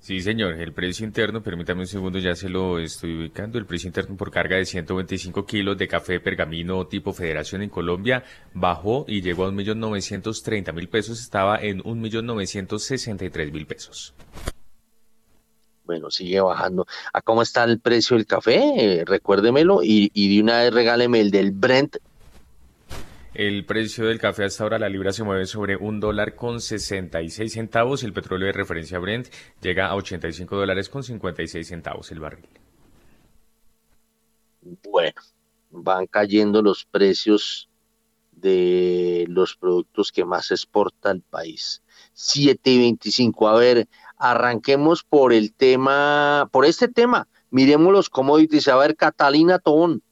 Sí, 0.00 0.22
señor. 0.22 0.54
El 0.54 0.72
precio 0.72 1.04
interno, 1.04 1.42
permítame 1.42 1.82
un 1.82 1.86
segundo, 1.86 2.18
ya 2.18 2.34
se 2.34 2.48
lo 2.48 2.78
estoy 2.78 3.18
ubicando. 3.18 3.58
El 3.58 3.66
precio 3.66 3.86
interno 3.86 4.16
por 4.16 4.30
carga 4.30 4.56
de 4.56 4.64
125 4.64 5.44
kilos 5.44 5.76
de 5.76 5.86
café 5.88 6.20
pergamino 6.20 6.86
tipo 6.86 7.12
Federación 7.12 7.60
en 7.62 7.68
Colombia 7.68 8.24
bajó 8.54 9.04
y 9.06 9.20
llegó 9.20 9.44
a 9.44 9.50
1.930.000 9.50 10.88
pesos. 10.88 11.20
Estaba 11.20 11.58
en 11.58 11.82
1.963.000 11.82 13.66
pesos. 13.66 14.14
Bueno, 15.84 16.10
sigue 16.10 16.40
bajando. 16.40 16.86
¿A 17.12 17.20
cómo 17.20 17.42
está 17.42 17.64
el 17.64 17.78
precio 17.78 18.16
del 18.16 18.24
café? 18.24 18.62
Eh, 18.78 19.04
recuérdemelo 19.04 19.82
y, 19.82 20.10
y 20.14 20.34
de 20.34 20.42
una 20.42 20.60
vez 20.60 20.72
regáleme 20.72 21.20
el 21.20 21.30
del 21.30 21.50
Brent 21.50 21.96
el 23.34 23.64
precio 23.64 24.06
del 24.06 24.18
café 24.18 24.44
hasta 24.44 24.64
ahora, 24.64 24.78
la 24.78 24.88
libra 24.88 25.12
se 25.12 25.22
mueve 25.22 25.46
sobre 25.46 25.76
un 25.76 26.00
dólar 26.00 26.34
con 26.34 26.60
66 26.60 27.52
centavos. 27.52 28.02
El 28.02 28.12
petróleo 28.12 28.46
de 28.46 28.52
referencia 28.52 28.98
Brent 28.98 29.28
llega 29.60 29.86
a 29.86 29.94
85 29.94 30.56
dólares 30.56 30.88
con 30.88 31.04
56 31.04 31.66
centavos 31.66 32.10
el 32.10 32.20
barril. 32.20 32.48
Bueno, 34.90 35.20
van 35.70 36.06
cayendo 36.06 36.60
los 36.60 36.84
precios 36.84 37.68
de 38.32 39.26
los 39.28 39.56
productos 39.56 40.12
que 40.12 40.24
más 40.24 40.50
exporta 40.50 41.10
el 41.10 41.22
país. 41.22 41.82
7 42.14 42.70
y 42.70 42.78
25. 42.78 43.48
A 43.48 43.58
ver, 43.58 43.88
arranquemos 44.16 45.04
por 45.04 45.32
el 45.32 45.52
tema, 45.54 46.48
por 46.52 46.64
este 46.64 46.88
tema. 46.88 47.28
Miremos 47.50 47.92
los 47.92 48.10
commodities. 48.10 48.68
A 48.68 48.76
ver, 48.76 48.96
Catalina 48.96 49.58
Tobón. 49.58 50.02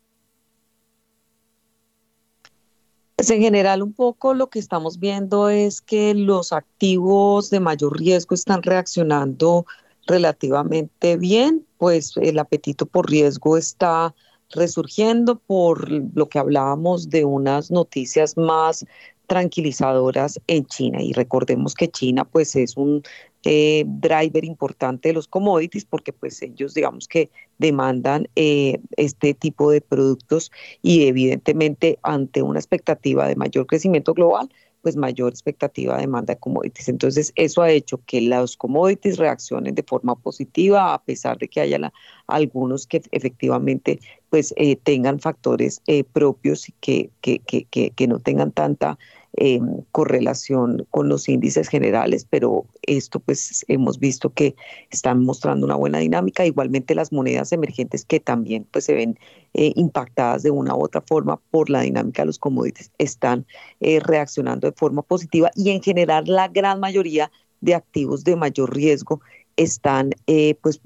Pues 3.19 3.31
en 3.31 3.41
general 3.41 3.83
un 3.83 3.95
poco 3.95 4.33
lo 4.33 4.49
que 4.49 4.61
estamos 4.61 5.01
viendo 5.01 5.49
es 5.49 5.81
que 5.81 6.15
los 6.15 6.53
activos 6.53 7.51
de 7.51 7.59
mayor 7.59 7.99
riesgo 7.99 8.37
están 8.37 8.63
reaccionando 8.63 9.67
relativamente 10.07 11.17
bien, 11.17 11.67
pues 11.79 12.13
el 12.19 12.39
apetito 12.39 12.87
por 12.87 13.11
riesgo 13.11 13.57
está 13.57 14.15
resurgiendo 14.51 15.41
por 15.41 15.91
lo 15.91 16.29
que 16.29 16.39
hablábamos 16.39 17.11
de 17.11 17.25
unas 17.25 17.73
noticias 17.73 18.37
más 18.37 18.87
tranquilizadoras 19.29 20.41
en 20.49 20.67
China. 20.67 21.01
Y 21.01 21.13
recordemos 21.13 21.75
que 21.75 21.89
China 21.89 22.25
pues 22.25 22.57
es 22.57 22.77
un 22.77 23.03
eh, 23.45 23.85
driver 23.87 24.45
importante 24.45 25.11
de 25.11 25.15
los 25.15 25.29
commodities 25.29 25.85
porque 25.85 26.13
pues 26.13 26.43
ellos 26.43 26.75
digamos 26.75 27.07
que 27.07 27.31
demandan 27.59 28.29
eh, 28.35 28.81
este 28.97 29.33
tipo 29.33 29.71
de 29.71 29.81
productos 29.81 30.51
y 30.83 31.07
evidentemente 31.07 32.01
ante 32.03 32.43
una 32.43 32.59
expectativa 32.59 33.29
de 33.29 33.37
mayor 33.37 33.67
crecimiento 33.67 34.13
global, 34.13 34.49
pues 34.83 34.97
mayor 34.97 35.31
expectativa 35.31 35.95
de 35.95 36.03
demanda 36.03 36.35
de 36.35 36.41
commodities. 36.41 36.89
Entonces, 36.89 37.33
eso 37.37 37.63
ha 37.63 37.71
hecho 37.71 38.01
que 38.07 38.21
los 38.21 38.57
commodities 38.57 39.19
reaccionen 39.19 39.75
de 39.75 39.83
forma 39.83 40.17
positiva, 40.17 40.95
a 40.95 41.03
pesar 41.03 41.39
de 41.39 41.49
que 41.49 41.61
haya 41.61 41.93
algunos 42.27 42.87
que 42.87 43.03
efectivamente 43.13 44.01
pues 44.31 44.53
eh, 44.57 44.77
tengan 44.77 45.21
factores 45.21 45.81
propios 46.13 46.69
y 46.69 46.73
que, 46.81 47.11
que, 47.21 47.39
que, 47.41 47.91
que, 47.91 48.07
no 48.07 48.19
tengan 48.19 48.53
tanta 48.53 48.99
eh, 49.37 49.61
correlación 49.93 50.87
con 50.91 51.09
los 51.09 51.29
índices 51.29 51.69
generales, 51.69 52.27
pero 52.29 52.65
esto 52.83 53.21
pues 53.21 53.65
hemos 53.69 53.99
visto 53.99 54.31
que 54.31 54.57
están 54.91 55.25
mostrando 55.25 55.67
una 55.67 55.77
buena 55.77 55.99
dinámica. 55.99 56.47
Igualmente 56.47 56.95
las 56.95 57.13
monedas 57.13 57.53
emergentes 57.53 58.05
que 58.05 58.21
también 58.21 58.67
pues 58.71 58.87
se 58.87 58.95
ven 58.95 59.19
eh, 59.55 59.73
impactadas 59.77 60.43
de 60.43 60.51
una 60.51 60.75
u 60.75 60.83
otra 60.83 61.03
forma 61.03 61.41
por 61.51 61.71
la 61.71 61.83
dinámica 61.83 62.23
de 62.23 62.27
los 62.27 62.39
commodities 62.39 62.91
están 62.99 63.47
eh, 63.81 64.01
reaccionando 64.01 64.67
de 64.67 64.77
forma 64.77 65.03
positiva 65.03 65.51
y 65.55 65.71
en 65.71 65.83
general 65.83 66.25
la 66.27 66.49
gran 66.49 66.81
mayoría 66.81 67.31
de 67.61 67.75
activos 67.75 68.25
de 68.25 68.37
mayor 68.37 68.75
riesgo 68.75 69.21
están 69.59 70.11
eh, 70.29 70.55
pues 70.63 70.81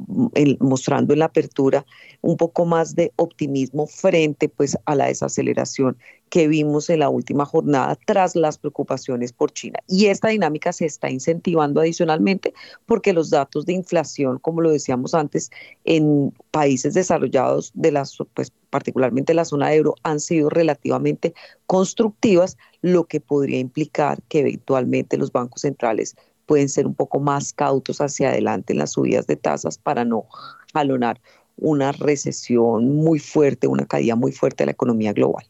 mostrando 0.58 1.12
en 1.12 1.20
la 1.20 1.26
apertura 1.26 1.84
un 2.22 2.36
poco 2.36 2.64
más 2.64 2.94
de 2.96 3.12
optimismo 3.16 3.86
frente 3.86 4.48
pues 4.48 4.76
a 4.86 4.94
la 4.94 5.06
desaceleración 5.06 5.96
que 6.30 6.48
vimos 6.48 6.88
en 6.88 7.00
la 7.00 7.10
última 7.10 7.44
jornada 7.44 7.98
tras 8.06 8.34
las 8.34 8.56
preocupaciones 8.56 9.34
por 9.34 9.52
China. 9.52 9.78
Y 9.86 10.06
esta 10.06 10.28
dinámica 10.28 10.72
se 10.72 10.86
está 10.86 11.10
incentivando 11.10 11.82
adicionalmente 11.82 12.54
porque 12.86 13.12
los 13.12 13.28
datos 13.28 13.66
de 13.66 13.74
inflación, 13.74 14.38
como 14.38 14.62
lo 14.62 14.70
decíamos 14.70 15.12
antes, 15.12 15.50
en 15.84 16.32
países 16.50 16.94
desarrollados 16.94 17.70
de 17.74 17.92
las 17.92 18.16
pues 18.32 18.50
particularmente 18.70 19.34
la 19.34 19.44
zona 19.44 19.74
euro 19.74 19.94
han 20.02 20.18
sido 20.18 20.48
relativamente 20.48 21.34
constructivas, 21.66 22.56
lo 22.80 23.04
que 23.04 23.20
podría 23.20 23.58
implicar 23.58 24.22
que 24.28 24.40
eventualmente 24.40 25.18
los 25.18 25.30
bancos 25.30 25.60
centrales 25.60 26.16
pueden 26.46 26.68
ser 26.68 26.86
un 26.86 26.94
poco 26.94 27.20
más 27.20 27.52
cautos 27.52 28.00
hacia 28.00 28.30
adelante 28.30 28.72
en 28.72 28.78
las 28.78 28.92
subidas 28.92 29.26
de 29.26 29.36
tasas 29.36 29.78
para 29.78 30.04
no 30.04 30.26
jalonar 30.72 31.20
una 31.56 31.92
recesión 31.92 32.96
muy 32.96 33.18
fuerte, 33.18 33.66
una 33.66 33.86
caída 33.86 34.16
muy 34.16 34.32
fuerte 34.32 34.62
de 34.62 34.66
la 34.66 34.72
economía 34.72 35.12
global. 35.12 35.44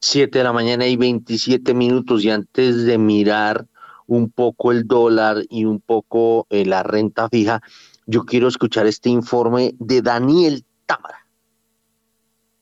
Siete 0.00 0.38
de 0.38 0.44
la 0.44 0.52
mañana 0.52 0.86
y 0.86 0.96
27 0.96 1.74
minutos 1.74 2.24
y 2.24 2.30
antes 2.30 2.84
de 2.84 2.98
mirar 2.98 3.66
un 4.06 4.30
poco 4.30 4.72
el 4.72 4.86
dólar 4.86 5.38
y 5.48 5.64
un 5.64 5.80
poco 5.80 6.46
eh, 6.50 6.64
la 6.64 6.82
renta 6.82 7.28
fija, 7.28 7.60
yo 8.06 8.24
quiero 8.24 8.46
escuchar 8.46 8.86
este 8.86 9.08
informe 9.08 9.74
de 9.78 10.02
Daniel 10.02 10.64
Támara. 10.86 11.25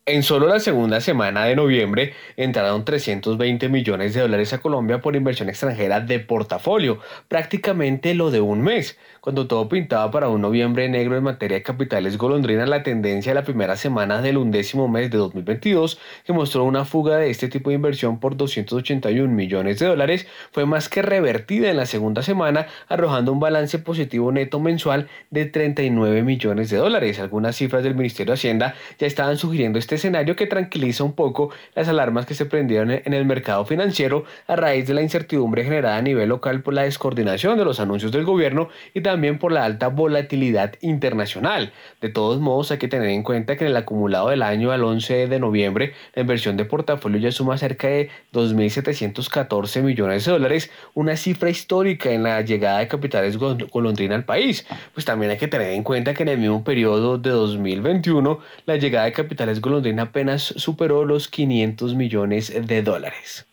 En 0.06 0.22
solo 0.22 0.47
la 0.47 0.60
segunda 0.60 1.01
semana 1.01 1.47
de 1.47 1.56
noviembre 1.56 2.12
entraron 2.36 2.85
320 2.85 3.70
millones 3.70 4.12
de 4.12 4.20
dólares 4.20 4.52
a 4.52 4.60
Colombia 4.60 5.01
por 5.01 5.16
inversión 5.16 5.48
extranjera 5.48 6.01
de 6.01 6.20
portafolio, 6.20 7.01
prácticamente 7.26 8.12
lo 8.12 8.31
de 8.31 8.43
un 8.43 8.60
mes. 8.60 8.98
Cuando 9.24 9.46
todo 9.46 9.70
pintaba 9.70 10.10
para 10.10 10.28
un 10.28 10.42
noviembre 10.42 10.86
negro 10.90 11.16
en 11.16 11.24
materia 11.24 11.56
de 11.56 11.62
capitales 11.62 12.18
golondrina, 12.18 12.66
la 12.66 12.82
tendencia 12.82 13.30
de 13.30 13.36
la 13.36 13.42
primera 13.42 13.74
semana 13.74 14.20
del 14.20 14.36
undécimo 14.36 14.86
mes 14.86 15.10
de 15.10 15.16
2022, 15.16 15.98
que 16.26 16.34
mostró 16.34 16.64
una 16.64 16.84
fuga 16.84 17.16
de 17.16 17.30
este 17.30 17.48
tipo 17.48 17.70
de 17.70 17.76
inversión 17.76 18.20
por 18.20 18.36
281 18.36 19.32
millones 19.32 19.78
de 19.78 19.86
dólares, 19.86 20.26
fue 20.52 20.66
más 20.66 20.90
que 20.90 21.01
revertida 21.01 21.70
en 21.70 21.78
la 21.78 21.86
segunda 21.86 22.22
semana, 22.22 22.66
arrojando 22.86 23.32
un 23.32 23.40
balance 23.40 23.78
positivo 23.78 24.30
neto 24.30 24.60
mensual 24.60 25.09
de 25.30 25.46
39 25.46 26.22
millones 26.22 26.68
de 26.68 26.76
dólares. 26.76 27.18
Algunas 27.18 27.56
cifras 27.56 27.82
del 27.82 27.94
Ministerio 27.94 28.32
de 28.32 28.34
Hacienda 28.34 28.74
ya 28.98 29.06
estaban 29.06 29.38
sugiriendo 29.38 29.78
este 29.78 29.94
escenario 29.94 30.36
que 30.36 30.46
tranquiliza 30.46 31.02
un 31.02 31.14
poco 31.14 31.48
las 31.74 31.88
alarmas 31.88 32.26
que 32.26 32.34
se 32.34 32.44
prendieron 32.44 32.90
en 32.90 33.14
el 33.14 33.24
mercado 33.24 33.64
financiero 33.64 34.26
a 34.46 34.55
raíz 34.55 34.86
de 34.86 34.92
la 34.92 35.01
incertidumbre 35.01 35.64
generada 35.64 35.96
a 35.96 36.02
nivel 36.02 36.28
local 36.28 36.60
por 36.60 36.74
la 36.74 36.82
descoordinación 36.82 37.56
de 37.56 37.64
los 37.64 37.80
anuncios 37.80 38.12
del 38.12 38.24
gobierno 38.24 38.68
y 38.92 39.01
también 39.01 39.14
también 39.15 39.39
por 39.39 39.53
la 39.53 39.65
alta 39.65 39.86
volatilidad 39.86 40.74
internacional. 40.81 41.73
De 42.01 42.09
todos 42.09 42.41
modos, 42.41 42.73
hay 42.73 42.78
que 42.78 42.89
tener 42.89 43.11
en 43.11 43.23
cuenta 43.23 43.57
que 43.57 43.62
en 43.62 43.70
el 43.70 43.77
acumulado 43.77 44.31
del 44.31 44.43
año 44.43 44.73
al 44.73 44.82
11 44.82 45.28
de 45.28 45.39
noviembre, 45.39 45.93
la 46.16 46.23
inversión 46.23 46.57
de 46.57 46.65
portafolio 46.65 47.20
ya 47.20 47.31
suma 47.31 47.57
cerca 47.57 47.86
de 47.86 48.11
2.714 48.32 49.82
millones 49.82 50.24
de 50.24 50.32
dólares, 50.32 50.73
una 50.95 51.16
cifra 51.16 51.49
histórica 51.49 52.11
en 52.11 52.24
la 52.24 52.41
llegada 52.41 52.81
de 52.81 52.89
capitales 52.89 53.39
golondrina 53.39 54.16
al 54.16 54.24
país. 54.24 54.66
Pues 54.95 55.07
también 55.07 55.31
hay 55.31 55.39
que 55.39 55.47
tener 55.47 55.70
en 55.70 55.85
cuenta 55.85 56.12
que 56.12 56.24
en 56.24 56.31
el 56.31 56.39
mismo 56.39 56.65
periodo 56.65 57.16
de 57.16 57.31
2021, 57.31 58.41
la 58.66 58.77
llegada 58.78 59.05
de 59.05 59.12
capitales 59.12 59.61
golondrina 59.61 60.03
apenas 60.03 60.43
superó 60.43 61.05
los 61.05 61.28
500 61.28 61.95
millones 61.95 62.53
de 62.66 62.82
dólares. 62.82 63.47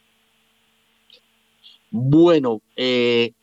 Bueno, 1.92 2.62
eh, 2.76 3.34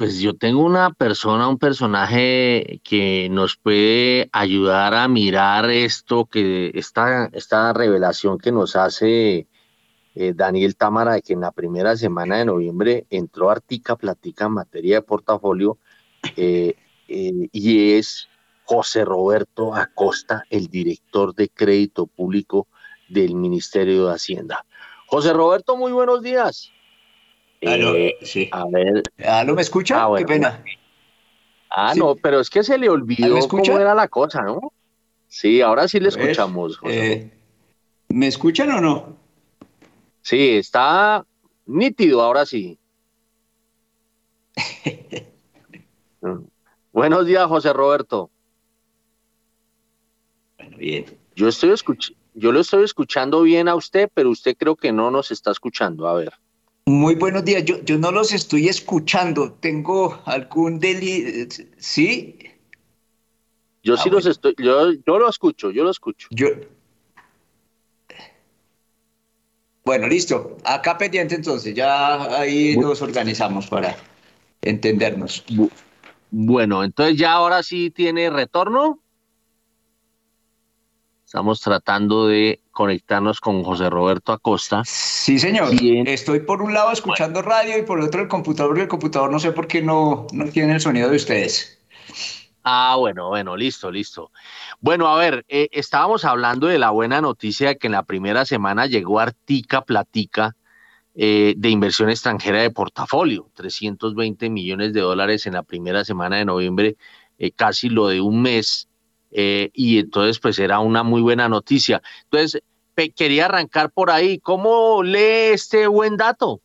pues 0.00 0.18
yo 0.18 0.34
tengo 0.34 0.64
una 0.64 0.94
persona, 0.94 1.46
un 1.46 1.58
personaje 1.58 2.80
que 2.82 3.28
nos 3.30 3.58
puede 3.58 4.30
ayudar 4.32 4.94
a 4.94 5.08
mirar 5.08 5.68
esto, 5.68 6.24
que 6.24 6.70
esta, 6.72 7.28
esta 7.34 7.74
revelación 7.74 8.38
que 8.38 8.50
nos 8.50 8.76
hace 8.76 9.46
eh, 10.14 10.32
Daniel 10.34 10.74
Támara 10.76 11.12
de 11.12 11.20
que 11.20 11.34
en 11.34 11.42
la 11.42 11.52
primera 11.52 11.98
semana 11.98 12.38
de 12.38 12.46
noviembre 12.46 13.06
entró 13.10 13.50
Artica 13.50 13.94
Platica 13.96 14.46
en 14.46 14.52
materia 14.52 14.94
de 14.94 15.02
portafolio 15.02 15.76
eh, 16.34 16.76
eh, 17.08 17.48
y 17.52 17.92
es 17.92 18.26
José 18.64 19.04
Roberto 19.04 19.74
Acosta, 19.74 20.44
el 20.48 20.68
director 20.68 21.34
de 21.34 21.50
crédito 21.50 22.06
público 22.06 22.68
del 23.10 23.34
Ministerio 23.34 24.06
de 24.06 24.14
Hacienda. 24.14 24.64
José 25.08 25.34
Roberto, 25.34 25.76
muy 25.76 25.92
buenos 25.92 26.22
días. 26.22 26.72
Aló, 27.66 27.94
eh, 27.94 28.16
sí. 28.22 28.48
A 28.52 28.64
ver. 28.66 29.02
¿Aló, 29.26 29.54
me 29.54 29.62
escucha? 29.62 30.02
Ah, 30.02 30.14
Qué 30.16 30.24
pena. 30.24 30.64
Ah, 31.70 31.94
no, 31.96 32.16
pero 32.16 32.40
es 32.40 32.50
que 32.50 32.64
se 32.64 32.78
le 32.78 32.88
olvidó 32.88 33.46
cómo 33.48 33.78
era 33.78 33.94
la 33.94 34.08
cosa, 34.08 34.42
¿no? 34.42 34.72
Sí, 35.28 35.60
ahora 35.60 35.86
sí 35.86 36.00
le 36.00 36.08
escuchamos. 36.08 36.80
Eh, 36.84 37.30
¿Me 38.08 38.26
escuchan 38.26 38.70
o 38.72 38.80
no? 38.80 39.16
Sí, 40.22 40.56
está 40.56 41.24
nítido, 41.66 42.22
ahora 42.22 42.44
sí. 42.44 42.76
Buenos 46.92 47.26
días, 47.26 47.46
José 47.46 47.72
Roberto. 47.72 48.30
Bueno, 50.58 50.76
bien. 50.76 51.04
Yo 51.36 51.46
estoy 51.48 51.72
yo 52.34 52.52
lo 52.52 52.60
estoy 52.60 52.84
escuchando 52.84 53.42
bien 53.42 53.68
a 53.68 53.74
usted, 53.74 54.10
pero 54.12 54.30
usted 54.30 54.56
creo 54.56 54.76
que 54.76 54.92
no 54.92 55.10
nos 55.10 55.30
está 55.30 55.52
escuchando. 55.52 56.08
A 56.08 56.14
ver. 56.14 56.32
Muy 56.90 57.14
buenos 57.14 57.44
días. 57.44 57.64
Yo, 57.64 57.80
yo 57.84 57.98
no 57.98 58.10
los 58.10 58.32
estoy 58.32 58.66
escuchando. 58.68 59.52
¿Tengo 59.52 60.20
algún 60.24 60.80
deli? 60.80 61.46
¿Sí? 61.78 62.36
Yo 63.84 63.96
sí 63.96 64.08
ah, 64.08 64.12
los 64.14 64.26
estoy. 64.26 64.56
Yo, 64.58 64.90
yo 65.06 65.18
lo 65.20 65.28
escucho, 65.28 65.70
yo 65.70 65.84
lo 65.84 65.92
escucho. 65.92 66.26
Yo. 66.32 66.48
Bueno, 69.84 70.08
listo. 70.08 70.56
Acá 70.64 70.98
pendiente 70.98 71.36
entonces. 71.36 71.76
Ya 71.76 72.40
ahí 72.40 72.76
nos 72.76 73.00
organizamos 73.02 73.68
para 73.68 73.96
entendernos. 74.60 75.44
Bueno, 76.32 76.82
entonces 76.82 77.16
ya 77.16 77.34
ahora 77.34 77.62
sí 77.62 77.92
tiene 77.92 78.30
retorno. 78.30 79.00
Estamos 81.24 81.60
tratando 81.60 82.26
de 82.26 82.60
conectarnos 82.70 83.40
con 83.40 83.62
José 83.62 83.90
Roberto 83.90 84.32
Acosta. 84.32 84.82
Sí, 84.84 85.38
señor. 85.38 85.68
Estoy 86.06 86.40
por 86.40 86.62
un 86.62 86.74
lado 86.74 86.92
escuchando 86.92 87.42
radio 87.42 87.78
y 87.78 87.82
por 87.82 88.00
otro 88.00 88.22
el 88.22 88.28
computador 88.28 88.78
y 88.78 88.82
el 88.82 88.88
computador 88.88 89.30
no 89.30 89.38
sé 89.38 89.52
por 89.52 89.66
qué 89.66 89.82
no, 89.82 90.26
no 90.32 90.46
tiene 90.46 90.74
el 90.74 90.80
sonido 90.80 91.10
de 91.10 91.16
ustedes. 91.16 91.78
Ah, 92.62 92.96
bueno, 92.98 93.28
bueno, 93.28 93.56
listo, 93.56 93.90
listo. 93.90 94.30
Bueno, 94.80 95.08
a 95.08 95.18
ver, 95.18 95.44
eh, 95.48 95.68
estábamos 95.72 96.24
hablando 96.24 96.66
de 96.66 96.78
la 96.78 96.90
buena 96.90 97.20
noticia 97.20 97.68
de 97.68 97.78
que 97.78 97.86
en 97.86 97.92
la 97.92 98.02
primera 98.02 98.44
semana 98.44 98.86
llegó 98.86 99.18
Artica 99.18 99.82
Platica 99.82 100.56
eh, 101.14 101.54
de 101.56 101.70
inversión 101.70 102.10
extranjera 102.10 102.60
de 102.60 102.70
portafolio, 102.70 103.50
320 103.54 104.50
millones 104.50 104.92
de 104.92 105.00
dólares 105.00 105.46
en 105.46 105.54
la 105.54 105.62
primera 105.62 106.04
semana 106.04 106.36
de 106.36 106.44
noviembre, 106.44 106.96
eh, 107.38 107.50
casi 107.50 107.88
lo 107.88 108.08
de 108.08 108.20
un 108.20 108.42
mes 108.42 108.89
eh, 109.30 109.70
y 109.72 109.98
entonces 109.98 110.38
pues 110.38 110.58
era 110.58 110.80
una 110.80 111.02
muy 111.02 111.20
buena 111.20 111.48
noticia. 111.48 112.02
Entonces, 112.24 112.62
quería 113.08 113.46
arrancar 113.46 113.90
por 113.90 114.10
ahí. 114.10 114.38
¿Cómo 114.38 115.02
lee 115.02 115.52
este 115.54 115.86
buen 115.86 116.16
dato? 116.16 116.60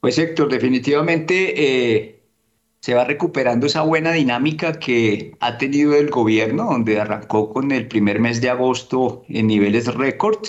Pues 0.00 0.18
Héctor, 0.18 0.50
definitivamente 0.50 1.54
eh, 1.56 2.20
se 2.80 2.94
va 2.94 3.04
recuperando 3.04 3.66
esa 3.66 3.82
buena 3.82 4.12
dinámica 4.12 4.78
que 4.78 5.34
ha 5.40 5.58
tenido 5.58 5.94
el 5.94 6.10
gobierno, 6.10 6.64
donde 6.64 7.00
arrancó 7.00 7.52
con 7.52 7.72
el 7.72 7.88
primer 7.88 8.20
mes 8.20 8.40
de 8.40 8.50
agosto 8.50 9.24
en 9.28 9.46
niveles 9.46 9.86
récord 9.94 10.46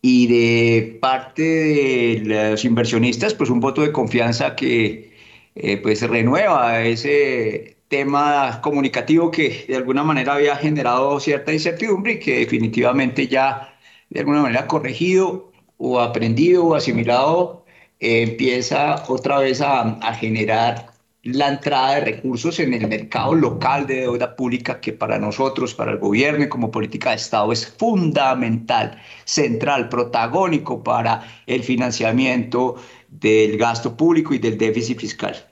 y 0.00 0.26
de 0.28 0.98
parte 1.00 1.42
de 1.42 2.22
los 2.24 2.64
inversionistas, 2.64 3.34
pues 3.34 3.50
un 3.50 3.58
voto 3.58 3.82
de 3.82 3.90
confianza 3.90 4.54
que 4.54 5.12
eh, 5.56 5.78
pues 5.78 6.02
renueva 6.02 6.84
ese 6.84 7.75
tema 7.88 8.60
comunicativo 8.62 9.30
que 9.30 9.64
de 9.68 9.76
alguna 9.76 10.02
manera 10.02 10.34
había 10.34 10.56
generado 10.56 11.20
cierta 11.20 11.52
incertidumbre 11.52 12.14
y 12.14 12.18
que 12.20 12.38
definitivamente 12.40 13.28
ya 13.28 13.74
de 14.10 14.20
alguna 14.20 14.42
manera 14.42 14.66
corregido 14.66 15.52
o 15.78 16.00
aprendido 16.00 16.64
o 16.66 16.74
asimilado 16.74 17.64
eh, 18.00 18.22
empieza 18.22 19.04
otra 19.08 19.38
vez 19.38 19.60
a, 19.60 19.82
a 20.00 20.14
generar 20.14 20.96
la 21.26 21.48
entrada 21.48 21.96
de 21.96 22.00
recursos 22.02 22.60
en 22.60 22.72
el 22.74 22.86
mercado 22.86 23.34
local 23.34 23.86
de 23.86 24.02
deuda 24.02 24.36
pública 24.36 24.80
que 24.80 24.92
para 24.92 25.18
nosotros, 25.18 25.74
para 25.74 25.92
el 25.92 25.98
gobierno 25.98 26.44
y 26.44 26.48
como 26.48 26.70
política 26.70 27.10
de 27.10 27.16
Estado 27.16 27.52
es 27.52 27.66
fundamental, 27.66 29.00
central, 29.24 29.88
protagónico 29.88 30.82
para 30.84 31.22
el 31.46 31.62
financiamiento 31.64 32.76
del 33.08 33.58
gasto 33.58 33.96
público 33.96 34.34
y 34.34 34.38
del 34.38 34.56
déficit 34.56 35.00
fiscal. 35.00 35.45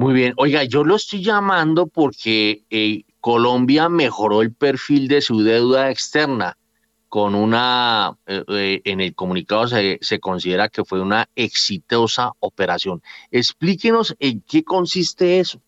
Muy 0.00 0.14
bien, 0.14 0.32
oiga, 0.38 0.64
yo 0.64 0.82
lo 0.82 0.96
estoy 0.96 1.22
llamando 1.22 1.86
porque 1.86 2.64
eh, 2.70 3.02
Colombia 3.20 3.90
mejoró 3.90 4.40
el 4.40 4.50
perfil 4.50 5.08
de 5.08 5.20
su 5.20 5.42
deuda 5.42 5.90
externa 5.90 6.56
con 7.10 7.34
una, 7.34 8.16
eh, 8.26 8.42
eh, 8.48 8.80
en 8.84 9.02
el 9.02 9.14
comunicado 9.14 9.68
se, 9.68 9.98
se, 10.00 10.18
considera 10.18 10.70
que 10.70 10.86
fue 10.86 11.02
una 11.02 11.28
exitosa 11.36 12.32
operación. 12.40 13.02
Explíquenos 13.30 14.16
en 14.20 14.40
qué 14.40 14.64
consiste 14.64 15.38
eso. 15.38 15.60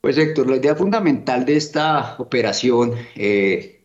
Pues 0.00 0.16
Héctor, 0.16 0.48
la 0.48 0.56
idea 0.56 0.74
fundamental 0.74 1.44
de 1.44 1.58
esta 1.58 2.16
operación, 2.16 2.94
eh, 3.14 3.84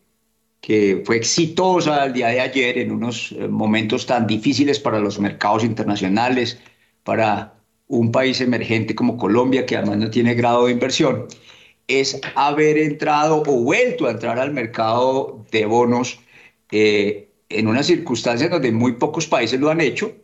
que 0.62 1.02
fue 1.04 1.16
exitosa 1.16 2.06
el 2.06 2.14
día 2.14 2.28
de 2.28 2.40
ayer 2.40 2.78
en 2.78 2.92
unos 2.92 3.34
momentos 3.50 4.06
tan 4.06 4.26
difíciles 4.26 4.80
para 4.80 5.00
los 5.00 5.18
mercados 5.18 5.64
internacionales, 5.64 6.58
para 7.02 7.53
un 7.88 8.12
país 8.12 8.40
emergente 8.40 8.94
como 8.94 9.16
Colombia, 9.16 9.66
que 9.66 9.76
además 9.76 9.98
no 9.98 10.10
tiene 10.10 10.34
grado 10.34 10.66
de 10.66 10.72
inversión, 10.72 11.26
es 11.86 12.20
haber 12.34 12.78
entrado 12.78 13.42
o 13.46 13.60
vuelto 13.62 14.06
a 14.06 14.12
entrar 14.12 14.38
al 14.38 14.52
mercado 14.52 15.44
de 15.50 15.66
bonos 15.66 16.20
eh, 16.70 17.28
en 17.48 17.68
una 17.68 17.82
circunstancia 17.82 18.48
donde 18.48 18.72
muy 18.72 18.92
pocos 18.92 19.26
países 19.26 19.60
lo 19.60 19.70
han 19.70 19.80
hecho 19.80 20.14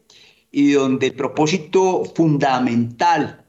y 0.50 0.72
donde 0.72 1.08
el 1.08 1.14
propósito 1.14 2.04
fundamental 2.14 3.44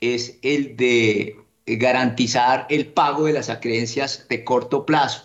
es 0.00 0.38
el 0.42 0.76
de 0.76 1.36
garantizar 1.66 2.66
el 2.70 2.86
pago 2.86 3.26
de 3.26 3.34
las 3.34 3.50
acreencias 3.50 4.26
de 4.28 4.44
corto 4.44 4.86
plazo. 4.86 5.24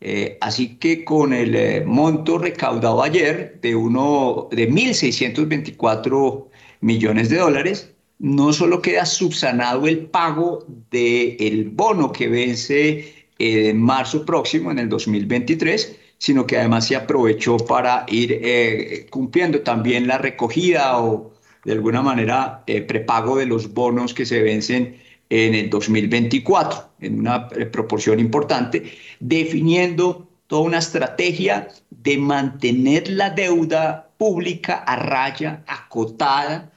Eh, 0.00 0.38
así 0.40 0.76
que 0.76 1.04
con 1.04 1.32
el 1.32 1.54
eh, 1.54 1.82
monto 1.84 2.38
recaudado 2.38 3.02
ayer 3.02 3.58
de, 3.62 3.74
uno, 3.74 4.48
de 4.50 4.68
1.624 4.70 6.48
millones 6.86 7.28
de 7.28 7.38
dólares, 7.38 7.92
no 8.18 8.52
solo 8.52 8.80
queda 8.80 9.04
subsanado 9.04 9.86
el 9.86 10.06
pago 10.06 10.64
del 10.90 11.70
bono 11.70 12.12
que 12.12 12.28
vence 12.28 13.26
en 13.38 13.82
marzo 13.82 14.24
próximo, 14.24 14.70
en 14.70 14.78
el 14.78 14.88
2023, 14.88 15.96
sino 16.18 16.46
que 16.46 16.56
además 16.56 16.86
se 16.86 16.96
aprovechó 16.96 17.58
para 17.58 18.06
ir 18.08 18.40
eh, 18.42 19.06
cumpliendo 19.10 19.60
también 19.60 20.06
la 20.06 20.16
recogida 20.16 20.98
o 21.02 21.32
de 21.64 21.72
alguna 21.72 22.00
manera 22.00 22.62
eh, 22.66 22.80
prepago 22.80 23.36
de 23.36 23.46
los 23.46 23.74
bonos 23.74 24.14
que 24.14 24.24
se 24.24 24.40
vencen 24.40 24.96
en 25.28 25.54
el 25.54 25.68
2024, 25.68 26.90
en 27.00 27.18
una 27.18 27.48
eh, 27.56 27.66
proporción 27.66 28.20
importante, 28.20 28.84
definiendo 29.18 30.28
toda 30.46 30.62
una 30.62 30.78
estrategia 30.78 31.68
de 31.90 32.16
mantener 32.16 33.10
la 33.10 33.30
deuda 33.30 34.08
pública 34.16 34.76
a 34.76 34.96
raya, 34.96 35.64
acotada, 35.66 36.70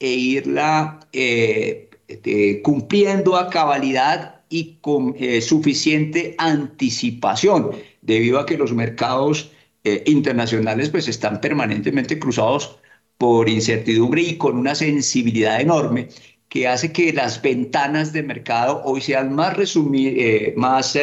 e 0.00 0.10
irla 0.10 1.00
eh, 1.12 1.88
cumpliendo 2.62 3.36
a 3.36 3.50
cabalidad 3.50 4.40
y 4.48 4.78
con 4.80 5.14
eh, 5.18 5.42
suficiente 5.42 6.34
anticipación, 6.38 7.72
debido 8.00 8.38
a 8.38 8.46
que 8.46 8.56
los 8.56 8.72
mercados 8.72 9.52
eh, 9.84 10.02
internacionales 10.06 10.88
pues 10.88 11.06
están 11.06 11.40
permanentemente 11.40 12.18
cruzados 12.18 12.78
por 13.18 13.48
incertidumbre 13.48 14.22
y 14.22 14.38
con 14.38 14.56
una 14.56 14.74
sensibilidad 14.74 15.60
enorme 15.60 16.08
que 16.48 16.66
hace 16.66 16.92
que 16.92 17.12
las 17.12 17.42
ventanas 17.42 18.14
de 18.14 18.22
mercado 18.22 18.80
hoy 18.84 19.02
sean 19.02 19.34
más, 19.34 19.54
más 20.56 20.98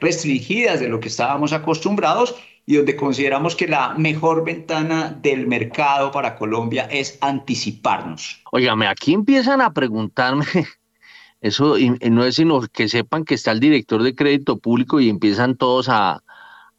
restringidas 0.00 0.80
de 0.80 0.88
lo 0.88 1.00
que 1.00 1.08
estábamos 1.08 1.52
acostumbrados 1.52 2.34
y 2.66 2.76
donde 2.76 2.96
consideramos 2.96 3.54
que 3.54 3.68
la 3.68 3.94
mejor 3.94 4.44
ventana 4.44 5.16
del 5.22 5.46
mercado 5.46 6.10
para 6.10 6.34
Colombia 6.34 6.88
es 6.90 7.16
anticiparnos. 7.20 8.42
Óigame, 8.50 8.88
aquí 8.88 9.14
empiezan 9.14 9.60
a 9.60 9.72
preguntarme, 9.72 10.44
eso 11.40 11.76
no 12.10 12.24
es 12.24 12.34
sino 12.34 12.60
que 12.62 12.88
sepan 12.88 13.24
que 13.24 13.34
está 13.34 13.52
el 13.52 13.60
director 13.60 14.02
de 14.02 14.16
crédito 14.16 14.58
público 14.58 14.98
y 14.98 15.08
empiezan 15.08 15.56
todos 15.56 15.88
a, 15.88 16.24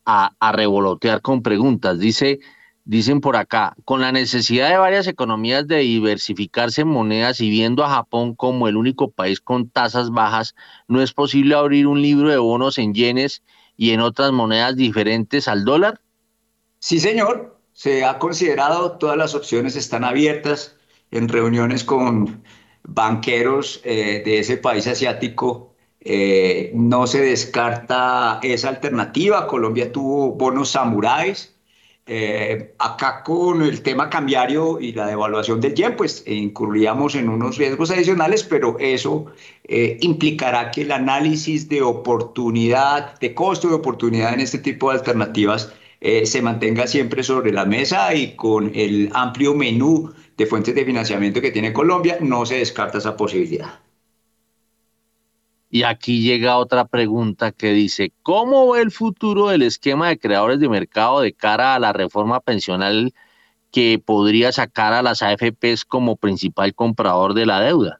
a, 0.06 0.52
revolotear 0.52 1.22
con 1.22 1.42
preguntas. 1.42 2.00
Dice, 2.00 2.40
dicen 2.84 3.22
por 3.22 3.38
acá, 3.38 3.74
con 3.86 4.02
la 4.02 4.12
necesidad 4.12 4.70
de 4.70 4.78
varias 4.78 5.08
economías 5.08 5.70
de 5.70 5.78
diversificarse 5.78 6.82
en 6.82 6.90
monedas 6.90 7.40
y 7.40 7.50
viendo 7.50 7.86
a 7.86 7.90
Japón 7.90 8.36
como 8.36 8.68
el 8.68 8.76
único 8.76 9.10
país 9.10 9.40
con 9.40 9.70
tasas 9.70 10.10
bajas, 10.10 10.54
¿no 10.90 11.02
es 11.02 11.14
posible 11.14 11.56
abrir 11.56 11.88
un 11.88 12.02
libro 12.02 12.30
de 12.30 12.38
bonos 12.38 12.78
en 12.78 12.94
yenes 12.94 13.42
y 13.78 13.92
en 13.92 14.02
otras 14.02 14.32
monedas 14.32 14.76
diferentes 14.76 15.48
al 15.48 15.64
dólar? 15.64 16.02
Sí, 16.80 17.00
señor. 17.00 17.56
Se 17.74 18.04
ha 18.04 18.18
considerado, 18.18 18.94
todas 18.94 19.18
las 19.18 19.36
opciones 19.36 19.76
están 19.76 20.04
abiertas 20.04 20.76
en 21.12 21.30
reuniones 21.30 21.84
con 21.84 22.44
banqueros 22.84 23.82
eh, 23.84 24.24
de 24.26 24.40
ese 24.40 24.58
país 24.58 24.88
asiático. 24.88 25.76
Eh, 26.00 26.72
no 26.74 27.06
se 27.06 27.22
descarta 27.22 28.40
esa 28.42 28.70
alternativa. 28.70 29.46
Colombia 29.46 29.92
tuvo 29.92 30.32
bonos 30.32 30.70
samuráis 30.70 31.57
eh, 32.10 32.74
acá 32.80 33.22
con 33.22 33.62
el 33.62 33.82
tema 33.82 34.10
cambiario 34.10 34.80
y 34.80 34.94
la 34.94 35.08
devaluación 35.08 35.60
del 35.60 35.76
yen, 35.76 35.96
pues 35.98 36.24
incurríamos 36.26 37.16
en 37.16 37.28
unos 37.28 37.58
riesgos 37.58 37.92
adicionales, 37.92 38.44
pero 38.44 38.78
eso 38.80 39.26
eh, 39.66 39.98
implicará 40.02 40.72
que 40.72 40.84
el 40.84 40.94
análisis 40.94 41.68
de 41.68 41.82
oportunidad, 41.82 43.20
de 43.20 43.34
costo 43.34 43.68
de 43.68 43.76
oportunidad 43.76 44.34
en 44.34 44.40
este 44.40 44.60
tipo 44.60 44.90
de 44.90 45.00
alternativas 45.00 45.74
eh, 46.00 46.26
se 46.26 46.42
mantenga 46.42 46.88
siempre 46.88 47.24
sobre 47.24 47.52
la 47.52 47.66
mesa 47.66 48.14
y 48.14 48.36
con 48.36 48.72
el 48.74 49.10
amplio 49.14 49.54
menú 49.54 50.14
de 50.38 50.46
fuentes 50.46 50.76
de 50.76 50.86
financiamiento 50.86 51.42
que 51.42 51.52
tiene 51.52 51.74
Colombia, 51.74 52.20
no 52.22 52.46
se 52.46 52.60
descarta 52.60 53.00
esa 53.00 53.18
posibilidad. 53.18 53.80
Y 55.70 55.84
aquí 55.84 56.22
llega 56.22 56.58
otra 56.58 56.86
pregunta 56.86 57.52
que 57.52 57.74
dice, 57.74 58.14
¿cómo 58.24 58.72
ve 58.72 58.82
el 58.82 58.92
futuro 58.92 59.50
del 59.50 59.64
esquema 59.64 60.08
de 60.08 60.18
creadores 60.18 60.60
de 60.60 60.70
mercado 60.70 61.20
de 61.20 61.34
cara 61.34 61.76
a 61.76 61.80
la 61.80 61.92
reforma 61.92 62.40
pensional 62.40 63.14
que 63.72 64.02
podría 64.04 64.52
sacar 64.54 64.94
a 64.94 65.02
las 65.02 65.22
AFPs 65.22 65.84
como 65.86 66.16
principal 66.16 66.74
comprador 66.74 67.34
de 67.34 67.46
la 67.46 67.60
deuda? 67.60 68.00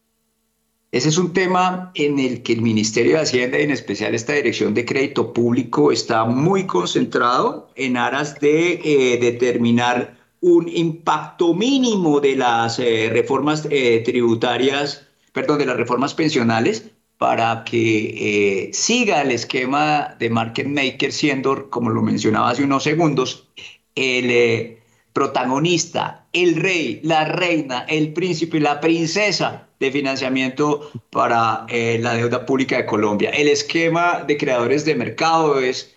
Ese 0.94 1.10
es 1.10 1.18
un 1.18 1.34
tema 1.34 1.92
en 1.96 2.18
el 2.18 2.42
que 2.42 2.54
el 2.54 2.62
Ministerio 2.62 3.18
de 3.18 3.24
Hacienda 3.24 3.60
y 3.60 3.64
en 3.64 3.72
especial 3.72 4.16
esta 4.16 4.32
Dirección 4.34 4.74
de 4.74 4.86
Crédito 4.86 5.34
Público 5.34 5.92
está 5.92 6.24
muy 6.24 6.66
concentrado 6.66 7.70
en 7.76 7.98
aras 7.98 8.40
de 8.40 8.80
eh, 8.84 9.18
determinar 9.20 10.16
un 10.40 10.70
impacto 10.70 11.54
mínimo 11.54 12.22
de 12.22 12.38
las 12.38 12.80
eh, 12.80 13.10
reformas 13.12 13.68
eh, 13.70 14.02
tributarias, 14.06 15.06
perdón, 15.34 15.60
de 15.60 15.66
las 15.66 15.76
reformas 15.76 16.14
pensionales 16.14 16.92
para 17.18 17.64
que 17.64 18.68
eh, 18.68 18.74
siga 18.74 19.22
el 19.22 19.32
esquema 19.32 20.16
de 20.20 20.30
market 20.30 20.68
maker 20.68 21.12
siendo, 21.12 21.70
como 21.70 21.90
lo 21.90 22.02
mencionaba 22.02 22.52
hace 22.52 22.64
unos 22.64 22.84
segundos, 22.84 23.48
el 23.96 24.30
eh, 24.30 24.80
protagonista, 25.14 26.28
el 26.32 26.56
rey, 26.56 27.00
la 27.04 27.26
reina, 27.26 27.86
el 27.90 28.14
príncipe, 28.14 28.60
la 28.60 28.80
princesa 28.80 29.68
de 29.80 29.92
financiamiento 29.92 30.92
para 31.10 31.66
eh, 31.70 31.98
la 32.00 32.14
deuda 32.14 32.46
pública 32.46 32.78
de 32.78 32.86
Colombia. 32.86 33.32
El 33.32 33.48
esquema 33.48 34.24
de 34.28 34.38
creadores 34.38 34.86
de 34.86 34.96
mercado 34.96 35.60
es, 35.60 35.96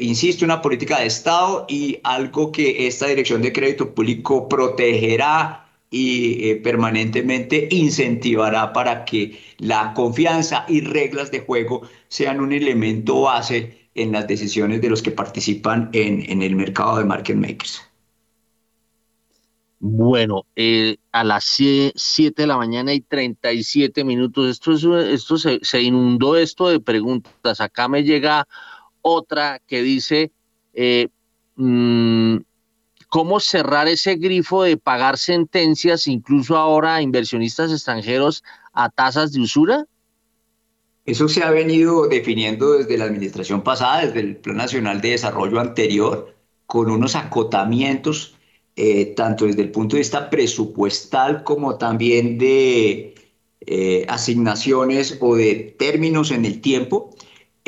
insisto, 0.00 0.44
una 0.44 0.62
política 0.62 0.98
de 0.98 1.06
Estado 1.06 1.66
y 1.68 2.00
algo 2.02 2.50
que 2.52 2.86
esta 2.86 3.06
Dirección 3.06 3.42
de 3.42 3.52
Crédito 3.52 3.94
Público 3.94 4.48
protegerá 4.48 5.67
y 5.90 6.50
eh, 6.50 6.56
permanentemente 6.56 7.68
incentivará 7.70 8.72
para 8.72 9.04
que 9.04 9.38
la 9.58 9.94
confianza 9.94 10.64
y 10.68 10.80
reglas 10.80 11.30
de 11.30 11.40
juego 11.40 11.82
sean 12.08 12.40
un 12.40 12.52
elemento 12.52 13.22
base 13.22 13.88
en 13.94 14.12
las 14.12 14.26
decisiones 14.26 14.80
de 14.80 14.90
los 14.90 15.02
que 15.02 15.10
participan 15.10 15.90
en, 15.92 16.30
en 16.30 16.42
el 16.42 16.56
mercado 16.56 16.98
de 16.98 17.04
market 17.04 17.36
makers. 17.36 17.82
Bueno, 19.80 20.44
eh, 20.56 20.96
a 21.12 21.22
las 21.22 21.44
7 21.44 22.42
de 22.42 22.46
la 22.46 22.56
mañana 22.56 22.92
y 22.92 23.00
37 23.00 24.02
minutos. 24.02 24.50
Esto, 24.50 24.72
es, 24.72 24.84
esto 24.84 25.38
se, 25.38 25.60
se, 25.62 25.82
inundó 25.82 26.36
esto 26.36 26.68
de 26.68 26.80
preguntas. 26.80 27.60
Acá 27.60 27.86
me 27.88 28.02
llega 28.02 28.48
otra 29.02 29.60
que 29.66 29.82
dice, 29.82 30.32
eh, 30.74 31.08
mmm, 31.54 32.38
¿cómo 33.08 33.40
cerrar 33.40 33.88
ese 33.88 34.16
grifo 34.16 34.62
de 34.62 34.76
pagar 34.76 35.18
sentencias, 35.18 36.06
incluso 36.06 36.56
ahora 36.56 36.96
a 36.96 37.02
inversionistas 37.02 37.72
extranjeros, 37.72 38.44
a 38.72 38.88
tasas 38.90 39.32
de 39.32 39.40
usura? 39.40 39.86
Eso 41.04 41.28
se 41.28 41.42
ha 41.42 41.50
venido 41.50 42.06
definiendo 42.06 42.74
desde 42.74 42.98
la 42.98 43.06
administración 43.06 43.62
pasada, 43.62 44.04
desde 44.04 44.20
el 44.20 44.36
Plan 44.36 44.58
Nacional 44.58 45.00
de 45.00 45.10
Desarrollo 45.10 45.58
anterior, 45.58 46.34
con 46.66 46.90
unos 46.90 47.16
acotamientos 47.16 48.34
eh, 48.80 49.06
tanto 49.16 49.46
desde 49.46 49.62
el 49.62 49.72
punto 49.72 49.96
de 49.96 50.02
vista 50.02 50.30
presupuestal 50.30 51.42
como 51.42 51.78
también 51.78 52.38
de 52.38 53.12
eh, 53.60 54.06
asignaciones 54.08 55.18
o 55.20 55.34
de 55.34 55.74
términos 55.76 56.30
en 56.30 56.44
el 56.44 56.60
tiempo, 56.60 57.10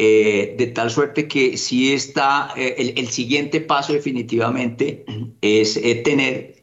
eh, 0.03 0.55
de 0.57 0.67
tal 0.69 0.91
suerte 0.91 1.29
que 1.29 1.59
si 1.59 1.93
está, 1.93 2.55
el, 2.57 2.95
el, 2.97 3.09
siguiente 3.09 3.61
paso 3.61 3.93
definitivamente 3.93 5.05
es 5.43 5.75
tener 6.03 6.63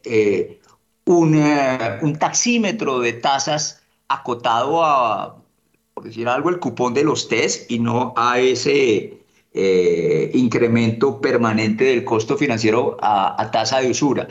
un, 1.04 1.40
un 2.02 2.18
taxímetro 2.18 2.98
de 2.98 3.12
tasas 3.12 3.82
acotado 4.08 4.84
a, 4.84 5.36
por 5.94 6.04
decir 6.04 6.28
algo, 6.28 6.50
el 6.50 6.58
cupón 6.58 6.94
de 6.94 7.04
los 7.04 7.28
test 7.28 7.70
y 7.70 7.78
no 7.78 8.12
a 8.16 8.40
ese 8.40 9.18
eh, 9.52 10.30
incremento 10.34 11.20
permanente 11.20 11.84
del 11.84 12.04
costo 12.04 12.36
financiero 12.36 12.96
a, 13.00 13.40
a 13.40 13.50
tasa 13.50 13.80
de 13.80 13.90
usura. 13.90 14.28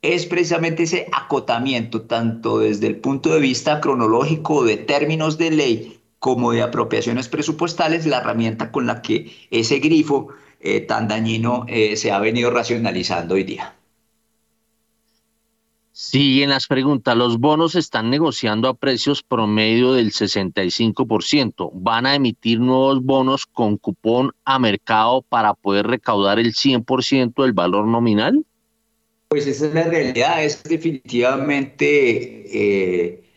Es 0.00 0.26
precisamente 0.26 0.84
ese 0.84 1.06
acotamiento, 1.12 2.02
tanto 2.02 2.58
desde 2.60 2.86
el 2.86 2.96
punto 2.96 3.34
de 3.34 3.40
vista 3.40 3.80
cronológico 3.80 4.64
de 4.64 4.76
términos 4.76 5.38
de 5.38 5.50
ley 5.50 5.97
como 6.18 6.52
de 6.52 6.62
apropiaciones 6.62 7.28
presupuestales, 7.28 8.06
la 8.06 8.18
herramienta 8.18 8.72
con 8.72 8.86
la 8.86 9.02
que 9.02 9.32
ese 9.50 9.78
grifo 9.78 10.28
eh, 10.60 10.80
tan 10.80 11.08
dañino 11.08 11.64
eh, 11.68 11.96
se 11.96 12.10
ha 12.10 12.18
venido 12.18 12.50
racionalizando 12.50 13.34
hoy 13.34 13.44
día. 13.44 13.74
Siguen 16.00 16.50
las 16.50 16.68
preguntas. 16.68 17.16
Los 17.16 17.38
bonos 17.38 17.74
están 17.74 18.08
negociando 18.08 18.68
a 18.68 18.74
precios 18.74 19.24
promedio 19.24 19.94
del 19.94 20.12
65%. 20.12 21.70
¿Van 21.74 22.06
a 22.06 22.14
emitir 22.14 22.60
nuevos 22.60 23.02
bonos 23.02 23.46
con 23.46 23.78
cupón 23.78 24.30
a 24.44 24.60
mercado 24.60 25.22
para 25.22 25.54
poder 25.54 25.88
recaudar 25.88 26.38
el 26.38 26.54
100% 26.54 27.42
del 27.42 27.52
valor 27.52 27.86
nominal? 27.86 28.44
Pues 29.26 29.48
esa 29.48 29.66
es 29.66 29.74
la 29.74 29.82
realidad. 29.84 30.44
Es 30.44 30.62
definitivamente 30.62 32.46
eh, 32.46 33.27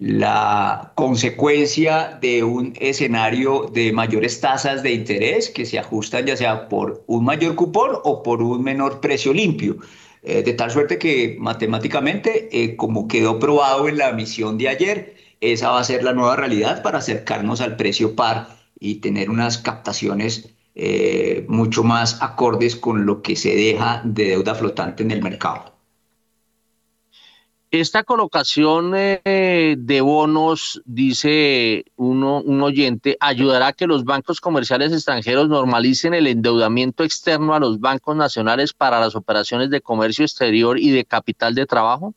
la 0.00 0.92
consecuencia 0.94 2.18
de 2.20 2.44
un 2.44 2.72
escenario 2.78 3.68
de 3.72 3.92
mayores 3.92 4.40
tasas 4.40 4.82
de 4.84 4.92
interés 4.92 5.50
que 5.50 5.66
se 5.66 5.78
ajustan 5.78 6.26
ya 6.26 6.36
sea 6.36 6.68
por 6.68 7.02
un 7.08 7.24
mayor 7.24 7.56
cupón 7.56 7.96
o 8.04 8.22
por 8.22 8.40
un 8.42 8.62
menor 8.62 9.00
precio 9.00 9.32
limpio. 9.32 9.78
Eh, 10.22 10.42
de 10.42 10.52
tal 10.52 10.70
suerte 10.70 10.98
que 10.98 11.36
matemáticamente, 11.40 12.48
eh, 12.52 12.76
como 12.76 13.08
quedó 13.08 13.38
probado 13.38 13.88
en 13.88 13.98
la 13.98 14.12
misión 14.12 14.56
de 14.58 14.68
ayer, 14.68 15.16
esa 15.40 15.70
va 15.70 15.80
a 15.80 15.84
ser 15.84 16.04
la 16.04 16.12
nueva 16.12 16.36
realidad 16.36 16.82
para 16.82 16.98
acercarnos 16.98 17.60
al 17.60 17.76
precio 17.76 18.14
par 18.14 18.56
y 18.78 18.96
tener 18.96 19.30
unas 19.30 19.58
captaciones 19.58 20.50
eh, 20.74 21.44
mucho 21.48 21.82
más 21.82 22.22
acordes 22.22 22.76
con 22.76 23.04
lo 23.04 23.22
que 23.22 23.34
se 23.36 23.54
deja 23.56 24.02
de 24.04 24.26
deuda 24.26 24.54
flotante 24.54 25.02
en 25.02 25.10
el 25.10 25.22
mercado. 25.22 25.77
Esta 27.70 28.02
colocación 28.02 28.94
eh, 28.96 29.76
de 29.78 30.00
bonos, 30.00 30.80
dice 30.86 31.84
uno, 31.96 32.40
un 32.40 32.62
oyente, 32.62 33.18
ayudará 33.20 33.68
a 33.68 33.72
que 33.74 33.86
los 33.86 34.04
bancos 34.04 34.40
comerciales 34.40 34.90
extranjeros 34.90 35.50
normalicen 35.50 36.14
el 36.14 36.26
endeudamiento 36.28 37.04
externo 37.04 37.54
a 37.54 37.60
los 37.60 37.78
bancos 37.78 38.16
nacionales 38.16 38.72
para 38.72 39.00
las 39.00 39.14
operaciones 39.14 39.68
de 39.68 39.82
comercio 39.82 40.24
exterior 40.24 40.78
y 40.78 40.90
de 40.90 41.04
capital 41.04 41.54
de 41.54 41.66
trabajo. 41.66 42.14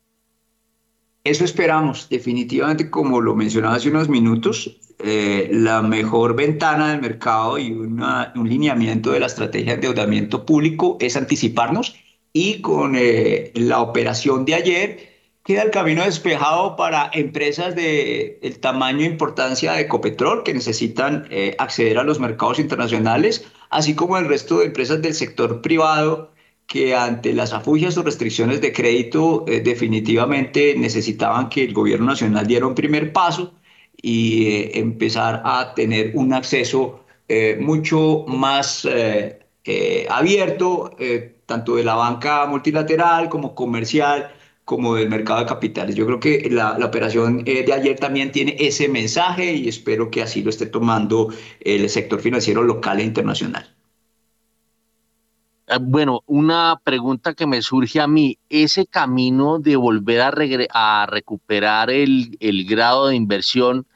Eso 1.25 1.43
esperamos, 1.43 2.07
definitivamente, 2.09 2.89
como 2.89 3.19
lo 3.19 3.35
mencionaba 3.35 3.75
hace 3.75 3.89
unos 3.89 4.07
minutos, 4.07 4.79
eh, 4.99 5.49
la 5.51 5.81
mejor 5.81 6.35
ventana 6.35 6.91
del 6.91 7.01
mercado 7.01 7.57
y 7.59 7.71
una, 7.71 8.31
un 8.35 8.47
lineamiento 8.47 9.11
de 9.11 9.19
la 9.19 9.25
estrategia 9.25 9.75
de 9.75 9.87
endeudamiento 9.87 10.45
público 10.45 10.97
es 11.01 11.17
anticiparnos 11.17 11.95
y 12.31 12.61
con 12.61 12.95
eh, 12.95 13.51
la 13.55 13.81
operación 13.81 14.45
de 14.45 14.55
ayer, 14.55 15.10
queda 15.51 15.63
el 15.63 15.71
camino 15.71 16.05
despejado 16.05 16.77
para 16.77 17.11
empresas 17.13 17.75
de 17.75 18.39
el 18.41 18.59
tamaño 18.61 19.01
e 19.01 19.05
importancia 19.05 19.73
de 19.73 19.81
Ecopetrol 19.81 20.43
que 20.43 20.53
necesitan 20.53 21.27
eh, 21.29 21.55
acceder 21.57 21.97
a 21.97 22.03
los 22.03 22.21
mercados 22.21 22.57
internacionales, 22.57 23.45
así 23.69 23.93
como 23.93 24.17
el 24.17 24.29
resto 24.29 24.59
de 24.59 24.67
empresas 24.67 25.01
del 25.01 25.13
sector 25.13 25.61
privado 25.61 26.31
que 26.67 26.95
ante 26.95 27.33
las 27.33 27.51
afugias 27.51 27.97
o 27.97 28.03
restricciones 28.03 28.61
de 28.61 28.71
crédito 28.71 29.43
eh, 29.45 29.59
definitivamente 29.59 30.73
necesitaban 30.77 31.49
que 31.49 31.65
el 31.65 31.73
gobierno 31.73 32.05
nacional 32.05 32.47
diera 32.47 32.65
un 32.65 32.75
primer 32.75 33.11
paso 33.11 33.53
y 34.01 34.45
eh, 34.45 34.79
empezar 34.79 35.41
a 35.43 35.73
tener 35.75 36.11
un 36.15 36.33
acceso 36.33 37.03
mucho 37.59 38.25
más 38.27 38.85
abierto, 40.09 40.91
tanto 41.45 41.77
de 41.77 41.83
la 41.85 41.95
banca 41.95 42.45
multilateral 42.45 43.29
como 43.29 43.55
comercial, 43.55 44.33
como 44.65 44.95
del 44.95 45.09
mercado 45.09 45.39
de 45.39 45.45
capitales. 45.45 45.95
Yo 45.95 46.05
creo 46.05 46.19
que 46.19 46.49
la, 46.49 46.77
operación 46.85 47.43
eh, 47.45 47.63
de 47.63 47.73
ayer 47.73 47.99
también 47.99 48.31
tiene 48.31 48.55
ese 48.59 48.87
mensaje 48.87 49.53
y 49.53 49.67
espero 49.67 50.09
que 50.11 50.21
así 50.21 50.43
lo 50.43 50.49
esté 50.49 50.65
tomando 50.65 51.33
el 51.59 51.89
sector 51.89 52.19
financiero 52.19 52.63
local 52.63 52.99
e 52.99 53.03
internacional. 53.03 53.75
Ah, 55.67 55.79
bueno, 55.79 56.21
una 56.25 56.79
pregunta 56.83 57.33
que 57.33 57.47
me 57.47 57.61
surge 57.61 58.01
a 58.01 58.07
mí, 58.07 58.37
ese 58.49 58.85
camino 58.85 59.57
de 59.57 59.77
volver 59.77 60.21
a, 60.21 61.05
recuperar 61.09 61.89
el, 61.89 62.35
el, 62.39 62.65
grado 62.65 63.07
de 63.07 63.15
inversión, 63.15 63.87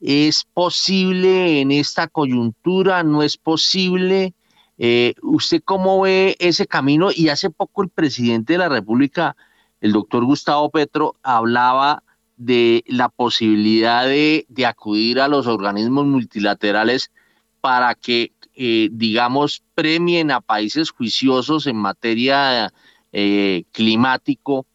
¿es 0.00 0.44
posible 0.44 1.60
en 1.62 1.70
esta 1.70 2.08
coyuntura? 2.08 3.02
¿No 3.02 3.22
es 3.22 3.38
posible? 3.38 4.34
Eh, 4.76 5.14
¿Usted 5.22 5.62
cómo 5.64 6.02
ve 6.02 6.36
ese 6.40 6.66
camino? 6.66 7.08
Y 7.14 7.28
hace 7.28 7.48
poco 7.48 7.82
el 7.82 7.88
presidente 7.88 8.54
de 8.54 8.58
la 8.58 8.68
República 8.68 9.36
el 9.84 9.92
doctor 9.92 10.24
Gustavo 10.24 10.70
Petro 10.70 11.14
hablaba 11.22 12.02
de 12.38 12.82
la 12.86 13.10
posibilidad 13.10 14.06
de, 14.06 14.46
acudir 14.66 15.20
a 15.20 15.28
los 15.28 15.46
organismos 15.46 16.06
multilaterales 16.06 17.12
para 17.60 17.94
que, 17.94 18.32
eh, 18.54 18.88
digamos, 18.90 19.62
premien 19.74 20.30
a 20.30 20.40
países 20.40 20.88
juiciosos 20.88 21.66
en 21.66 21.76
materia 21.76 22.72
eh, 23.12 23.64
climático 23.72 24.66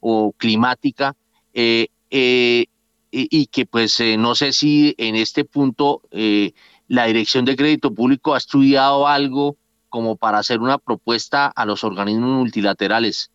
o 0.00 0.32
climática, 0.36 1.16
eh, 1.54 1.86
y 3.10 3.46
que 3.46 3.64
pues 3.64 4.02
no 4.18 4.34
sé 4.34 4.52
si 4.52 4.94
en 4.98 5.16
este 5.16 5.46
punto 5.46 6.02
la 6.88 7.06
Dirección 7.06 7.46
de 7.46 7.56
Crédito 7.56 7.94
Público 7.94 8.34
ha 8.34 8.38
estudiado 8.38 9.08
algo 9.08 9.56
como 9.88 10.16
para 10.16 10.38
hacer 10.38 10.60
una 10.60 10.76
propuesta 10.76 11.46
a 11.46 11.64
los 11.64 11.84
organismos 11.84 12.28
multilaterales. 12.28 13.30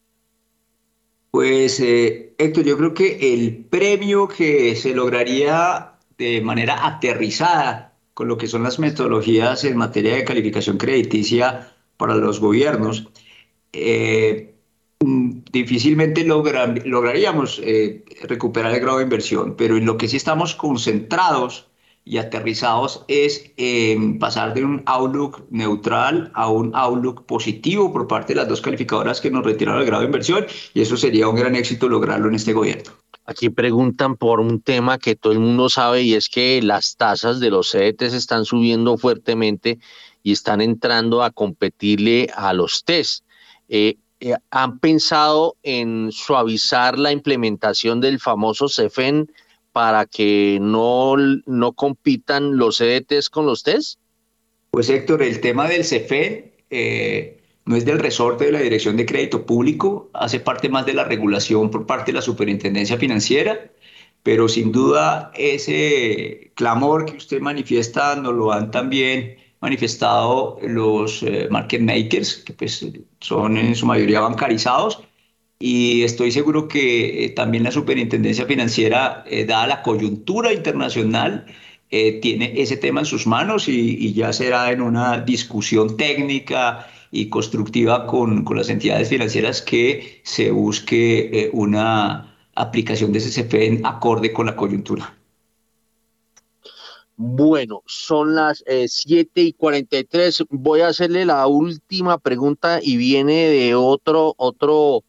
Pues 1.33 1.79
eh, 1.79 2.35
Héctor, 2.37 2.63
yo 2.63 2.77
creo 2.77 2.93
que 2.93 3.33
el 3.33 3.65
premio 3.65 4.27
que 4.27 4.75
se 4.75 4.93
lograría 4.93 5.93
de 6.15 6.41
manera 6.41 6.85
aterrizada 6.85 7.95
con 8.13 8.27
lo 8.27 8.37
que 8.37 8.45
son 8.45 8.61
las 8.61 8.77
metodologías 8.77 9.63
en 9.63 9.75
materia 9.75 10.13
de 10.13 10.25
calificación 10.25 10.77
crediticia 10.77 11.73
para 11.97 12.13
los 12.13 12.39
gobiernos, 12.39 13.09
eh, 13.71 14.53
mm, 14.99 15.39
difícilmente 15.51 16.23
lograríamos 16.23 17.59
eh, 17.63 18.05
recuperar 18.27 18.71
el 18.75 18.81
grado 18.81 18.99
de 18.99 19.05
inversión, 19.05 19.55
pero 19.57 19.75
en 19.77 19.87
lo 19.87 19.97
que 19.97 20.09
sí 20.09 20.17
estamos 20.17 20.53
concentrados 20.53 21.67
y 22.05 22.17
aterrizados 22.17 23.05
es 23.07 23.51
en 23.57 24.19
pasar 24.19 24.53
de 24.53 24.65
un 24.65 24.83
outlook 24.85 25.45
neutral 25.49 26.31
a 26.33 26.49
un 26.49 26.75
outlook 26.75 27.25
positivo 27.25 27.93
por 27.93 28.07
parte 28.07 28.33
de 28.33 28.41
las 28.41 28.49
dos 28.49 28.61
calificadoras 28.61 29.21
que 29.21 29.31
nos 29.31 29.45
retiraron 29.45 29.81
el 29.81 29.87
grado 29.87 30.01
de 30.01 30.07
inversión 30.07 30.45
y 30.73 30.81
eso 30.81 30.97
sería 30.97 31.27
un 31.29 31.35
gran 31.35 31.55
éxito 31.55 31.87
lograrlo 31.87 32.27
en 32.27 32.35
este 32.35 32.53
gobierno. 32.53 32.91
Aquí 33.25 33.49
preguntan 33.49 34.17
por 34.17 34.41
un 34.41 34.61
tema 34.61 34.97
que 34.97 35.15
todo 35.15 35.31
el 35.31 35.39
mundo 35.39 35.69
sabe 35.69 36.01
y 36.01 36.13
es 36.13 36.27
que 36.27 36.61
las 36.61 36.97
tasas 36.97 37.39
de 37.39 37.49
los 37.49 37.71
CDTs 37.71 38.13
están 38.13 38.43
subiendo 38.43 38.97
fuertemente 38.97 39.79
y 40.23 40.33
están 40.33 40.59
entrando 40.59 41.23
a 41.23 41.31
competirle 41.31 42.29
a 42.35 42.51
los 42.51 42.83
test. 42.83 43.23
Eh, 43.69 43.95
eh, 44.19 44.35
¿Han 44.51 44.79
pensado 44.79 45.55
en 45.63 46.11
suavizar 46.11 46.99
la 46.99 47.13
implementación 47.13 48.01
del 48.01 48.19
famoso 48.19 48.67
CEFEN 48.67 49.29
para 49.73 50.05
que 50.05 50.59
no, 50.61 51.15
no 51.17 51.73
compitan 51.73 52.57
los 52.57 52.77
CDTs 52.77 53.29
con 53.29 53.45
los 53.45 53.63
TES? 53.63 53.97
Pues 54.71 54.89
Héctor, 54.89 55.21
el 55.23 55.41
tema 55.41 55.67
del 55.67 55.83
CEFEN, 55.83 56.51
eh, 56.69 57.41
no 57.65 57.75
es 57.75 57.85
del 57.85 57.99
resorte 57.99 58.45
de 58.45 58.51
la 58.51 58.59
Dirección 58.59 58.95
de 58.97 59.05
Crédito 59.05 59.45
Público, 59.45 60.09
hace 60.13 60.39
parte 60.39 60.69
más 60.69 60.85
de 60.85 60.93
la 60.93 61.03
regulación 61.03 61.69
por 61.71 61.85
parte 61.85 62.11
de 62.11 62.15
la 62.15 62.21
Superintendencia 62.21 62.97
Financiera, 62.97 63.71
pero 64.21 64.47
sin 64.47 64.71
duda 64.71 65.31
ese 65.35 66.51
clamor 66.55 67.05
que 67.05 67.17
usted 67.17 67.41
manifiesta 67.41 68.15
nos 68.15 68.33
lo 68.33 68.51
han 68.51 68.71
también 68.71 69.37
manifestado 69.59 70.59
los 70.61 71.23
eh, 71.23 71.47
market 71.49 71.81
makers, 71.81 72.37
que 72.37 72.53
pues 72.53 72.85
son 73.19 73.57
en 73.57 73.75
su 73.75 73.85
mayoría 73.85 74.19
bancarizados, 74.19 75.01
y 75.65 76.03
estoy 76.03 76.31
seguro 76.31 76.67
que 76.67 77.25
eh, 77.25 77.29
también 77.29 77.63
la 77.63 77.71
Superintendencia 77.71 78.45
Financiera, 78.45 79.23
eh, 79.27 79.45
dada 79.45 79.67
la 79.67 79.81
coyuntura 79.81 80.51
internacional, 80.53 81.45
tiene 82.23 82.53
ese 82.59 82.75
tema 82.77 83.01
en 83.01 83.05
sus 83.05 83.27
manos 83.27 83.67
y, 83.67 83.95
y, 83.99 84.13
ya 84.13 84.33
será 84.33 84.71
en 84.71 84.81
una 84.81 85.19
discusión 85.19 85.95
técnica 85.95 86.87
y 87.11 87.29
constructiva 87.29 88.07
con, 88.07 88.43
con 88.43 88.57
las 88.57 88.69
entidades 88.69 89.09
financieras 89.09 89.61
que 89.61 90.19
se 90.23 90.49
busque 90.49 91.51
una 91.53 92.35
aplicación 92.55 93.13
de 93.13 93.19
SCP 93.19 93.53
en 93.53 93.85
acorde 93.85 94.33
con 94.33 94.47
la 94.47 94.55
coyuntura. 94.55 95.13
Bueno, 97.15 97.83
son 97.85 98.33
las 98.33 98.63
eh, 98.65 98.87
7 98.87 99.41
y 99.41 99.53
43. 99.53 100.45
Voy 100.49 100.81
a 100.81 100.87
hacerle 100.87 101.25
la 101.25 101.45
última 101.45 102.17
pregunta 102.17 102.79
y 102.81 102.97
viene 102.97 103.47
de 103.49 103.75
otro, 103.75 104.33
otro, 104.37 105.03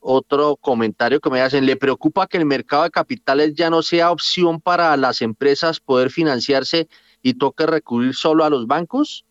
otro 0.00 0.56
comentario 0.56 1.20
que 1.20 1.30
me 1.30 1.40
hacen. 1.40 1.66
¿Le 1.66 1.76
preocupa 1.76 2.26
que 2.26 2.36
el 2.36 2.46
mercado 2.46 2.84
de 2.84 2.90
capitales 2.90 3.54
ya 3.54 3.70
no 3.70 3.82
sea 3.82 4.10
opción 4.10 4.60
para 4.60 4.96
las 4.96 5.22
empresas 5.22 5.80
poder 5.80 6.10
financiarse 6.10 6.88
y 7.22 7.34
toque 7.34 7.66
recurrir 7.66 8.14
solo 8.14 8.44
a 8.44 8.50
los 8.50 8.66
bancos? 8.66 9.24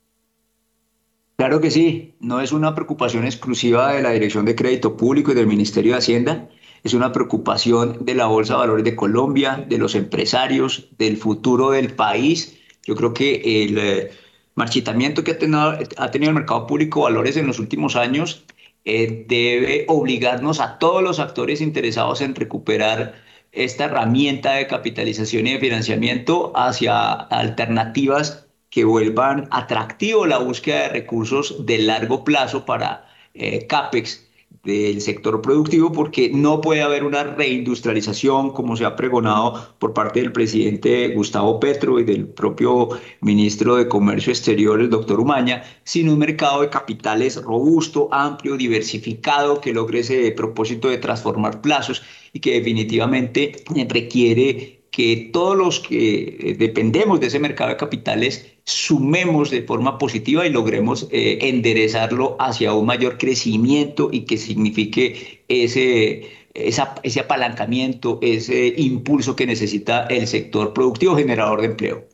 Claro 1.38 1.62
que 1.62 1.70
sí, 1.70 2.16
no 2.20 2.42
es 2.42 2.52
una 2.52 2.74
preocupación 2.74 3.24
exclusiva 3.26 3.94
de 3.94 4.02
la 4.02 4.12
Dirección 4.12 4.46
de 4.46 4.56
Crédito 4.56 4.98
Público 4.98 5.32
y 5.32 5.36
del 5.36 5.48
Ministerio 5.48 5.92
de 5.94 6.00
Hacienda 6.00 6.50
es 6.84 6.94
una 6.94 7.12
preocupación 7.12 8.06
de 8.06 8.16
la 8.16 8.28
Bolsa 8.28 8.54
de 8.54 8.60
Valores 8.60 8.86
de 8.86 8.96
Colombia, 8.96 9.66
de 9.68 9.78
los 9.78 9.96
empresarios, 9.96 10.88
del 10.98 11.18
futuro 11.18 11.72
del 11.72 11.94
país. 11.94 12.58
Yo 12.86 12.96
creo 12.96 13.14
que 13.14 13.64
el 13.64 13.78
eh, 13.78 14.12
marchitamiento 14.56 15.24
que 15.24 15.32
ha 15.32 15.38
tenido, 15.38 15.78
ha 15.98 16.12
tenido, 16.12 16.30
el 16.30 16.36
mercado 16.36 16.68
público 16.68 17.00
de 17.00 17.04
valores 17.14 17.38
en 17.38 17.48
los 17.48 17.60
últimos 17.60 17.96
años 17.96 18.46
eh, 18.90 19.26
debe 19.28 19.84
obligarnos 19.90 20.62
a 20.62 20.80
todos 20.80 21.04
los 21.04 21.20
actores 21.20 21.60
interesados 21.60 22.22
en 22.22 22.36
recuperar 22.36 23.16
esta 23.52 23.86
herramienta 23.86 24.54
de 24.54 24.68
capitalización 24.68 25.46
y 25.46 25.54
de 25.54 25.60
financiamiento 25.60 26.54
hacia 26.56 27.12
alternativas 27.12 28.48
que 28.70 28.86
vuelvan 28.86 29.50
atractivo 29.52 30.26
la 30.26 30.38
búsqueda 30.38 30.84
de 30.84 30.90
recursos 30.90 31.66
de 31.66 31.80
largo 31.80 32.24
plazo 32.24 32.64
para 32.66 33.10
eh, 33.34 33.68
CAPEX 33.68 34.27
del 34.64 35.02
sector 35.02 35.42
productivo 35.42 35.92
porque 35.92 36.30
no 36.34 36.62
puede 36.62 36.82
haber 36.82 37.04
una 37.04 37.24
reindustrialización 37.24 38.52
como 38.52 38.76
se 38.76 38.86
ha 38.86 38.96
pregonado 38.96 39.76
por 39.80 39.94
parte 39.94 40.20
del 40.20 40.32
presidente 40.32 41.10
Gustavo 41.10 41.60
Petro 41.60 42.00
y 42.00 42.04
del 42.04 42.28
propio 42.28 42.90
ministro 43.22 43.76
de 43.76 43.88
Comercio 43.88 44.32
Exterior, 44.32 44.80
el 44.80 44.90
doctor 44.90 45.20
Umaña, 45.20 45.64
sin 45.84 46.10
un 46.10 46.20
mercado 46.20 46.62
de 46.62 46.70
capitales 46.70 47.42
robusto, 47.42 48.10
amplio, 48.12 48.58
diversificado, 48.58 49.62
que 49.62 49.74
logre 49.74 50.00
ese 50.00 50.32
propósito 50.32 50.90
de 50.90 50.98
transformar 50.98 51.62
plazos 51.62 52.04
y 52.34 52.40
que 52.40 52.54
definitivamente 52.54 53.64
requiere 53.90 54.82
que 54.92 55.30
todos 55.32 55.56
los 55.56 55.80
que 55.80 56.56
dependemos 56.58 57.20
de 57.20 57.28
ese 57.28 57.40
mercado 57.40 57.70
de 57.70 57.78
capitales 57.78 58.57
sumemos 58.68 59.50
de 59.50 59.62
forma 59.64 59.98
positiva 59.98 60.46
y 60.46 60.50
logremos 60.50 61.08
eh, 61.10 61.40
enderezarlo 61.42 62.36
hacia 62.38 62.74
un 62.74 62.86
mayor 62.86 63.18
crecimiento 63.18 64.10
y 64.12 64.26
que 64.26 64.38
signifique 64.38 65.46
ese, 65.48 66.30
ese 66.54 67.20
apalancamiento, 67.22 68.20
ese 68.22 68.74
impulso 68.76 69.38
que 69.38 69.48
necesita 69.48 70.06
el 70.08 70.28
sector 70.28 70.74
productivo 70.74 71.16
generador 71.16 71.62
de 71.62 71.68
empleo. 71.68 72.08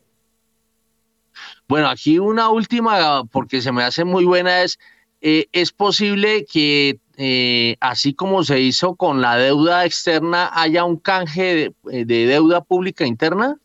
Bueno, 1.67 1.89
aquí 1.89 2.19
una 2.19 2.49
última, 2.49 3.23
porque 3.25 3.59
se 3.59 3.71
me 3.71 3.81
hace 3.81 4.03
muy 4.03 4.23
buena, 4.23 4.61
es, 4.61 4.77
eh, 5.21 5.47
¿es 5.53 5.71
posible 5.71 6.45
que 6.45 6.99
eh, 7.17 7.77
así 7.79 8.13
como 8.13 8.43
se 8.43 8.59
hizo 8.59 8.95
con 8.95 9.21
la 9.21 9.37
deuda 9.37 9.85
externa, 9.85 10.51
haya 10.53 10.83
un 10.83 10.97
canje 10.97 11.73
de, 11.83 12.05
deuda 12.05 12.61
pública 12.61 13.07
interna? 13.07 13.57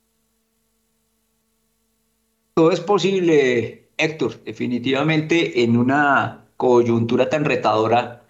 Todo 2.59 2.73
es 2.73 2.81
posible, 2.81 3.85
Héctor. 3.99 4.43
Definitivamente 4.43 5.63
en 5.63 5.77
una 5.77 6.49
coyuntura 6.57 7.29
tan 7.31 7.45
retadora 7.45 8.27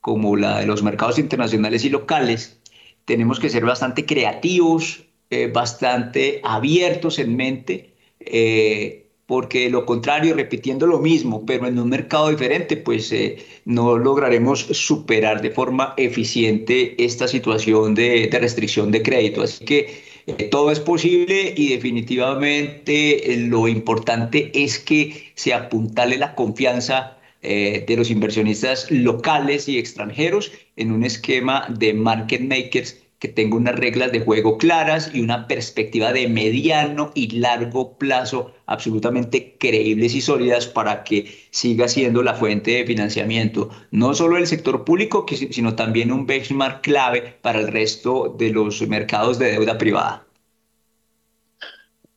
como 0.00 0.36
la 0.36 0.60
de 0.60 0.66
los 0.66 0.84
mercados 0.84 1.18
internacionales 1.18 1.84
y 1.84 1.88
locales, 1.88 2.60
tenemos 3.04 3.40
que 3.40 3.50
ser 3.50 3.64
bastante 3.64 4.06
creativos, 4.06 5.06
eh, 5.28 5.50
bastante 5.52 6.40
abiertos 6.44 7.18
en 7.18 7.34
mente. 7.34 7.96
Eh, 8.20 9.04
porque 9.26 9.64
de 9.64 9.70
lo 9.70 9.86
contrario, 9.86 10.34
repitiendo 10.34 10.86
lo 10.86 10.98
mismo, 10.98 11.44
pero 11.46 11.66
en 11.66 11.78
un 11.78 11.88
mercado 11.88 12.28
diferente, 12.28 12.76
pues 12.76 13.10
eh, 13.10 13.38
no 13.64 13.96
lograremos 13.96 14.60
superar 14.60 15.40
de 15.40 15.50
forma 15.50 15.94
eficiente 15.96 16.94
esta 17.02 17.26
situación 17.26 17.94
de, 17.94 18.28
restricción 18.40 18.90
de 18.90 19.02
crédito. 19.02 19.42
Así 19.42 19.64
que 19.64 20.02
eh, 20.26 20.44
todo 20.50 20.70
es 20.70 20.80
posible 20.80 21.54
y 21.56 21.68
definitivamente 21.68 23.32
eh, 23.32 23.36
lo 23.38 23.68
importante 23.68 24.50
es 24.54 24.78
que 24.78 25.32
se 25.34 25.54
apuntale 25.54 26.18
la 26.18 26.34
confianza 26.34 27.18
de 27.42 27.94
los 27.94 28.10
inversionistas 28.10 28.90
locales 28.90 29.68
y 29.68 29.78
extranjeros 29.78 30.50
en 30.76 30.92
un 30.92 31.04
esquema 31.04 31.66
de 31.68 31.92
market 31.92 32.40
makers 32.40 33.03
que 33.24 33.28
tenga 33.28 33.56
unas 33.56 33.76
reglas 33.76 34.12
de 34.12 34.20
juego 34.20 34.58
claras 34.58 35.10
y 35.14 35.22
una 35.22 35.48
perspectiva 35.48 36.12
de 36.12 36.28
mediano 36.28 37.10
y 37.14 37.38
largo 37.38 37.96
plazo 37.96 38.52
absolutamente 38.66 39.56
creíbles 39.58 40.14
y 40.14 40.20
sólidas 40.20 40.66
para 40.66 41.04
que 41.04 41.24
siga 41.50 41.88
siendo 41.88 42.22
la 42.22 42.34
fuente 42.34 42.72
de 42.72 42.84
financiamiento, 42.84 43.70
no 43.90 44.12
solo 44.12 44.36
del 44.36 44.46
sector 44.46 44.84
público, 44.84 45.24
sino 45.28 45.74
también 45.74 46.12
un 46.12 46.26
benchmark 46.26 46.82
clave 46.82 47.38
para 47.40 47.60
el 47.60 47.68
resto 47.68 48.36
de 48.38 48.50
los 48.50 48.86
mercados 48.86 49.38
de 49.38 49.52
deuda 49.52 49.78
privada. 49.78 50.26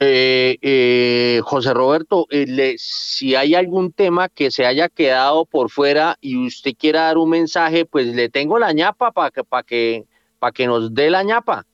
Eh, 0.02 0.58
eh, 0.62 1.40
José 1.42 1.74
Roberto, 1.74 2.28
eh, 2.32 2.76
si 2.78 3.34
hay 3.34 3.56
algún 3.56 3.94
tema 3.94 4.28
que 4.28 4.52
se 4.52 4.66
haya 4.66 4.90
quedado 4.90 5.46
por 5.46 5.70
fuera 5.70 6.18
y 6.20 6.36
usted 6.46 6.74
quiera 6.78 7.04
dar 7.04 7.18
un 7.18 7.30
mensaje, 7.30 7.86
pues 7.86 8.08
le 8.08 8.28
tengo 8.28 8.60
la 8.60 8.74
ñapa 8.74 9.14
para 9.14 9.32
que, 9.32 9.46
para 9.46 9.64
que 9.64 10.04
para 10.40 10.52
que 10.52 10.68
nos 10.68 10.94
dé 10.94 11.10
la 11.10 11.24
ñapa. 11.24 11.66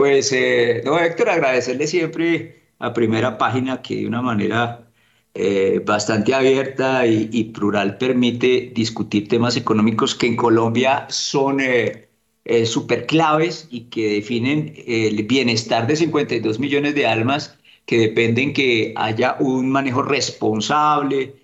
Pues, 0.00 0.32
eh, 0.32 0.80
no, 0.82 0.98
Héctor, 0.98 1.28
agradecerle 1.28 1.86
siempre 1.86 2.62
a 2.78 2.94
primera 2.94 3.36
página 3.36 3.82
que 3.82 3.96
de 3.96 4.06
una 4.06 4.22
manera 4.22 4.88
eh, 5.34 5.82
bastante 5.84 6.32
abierta 6.32 7.06
y, 7.06 7.44
plural 7.52 7.98
permite 7.98 8.72
discutir 8.74 9.28
temas 9.28 9.58
económicos 9.58 10.14
que 10.14 10.26
en 10.26 10.36
Colombia 10.36 11.06
son 11.10 11.60
eh, 11.60 12.08
eh 12.46 12.64
súper 12.64 13.06
claves 13.06 13.68
y 13.70 13.90
que 13.90 14.14
definen 14.14 14.72
el 14.86 15.22
bienestar 15.24 15.86
de 15.86 15.96
52 15.96 16.58
millones 16.58 16.94
de 16.94 17.06
almas 17.06 17.58
que 17.84 17.98
dependen 17.98 18.54
que 18.54 18.94
haya 18.96 19.36
un 19.38 19.70
manejo 19.70 20.02
responsable, 20.02 21.34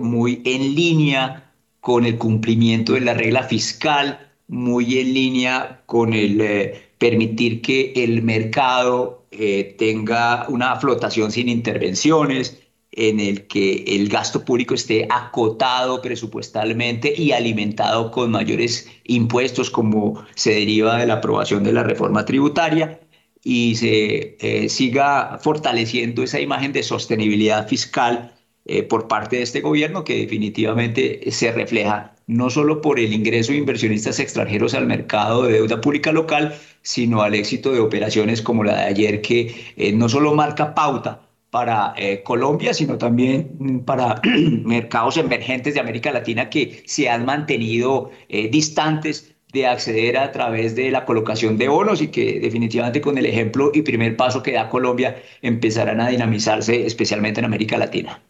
muy 0.00 0.42
en 0.44 0.74
línea 0.74 1.43
con 1.84 2.06
el 2.06 2.16
cumplimiento 2.16 2.94
de 2.94 3.02
la 3.02 3.12
regla 3.12 3.42
fiscal, 3.42 4.18
muy 4.48 5.00
en 5.00 5.12
línea 5.12 5.82
con 5.84 6.14
el 6.14 6.40
eh, 6.40 6.82
permitir 6.96 7.60
que 7.60 7.92
el 7.94 8.22
mercado 8.22 9.26
eh, 9.30 9.76
tenga 9.78 10.46
una 10.48 10.76
flotación 10.76 11.30
sin 11.30 11.50
intervenciones, 11.50 12.58
en 12.92 13.20
el 13.20 13.46
que 13.48 13.84
el 13.86 14.08
gasto 14.08 14.46
público 14.46 14.72
esté 14.72 15.06
acotado 15.10 16.00
presupuestalmente 16.00 17.12
y 17.14 17.32
alimentado 17.32 18.10
con 18.10 18.30
mayores 18.30 18.88
impuestos 19.04 19.68
como 19.68 20.24
se 20.36 20.54
deriva 20.54 20.96
de 20.96 21.06
la 21.06 21.14
aprobación 21.14 21.64
de 21.64 21.74
la 21.74 21.82
reforma 21.82 22.24
tributaria 22.24 22.98
y 23.42 23.74
se 23.74 24.38
eh, 24.40 24.70
siga 24.70 25.38
fortaleciendo 25.38 26.22
esa 26.22 26.40
imagen 26.40 26.72
de 26.72 26.82
sostenibilidad 26.82 27.68
fiscal 27.68 28.32
eh, 28.66 28.82
por 28.82 29.08
parte 29.08 29.36
de 29.36 29.42
este 29.42 29.60
gobierno 29.60 30.04
que 30.04 30.20
definitivamente 30.20 31.30
se 31.30 31.52
refleja 31.52 32.14
no 32.26 32.48
solo 32.48 32.80
por 32.80 32.98
el 32.98 33.12
ingreso 33.12 33.52
de 33.52 33.58
inversionistas 33.58 34.18
extranjeros 34.18 34.72
al 34.72 34.86
mercado 34.86 35.42
de 35.42 35.54
deuda 35.54 35.82
pública 35.82 36.12
local, 36.12 36.54
sino 36.80 37.20
al 37.20 37.34
éxito 37.34 37.72
de 37.72 37.80
operaciones 37.80 38.40
como 38.40 38.64
la 38.64 38.76
de 38.76 38.82
ayer 38.84 39.20
que 39.20 39.54
eh, 39.76 39.92
no 39.92 40.08
solo 40.08 40.34
marca 40.34 40.74
pauta 40.74 41.28
para 41.50 41.92
eh, 41.98 42.22
Colombia, 42.24 42.72
sino 42.72 42.96
también 42.96 43.84
para 43.84 44.22
mercados 44.64 45.18
emergentes 45.18 45.74
de 45.74 45.80
América 45.80 46.10
Latina 46.10 46.48
que 46.48 46.82
se 46.86 47.10
han 47.10 47.26
mantenido 47.26 48.10
distantes 48.50 49.34
de 49.52 49.66
acceder 49.66 50.16
a 50.16 50.32
través 50.32 50.74
de 50.74 50.90
la 50.90 51.04
colocación 51.04 51.58
de 51.58 51.68
bonos 51.68 52.00
y 52.02 52.08
que 52.08 52.40
definitivamente 52.40 53.00
con 53.02 53.18
el 53.18 53.26
ejemplo 53.26 53.70
y 53.74 53.82
primer 53.82 54.16
paso 54.16 54.42
que 54.42 54.52
da 54.52 54.70
Colombia 54.70 55.22
empezarán 55.42 56.00
a 56.00 56.08
dinamizarse 56.08 56.86
especialmente 56.86 57.40
en 57.40 57.46
América 57.46 57.78
Latina. 57.78 58.20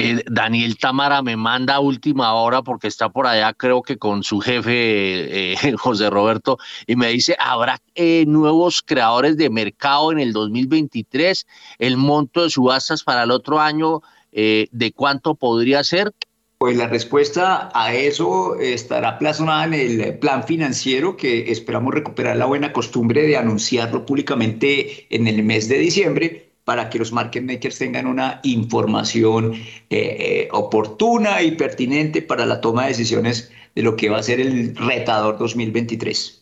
Eh, 0.00 0.24
Daniel 0.30 0.78
Tamara 0.78 1.20
me 1.20 1.36
manda 1.36 1.74
a 1.74 1.80
última 1.80 2.32
hora 2.32 2.62
porque 2.62 2.88
está 2.88 3.10
por 3.10 3.26
allá, 3.26 3.52
creo 3.52 3.82
que 3.82 3.98
con 3.98 4.22
su 4.22 4.40
jefe 4.40 5.52
eh, 5.52 5.56
José 5.78 6.08
Roberto, 6.08 6.56
y 6.86 6.96
me 6.96 7.08
dice, 7.08 7.36
¿habrá 7.38 7.78
eh, 7.94 8.24
nuevos 8.26 8.82
creadores 8.82 9.36
de 9.36 9.50
mercado 9.50 10.10
en 10.12 10.18
el 10.18 10.32
2023? 10.32 11.46
¿El 11.78 11.98
monto 11.98 12.44
de 12.44 12.50
subastas 12.50 13.04
para 13.04 13.24
el 13.24 13.30
otro 13.30 13.60
año, 13.60 14.00
de 14.32 14.92
cuánto 14.94 15.34
podría 15.34 15.82
ser? 15.82 16.12
Pues 16.58 16.76
la 16.76 16.86
respuesta 16.86 17.68
a 17.74 17.94
eso 17.94 18.58
estará 18.60 19.18
plasmada 19.18 19.64
en 19.64 19.74
el 19.74 20.18
plan 20.18 20.44
financiero 20.44 21.16
que 21.16 21.50
esperamos 21.50 21.92
recuperar 21.92 22.36
la 22.36 22.46
buena 22.46 22.72
costumbre 22.72 23.22
de 23.22 23.36
anunciarlo 23.36 24.06
públicamente 24.06 25.06
en 25.10 25.26
el 25.26 25.42
mes 25.42 25.68
de 25.68 25.78
diciembre 25.78 26.49
para 26.64 26.90
que 26.90 26.98
los 26.98 27.12
market 27.12 27.42
makers 27.42 27.78
tengan 27.78 28.06
una 28.06 28.40
información 28.42 29.54
eh, 29.54 29.66
eh, 29.90 30.48
oportuna 30.52 31.42
y 31.42 31.52
pertinente 31.52 32.22
para 32.22 32.46
la 32.46 32.60
toma 32.60 32.82
de 32.82 32.88
decisiones 32.88 33.50
de 33.74 33.82
lo 33.82 33.96
que 33.96 34.08
va 34.10 34.18
a 34.18 34.22
ser 34.22 34.40
el 34.40 34.76
retador 34.76 35.38
2023. 35.38 36.40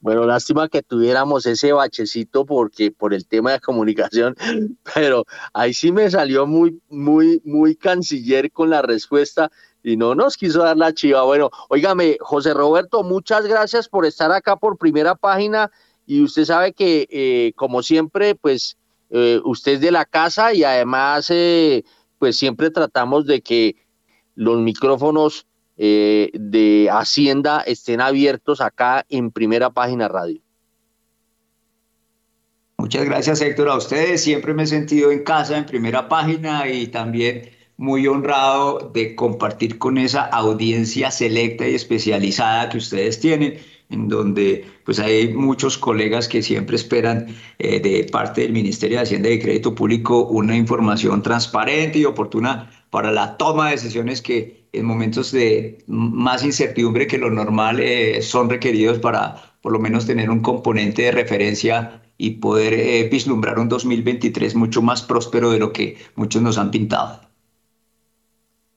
Bueno, 0.00 0.24
lástima 0.24 0.68
que 0.68 0.82
tuviéramos 0.82 1.46
ese 1.46 1.72
bachecito 1.72 2.44
porque 2.44 2.90
por 2.90 3.14
el 3.14 3.24
tema 3.24 3.52
de 3.52 3.60
comunicación, 3.60 4.34
pero 4.94 5.24
ahí 5.52 5.72
sí 5.72 5.92
me 5.92 6.10
salió 6.10 6.44
muy, 6.44 6.80
muy, 6.88 7.40
muy 7.44 7.76
canciller 7.76 8.50
con 8.50 8.68
la 8.68 8.82
respuesta 8.82 9.48
y 9.80 9.96
no 9.96 10.16
nos 10.16 10.36
quiso 10.36 10.64
dar 10.64 10.76
la 10.76 10.92
chiva. 10.92 11.22
Bueno, 11.22 11.50
óigame, 11.68 12.16
José 12.20 12.52
Roberto, 12.52 13.04
muchas 13.04 13.46
gracias 13.46 13.88
por 13.88 14.04
estar 14.04 14.32
acá 14.32 14.56
por 14.56 14.76
primera 14.76 15.14
página 15.14 15.70
y 16.06 16.22
usted 16.22 16.44
sabe 16.44 16.72
que, 16.72 17.06
eh, 17.10 17.52
como 17.56 17.82
siempre, 17.82 18.34
pues 18.34 18.76
eh, 19.10 19.40
usted 19.44 19.72
es 19.72 19.80
de 19.80 19.92
la 19.92 20.04
casa 20.04 20.52
y 20.52 20.64
además 20.64 21.28
eh, 21.30 21.84
pues 22.18 22.38
siempre 22.38 22.70
tratamos 22.70 23.26
de 23.26 23.40
que 23.40 23.76
los 24.34 24.60
micrófonos 24.60 25.46
de 25.74 26.88
Hacienda 26.92 27.62
estén 27.62 28.00
abiertos 28.00 28.60
acá 28.60 29.04
en 29.08 29.32
primera 29.32 29.70
página 29.70 30.06
radio. 30.06 30.40
Muchas 32.76 33.04
gracias 33.04 33.40
Héctor 33.40 33.68
a 33.68 33.76
ustedes, 33.76 34.22
siempre 34.22 34.54
me 34.54 34.62
he 34.62 34.66
sentido 34.66 35.10
en 35.10 35.24
casa 35.24 35.58
en 35.58 35.66
primera 35.66 36.08
página 36.08 36.68
y 36.68 36.86
también 36.86 37.50
muy 37.76 38.06
honrado 38.06 38.90
de 38.94 39.16
compartir 39.16 39.78
con 39.78 39.98
esa 39.98 40.22
audiencia 40.22 41.10
selecta 41.10 41.66
y 41.66 41.74
especializada 41.74 42.68
que 42.68 42.78
ustedes 42.78 43.18
tienen 43.18 43.58
en 43.92 44.08
donde 44.08 44.64
pues 44.84 44.98
hay 44.98 45.32
muchos 45.32 45.78
colegas 45.78 46.26
que 46.26 46.42
siempre 46.42 46.76
esperan 46.76 47.26
eh, 47.58 47.78
de 47.80 48.04
parte 48.10 48.40
del 48.40 48.52
Ministerio 48.52 48.98
de 48.98 49.04
Hacienda 49.04 49.30
y 49.30 49.38
Crédito 49.38 49.74
Público 49.74 50.24
una 50.24 50.56
información 50.56 51.22
transparente 51.22 51.98
y 51.98 52.04
oportuna 52.04 52.70
para 52.90 53.12
la 53.12 53.36
toma 53.36 53.66
de 53.66 53.72
decisiones 53.72 54.20
que 54.20 54.66
en 54.72 54.86
momentos 54.86 55.32
de 55.32 55.78
más 55.86 56.44
incertidumbre 56.44 57.06
que 57.06 57.18
lo 57.18 57.30
normal 57.30 57.78
eh, 57.80 58.22
son 58.22 58.48
requeridos 58.48 58.98
para 58.98 59.54
por 59.60 59.72
lo 59.72 59.78
menos 59.78 60.06
tener 60.06 60.30
un 60.30 60.40
componente 60.40 61.02
de 61.02 61.12
referencia 61.12 62.02
y 62.18 62.30
poder 62.30 62.74
eh, 62.74 63.08
vislumbrar 63.10 63.58
un 63.58 63.68
2023 63.68 64.54
mucho 64.54 64.82
más 64.82 65.02
próspero 65.02 65.50
de 65.50 65.58
lo 65.58 65.72
que 65.72 65.98
muchos 66.16 66.42
nos 66.42 66.58
han 66.58 66.70
pintado. 66.70 67.31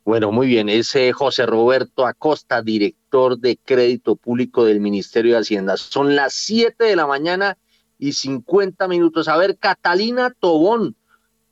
Bueno, 0.05 0.31
muy 0.31 0.45
bien, 0.45 0.69
es 0.69 0.95
José 1.15 1.47
Roberto 1.47 2.05
Acosta, 2.05 2.61
director 2.61 3.39
de 3.39 3.57
crédito 3.57 4.15
público 4.15 4.63
del 4.63 4.79
Ministerio 4.79 5.33
de 5.33 5.39
Hacienda. 5.39 5.77
Son 5.77 6.15
las 6.15 6.35
7 6.35 6.83
de 6.83 6.95
la 6.95 7.07
mañana 7.07 7.57
y 7.97 8.13
50 8.13 8.87
minutos. 8.87 9.27
A 9.27 9.35
ver, 9.35 9.57
Catalina 9.57 10.29
Tobón, 10.39 10.95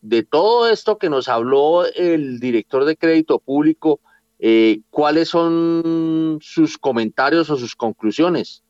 de 0.01 0.21
todo 0.21 0.69
esto 0.69 0.99
que 0.99 1.09
nos 1.09 1.29
habló 1.29 1.83
el 1.95 2.39
director 2.39 2.85
de 2.85 2.95
crédito 2.95 3.39
público, 3.39 3.99
eh, 4.37 4.81
¿cuáles 4.91 5.29
son 5.29 6.37
sus 6.39 6.77
comentarios 6.77 7.49
o 7.49 7.57
sus 7.57 7.75
conclusiones? 7.75 8.61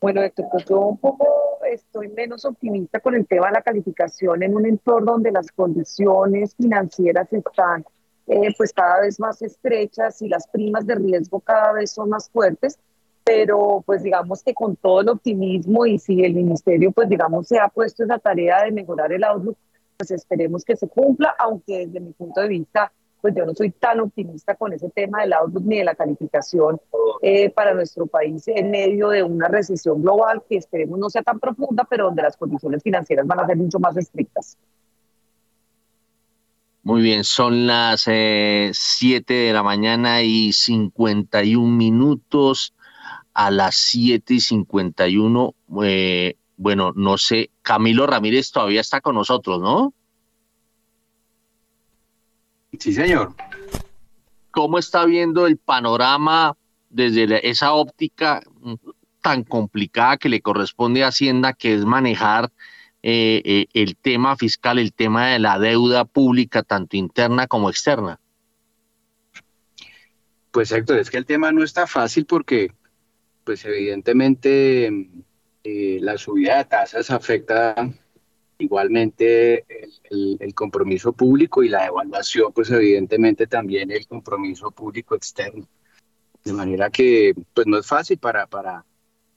Bueno, 0.00 0.22
Héctor, 0.22 0.46
pues 0.52 0.64
un 0.70 0.96
poco 0.96 1.26
estoy 1.74 2.08
menos 2.08 2.44
optimista 2.44 3.00
con 3.00 3.14
el 3.14 3.26
tema 3.26 3.46
de 3.46 3.52
la 3.52 3.62
calificación 3.62 4.42
en 4.42 4.54
un 4.54 4.66
entorno 4.66 5.12
donde 5.12 5.32
las 5.32 5.50
condiciones 5.52 6.54
financieras 6.54 7.32
están 7.32 7.84
eh, 8.26 8.54
pues 8.56 8.72
cada 8.72 9.00
vez 9.00 9.18
más 9.18 9.42
estrechas 9.42 10.22
y 10.22 10.28
las 10.28 10.46
primas 10.48 10.86
de 10.86 10.94
riesgo 10.94 11.40
cada 11.40 11.72
vez 11.72 11.90
son 11.90 12.10
más 12.10 12.30
fuertes, 12.30 12.78
pero 13.24 13.82
pues 13.84 14.02
digamos 14.02 14.42
que 14.42 14.54
con 14.54 14.76
todo 14.76 15.00
el 15.00 15.08
optimismo 15.08 15.86
y 15.86 15.98
si 15.98 16.22
el 16.24 16.34
ministerio 16.34 16.92
pues 16.92 17.08
digamos 17.08 17.48
se 17.48 17.58
ha 17.58 17.68
puesto 17.68 18.04
esa 18.04 18.18
tarea 18.18 18.64
de 18.64 18.72
mejorar 18.72 19.12
el 19.12 19.24
outlook, 19.24 19.56
pues 19.96 20.10
esperemos 20.12 20.64
que 20.64 20.76
se 20.76 20.88
cumpla, 20.88 21.34
aunque 21.38 21.86
desde 21.86 22.00
mi 22.00 22.12
punto 22.12 22.40
de 22.40 22.48
vista 22.48 22.92
pues 23.20 23.34
yo 23.34 23.44
no 23.44 23.54
soy 23.54 23.70
tan 23.70 24.00
optimista 24.00 24.54
con 24.54 24.72
ese 24.72 24.90
tema 24.90 25.22
del 25.22 25.32
outlook 25.32 25.64
ni 25.64 25.78
de 25.78 25.84
la 25.84 25.94
calificación 25.94 26.80
eh, 27.22 27.50
para 27.50 27.74
nuestro 27.74 28.06
país 28.06 28.46
en 28.48 28.70
medio 28.70 29.10
de 29.10 29.22
una 29.22 29.48
recesión 29.48 30.02
global 30.02 30.42
que 30.48 30.56
esperemos 30.56 30.98
no 30.98 31.10
sea 31.10 31.22
tan 31.22 31.38
profunda, 31.38 31.84
pero 31.88 32.06
donde 32.06 32.22
las 32.22 32.36
condiciones 32.36 32.82
financieras 32.82 33.26
van 33.26 33.40
a 33.40 33.46
ser 33.46 33.56
mucho 33.56 33.78
más 33.78 33.96
estrictas. 33.96 34.56
Muy 36.82 37.02
bien, 37.02 37.24
son 37.24 37.66
las 37.66 38.00
7 38.02 38.72
eh, 38.72 39.22
de 39.26 39.52
la 39.52 39.62
mañana 39.62 40.22
y 40.22 40.52
51 40.52 41.76
minutos. 41.76 42.74
A 43.32 43.50
las 43.50 43.76
7 43.76 44.34
y 44.34 44.40
51, 44.40 45.54
eh, 45.84 46.36
bueno, 46.56 46.92
no 46.96 47.16
sé, 47.16 47.50
Camilo 47.62 48.06
Ramírez 48.06 48.50
todavía 48.50 48.80
está 48.80 49.00
con 49.00 49.14
nosotros, 49.14 49.60
¿no? 49.60 49.94
Sí, 52.80 52.94
señor. 52.94 53.34
¿Cómo 54.50 54.78
está 54.78 55.04
viendo 55.04 55.46
el 55.46 55.58
panorama 55.58 56.56
desde 56.88 57.48
esa 57.48 57.74
óptica 57.74 58.42
mm, 58.60 58.74
tan 59.20 59.44
complicada 59.44 60.16
que 60.16 60.30
le 60.30 60.40
corresponde 60.40 61.04
a 61.04 61.08
Hacienda, 61.08 61.52
que 61.52 61.74
es 61.74 61.84
manejar 61.84 62.50
eh, 63.02 63.42
eh, 63.44 63.66
el 63.74 63.96
tema 63.96 64.34
fiscal, 64.36 64.78
el 64.78 64.94
tema 64.94 65.28
de 65.28 65.38
la 65.38 65.58
deuda 65.58 66.06
pública, 66.06 66.62
tanto 66.62 66.96
interna 66.96 67.46
como 67.46 67.68
externa? 67.68 68.18
Pues 70.50 70.72
Héctor, 70.72 70.98
es 70.98 71.10
que 71.10 71.18
el 71.18 71.26
tema 71.26 71.52
no 71.52 71.62
está 71.62 71.86
fácil 71.86 72.24
porque, 72.24 72.72
pues 73.44 73.62
evidentemente, 73.66 74.90
eh, 75.64 75.98
la 76.00 76.16
subida 76.16 76.56
de 76.56 76.64
tasas 76.64 77.10
afecta 77.10 77.74
Igualmente 78.60 79.64
el, 80.10 80.54
compromiso 80.54 81.12
público 81.12 81.62
y 81.62 81.68
la 81.70 81.86
evaluación, 81.86 82.52
pues 82.52 82.70
evidentemente 82.70 83.46
también 83.46 83.90
el 83.90 84.06
compromiso 84.06 84.70
público 84.70 85.14
externo. 85.14 85.66
De 86.44 86.52
manera 86.52 86.90
que 86.90 87.34
pues 87.54 87.66
no 87.66 87.78
es 87.78 87.86
fácil 87.86 88.18
para, 88.18 88.46
para, 88.46 88.84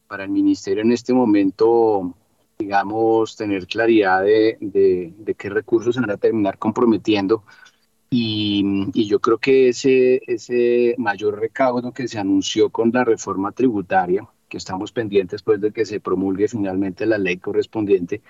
para 0.06 0.24
el 0.24 0.30
ministerio 0.30 0.82
en 0.82 0.92
este 0.92 1.14
momento, 1.14 2.14
digamos, 2.58 3.36
tener 3.36 3.66
claridad 3.66 4.22
de, 4.22 4.58
de, 4.60 5.34
qué 5.34 5.48
recursos 5.48 5.94
se 5.94 6.00
van 6.02 6.10
a 6.10 6.18
terminar 6.18 6.58
comprometiendo. 6.58 7.44
Y, 8.10 8.62
y, 8.92 9.08
yo 9.08 9.20
creo 9.20 9.38
que 9.38 9.70
ese, 9.70 10.22
ese 10.26 10.94
mayor 10.98 11.40
recaudo 11.40 11.92
que 11.92 12.06
se 12.08 12.18
anunció 12.18 12.70
con 12.70 12.90
la 12.92 13.04
reforma 13.04 13.52
tributaria, 13.52 14.28
que 14.48 14.58
estamos 14.58 14.92
pendientes 14.92 15.42
pues 15.42 15.60
de 15.60 15.72
que 15.72 15.84
se 15.84 16.00
promulgue 16.00 16.46
finalmente 16.48 17.06
la 17.06 17.18
ley 17.18 17.38
correspondiente, 17.38 18.22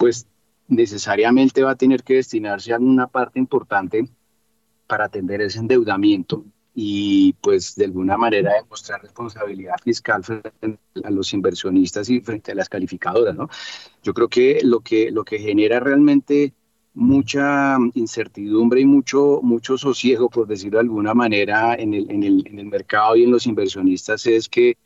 pues 0.00 0.26
necesariamente 0.66 1.62
va 1.62 1.72
a 1.72 1.76
tener 1.76 2.02
que 2.02 2.14
destinarse 2.14 2.72
a 2.72 2.78
una 2.78 3.06
parte 3.06 3.38
importante 3.38 4.08
para 4.86 5.04
atender 5.04 5.42
ese 5.42 5.58
endeudamiento 5.58 6.42
y 6.74 7.34
pues 7.42 7.74
de 7.74 7.84
alguna 7.84 8.16
manera 8.16 8.54
demostrar 8.54 9.02
responsabilidad 9.02 9.74
fiscal 9.84 10.24
frente 10.24 10.78
a 11.04 11.10
los 11.10 11.34
inversionistas 11.34 12.08
y 12.08 12.20
frente 12.20 12.52
a 12.52 12.54
las 12.54 12.70
calificadoras, 12.70 13.36
¿no? 13.36 13.50
Yo 14.02 14.14
creo 14.14 14.28
que 14.28 14.60
lo 14.62 14.80
que, 14.80 15.10
lo 15.10 15.22
que 15.22 15.38
genera 15.38 15.80
realmente 15.80 16.54
mucha 16.94 17.76
incertidumbre 17.92 18.80
y 18.80 18.86
mucho, 18.86 19.40
mucho 19.42 19.76
sosiego, 19.76 20.30
por 20.30 20.46
decirlo 20.46 20.78
de 20.78 20.84
alguna 20.84 21.12
manera, 21.12 21.74
en 21.74 21.92
el, 21.92 22.10
en 22.10 22.22
el, 22.22 22.46
en 22.46 22.58
el 22.58 22.66
mercado 22.66 23.16
y 23.16 23.24
en 23.24 23.32
los 23.32 23.46
inversionistas 23.46 24.26
es 24.26 24.48
que 24.48 24.78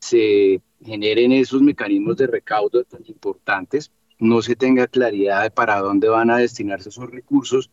se 0.00 0.60
generen 0.84 1.32
esos 1.32 1.62
mecanismos 1.62 2.18
de 2.18 2.26
recaudo 2.26 2.84
tan 2.84 3.02
importantes 3.06 3.90
no 4.18 4.42
se 4.42 4.56
tenga 4.56 4.86
claridad 4.86 5.42
de 5.42 5.50
para 5.50 5.80
dónde 5.80 6.08
van 6.08 6.30
a 6.30 6.38
destinarse 6.38 6.88
esos 6.88 7.10
recursos 7.10 7.70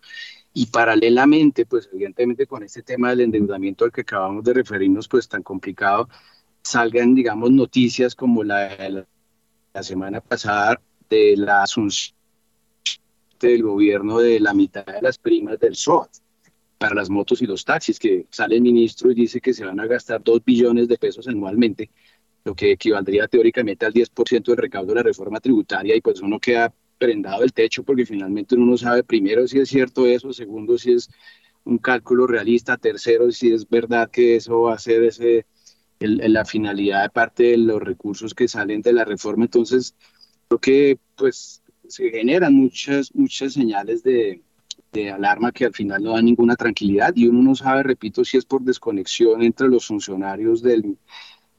y 0.54 0.66
paralelamente, 0.68 1.66
pues 1.66 1.90
evidentemente 1.94 2.46
con 2.46 2.64
este 2.64 2.84
tema 2.84 3.10
del 3.10 3.22
endeudamiento 3.22 3.86
al 3.86 3.92
que 3.92 4.02
acabamos 4.02 4.44
de 4.44 4.54
referirnos, 4.54 5.08
pues 5.08 5.28
tan 5.28 5.44
complicado, 5.44 6.10
salgan, 6.62 7.16
digamos, 7.16 7.52
noticias 7.52 8.16
como 8.16 8.44
la 8.44 8.76
de 8.76 9.06
la, 9.74 9.84
semana 9.84 10.20
pasada 10.20 10.82
de 11.10 11.36
la 11.38 11.64
asunción 11.64 12.18
del 13.40 13.64
gobierno 13.64 14.20
de 14.20 14.40
la 14.40 14.54
mitad 14.54 14.86
de 14.86 15.02
las 15.02 15.18
primas 15.18 15.60
del 15.60 15.76
SOAT. 15.76 16.10
para 16.78 16.96
las 16.96 17.12
motos 17.12 17.42
y 17.44 17.46
los 17.46 17.64
taxis, 17.64 18.00
que 18.00 18.26
sale 18.32 18.56
el 18.56 18.62
ministro 18.62 19.12
y 19.12 19.16
dice 19.16 19.40
que 19.40 19.54
se 19.54 19.64
van 19.64 19.80
a 19.80 19.86
gastar 19.86 20.24
2 20.24 20.44
billones 20.44 20.88
de 20.88 20.98
pesos 20.98 21.28
anualmente, 21.28 21.92
lo 22.44 22.56
que 22.56 22.72
equivaldría 22.72 23.28
teóricamente 23.28 23.86
al 23.86 23.94
10% 23.94 24.52
del 24.52 24.58
recaudo 24.58 24.90
de 24.90 24.96
la 24.96 25.04
reforma 25.04 25.40
tributaria 25.40 25.96
y 25.96 26.02
pues 26.02 26.22
uno 26.22 26.40
queda 26.40 26.74
prendado 26.98 27.42
del 27.42 27.54
techo 27.54 27.84
porque 27.84 28.06
finalmente 28.06 28.56
uno 28.56 28.66
no 28.66 28.78
sabe 28.78 29.04
primero 29.04 29.48
si 29.48 29.60
es 29.60 29.70
cierto 29.70 30.06
eso, 30.06 30.34
segundo 30.34 30.78
si 30.78 30.94
es 30.94 31.10
un 31.64 31.78
cálculo 31.78 32.28
realista, 32.28 32.78
tercero 32.78 33.32
si 33.32 33.54
es 33.54 33.68
verdad 33.70 34.10
que 34.10 34.36
eso 34.36 34.62
va 34.62 34.74
a 34.76 34.80
ser 34.80 35.04
ese, 35.04 35.46
la 36.00 36.46
finalidad 36.46 37.04
de 37.04 37.10
parte 37.10 37.44
de 37.44 37.58
los 37.58 37.82
recursos 37.82 38.34
que 38.34 38.48
salen 38.48 38.82
de 38.82 38.94
la 38.94 39.06
reforma. 39.06 39.46
Entonces, 39.46 39.96
creo 40.48 40.60
que 40.60 41.00
pues 41.16 41.62
se 41.88 42.10
generan 42.10 42.54
muchas, 42.54 43.14
muchas 43.14 43.54
señales 43.54 44.02
de, 44.02 44.42
de 44.92 45.12
alarma 45.12 45.52
que 45.52 45.66
al 45.66 45.74
final 45.74 46.04
no 46.04 46.14
dan 46.14 46.26
ninguna 46.26 46.56
tranquilidad 46.56 47.14
y 47.16 47.28
uno 47.28 47.42
no 47.42 47.56
sabe, 47.56 47.84
repito, 47.84 48.26
si 48.26 48.38
es 48.38 48.46
por 48.46 48.62
desconexión 48.62 49.42
entre 49.42 49.68
los 49.68 49.86
funcionarios 49.86 50.62
del, 50.62 50.98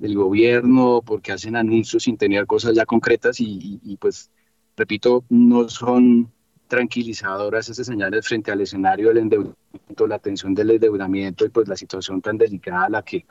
del 0.03 0.17
gobierno, 0.17 1.01
porque 1.07 1.31
hacen 1.31 1.55
anuncios 1.55 2.03
sin 2.03 2.17
tener 2.17 2.45
cosas 2.45 2.75
ya 2.75 2.85
concretas 2.85 3.37
y, 3.39 3.97
pues, 4.01 4.31
repito, 4.77 5.25
no 5.29 5.69
son 5.69 6.29
tranquilizadoras 6.67 7.69
esas 7.69 7.87
señales 7.87 8.27
frente 8.27 8.51
al 8.51 8.61
escenario 8.61 9.09
del 9.09 9.19
endeudamiento, 9.19 10.07
la 10.09 10.19
tensión 10.19 10.55
del 10.55 10.73
endeudamiento 10.73 11.45
y 11.45 11.51
pues 11.51 11.69
la 11.69 11.77
situación 11.77 12.21
tan 12.21 12.37
delicada 12.37 12.87
a 12.87 12.91
la 12.91 13.03
que, 13.03 13.25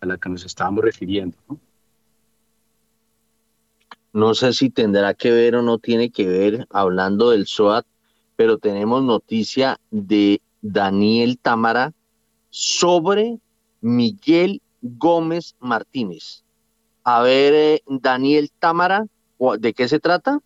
a 0.00 0.06
la 0.06 0.16
que 0.16 0.28
nos 0.28 0.44
estábamos 0.44 0.84
refiriendo. 0.84 1.36
¿no? 1.48 1.58
no 4.12 4.34
sé 4.34 4.52
si 4.52 4.70
tendrá 4.70 5.14
que 5.14 5.32
ver 5.32 5.56
o 5.56 5.62
no 5.62 5.78
tiene 5.78 6.10
que 6.10 6.28
ver 6.28 6.68
hablando 6.70 7.30
del 7.30 7.48
SOAT, 7.48 7.84
pero 8.36 8.58
tenemos 8.58 9.02
noticia 9.02 9.80
de 9.90 10.40
Daniel 10.60 11.36
Támara 11.38 11.92
sobre 12.50 13.38
Miguel 13.80 14.61
Gómez 14.82 15.54
Martínez. 15.58 16.44
A 17.04 17.22
ver, 17.22 17.54
eh, 17.54 17.82
Daniel 17.86 18.50
Támara, 18.58 19.06
¿de 19.58 19.72
qué 19.72 19.88
se 19.88 20.00
trata? 20.00 20.40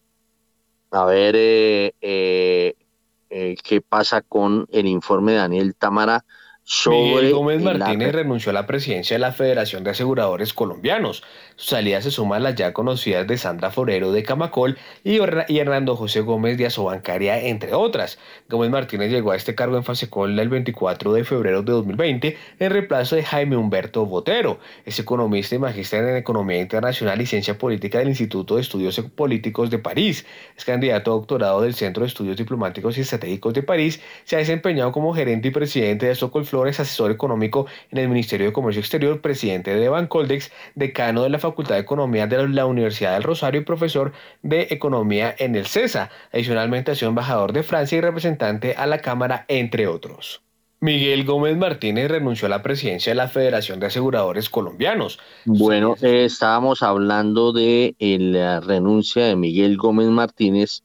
A 0.91 1.05
ver 1.05 1.35
eh, 1.37 1.93
eh, 2.01 3.57
qué 3.63 3.81
pasa 3.81 4.23
con 4.23 4.67
el 4.71 4.87
informe 4.87 5.33
de 5.33 5.39
Daniel 5.39 5.75
Támara 5.75 6.25
Miguel 6.69 7.33
Gómez 7.33 7.63
Martínez 7.63 8.13
renunció 8.13 8.51
a 8.51 8.53
la 8.53 8.67
presidencia 8.67 9.15
de 9.15 9.21
la 9.21 9.31
Federación 9.31 9.85
de 9.85 9.91
Aseguradores 9.91 10.53
Colombianos. 10.53 11.23
Su 11.55 11.69
salida 11.71 12.03
se 12.03 12.11
suma 12.11 12.37
a 12.37 12.41
las 12.41 12.57
ya 12.57 12.73
conocidas 12.73 13.25
de 13.29 13.39
Sandra 13.39 13.71
Forero 13.71 14.11
de 14.11 14.25
Camacol 14.25 14.77
y, 15.05 15.19
Hernando 15.19 15.95
José 15.95 16.23
Gómez 16.23 16.59
de 16.59 16.67
Asobancaria, 16.67 17.41
entre 17.41 17.73
otras. 17.73 18.19
Gómez 18.49 18.71
Martínez 18.71 19.13
llegó 19.13 19.31
a 19.31 19.37
este 19.37 19.55
cargo 19.55 19.77
en 19.77 19.85
Fasecol 19.85 20.37
el 20.37 20.49
24 20.49 21.13
de 21.13 21.23
febrero 21.23 21.63
de 21.63 21.71
2020 21.71 22.37
en 22.59 22.71
reemplazo 22.71 23.15
de 23.15 23.23
Jaime 23.23 23.57
Humberto 23.57 24.05
Botero. 24.05 24.59
Es 24.85 24.99
economista 24.99 25.55
y 25.55 25.61
magíster 25.61 26.03
en 26.03 26.17
Economía 26.17 26.61
Internacional 26.61 27.21
y 27.21 27.27
Ciencia 27.27 27.57
Política 27.57 28.01
del 28.01 28.09
Instituto 28.09 28.57
de 28.57 28.63
Estudios 28.63 29.01
Políticos 29.15 29.71
de 29.71 29.79
París. 29.79 30.27
Es 30.57 30.65
candidato 30.65 31.13
a 31.13 31.15
doctorado 31.15 31.61
del 31.61 31.75
Centro 31.77 32.03
de 32.03 32.09
Estudios 32.09 32.37
Diplomáticos 32.37 32.99
y 32.99 33.03
Estratégicos 33.03 33.55
de 33.55 33.63
París. 33.63 34.03
Se 34.25 34.35
ha 34.35 34.41
desempeñado 34.41 34.91
como 34.91 35.15
gerente 35.15 35.47
y 35.49 35.51
presidente 35.53 36.07
de 36.07 36.15
Socol 36.17 36.45
Flores, 36.57 36.81
asesor 36.81 37.11
económico 37.11 37.67
en 37.91 37.99
el 37.99 38.09
Ministerio 38.09 38.47
de 38.47 38.53
Comercio 38.55 38.81
Exterior, 38.81 39.21
presidente 39.21 39.75
de 39.75 39.91
Bancoldex, 39.91 40.51
decano 40.75 41.23
de 41.23 41.29
la 41.29 41.39
Facultad 41.39 41.75
de 41.75 41.83
Economía 41.83 42.27
de 42.27 42.49
la 42.49 42.65
Universidad 42.65 43.13
del 43.13 43.25
Rosario 43.25 43.61
y 43.61 43.65
profesor 43.65 44.13
de 44.43 44.69
Economía 44.71 45.35
en 45.39 45.55
el 45.55 45.67
CESA. 45.67 46.09
Adicionalmente 46.33 46.93
ha 46.93 46.95
sido 46.95 47.11
embajador 47.11 47.53
de 47.53 47.63
Francia 47.63 47.99
y 47.99 48.01
representante 48.01 48.75
a 48.75 48.87
la 48.87 49.01
Cámara, 49.01 49.45
entre 49.49 49.87
otros. 49.87 50.41
Miguel 50.81 51.27
Gómez 51.27 51.59
Martínez 51.59 52.11
renunció 52.11 52.47
a 52.47 52.49
la 52.49 52.63
presidencia 52.63 53.11
de 53.11 53.17
la 53.17 53.29
Federación 53.29 53.79
de 53.79 53.89
Aseguradores 53.89 54.49
Colombianos. 54.49 55.19
Bueno, 55.45 55.97
eh, 56.01 56.25
estábamos 56.25 56.83
hablando 56.83 57.53
de 57.53 57.95
eh, 57.99 58.19
la 58.19 58.61
renuncia 58.61 59.27
de 59.27 59.37
Miguel 59.37 59.77
Gómez 59.77 60.09
Martínez 60.09 60.85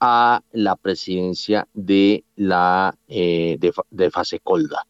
a 0.00 0.40
la 0.52 0.76
presidencia 0.76 1.68
de 1.74 2.24
la 2.36 2.94
eh, 3.08 3.56
de, 3.58 3.70
de 3.90 4.10
Fasecolda. 4.10 4.86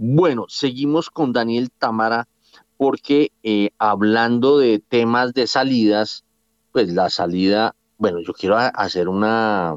Bueno, 0.00 0.44
seguimos 0.46 1.10
con 1.10 1.32
Daniel 1.32 1.72
Tamara 1.76 2.28
porque 2.76 3.32
eh, 3.42 3.70
hablando 3.78 4.58
de 4.58 4.78
temas 4.78 5.34
de 5.34 5.48
salidas, 5.48 6.24
pues 6.70 6.92
la 6.92 7.10
salida, 7.10 7.74
bueno, 7.96 8.20
yo 8.20 8.32
quiero 8.32 8.56
hacer 8.56 9.08
una 9.08 9.76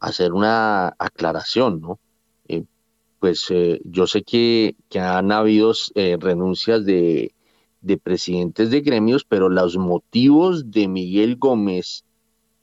hacer 0.00 0.34
una 0.34 0.88
aclaración, 0.98 1.80
¿no? 1.80 1.98
Eh, 2.46 2.64
pues 3.20 3.46
eh, 3.48 3.80
yo 3.84 4.06
sé 4.06 4.22
que, 4.22 4.76
que 4.90 5.00
han 5.00 5.32
habido 5.32 5.72
renuncias 5.94 6.84
de, 6.84 7.34
de 7.80 7.96
presidentes 7.96 8.70
de 8.70 8.82
gremios, 8.82 9.24
pero 9.24 9.48
los 9.48 9.78
motivos 9.78 10.70
de 10.70 10.88
Miguel 10.88 11.36
Gómez 11.36 12.04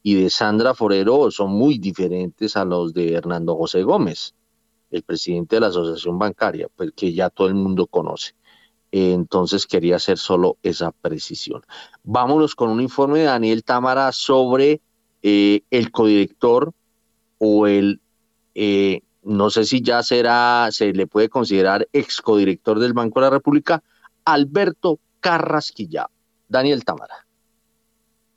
y 0.03 0.13
de 0.21 0.29
Sandra 0.29 0.75
Forero 0.75 1.31
son 1.31 1.49
muy 1.49 1.79
diferentes 1.79 2.55
a 2.55 2.63
los 2.63 2.93
de 2.93 3.13
Hernando 3.13 3.55
José 3.55 3.81
Gómez 3.81 4.35
el 4.91 5.03
presidente 5.03 5.55
de 5.55 5.61
la 5.61 5.67
asociación 5.67 6.17
bancaria, 6.17 6.67
pues 6.75 6.91
que 6.95 7.13
ya 7.13 7.29
todo 7.29 7.47
el 7.47 7.55
mundo 7.55 7.87
conoce. 7.87 8.33
Entonces 8.91 9.65
quería 9.65 9.97
hacer 9.97 10.17
solo 10.17 10.57
esa 10.63 10.91
precisión. 10.91 11.61
Vámonos 12.03 12.55
con 12.55 12.69
un 12.69 12.81
informe 12.81 13.19
de 13.19 13.25
Daniel 13.25 13.63
Támara 13.63 14.11
sobre 14.11 14.81
eh, 15.21 15.61
el 15.69 15.91
codirector 15.91 16.73
o 17.37 17.67
el, 17.67 17.99
eh, 18.55 19.01
no 19.23 19.49
sé 19.49 19.65
si 19.65 19.81
ya 19.81 20.03
será, 20.03 20.69
se 20.71 20.93
le 20.93 21.05
puede 21.05 21.27
considerar 21.27 21.87
ex 21.91 22.21
codirector 22.21 22.79
del 22.79 22.93
Banco 22.93 23.19
de 23.19 23.25
la 23.25 23.31
República, 23.31 23.83
Alberto 24.23 24.99
Carrasquilla. 25.19 26.07
Daniel 26.47 26.85
Támara. 26.85 27.26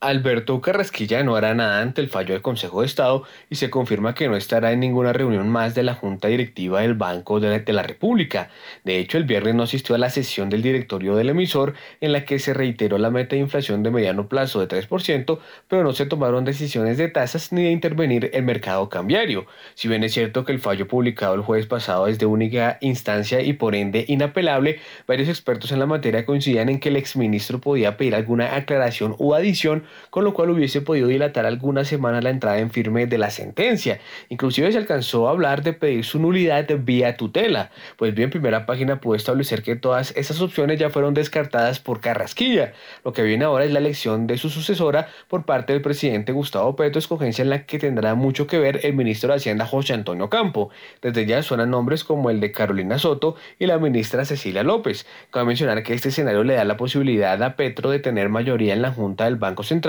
Alberto 0.03 0.63
Carrasquilla 0.63 1.23
no 1.23 1.37
hará 1.37 1.55
nada 1.55 1.83
ante 1.83 2.01
el 2.01 2.09
fallo 2.09 2.33
del 2.33 2.41
Consejo 2.41 2.81
de 2.81 2.87
Estado 2.87 3.25
y 3.51 3.57
se 3.57 3.69
confirma 3.69 4.15
que 4.15 4.29
no 4.29 4.37
estará 4.37 4.73
en 4.73 4.81
ninguna 4.81 5.13
reunión 5.13 5.51
más 5.51 5.75
de 5.75 5.83
la 5.83 5.93
Junta 5.93 6.29
Directiva 6.29 6.81
del 6.81 6.95
Banco 6.95 7.39
de 7.39 7.63
la, 7.71 7.83
República. 7.83 8.49
De 8.83 8.99
hecho, 8.99 9.19
el 9.19 9.25
viernes 9.25 9.55
no 9.55 9.65
asistió 9.65 9.95
a 9.95 9.99
la 9.99 10.09
sesión 10.09 10.49
del 10.49 10.63
directorio 10.63 11.17
del 11.17 11.29
emisor 11.29 11.75
en 12.01 12.13
la 12.13 12.25
que 12.25 12.39
se 12.39 12.55
reiteró 12.55 12.97
la 12.97 13.11
meta 13.11 13.37
de 13.37 13.43
inflación 13.43 13.83
de 13.83 13.91
mediano 13.91 14.27
plazo 14.27 14.65
de 14.65 14.69
3%, 14.69 15.39
pero 15.69 15.85
no 15.85 15.93
se 15.93 16.07
tomaron 16.07 16.47
decisiones 16.47 16.97
de 16.97 17.09
tasas 17.09 17.53
ni 17.53 17.65
de 17.65 17.71
intervenir 17.71 18.31
el 18.33 18.45
mercado 18.45 18.89
cambiario. 18.89 19.45
Si 19.75 19.87
bien 19.87 20.03
es 20.03 20.15
cierto 20.15 20.47
que 20.47 20.53
el 20.53 20.61
fallo 20.61 20.89
publicado 20.89 21.35
el 21.35 21.43
jueves 21.43 21.67
pasado 21.67 22.07
es 22.07 22.19
de 22.19 22.25
única 22.25 22.79
instancia 22.81 23.43
y 23.43 23.53
por 23.53 23.75
ende 23.75 24.07
inapelable, 24.09 24.81
varios 25.07 25.29
expertos 25.29 25.73
en 25.73 25.79
la 25.79 25.85
materia 25.85 26.25
coincidían 26.25 26.71
en 26.71 26.81
que 26.81 26.89
el 26.89 26.97
exministro 26.97 27.61
podía 27.61 27.99
pedir 27.99 28.15
alguna 28.15 28.57
aclaración 28.57 29.15
u 29.19 29.35
adición 29.35 29.90
con 30.11 30.25
lo 30.25 30.35
cual 30.35 30.51
hubiese 30.51 30.81
podido 30.81 31.09
dilatar 31.09 31.47
algunas 31.47 31.89
semanas 31.89 32.25
la 32.25 32.31
entrada 32.31 32.59
en 32.59 32.71
firme 32.71 33.07
de 33.07 33.19
la 33.19 33.31
sentencia. 33.31 34.01
Inclusive 34.29 34.73
se 34.73 34.79
alcanzó 34.79 35.29
a 35.29 35.31
hablar 35.31 35.63
de 35.63 35.73
pedir 35.73 36.05
su 36.05 36.19
nulidad 36.19 36.67
vía 36.79 37.17
tutela. 37.17 37.71
Pues 37.97 38.15
bien, 38.15 38.31
primera 38.31 38.67
página 38.67 39.01
pudo 39.01 39.15
establecer 39.15 39.63
que 39.63 39.77
todas 39.77 40.17
esas 40.17 40.41
opciones 40.41 40.79
ya 40.79 40.91
fueron 40.91 41.15
descartadas 41.15 41.81
por 41.81 42.01
Carrasquilla. 42.01 42.73
Lo 43.05 43.13
que 43.13 43.23
viene 43.23 43.45
ahora 43.45 43.65
es 43.65 43.73
la 43.73 43.79
elección 43.79 44.27
de 44.27 44.39
su 44.39 44.51
sucesora 44.51 45.09
por 45.29 45.45
parte 45.45 45.73
del 45.73 45.83
presidente 45.83 46.33
Gustavo 46.33 46.77
Petro, 46.77 46.99
escogencia 46.99 47.43
en 47.43 47.51
la 47.51 47.67
que 47.67 47.79
tendrá 47.79 48.15
mucho 48.15 48.47
que 48.47 48.59
ver 48.59 48.81
el 48.85 48.95
ministro 48.95 49.31
de 49.31 49.37
Hacienda 49.37 49.67
José 49.67 49.95
Antonio 49.95 50.29
Campo. 50.31 50.71
Desde 51.03 51.27
ya 51.27 51.43
suenan 51.43 51.71
nombres 51.71 52.05
como 52.05 52.31
el 52.31 52.41
de 52.41 52.53
Carolina 52.53 52.99
Soto 52.99 53.37
y 53.59 53.67
la 53.67 53.79
ministra 53.79 54.25
Cecilia 54.25 54.63
López. 54.63 55.07
Cabe 55.31 55.47
mencionar 55.47 55.83
que 55.83 55.95
este 55.95 56.11
escenario 56.11 56.45
le 56.45 56.55
da 56.55 56.65
la 56.65 56.77
posibilidad 56.77 57.43
a 57.43 57.57
Petro 57.57 57.91
de 57.91 57.99
tener 57.99 58.29
mayoría 58.29 58.73
en 58.73 58.83
la 58.83 58.93
Junta 58.93 59.25
del 59.25 59.37
Banco 59.37 59.63
Central 59.63 59.80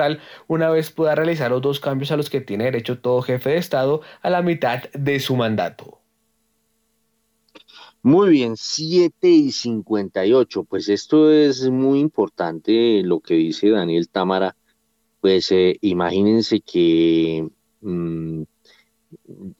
una 0.48 0.70
vez 0.70 0.92
pueda 0.92 1.16
realizar 1.16 1.52
los 1.52 1.62
dos 1.62 1.80
cambios 1.80 2.12
a 2.12 2.18
los 2.18 2.30
que 2.30 2.42
tiene 2.42 2.66
derecho 2.66 3.00
todo 3.00 3.22
jefe 3.22 3.52
de 3.52 3.58
Estado 3.58 4.02
a 4.22 4.30
la 4.30 4.42
mitad 4.42 4.84
de 4.94 5.20
su 5.20 5.36
mandato. 5.36 6.00
Muy 8.04 8.32
bien, 8.32 8.56
7 8.58 9.30
y 9.30 9.52
58. 9.52 10.64
Pues 10.64 10.90
esto 10.90 11.32
es 11.32 11.70
muy 11.70 12.00
importante 12.00 13.04
lo 13.04 13.20
que 13.20 13.36
dice 13.36 13.70
Daniel 13.70 14.10
Támara. 14.10 14.56
Pues 15.20 15.52
eh, 15.52 15.78
imagínense 15.82 16.62
que 16.62 17.48
mm, 17.82 18.42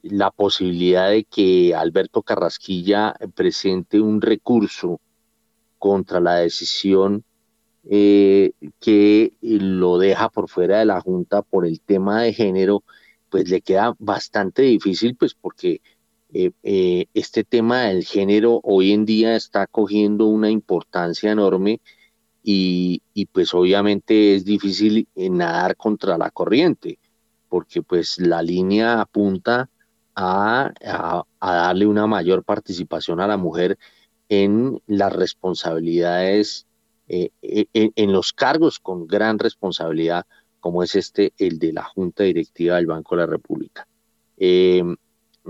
la 0.02 0.30
posibilidad 0.32 1.10
de 1.10 1.24
que 1.24 1.74
Alberto 1.74 2.22
Carrasquilla 2.22 3.14
presente 3.34 4.00
un 4.00 4.20
recurso 4.20 5.00
contra 5.78 6.20
la 6.20 6.36
decisión 6.36 7.24
eh, 7.90 8.52
que 8.80 9.11
deja 9.98 10.28
por 10.28 10.48
fuera 10.48 10.78
de 10.78 10.84
la 10.86 11.00
Junta 11.00 11.42
por 11.42 11.66
el 11.66 11.80
tema 11.80 12.22
de 12.22 12.32
género, 12.32 12.84
pues 13.30 13.48
le 13.48 13.60
queda 13.60 13.94
bastante 13.98 14.62
difícil, 14.62 15.16
pues 15.16 15.34
porque 15.34 15.80
eh, 16.32 16.50
eh, 16.62 17.06
este 17.14 17.44
tema 17.44 17.82
del 17.84 18.04
género 18.04 18.60
hoy 18.64 18.92
en 18.92 19.04
día 19.04 19.36
está 19.36 19.66
cogiendo 19.66 20.26
una 20.26 20.50
importancia 20.50 21.32
enorme 21.32 21.80
y, 22.42 23.02
y 23.14 23.26
pues 23.26 23.54
obviamente 23.54 24.34
es 24.34 24.44
difícil 24.44 25.08
nadar 25.16 25.76
contra 25.76 26.18
la 26.18 26.30
corriente, 26.30 26.98
porque 27.48 27.82
pues 27.82 28.18
la 28.18 28.42
línea 28.42 29.00
apunta 29.00 29.70
a, 30.14 31.24
darle 31.40 31.86
una 31.86 32.06
mayor 32.06 32.44
participación 32.44 33.20
a 33.20 33.26
la 33.26 33.36
mujer 33.36 33.78
en 34.28 34.80
las 34.86 35.12
responsabilidades, 35.12 36.66
eh, 37.14 37.30
e, 37.42 37.66
e, 37.74 37.90
en, 37.94 38.10
los 38.10 38.32
cargos 38.32 38.78
con 38.80 39.06
gran 39.06 39.38
responsabilidad, 39.38 40.24
como 40.60 40.82
es 40.82 40.94
este, 40.94 41.34
el 41.36 41.58
de 41.58 41.74
la 41.74 41.84
Junta 41.84 42.24
Directiva 42.24 42.76
del 42.76 42.86
Banco 42.86 43.14
de 43.14 43.20
la 43.20 43.26
República. 43.26 43.86
Em, 44.38 44.96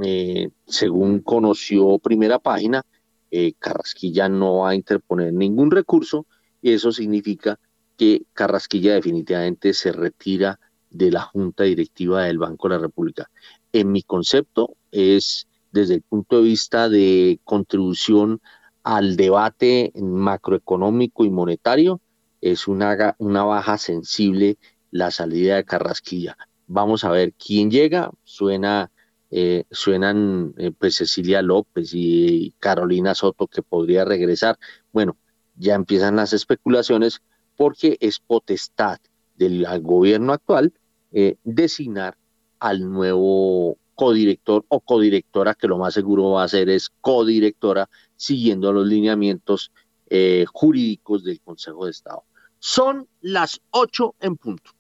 eh, 0.03 0.49
según 0.67 1.21
conoció 1.21 2.01
primera 2.01 2.41
página, 2.41 2.83
eh, 3.31 3.53
Carrasquilla 3.61 4.29
no 4.29 4.57
va 4.59 4.71
a 4.71 4.75
interponer 4.75 5.33
ningún 5.33 5.71
recurso 5.71 6.27
y 6.61 6.73
eso 6.73 6.91
significa 6.91 7.61
que 7.97 8.25
Carrasquilla 8.33 8.95
definitivamente 8.95 9.73
se 9.73 9.93
retira 9.93 10.59
de 10.91 11.13
la 11.13 11.21
Junta 11.21 11.63
Directiva 11.63 12.25
del 12.25 12.39
Banco 12.39 12.69
de 12.69 12.75
la 12.75 12.81
República. 12.81 13.31
En 13.73 13.93
mi 13.93 14.03
concepto 14.03 14.75
es 14.91 15.47
desde 15.71 15.95
el 15.95 16.03
punto 16.03 16.39
de 16.39 16.43
vista 16.43 16.89
de 16.89 17.39
contribución 17.45 18.41
al 18.83 19.17
debate 19.17 19.93
macroeconómico 19.95 21.25
y 21.25 21.31
monetario, 21.31 22.01
es 22.41 22.67
una, 22.67 23.15
una 23.19 23.45
baja 23.45 23.79
sensible 23.79 24.59
la 24.91 25.11
salida 25.11 25.57
de 25.57 25.65
Carrasquilla. 25.65 26.37
Vamos 26.67 27.05
a 27.05 27.11
ver 27.11 27.33
quién 27.35 27.71
llega. 27.71 28.11
Suena, 28.25 28.91
eh, 29.31 29.65
suenan 29.71 30.55
eh, 30.59 30.73
pues 30.77 30.97
Cecilia 30.97 31.43
López 31.43 31.91
y 31.95 32.55
Carolina 32.59 33.15
Soto 33.15 33.47
que 33.47 33.63
podría 33.63 34.05
regresar. 34.05 34.59
Bueno, 34.93 35.17
ya 35.57 35.75
empiezan 35.75 36.17
las 36.17 36.33
especulaciones 36.33 37.23
porque 37.57 37.97
es 38.01 38.19
potestad 38.19 38.99
del 39.37 39.67
gobierno 39.81 40.33
actual 40.33 40.73
eh, 41.13 41.37
designar 41.45 42.17
al 42.59 42.91
nuevo 42.91 43.77
codirector 43.95 44.65
o 44.69 44.81
codirectora, 44.81 45.55
que 45.55 45.69
lo 45.69 45.79
más 45.79 45.95
seguro 45.95 46.31
va 46.31 46.45
a 46.45 46.49
ser 46.49 46.69
es 46.71 46.91
codirectora, 47.01 47.89
siguiendo 48.23 48.73
los 48.73 48.87
lineamientos 48.87 49.73
eh, 50.09 50.45
jurídicos 50.53 51.25
del 51.25 51.41
Consejo 51.41 51.87
de 51.87 51.91
Estado. 51.91 52.23
Son 52.61 53.09
las 53.21 53.61
ocho 53.71 54.15
en 54.21 54.37
punto. 54.37 54.71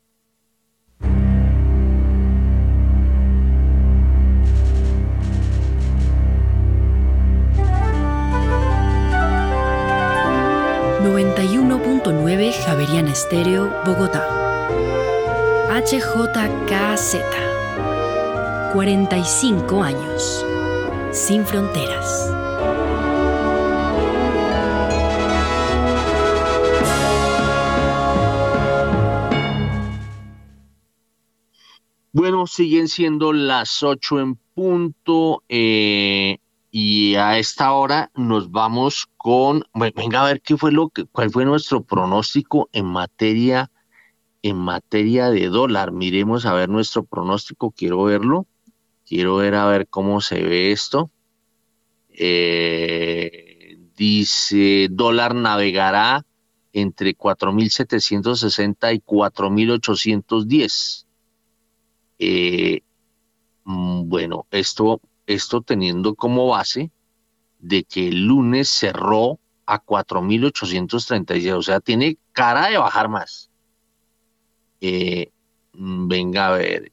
...91.9 11.02 12.52
Javerian 12.64 13.08
Estéreo, 13.08 13.68
Bogotá. 13.84 14.24
HJKZ. 15.68 17.16
45 18.72 19.82
años. 19.82 20.46
Sin 21.10 21.44
fronteras. 21.44 22.41
Bueno, 32.12 32.46
siguen 32.46 32.88
siendo 32.88 33.32
las 33.32 33.82
8 33.82 34.20
en 34.20 34.34
punto 34.54 35.42
eh, 35.48 36.38
y 36.70 37.14
a 37.14 37.38
esta 37.38 37.72
hora 37.72 38.10
nos 38.14 38.50
vamos 38.50 39.08
con, 39.16 39.64
venga 39.94 40.22
a 40.22 40.26
ver 40.26 40.42
qué 40.42 40.56
fue 40.56 40.72
lo 40.72 40.90
que, 40.90 41.06
cuál 41.06 41.30
fue 41.30 41.44
nuestro 41.44 41.82
pronóstico 41.82 42.68
en 42.72 42.86
materia 42.86 43.70
en 44.42 44.56
materia 44.56 45.30
de 45.30 45.48
dólar. 45.48 45.92
Miremos 45.92 46.44
a 46.46 46.52
ver 46.52 46.68
nuestro 46.68 47.04
pronóstico, 47.04 47.70
quiero 47.70 48.02
verlo. 48.04 48.46
Quiero 49.06 49.36
ver 49.36 49.54
a 49.54 49.66
ver 49.66 49.88
cómo 49.88 50.20
se 50.20 50.42
ve 50.42 50.72
esto. 50.72 51.10
Eh, 52.10 53.78
dice, 53.96 54.88
dólar 54.90 55.34
navegará 55.34 56.26
entre 56.72 57.16
4.760 57.16 58.94
y 58.94 59.00
4.810. 59.00 61.01
Eh, 62.24 62.82
mm, 63.64 64.08
bueno, 64.08 64.46
esto, 64.52 65.00
esto 65.26 65.60
teniendo 65.60 66.14
como 66.14 66.46
base 66.46 66.92
de 67.58 67.82
que 67.82 68.06
el 68.08 68.26
lunes 68.26 68.68
cerró 68.68 69.40
a 69.66 69.82
4.836, 69.84 71.52
o 71.52 71.62
sea, 71.62 71.80
tiene 71.80 72.18
cara 72.30 72.68
de 72.68 72.78
bajar 72.78 73.08
más. 73.08 73.50
Eh, 74.80 75.32
venga 75.72 76.46
a 76.46 76.52
ver. 76.52 76.92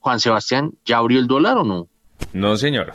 Juan 0.00 0.20
Sebastián, 0.20 0.74
¿ya 0.84 0.98
abrió 0.98 1.18
el 1.18 1.28
dólar 1.28 1.56
o 1.56 1.64
no? 1.64 1.88
No, 2.34 2.58
señor. 2.58 2.92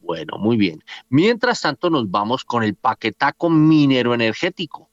Bueno, 0.00 0.38
muy 0.38 0.56
bien. 0.56 0.82
Mientras 1.10 1.60
tanto, 1.60 1.90
nos 1.90 2.10
vamos 2.10 2.42
con 2.42 2.62
el 2.62 2.74
paquetaco 2.74 3.50
minero 3.50 4.14
energético. 4.14 4.87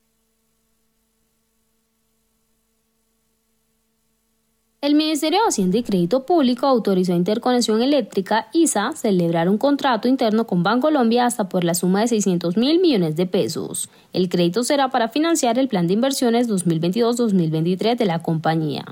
El 4.82 4.94
Ministerio 4.94 5.40
de 5.40 5.48
Hacienda 5.48 5.78
y 5.80 5.84
Crédito 5.84 6.28
Público 6.28 6.68
autorizó 6.68 7.14
a 7.14 7.16
Interconexión 7.16 7.82
Eléctrica, 7.82 8.50
ISA, 8.54 8.92
celebrar 8.92 9.50
un 9.50 9.58
contrato 9.58 10.08
interno 10.08 10.46
con 10.46 10.62
Bancolombia 10.62 11.26
hasta 11.26 11.50
por 11.50 11.64
la 11.64 11.74
suma 11.74 12.02
de 12.02 12.10
600 12.10 12.56
mil 12.56 12.80
millones 12.80 13.16
de 13.16 13.26
pesos. 13.26 13.90
El 14.14 14.30
crédito 14.30 14.64
será 14.64 14.90
para 14.90 15.10
financiar 15.10 15.58
el 15.58 15.70
plan 15.70 15.88
de 15.88 15.94
inversiones 15.94 16.48
2022-2023 16.50 17.98
de 17.98 18.06
la 18.06 18.22
compañía. 18.22 18.86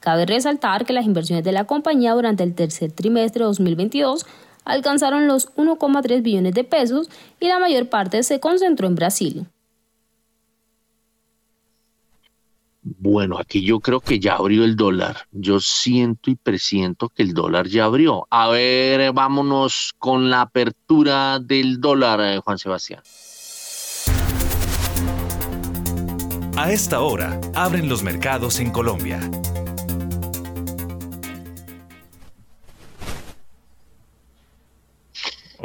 Cabe 0.00 0.26
resaltar 0.26 0.84
que 0.84 0.92
las 0.92 1.06
inversiones 1.06 1.44
de 1.44 1.52
la 1.52 1.64
compañía 1.64 2.14
durante 2.14 2.42
el 2.42 2.54
tercer 2.54 2.90
trimestre 2.90 3.40
de 3.40 3.46
2022 3.46 4.26
alcanzaron 4.64 5.28
los 5.28 5.54
1,3 5.54 6.22
billones 6.22 6.54
de 6.54 6.64
pesos 6.64 7.08
y 7.38 7.46
la 7.46 7.60
mayor 7.60 7.88
parte 7.88 8.24
se 8.24 8.40
concentró 8.40 8.88
en 8.88 8.96
Brasil. 8.96 9.46
Bueno, 12.88 13.36
aquí 13.38 13.62
yo 13.62 13.80
creo 13.80 13.98
que 13.98 14.20
ya 14.20 14.36
abrió 14.36 14.62
el 14.64 14.76
dólar. 14.76 15.26
Yo 15.32 15.58
siento 15.58 16.30
y 16.30 16.36
presiento 16.36 17.08
que 17.08 17.24
el 17.24 17.34
dólar 17.34 17.66
ya 17.66 17.84
abrió. 17.84 18.28
A 18.30 18.48
ver, 18.48 19.12
vámonos 19.12 19.92
con 19.98 20.30
la 20.30 20.42
apertura 20.42 21.40
del 21.40 21.80
dólar, 21.80 22.20
eh, 22.20 22.38
Juan 22.38 22.58
Sebastián. 22.58 23.02
A 26.56 26.70
esta 26.70 27.00
hora, 27.00 27.40
abren 27.56 27.88
los 27.88 28.04
mercados 28.04 28.60
en 28.60 28.70
Colombia. 28.70 29.20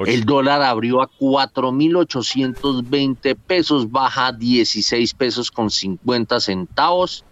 El 0.05 0.25
dólar 0.25 0.61
abrió 0.61 1.01
a 1.01 1.09
4.820 1.09 3.35
pesos, 3.35 3.91
baja 3.91 4.31
16 4.31 5.13
pesos 5.13 5.51
con 5.51 5.69
50 5.69 6.39
centavos. 6.39 7.25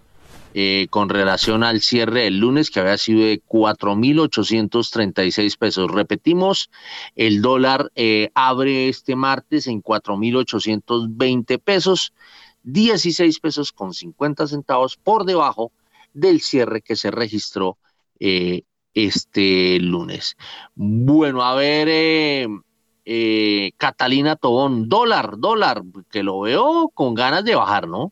Eh, 0.56 0.88
con 0.90 1.10
relación 1.10 1.64
al 1.64 1.80
cierre 1.80 2.24
del 2.24 2.40
lunes 2.40 2.72
que 2.72 2.80
había 2.80 2.98
sido 2.98 3.20
de 3.20 3.40
4.836 3.48 5.58
pesos. 5.60 5.92
Repetimos, 5.92 6.72
el 7.16 7.44
dólar 7.44 7.92
eh, 7.94 8.32
abre 8.34 8.90
este 8.90 9.16
martes 9.16 9.68
en 9.68 9.84
4.820 9.84 11.60
pesos, 11.60 12.14
16 12.64 13.40
pesos 13.40 13.72
con 13.72 13.94
50 13.94 14.48
centavos 14.48 14.98
por 14.98 15.26
debajo 15.26 15.72
del 16.14 16.42
cierre 16.42 16.82
que 16.82 16.96
se 16.96 17.12
registró 17.12 17.78
eh, 18.20 18.64
este 18.94 19.80
lunes. 19.80 20.36
Bueno, 20.76 21.44
a 21.44 21.56
ver, 21.56 21.88
eh, 21.90 22.48
eh, 23.06 23.72
Catalina 23.78 24.36
Tobón, 24.36 24.90
dólar, 24.90 25.38
dólar, 25.38 25.84
que 26.12 26.24
lo 26.24 26.42
veo 26.42 26.90
con 26.94 27.14
ganas 27.14 27.44
de 27.44 27.56
bajar, 27.56 27.88
¿no? 27.88 28.12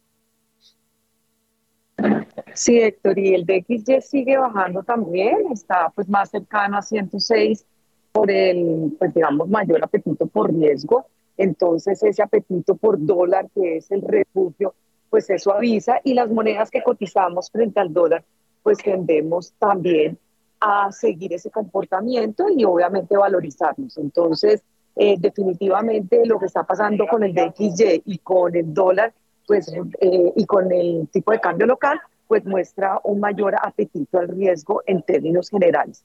Sí, 2.54 2.80
Héctor, 2.80 3.20
y 3.20 3.34
el 3.34 3.46
DXY 3.46 4.02
sigue 4.02 4.38
bajando 4.38 4.84
también, 4.84 5.52
está 5.52 5.92
pues 5.94 6.10
más 6.10 6.30
cercano 6.30 6.78
a 6.78 6.82
106 6.82 7.66
por 8.12 8.32
el, 8.32 8.96
pues 8.98 9.14
digamos, 9.14 9.48
mayor 9.48 9.84
apetito 9.84 10.26
por 10.28 10.52
riesgo. 10.52 11.06
Entonces 11.38 12.02
ese 12.02 12.24
apetito 12.24 12.76
por 12.76 12.98
dólar, 13.04 13.48
que 13.54 13.78
es 13.78 13.92
el 13.92 14.02
refugio, 14.02 14.74
pues 15.10 15.30
eso 15.30 15.54
avisa 15.54 16.02
y 16.04 16.16
las 16.16 16.30
monedas 16.30 16.72
que 16.72 16.82
cotizamos 16.82 17.52
frente 17.52 17.80
al 17.80 17.94
dólar, 17.94 18.24
pues 18.64 18.80
tendemos 18.80 19.54
también 19.60 20.18
a 20.60 20.92
seguir 20.92 21.34
ese 21.34 21.52
comportamiento 21.52 22.46
y 22.50 22.66
obviamente 22.66 23.16
valorizarnos. 23.16 23.98
Entonces, 23.98 24.62
eh, 24.96 25.16
definitivamente 25.20 26.26
lo 26.26 26.40
que 26.40 26.48
está 26.48 26.64
pasando 26.64 27.06
con 27.08 27.24
el 27.24 27.34
DXY 27.34 28.04
y 28.06 28.18
con 28.20 28.56
el 28.56 28.74
dólar, 28.74 29.14
pues, 29.46 29.72
eh, 30.02 30.34
y 30.36 30.46
con 30.46 30.72
el 30.72 31.08
tipo 31.10 31.32
de 31.32 31.40
cambio 31.40 31.68
local, 31.68 32.00
pues 32.28 32.44
muestra 32.46 33.00
un 33.04 33.20
mayor 33.20 33.56
apetito 33.62 34.20
al 34.20 34.28
riesgo 34.28 34.82
en 34.86 35.02
términos 35.04 35.50
generales. 35.50 36.04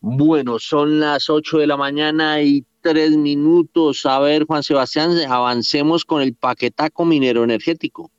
Bueno, 0.00 0.58
son 0.58 0.98
las 0.98 1.28
8 1.28 1.58
de 1.58 1.66
la 1.66 1.76
mañana 1.76 2.42
y 2.42 2.64
tres 2.80 3.16
minutos. 3.16 4.06
A 4.06 4.18
ver, 4.18 4.46
Juan 4.46 4.62
Sebastián, 4.62 5.10
avancemos 5.28 6.04
con 6.04 6.22
el 6.22 6.34
paquetaco 6.34 7.04
minero 7.04 7.44
energético. 7.44 8.10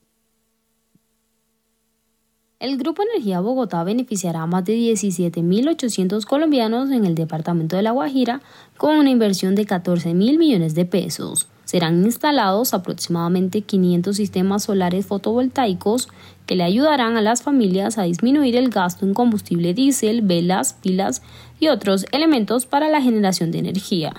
El 2.62 2.78
Grupo 2.78 3.02
Energía 3.02 3.40
Bogotá 3.40 3.84
beneficiará 3.84 4.44
a 4.44 4.46
más 4.46 4.64
de 4.66 4.76
17.800 4.76 6.26
colombianos 6.26 6.92
en 6.92 7.06
el 7.06 7.16
departamento 7.16 7.76
de 7.76 7.82
La 7.82 7.90
Guajira 7.90 8.40
con 8.78 8.98
una 8.98 9.10
inversión 9.10 9.56
de 9.56 9.66
14.000 9.66 10.14
millones 10.38 10.76
de 10.76 10.86
pesos. 10.86 11.48
Serán 11.66 12.04
instalados 12.04 12.76
aproximadamente 12.76 13.62
500 13.62 14.16
sistemas 14.16 14.66
solares 14.66 15.08
fotovoltaicos 15.08 16.08
que 16.46 16.56
le 16.56 16.64
ayudarán 16.64 17.18
a 17.18 17.24
las 17.24 17.42
familias 17.42 17.98
a 17.98 18.04
disminuir 18.04 18.56
el 18.56 18.70
gasto 18.70 19.08
en 19.08 19.16
combustible 19.16 19.74
diésel, 19.74 20.22
velas, 20.22 20.76
pilas 20.84 21.24
y 21.60 21.70
otros 21.70 22.06
elementos 22.12 22.68
para 22.68 22.90
la 22.90 23.02
generación 23.02 23.50
de 23.50 23.58
energía. 23.58 24.14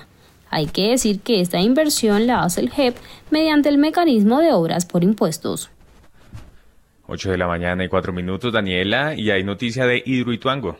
Hay 0.49 0.65
que 0.65 0.89
decir 0.89 1.21
que 1.21 1.39
esta 1.39 1.61
inversión 1.61 2.27
la 2.27 2.43
hace 2.43 2.59
el 2.59 2.71
JEP 2.71 2.97
mediante 3.31 3.69
el 3.69 3.77
mecanismo 3.77 4.41
de 4.41 4.51
obras 4.51 4.85
por 4.85 5.05
impuestos. 5.05 5.69
8 7.07 7.31
de 7.31 7.37
la 7.37 7.47
mañana 7.47 7.83
y 7.83 7.89
4 7.89 8.13
minutos, 8.13 8.53
Daniela, 8.53 9.13
y 9.15 9.31
hay 9.31 9.43
noticia 9.43 9.85
de 9.85 10.01
Hidroituango. 10.05 10.77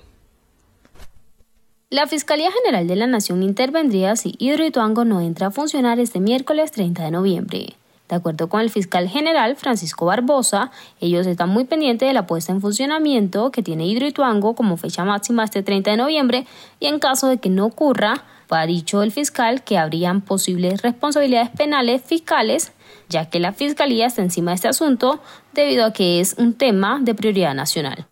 La 1.89 2.07
Fiscalía 2.07 2.49
General 2.51 2.87
de 2.87 2.95
la 2.95 3.07
Nación 3.07 3.43
intervendría 3.43 4.15
si 4.15 4.35
Hidroituango 4.39 5.05
no 5.05 5.21
entra 5.21 5.47
a 5.47 5.51
funcionar 5.51 5.99
este 5.99 6.19
miércoles 6.19 6.71
30 6.71 7.03
de 7.03 7.11
noviembre. 7.11 7.75
De 8.09 8.15
acuerdo 8.15 8.49
con 8.49 8.61
el 8.61 8.69
fiscal 8.69 9.07
general 9.07 9.55
Francisco 9.55 10.05
Barbosa, 10.05 10.71
ellos 10.99 11.27
están 11.27 11.49
muy 11.49 11.65
pendientes 11.65 12.07
de 12.07 12.13
la 12.13 12.27
puesta 12.27 12.51
en 12.51 12.61
funcionamiento 12.61 13.51
que 13.51 13.63
tiene 13.63 13.85
Hidroituango 13.85 14.55
como 14.55 14.77
fecha 14.77 15.05
máxima 15.05 15.43
este 15.43 15.63
30 15.63 15.91
de 15.91 15.97
noviembre 15.97 16.45
y 16.79 16.87
en 16.87 16.99
caso 16.99 17.27
de 17.27 17.37
que 17.37 17.49
no 17.49 17.65
ocurra, 17.65 18.23
ha 18.55 18.65
dicho 18.65 19.01
el 19.01 19.11
fiscal 19.11 19.63
que 19.63 19.77
habrían 19.77 20.21
posibles 20.21 20.81
responsabilidades 20.81 21.49
penales 21.49 22.01
fiscales 22.03 22.71
ya 23.13 23.29
que 23.29 23.39
la 23.39 23.53
Fiscalía 23.53 24.07
está 24.07 24.21
encima 24.21 24.51
de 24.51 24.55
este 24.55 24.67
asunto 24.67 25.21
debido 25.53 25.85
a 25.85 25.93
que 25.93 26.19
es 26.19 26.35
un 26.37 26.55
tema 26.55 26.99
de 26.99 27.15
prioridad 27.15 27.55
nacional. 27.55 28.07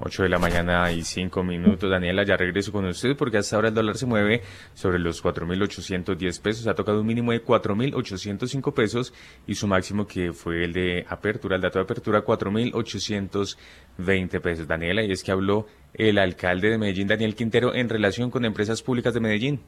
8 0.00 0.24
de 0.24 0.28
la 0.28 0.38
mañana 0.38 0.92
y 0.92 1.02
5 1.02 1.42
minutos. 1.42 1.90
Daniela, 1.90 2.24
ya 2.24 2.36
regreso 2.36 2.72
con 2.72 2.84
usted 2.84 3.16
porque 3.16 3.38
hasta 3.38 3.56
ahora 3.56 3.68
el 3.68 3.74
dólar 3.74 3.96
se 3.96 4.06
mueve 4.06 4.42
sobre 4.74 4.98
los 4.98 5.24
4.810 5.24 6.42
pesos. 6.42 6.66
Ha 6.66 6.74
tocado 6.74 7.00
un 7.00 7.06
mínimo 7.06 7.32
de 7.32 7.42
4.805 7.42 8.74
pesos 8.74 9.14
y 9.46 9.54
su 9.54 9.66
máximo 9.66 10.06
que 10.06 10.32
fue 10.32 10.64
el 10.64 10.72
de 10.72 11.04
apertura, 11.08 11.56
el 11.56 11.62
dato 11.62 11.78
de 11.78 11.84
apertura, 11.84 12.24
4.820 12.24 14.40
pesos. 14.40 14.68
Daniela, 14.68 15.02
y 15.04 15.12
es 15.12 15.22
que 15.22 15.32
habló 15.32 15.66
el 15.94 16.18
alcalde 16.18 16.70
de 16.70 16.78
Medellín, 16.78 17.08
Daniel 17.08 17.34
Quintero, 17.34 17.74
en 17.74 17.88
relación 17.88 18.30
con 18.30 18.44
empresas 18.44 18.82
públicas 18.82 19.14
de 19.14 19.20
Medellín. 19.20 19.60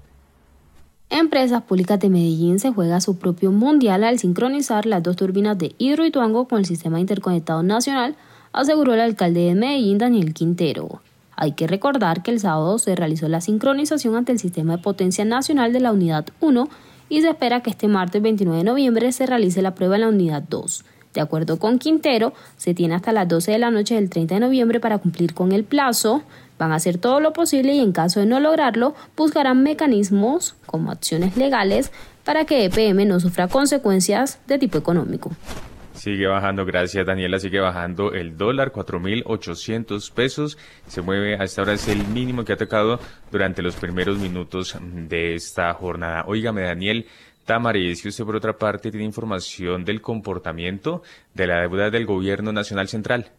Empresas 1.08 1.62
Públicas 1.62 2.00
de 2.00 2.10
Medellín 2.10 2.58
se 2.58 2.72
juega 2.72 3.00
su 3.00 3.16
propio 3.16 3.52
mundial 3.52 4.02
al 4.02 4.18
sincronizar 4.18 4.86
las 4.86 5.04
dos 5.04 5.14
turbinas 5.14 5.56
de 5.56 5.72
Hidroituango 5.78 6.48
con 6.48 6.58
el 6.58 6.66
Sistema 6.66 6.98
Interconectado 6.98 7.62
Nacional, 7.62 8.16
aseguró 8.52 8.92
el 8.92 9.00
alcalde 9.00 9.40
de 9.40 9.54
Medellín, 9.54 9.98
Daniel 9.98 10.34
Quintero. 10.34 11.00
Hay 11.36 11.52
que 11.52 11.68
recordar 11.68 12.24
que 12.24 12.32
el 12.32 12.40
sábado 12.40 12.78
se 12.78 12.96
realizó 12.96 13.28
la 13.28 13.40
sincronización 13.40 14.16
ante 14.16 14.32
el 14.32 14.40
Sistema 14.40 14.76
de 14.76 14.82
Potencia 14.82 15.24
Nacional 15.24 15.72
de 15.72 15.80
la 15.80 15.92
Unidad 15.92 16.26
1 16.40 16.68
y 17.08 17.20
se 17.20 17.28
espera 17.28 17.60
que 17.60 17.70
este 17.70 17.86
martes 17.86 18.20
29 18.20 18.58
de 18.58 18.64
noviembre 18.64 19.12
se 19.12 19.26
realice 19.26 19.62
la 19.62 19.76
prueba 19.76 19.94
en 19.94 20.00
la 20.00 20.08
Unidad 20.08 20.42
2. 20.42 20.84
De 21.14 21.20
acuerdo 21.20 21.58
con 21.58 21.78
Quintero, 21.78 22.34
se 22.56 22.74
tiene 22.74 22.94
hasta 22.94 23.12
las 23.12 23.28
12 23.28 23.52
de 23.52 23.58
la 23.58 23.70
noche 23.70 23.94
del 23.94 24.10
30 24.10 24.34
de 24.34 24.40
noviembre 24.40 24.80
para 24.80 24.98
cumplir 24.98 25.34
con 25.34 25.52
el 25.52 25.64
plazo. 25.64 26.22
Van 26.58 26.72
a 26.72 26.76
hacer 26.76 26.98
todo 26.98 27.20
lo 27.20 27.32
posible 27.32 27.74
y 27.74 27.80
en 27.80 27.92
caso 27.92 28.20
de 28.20 28.26
no 28.26 28.40
lograrlo, 28.40 28.94
buscarán 29.16 29.62
mecanismos 29.62 30.56
como 30.66 30.90
acciones 30.90 31.36
legales 31.36 31.92
para 32.24 32.44
que 32.44 32.64
EPM 32.64 33.06
no 33.06 33.20
sufra 33.20 33.48
consecuencias 33.48 34.38
de 34.46 34.58
tipo 34.58 34.78
económico. 34.78 35.30
Sigue 35.94 36.26
bajando, 36.26 36.66
gracias 36.66 37.06
Daniela, 37.06 37.38
sigue 37.38 37.58
bajando 37.58 38.12
el 38.12 38.36
dólar, 38.36 38.70
4.800 38.70 40.12
pesos. 40.12 40.58
Se 40.86 41.00
mueve, 41.00 41.36
hasta 41.36 41.62
ahora 41.62 41.72
es 41.72 41.88
el 41.88 42.06
mínimo 42.08 42.44
que 42.44 42.52
ha 42.52 42.56
tocado 42.56 43.00
durante 43.32 43.62
los 43.62 43.76
primeros 43.76 44.18
minutos 44.18 44.76
de 44.80 45.34
esta 45.34 45.72
jornada. 45.72 46.24
Óigame 46.26 46.62
Daniel, 46.62 47.06
Tamara, 47.46 47.78
si 47.94 48.08
usted 48.08 48.24
por 48.24 48.36
otra 48.36 48.58
parte 48.58 48.90
tiene 48.90 49.06
información 49.06 49.84
del 49.84 50.02
comportamiento 50.02 51.02
de 51.32 51.46
la 51.46 51.60
deuda 51.62 51.90
del 51.90 52.04
gobierno 52.04 52.52
nacional 52.52 52.88
central. 52.88 53.30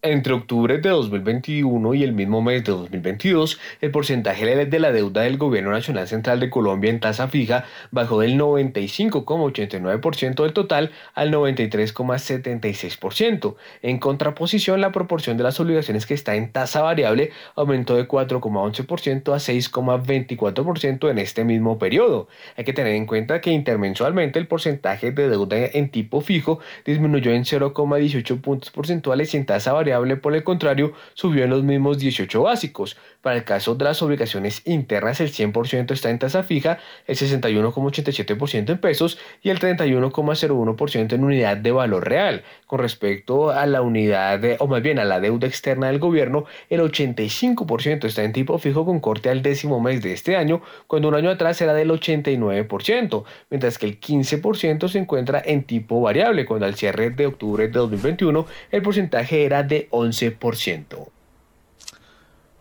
Entre 0.00 0.32
octubre 0.32 0.78
de 0.78 0.90
2021 0.90 1.94
y 1.94 2.04
el 2.04 2.12
mismo 2.12 2.40
mes 2.40 2.62
de 2.62 2.70
2022, 2.70 3.58
el 3.80 3.90
porcentaje 3.90 4.64
de 4.64 4.78
la 4.78 4.92
deuda 4.92 5.22
del 5.22 5.38
Gobierno 5.38 5.72
Nacional 5.72 6.06
Central 6.06 6.38
de 6.38 6.50
Colombia 6.50 6.88
en 6.88 7.00
tasa 7.00 7.26
fija 7.26 7.64
bajó 7.90 8.20
del 8.20 8.38
95,89% 8.38 10.44
del 10.44 10.52
total 10.52 10.92
al 11.14 11.32
93,76%. 11.32 13.56
En 13.82 13.98
contraposición, 13.98 14.80
la 14.80 14.92
proporción 14.92 15.36
de 15.36 15.42
las 15.42 15.58
obligaciones 15.58 16.06
que 16.06 16.14
está 16.14 16.36
en 16.36 16.52
tasa 16.52 16.82
variable 16.82 17.32
aumentó 17.56 17.96
de 17.96 18.06
4,11% 18.06 19.32
a 19.32 19.38
6,24% 19.38 21.10
en 21.10 21.18
este 21.18 21.42
mismo 21.42 21.80
periodo. 21.80 22.28
Hay 22.56 22.62
que 22.62 22.72
tener 22.72 22.94
en 22.94 23.06
cuenta 23.06 23.40
que 23.40 23.50
intermensualmente 23.50 24.38
el 24.38 24.46
porcentaje 24.46 25.10
de 25.10 25.28
deuda 25.28 25.56
en 25.56 25.90
tipo 25.90 26.20
fijo 26.20 26.60
disminuyó 26.86 27.32
en 27.32 27.42
0,18 27.42 28.40
puntos 28.40 28.70
porcentuales 28.70 29.34
y 29.34 29.38
en 29.38 29.44
tasa 29.44 29.72
variable 29.72 29.87
por 30.20 30.34
el 30.34 30.44
contrario, 30.44 30.92
subió 31.14 31.44
en 31.44 31.50
los 31.50 31.62
mismos 31.62 31.98
18 31.98 32.42
básicos. 32.42 32.96
Para 33.20 33.36
el 33.36 33.44
caso 33.44 33.74
de 33.74 33.84
las 33.84 34.02
obligaciones 34.02 34.62
internas, 34.64 35.20
el 35.20 35.30
100% 35.32 35.92
está 35.92 36.10
en 36.10 36.18
tasa 36.18 36.42
fija, 36.42 36.78
el 37.06 37.16
61,87% 37.16 38.70
en 38.70 38.78
pesos 38.78 39.18
y 39.42 39.50
el 39.50 39.58
31,01% 39.58 41.12
en 41.12 41.24
unidad 41.24 41.56
de 41.56 41.72
valor 41.72 42.08
real. 42.08 42.42
Con 42.66 42.78
respecto 42.78 43.50
a 43.50 43.66
la 43.66 43.82
unidad, 43.82 44.40
o 44.60 44.66
más 44.66 44.82
bien 44.82 44.98
a 44.98 45.04
la 45.04 45.20
deuda 45.20 45.46
externa 45.46 45.88
del 45.88 45.98
gobierno, 45.98 46.44
el 46.70 46.80
85% 46.80 48.04
está 48.04 48.24
en 48.24 48.32
tipo 48.32 48.58
fijo 48.58 48.84
con 48.84 49.00
corte 49.00 49.30
al 49.30 49.42
décimo 49.42 49.80
mes 49.80 50.02
de 50.02 50.12
este 50.12 50.36
año, 50.36 50.62
cuando 50.86 51.08
un 51.08 51.14
año 51.14 51.30
atrás 51.30 51.60
era 51.60 51.74
del 51.74 51.90
89%, 51.90 53.24
mientras 53.50 53.78
que 53.78 53.86
el 53.86 54.00
15% 54.00 54.88
se 54.88 54.98
encuentra 54.98 55.42
en 55.44 55.64
tipo 55.64 56.00
variable, 56.00 56.44
cuando 56.46 56.66
al 56.66 56.74
cierre 56.74 57.10
de 57.10 57.26
octubre 57.26 57.66
de 57.66 57.72
2021 57.72 58.46
el 58.70 58.82
porcentaje 58.82 59.44
era 59.44 59.62
de 59.62 59.77
11%. 59.92 61.10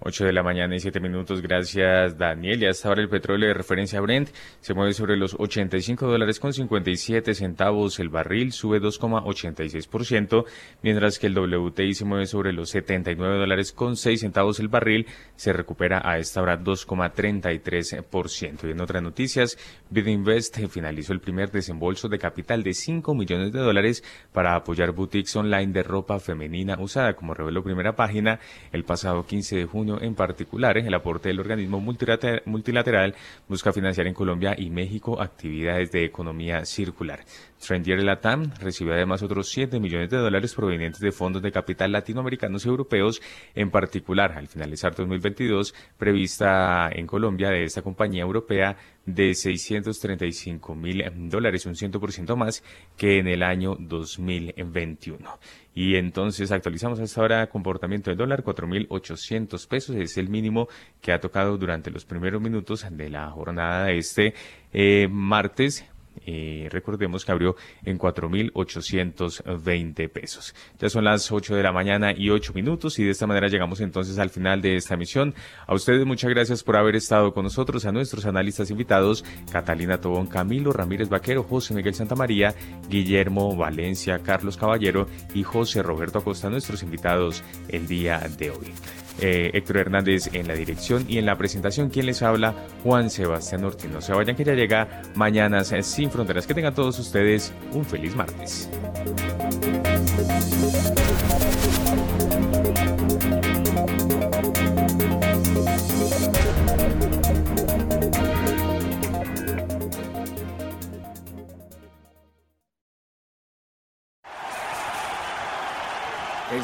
8 0.07 0.23
de 0.23 0.31
la 0.31 0.41
mañana 0.41 0.73
y 0.73 0.79
7 0.79 1.01
minutos. 1.01 1.41
Gracias, 1.41 2.17
Daniel. 2.17 2.63
Y 2.63 2.65
hasta 2.65 2.87
ahora 2.87 3.01
el 3.01 3.09
petróleo 3.09 3.49
de 3.49 3.53
referencia 3.53 3.99
Brent 3.99 4.29
se 4.61 4.73
mueve 4.73 4.93
sobre 4.93 5.17
los 5.17 5.35
85 5.37 6.07
dólares 6.07 6.39
con 6.39 6.53
57 6.53 7.33
centavos. 7.33 7.99
El 7.99 8.07
barril 8.07 8.53
sube 8.53 8.81
2,86%, 8.81 10.45
mientras 10.81 11.19
que 11.19 11.27
el 11.27 11.37
WTI 11.37 11.93
se 11.93 12.05
mueve 12.05 12.25
sobre 12.25 12.53
los 12.53 12.69
79 12.69 13.37
dólares 13.37 13.73
con 13.73 13.97
6 13.97 14.21
centavos. 14.21 14.61
El 14.61 14.69
barril 14.69 15.07
se 15.35 15.51
recupera 15.51 16.01
a 16.01 16.19
esta 16.19 16.41
hora 16.41 16.57
2,33%. 16.57 18.65
Y 18.65 18.71
en 18.71 18.79
otras 18.79 19.03
noticias, 19.03 19.57
Bidinvest 19.89 20.57
finalizó 20.69 21.11
el 21.11 21.19
primer 21.19 21.51
desembolso 21.51 22.07
de 22.07 22.17
capital 22.17 22.63
de 22.63 22.73
5 22.73 23.13
millones 23.13 23.51
de 23.51 23.59
dólares 23.59 24.05
para 24.31 24.55
apoyar 24.55 24.93
boutiques 24.93 25.35
online 25.35 25.73
de 25.73 25.83
ropa 25.83 26.17
femenina 26.21 26.77
usada, 26.79 27.17
como 27.17 27.33
reveló 27.33 27.61
primera 27.61 27.97
página 27.97 28.39
el 28.71 28.85
pasado 28.85 29.25
15 29.25 29.57
de 29.57 29.65
junio 29.65 29.96
en 30.01 30.15
particular, 30.15 30.77
el 30.77 30.93
aporte 30.93 31.29
del 31.29 31.39
organismo 31.39 31.79
multilateral 31.79 33.15
busca 33.47 33.73
financiar 33.73 34.07
en 34.07 34.13
Colombia 34.13 34.55
y 34.57 34.69
México 34.69 35.21
actividades 35.21 35.91
de 35.91 36.05
economía 36.05 36.65
circular. 36.65 37.19
Trendier 37.65 38.03
Latam 38.03 38.51
recibió 38.59 38.93
además 38.93 39.23
otros 39.23 39.49
7 39.49 39.79
millones 39.79 40.09
de 40.09 40.17
dólares 40.17 40.53
provenientes 40.53 41.01
de 41.01 41.11
fondos 41.11 41.41
de 41.41 41.51
capital 41.51 41.91
latinoamericanos 41.91 42.65
y 42.65 42.69
europeos, 42.69 43.21
en 43.55 43.71
particular 43.71 44.33
al 44.33 44.47
finalizar 44.47 44.95
2022, 44.95 45.73
prevista 45.97 46.89
en 46.91 47.07
Colombia 47.07 47.49
de 47.49 47.63
esta 47.63 47.81
compañía 47.81 48.21
europea 48.21 48.77
de 49.05 49.33
635 49.33 50.75
mil 50.75 51.03
dólares, 51.29 51.65
un 51.65 51.75
100% 51.75 52.35
más 52.35 52.63
que 52.97 53.19
en 53.19 53.27
el 53.27 53.41
año 53.41 53.75
2021. 53.79 55.39
Y 55.77 55.95
entonces 55.95 56.51
actualizamos 56.51 56.99
hasta 56.99 57.21
ahora 57.21 57.47
comportamiento 57.49 58.09
del 58.09 58.17
dólar, 58.17 58.43
4.800 58.43 59.67
pesos, 59.67 59.95
es 59.95 60.17
el 60.17 60.27
mínimo 60.27 60.67
que 61.01 61.11
ha 61.11 61.19
tocado 61.19 61.55
durante 61.55 61.91
los 61.91 62.03
primeros 62.03 62.41
minutos 62.41 62.83
de 62.89 63.09
la 63.11 63.29
jornada 63.29 63.85
de 63.85 63.99
este 63.99 64.33
eh, 64.73 65.07
martes 65.07 65.85
eh, 66.25 66.67
recordemos 66.71 67.25
que 67.25 67.31
abrió 67.31 67.55
en 67.83 67.97
4.820 67.97 70.09
pesos. 70.09 70.55
Ya 70.79 70.89
son 70.89 71.05
las 71.05 71.31
8 71.31 71.55
de 71.55 71.63
la 71.63 71.71
mañana 71.71 72.13
y 72.15 72.29
8 72.29 72.53
minutos 72.53 72.99
y 72.99 73.03
de 73.03 73.11
esta 73.11 73.27
manera 73.27 73.47
llegamos 73.47 73.81
entonces 73.81 74.19
al 74.19 74.29
final 74.29 74.61
de 74.61 74.75
esta 74.75 74.95
emisión. 74.95 75.33
A 75.65 75.73
ustedes 75.73 76.05
muchas 76.05 76.29
gracias 76.29 76.63
por 76.63 76.77
haber 76.77 76.95
estado 76.95 77.33
con 77.33 77.43
nosotros, 77.43 77.85
a 77.85 77.91
nuestros 77.91 78.25
analistas 78.25 78.71
invitados, 78.71 79.23
Catalina 79.51 79.99
Tobón, 79.99 80.27
Camilo 80.27 80.71
Ramírez 80.71 81.09
Vaquero, 81.09 81.43
José 81.43 81.73
Miguel 81.73 81.93
Santamaría, 81.93 82.53
Guillermo 82.89 83.55
Valencia, 83.55 84.19
Carlos 84.19 84.57
Caballero 84.57 85.07
y 85.33 85.43
José 85.43 85.83
Roberto 85.83 86.19
Acosta, 86.19 86.49
nuestros 86.49 86.83
invitados 86.83 87.43
el 87.69 87.87
día 87.87 88.19
de 88.37 88.51
hoy. 88.51 88.73
Eh, 89.19 89.51
Héctor 89.53 89.77
Hernández 89.77 90.29
en 90.33 90.47
la 90.47 90.53
dirección 90.53 91.05
y 91.07 91.17
en 91.17 91.25
la 91.25 91.35
presentación, 91.37 91.89
quien 91.89 92.05
les 92.05 92.21
habla, 92.21 92.53
Juan 92.83 93.09
Sebastián 93.09 93.63
Ortiz. 93.63 93.89
No 93.89 94.01
se 94.01 94.13
vayan 94.13 94.35
que 94.35 94.43
ya 94.43 94.53
llega 94.53 95.01
Mañanas 95.15 95.73
Sin 95.81 96.11
Fronteras. 96.11 96.45
Que 96.45 96.53
tengan 96.53 96.75
todos 96.75 96.99
ustedes 96.99 97.51
un 97.73 97.83
feliz 97.85 98.15
martes. 98.15 98.69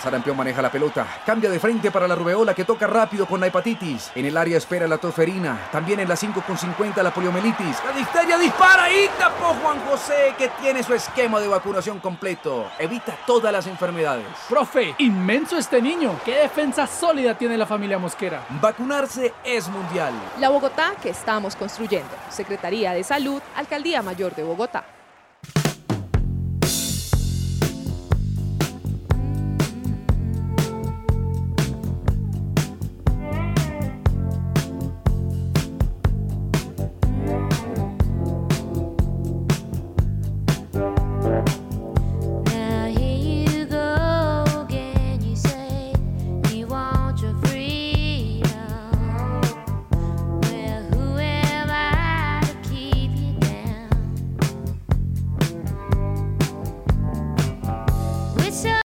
Sarampión 0.04 0.36
maneja 0.36 0.62
la 0.62 0.70
pelota. 0.70 1.08
Cambia 1.26 1.50
de 1.50 1.60
frente 1.60 1.90
para 1.90 2.08
la 2.08 2.16
rubeola 2.16 2.54
que 2.54 2.66
toca 2.66 2.86
rápido 2.88 3.26
con 3.26 3.40
la 3.40 3.48
hepatitis. 3.48 4.12
En 4.14 4.26
el 4.26 4.38
área 4.38 4.58
espera 4.58 4.88
la 4.88 4.98
tosferina. 4.98 5.70
También 5.72 6.02
en 6.02 6.10
la 6.10 6.16
5 6.16 6.44
con 6.46 6.58
50 6.58 7.02
la 7.02 7.14
poliomielitis. 7.14 7.78
La 7.86 7.94
difteria 7.94 8.38
dispara 8.38 8.92
y 8.92 9.08
tapó 9.18 9.56
Juan 9.64 9.80
José 9.90 10.36
que 10.38 10.50
tiene 10.62 10.84
su 10.84 10.94
esquema 10.94 11.40
de 11.40 11.48
vacunación 11.48 12.00
completo. 12.00 12.70
Evita 12.78 13.18
todas 13.26 13.54
las 13.54 13.66
enfermedades. 13.68 14.26
Profe, 14.50 14.94
inmenso 14.98 15.58
este 15.58 15.82
niño. 15.82 16.20
¿Qué 16.26 16.36
defensa 16.36 16.86
sólida 16.86 17.38
tiene 17.38 17.58
la 17.58 17.66
familia 17.66 17.98
Mosquera? 17.98 18.46
Vacunarse 18.62 19.34
es 19.44 19.70
mundial. 19.70 20.14
La 20.40 20.50
Bogotá 20.50 20.96
que 21.02 21.10
estamos 21.10 21.56
construyendo. 21.56 22.12
Secretaría 22.30 22.92
de 22.92 23.04
Salud, 23.04 23.42
Alcaldía 23.56 24.02
Mayor 24.02 24.36
de 24.36 24.44
Bogotá. 24.44 24.84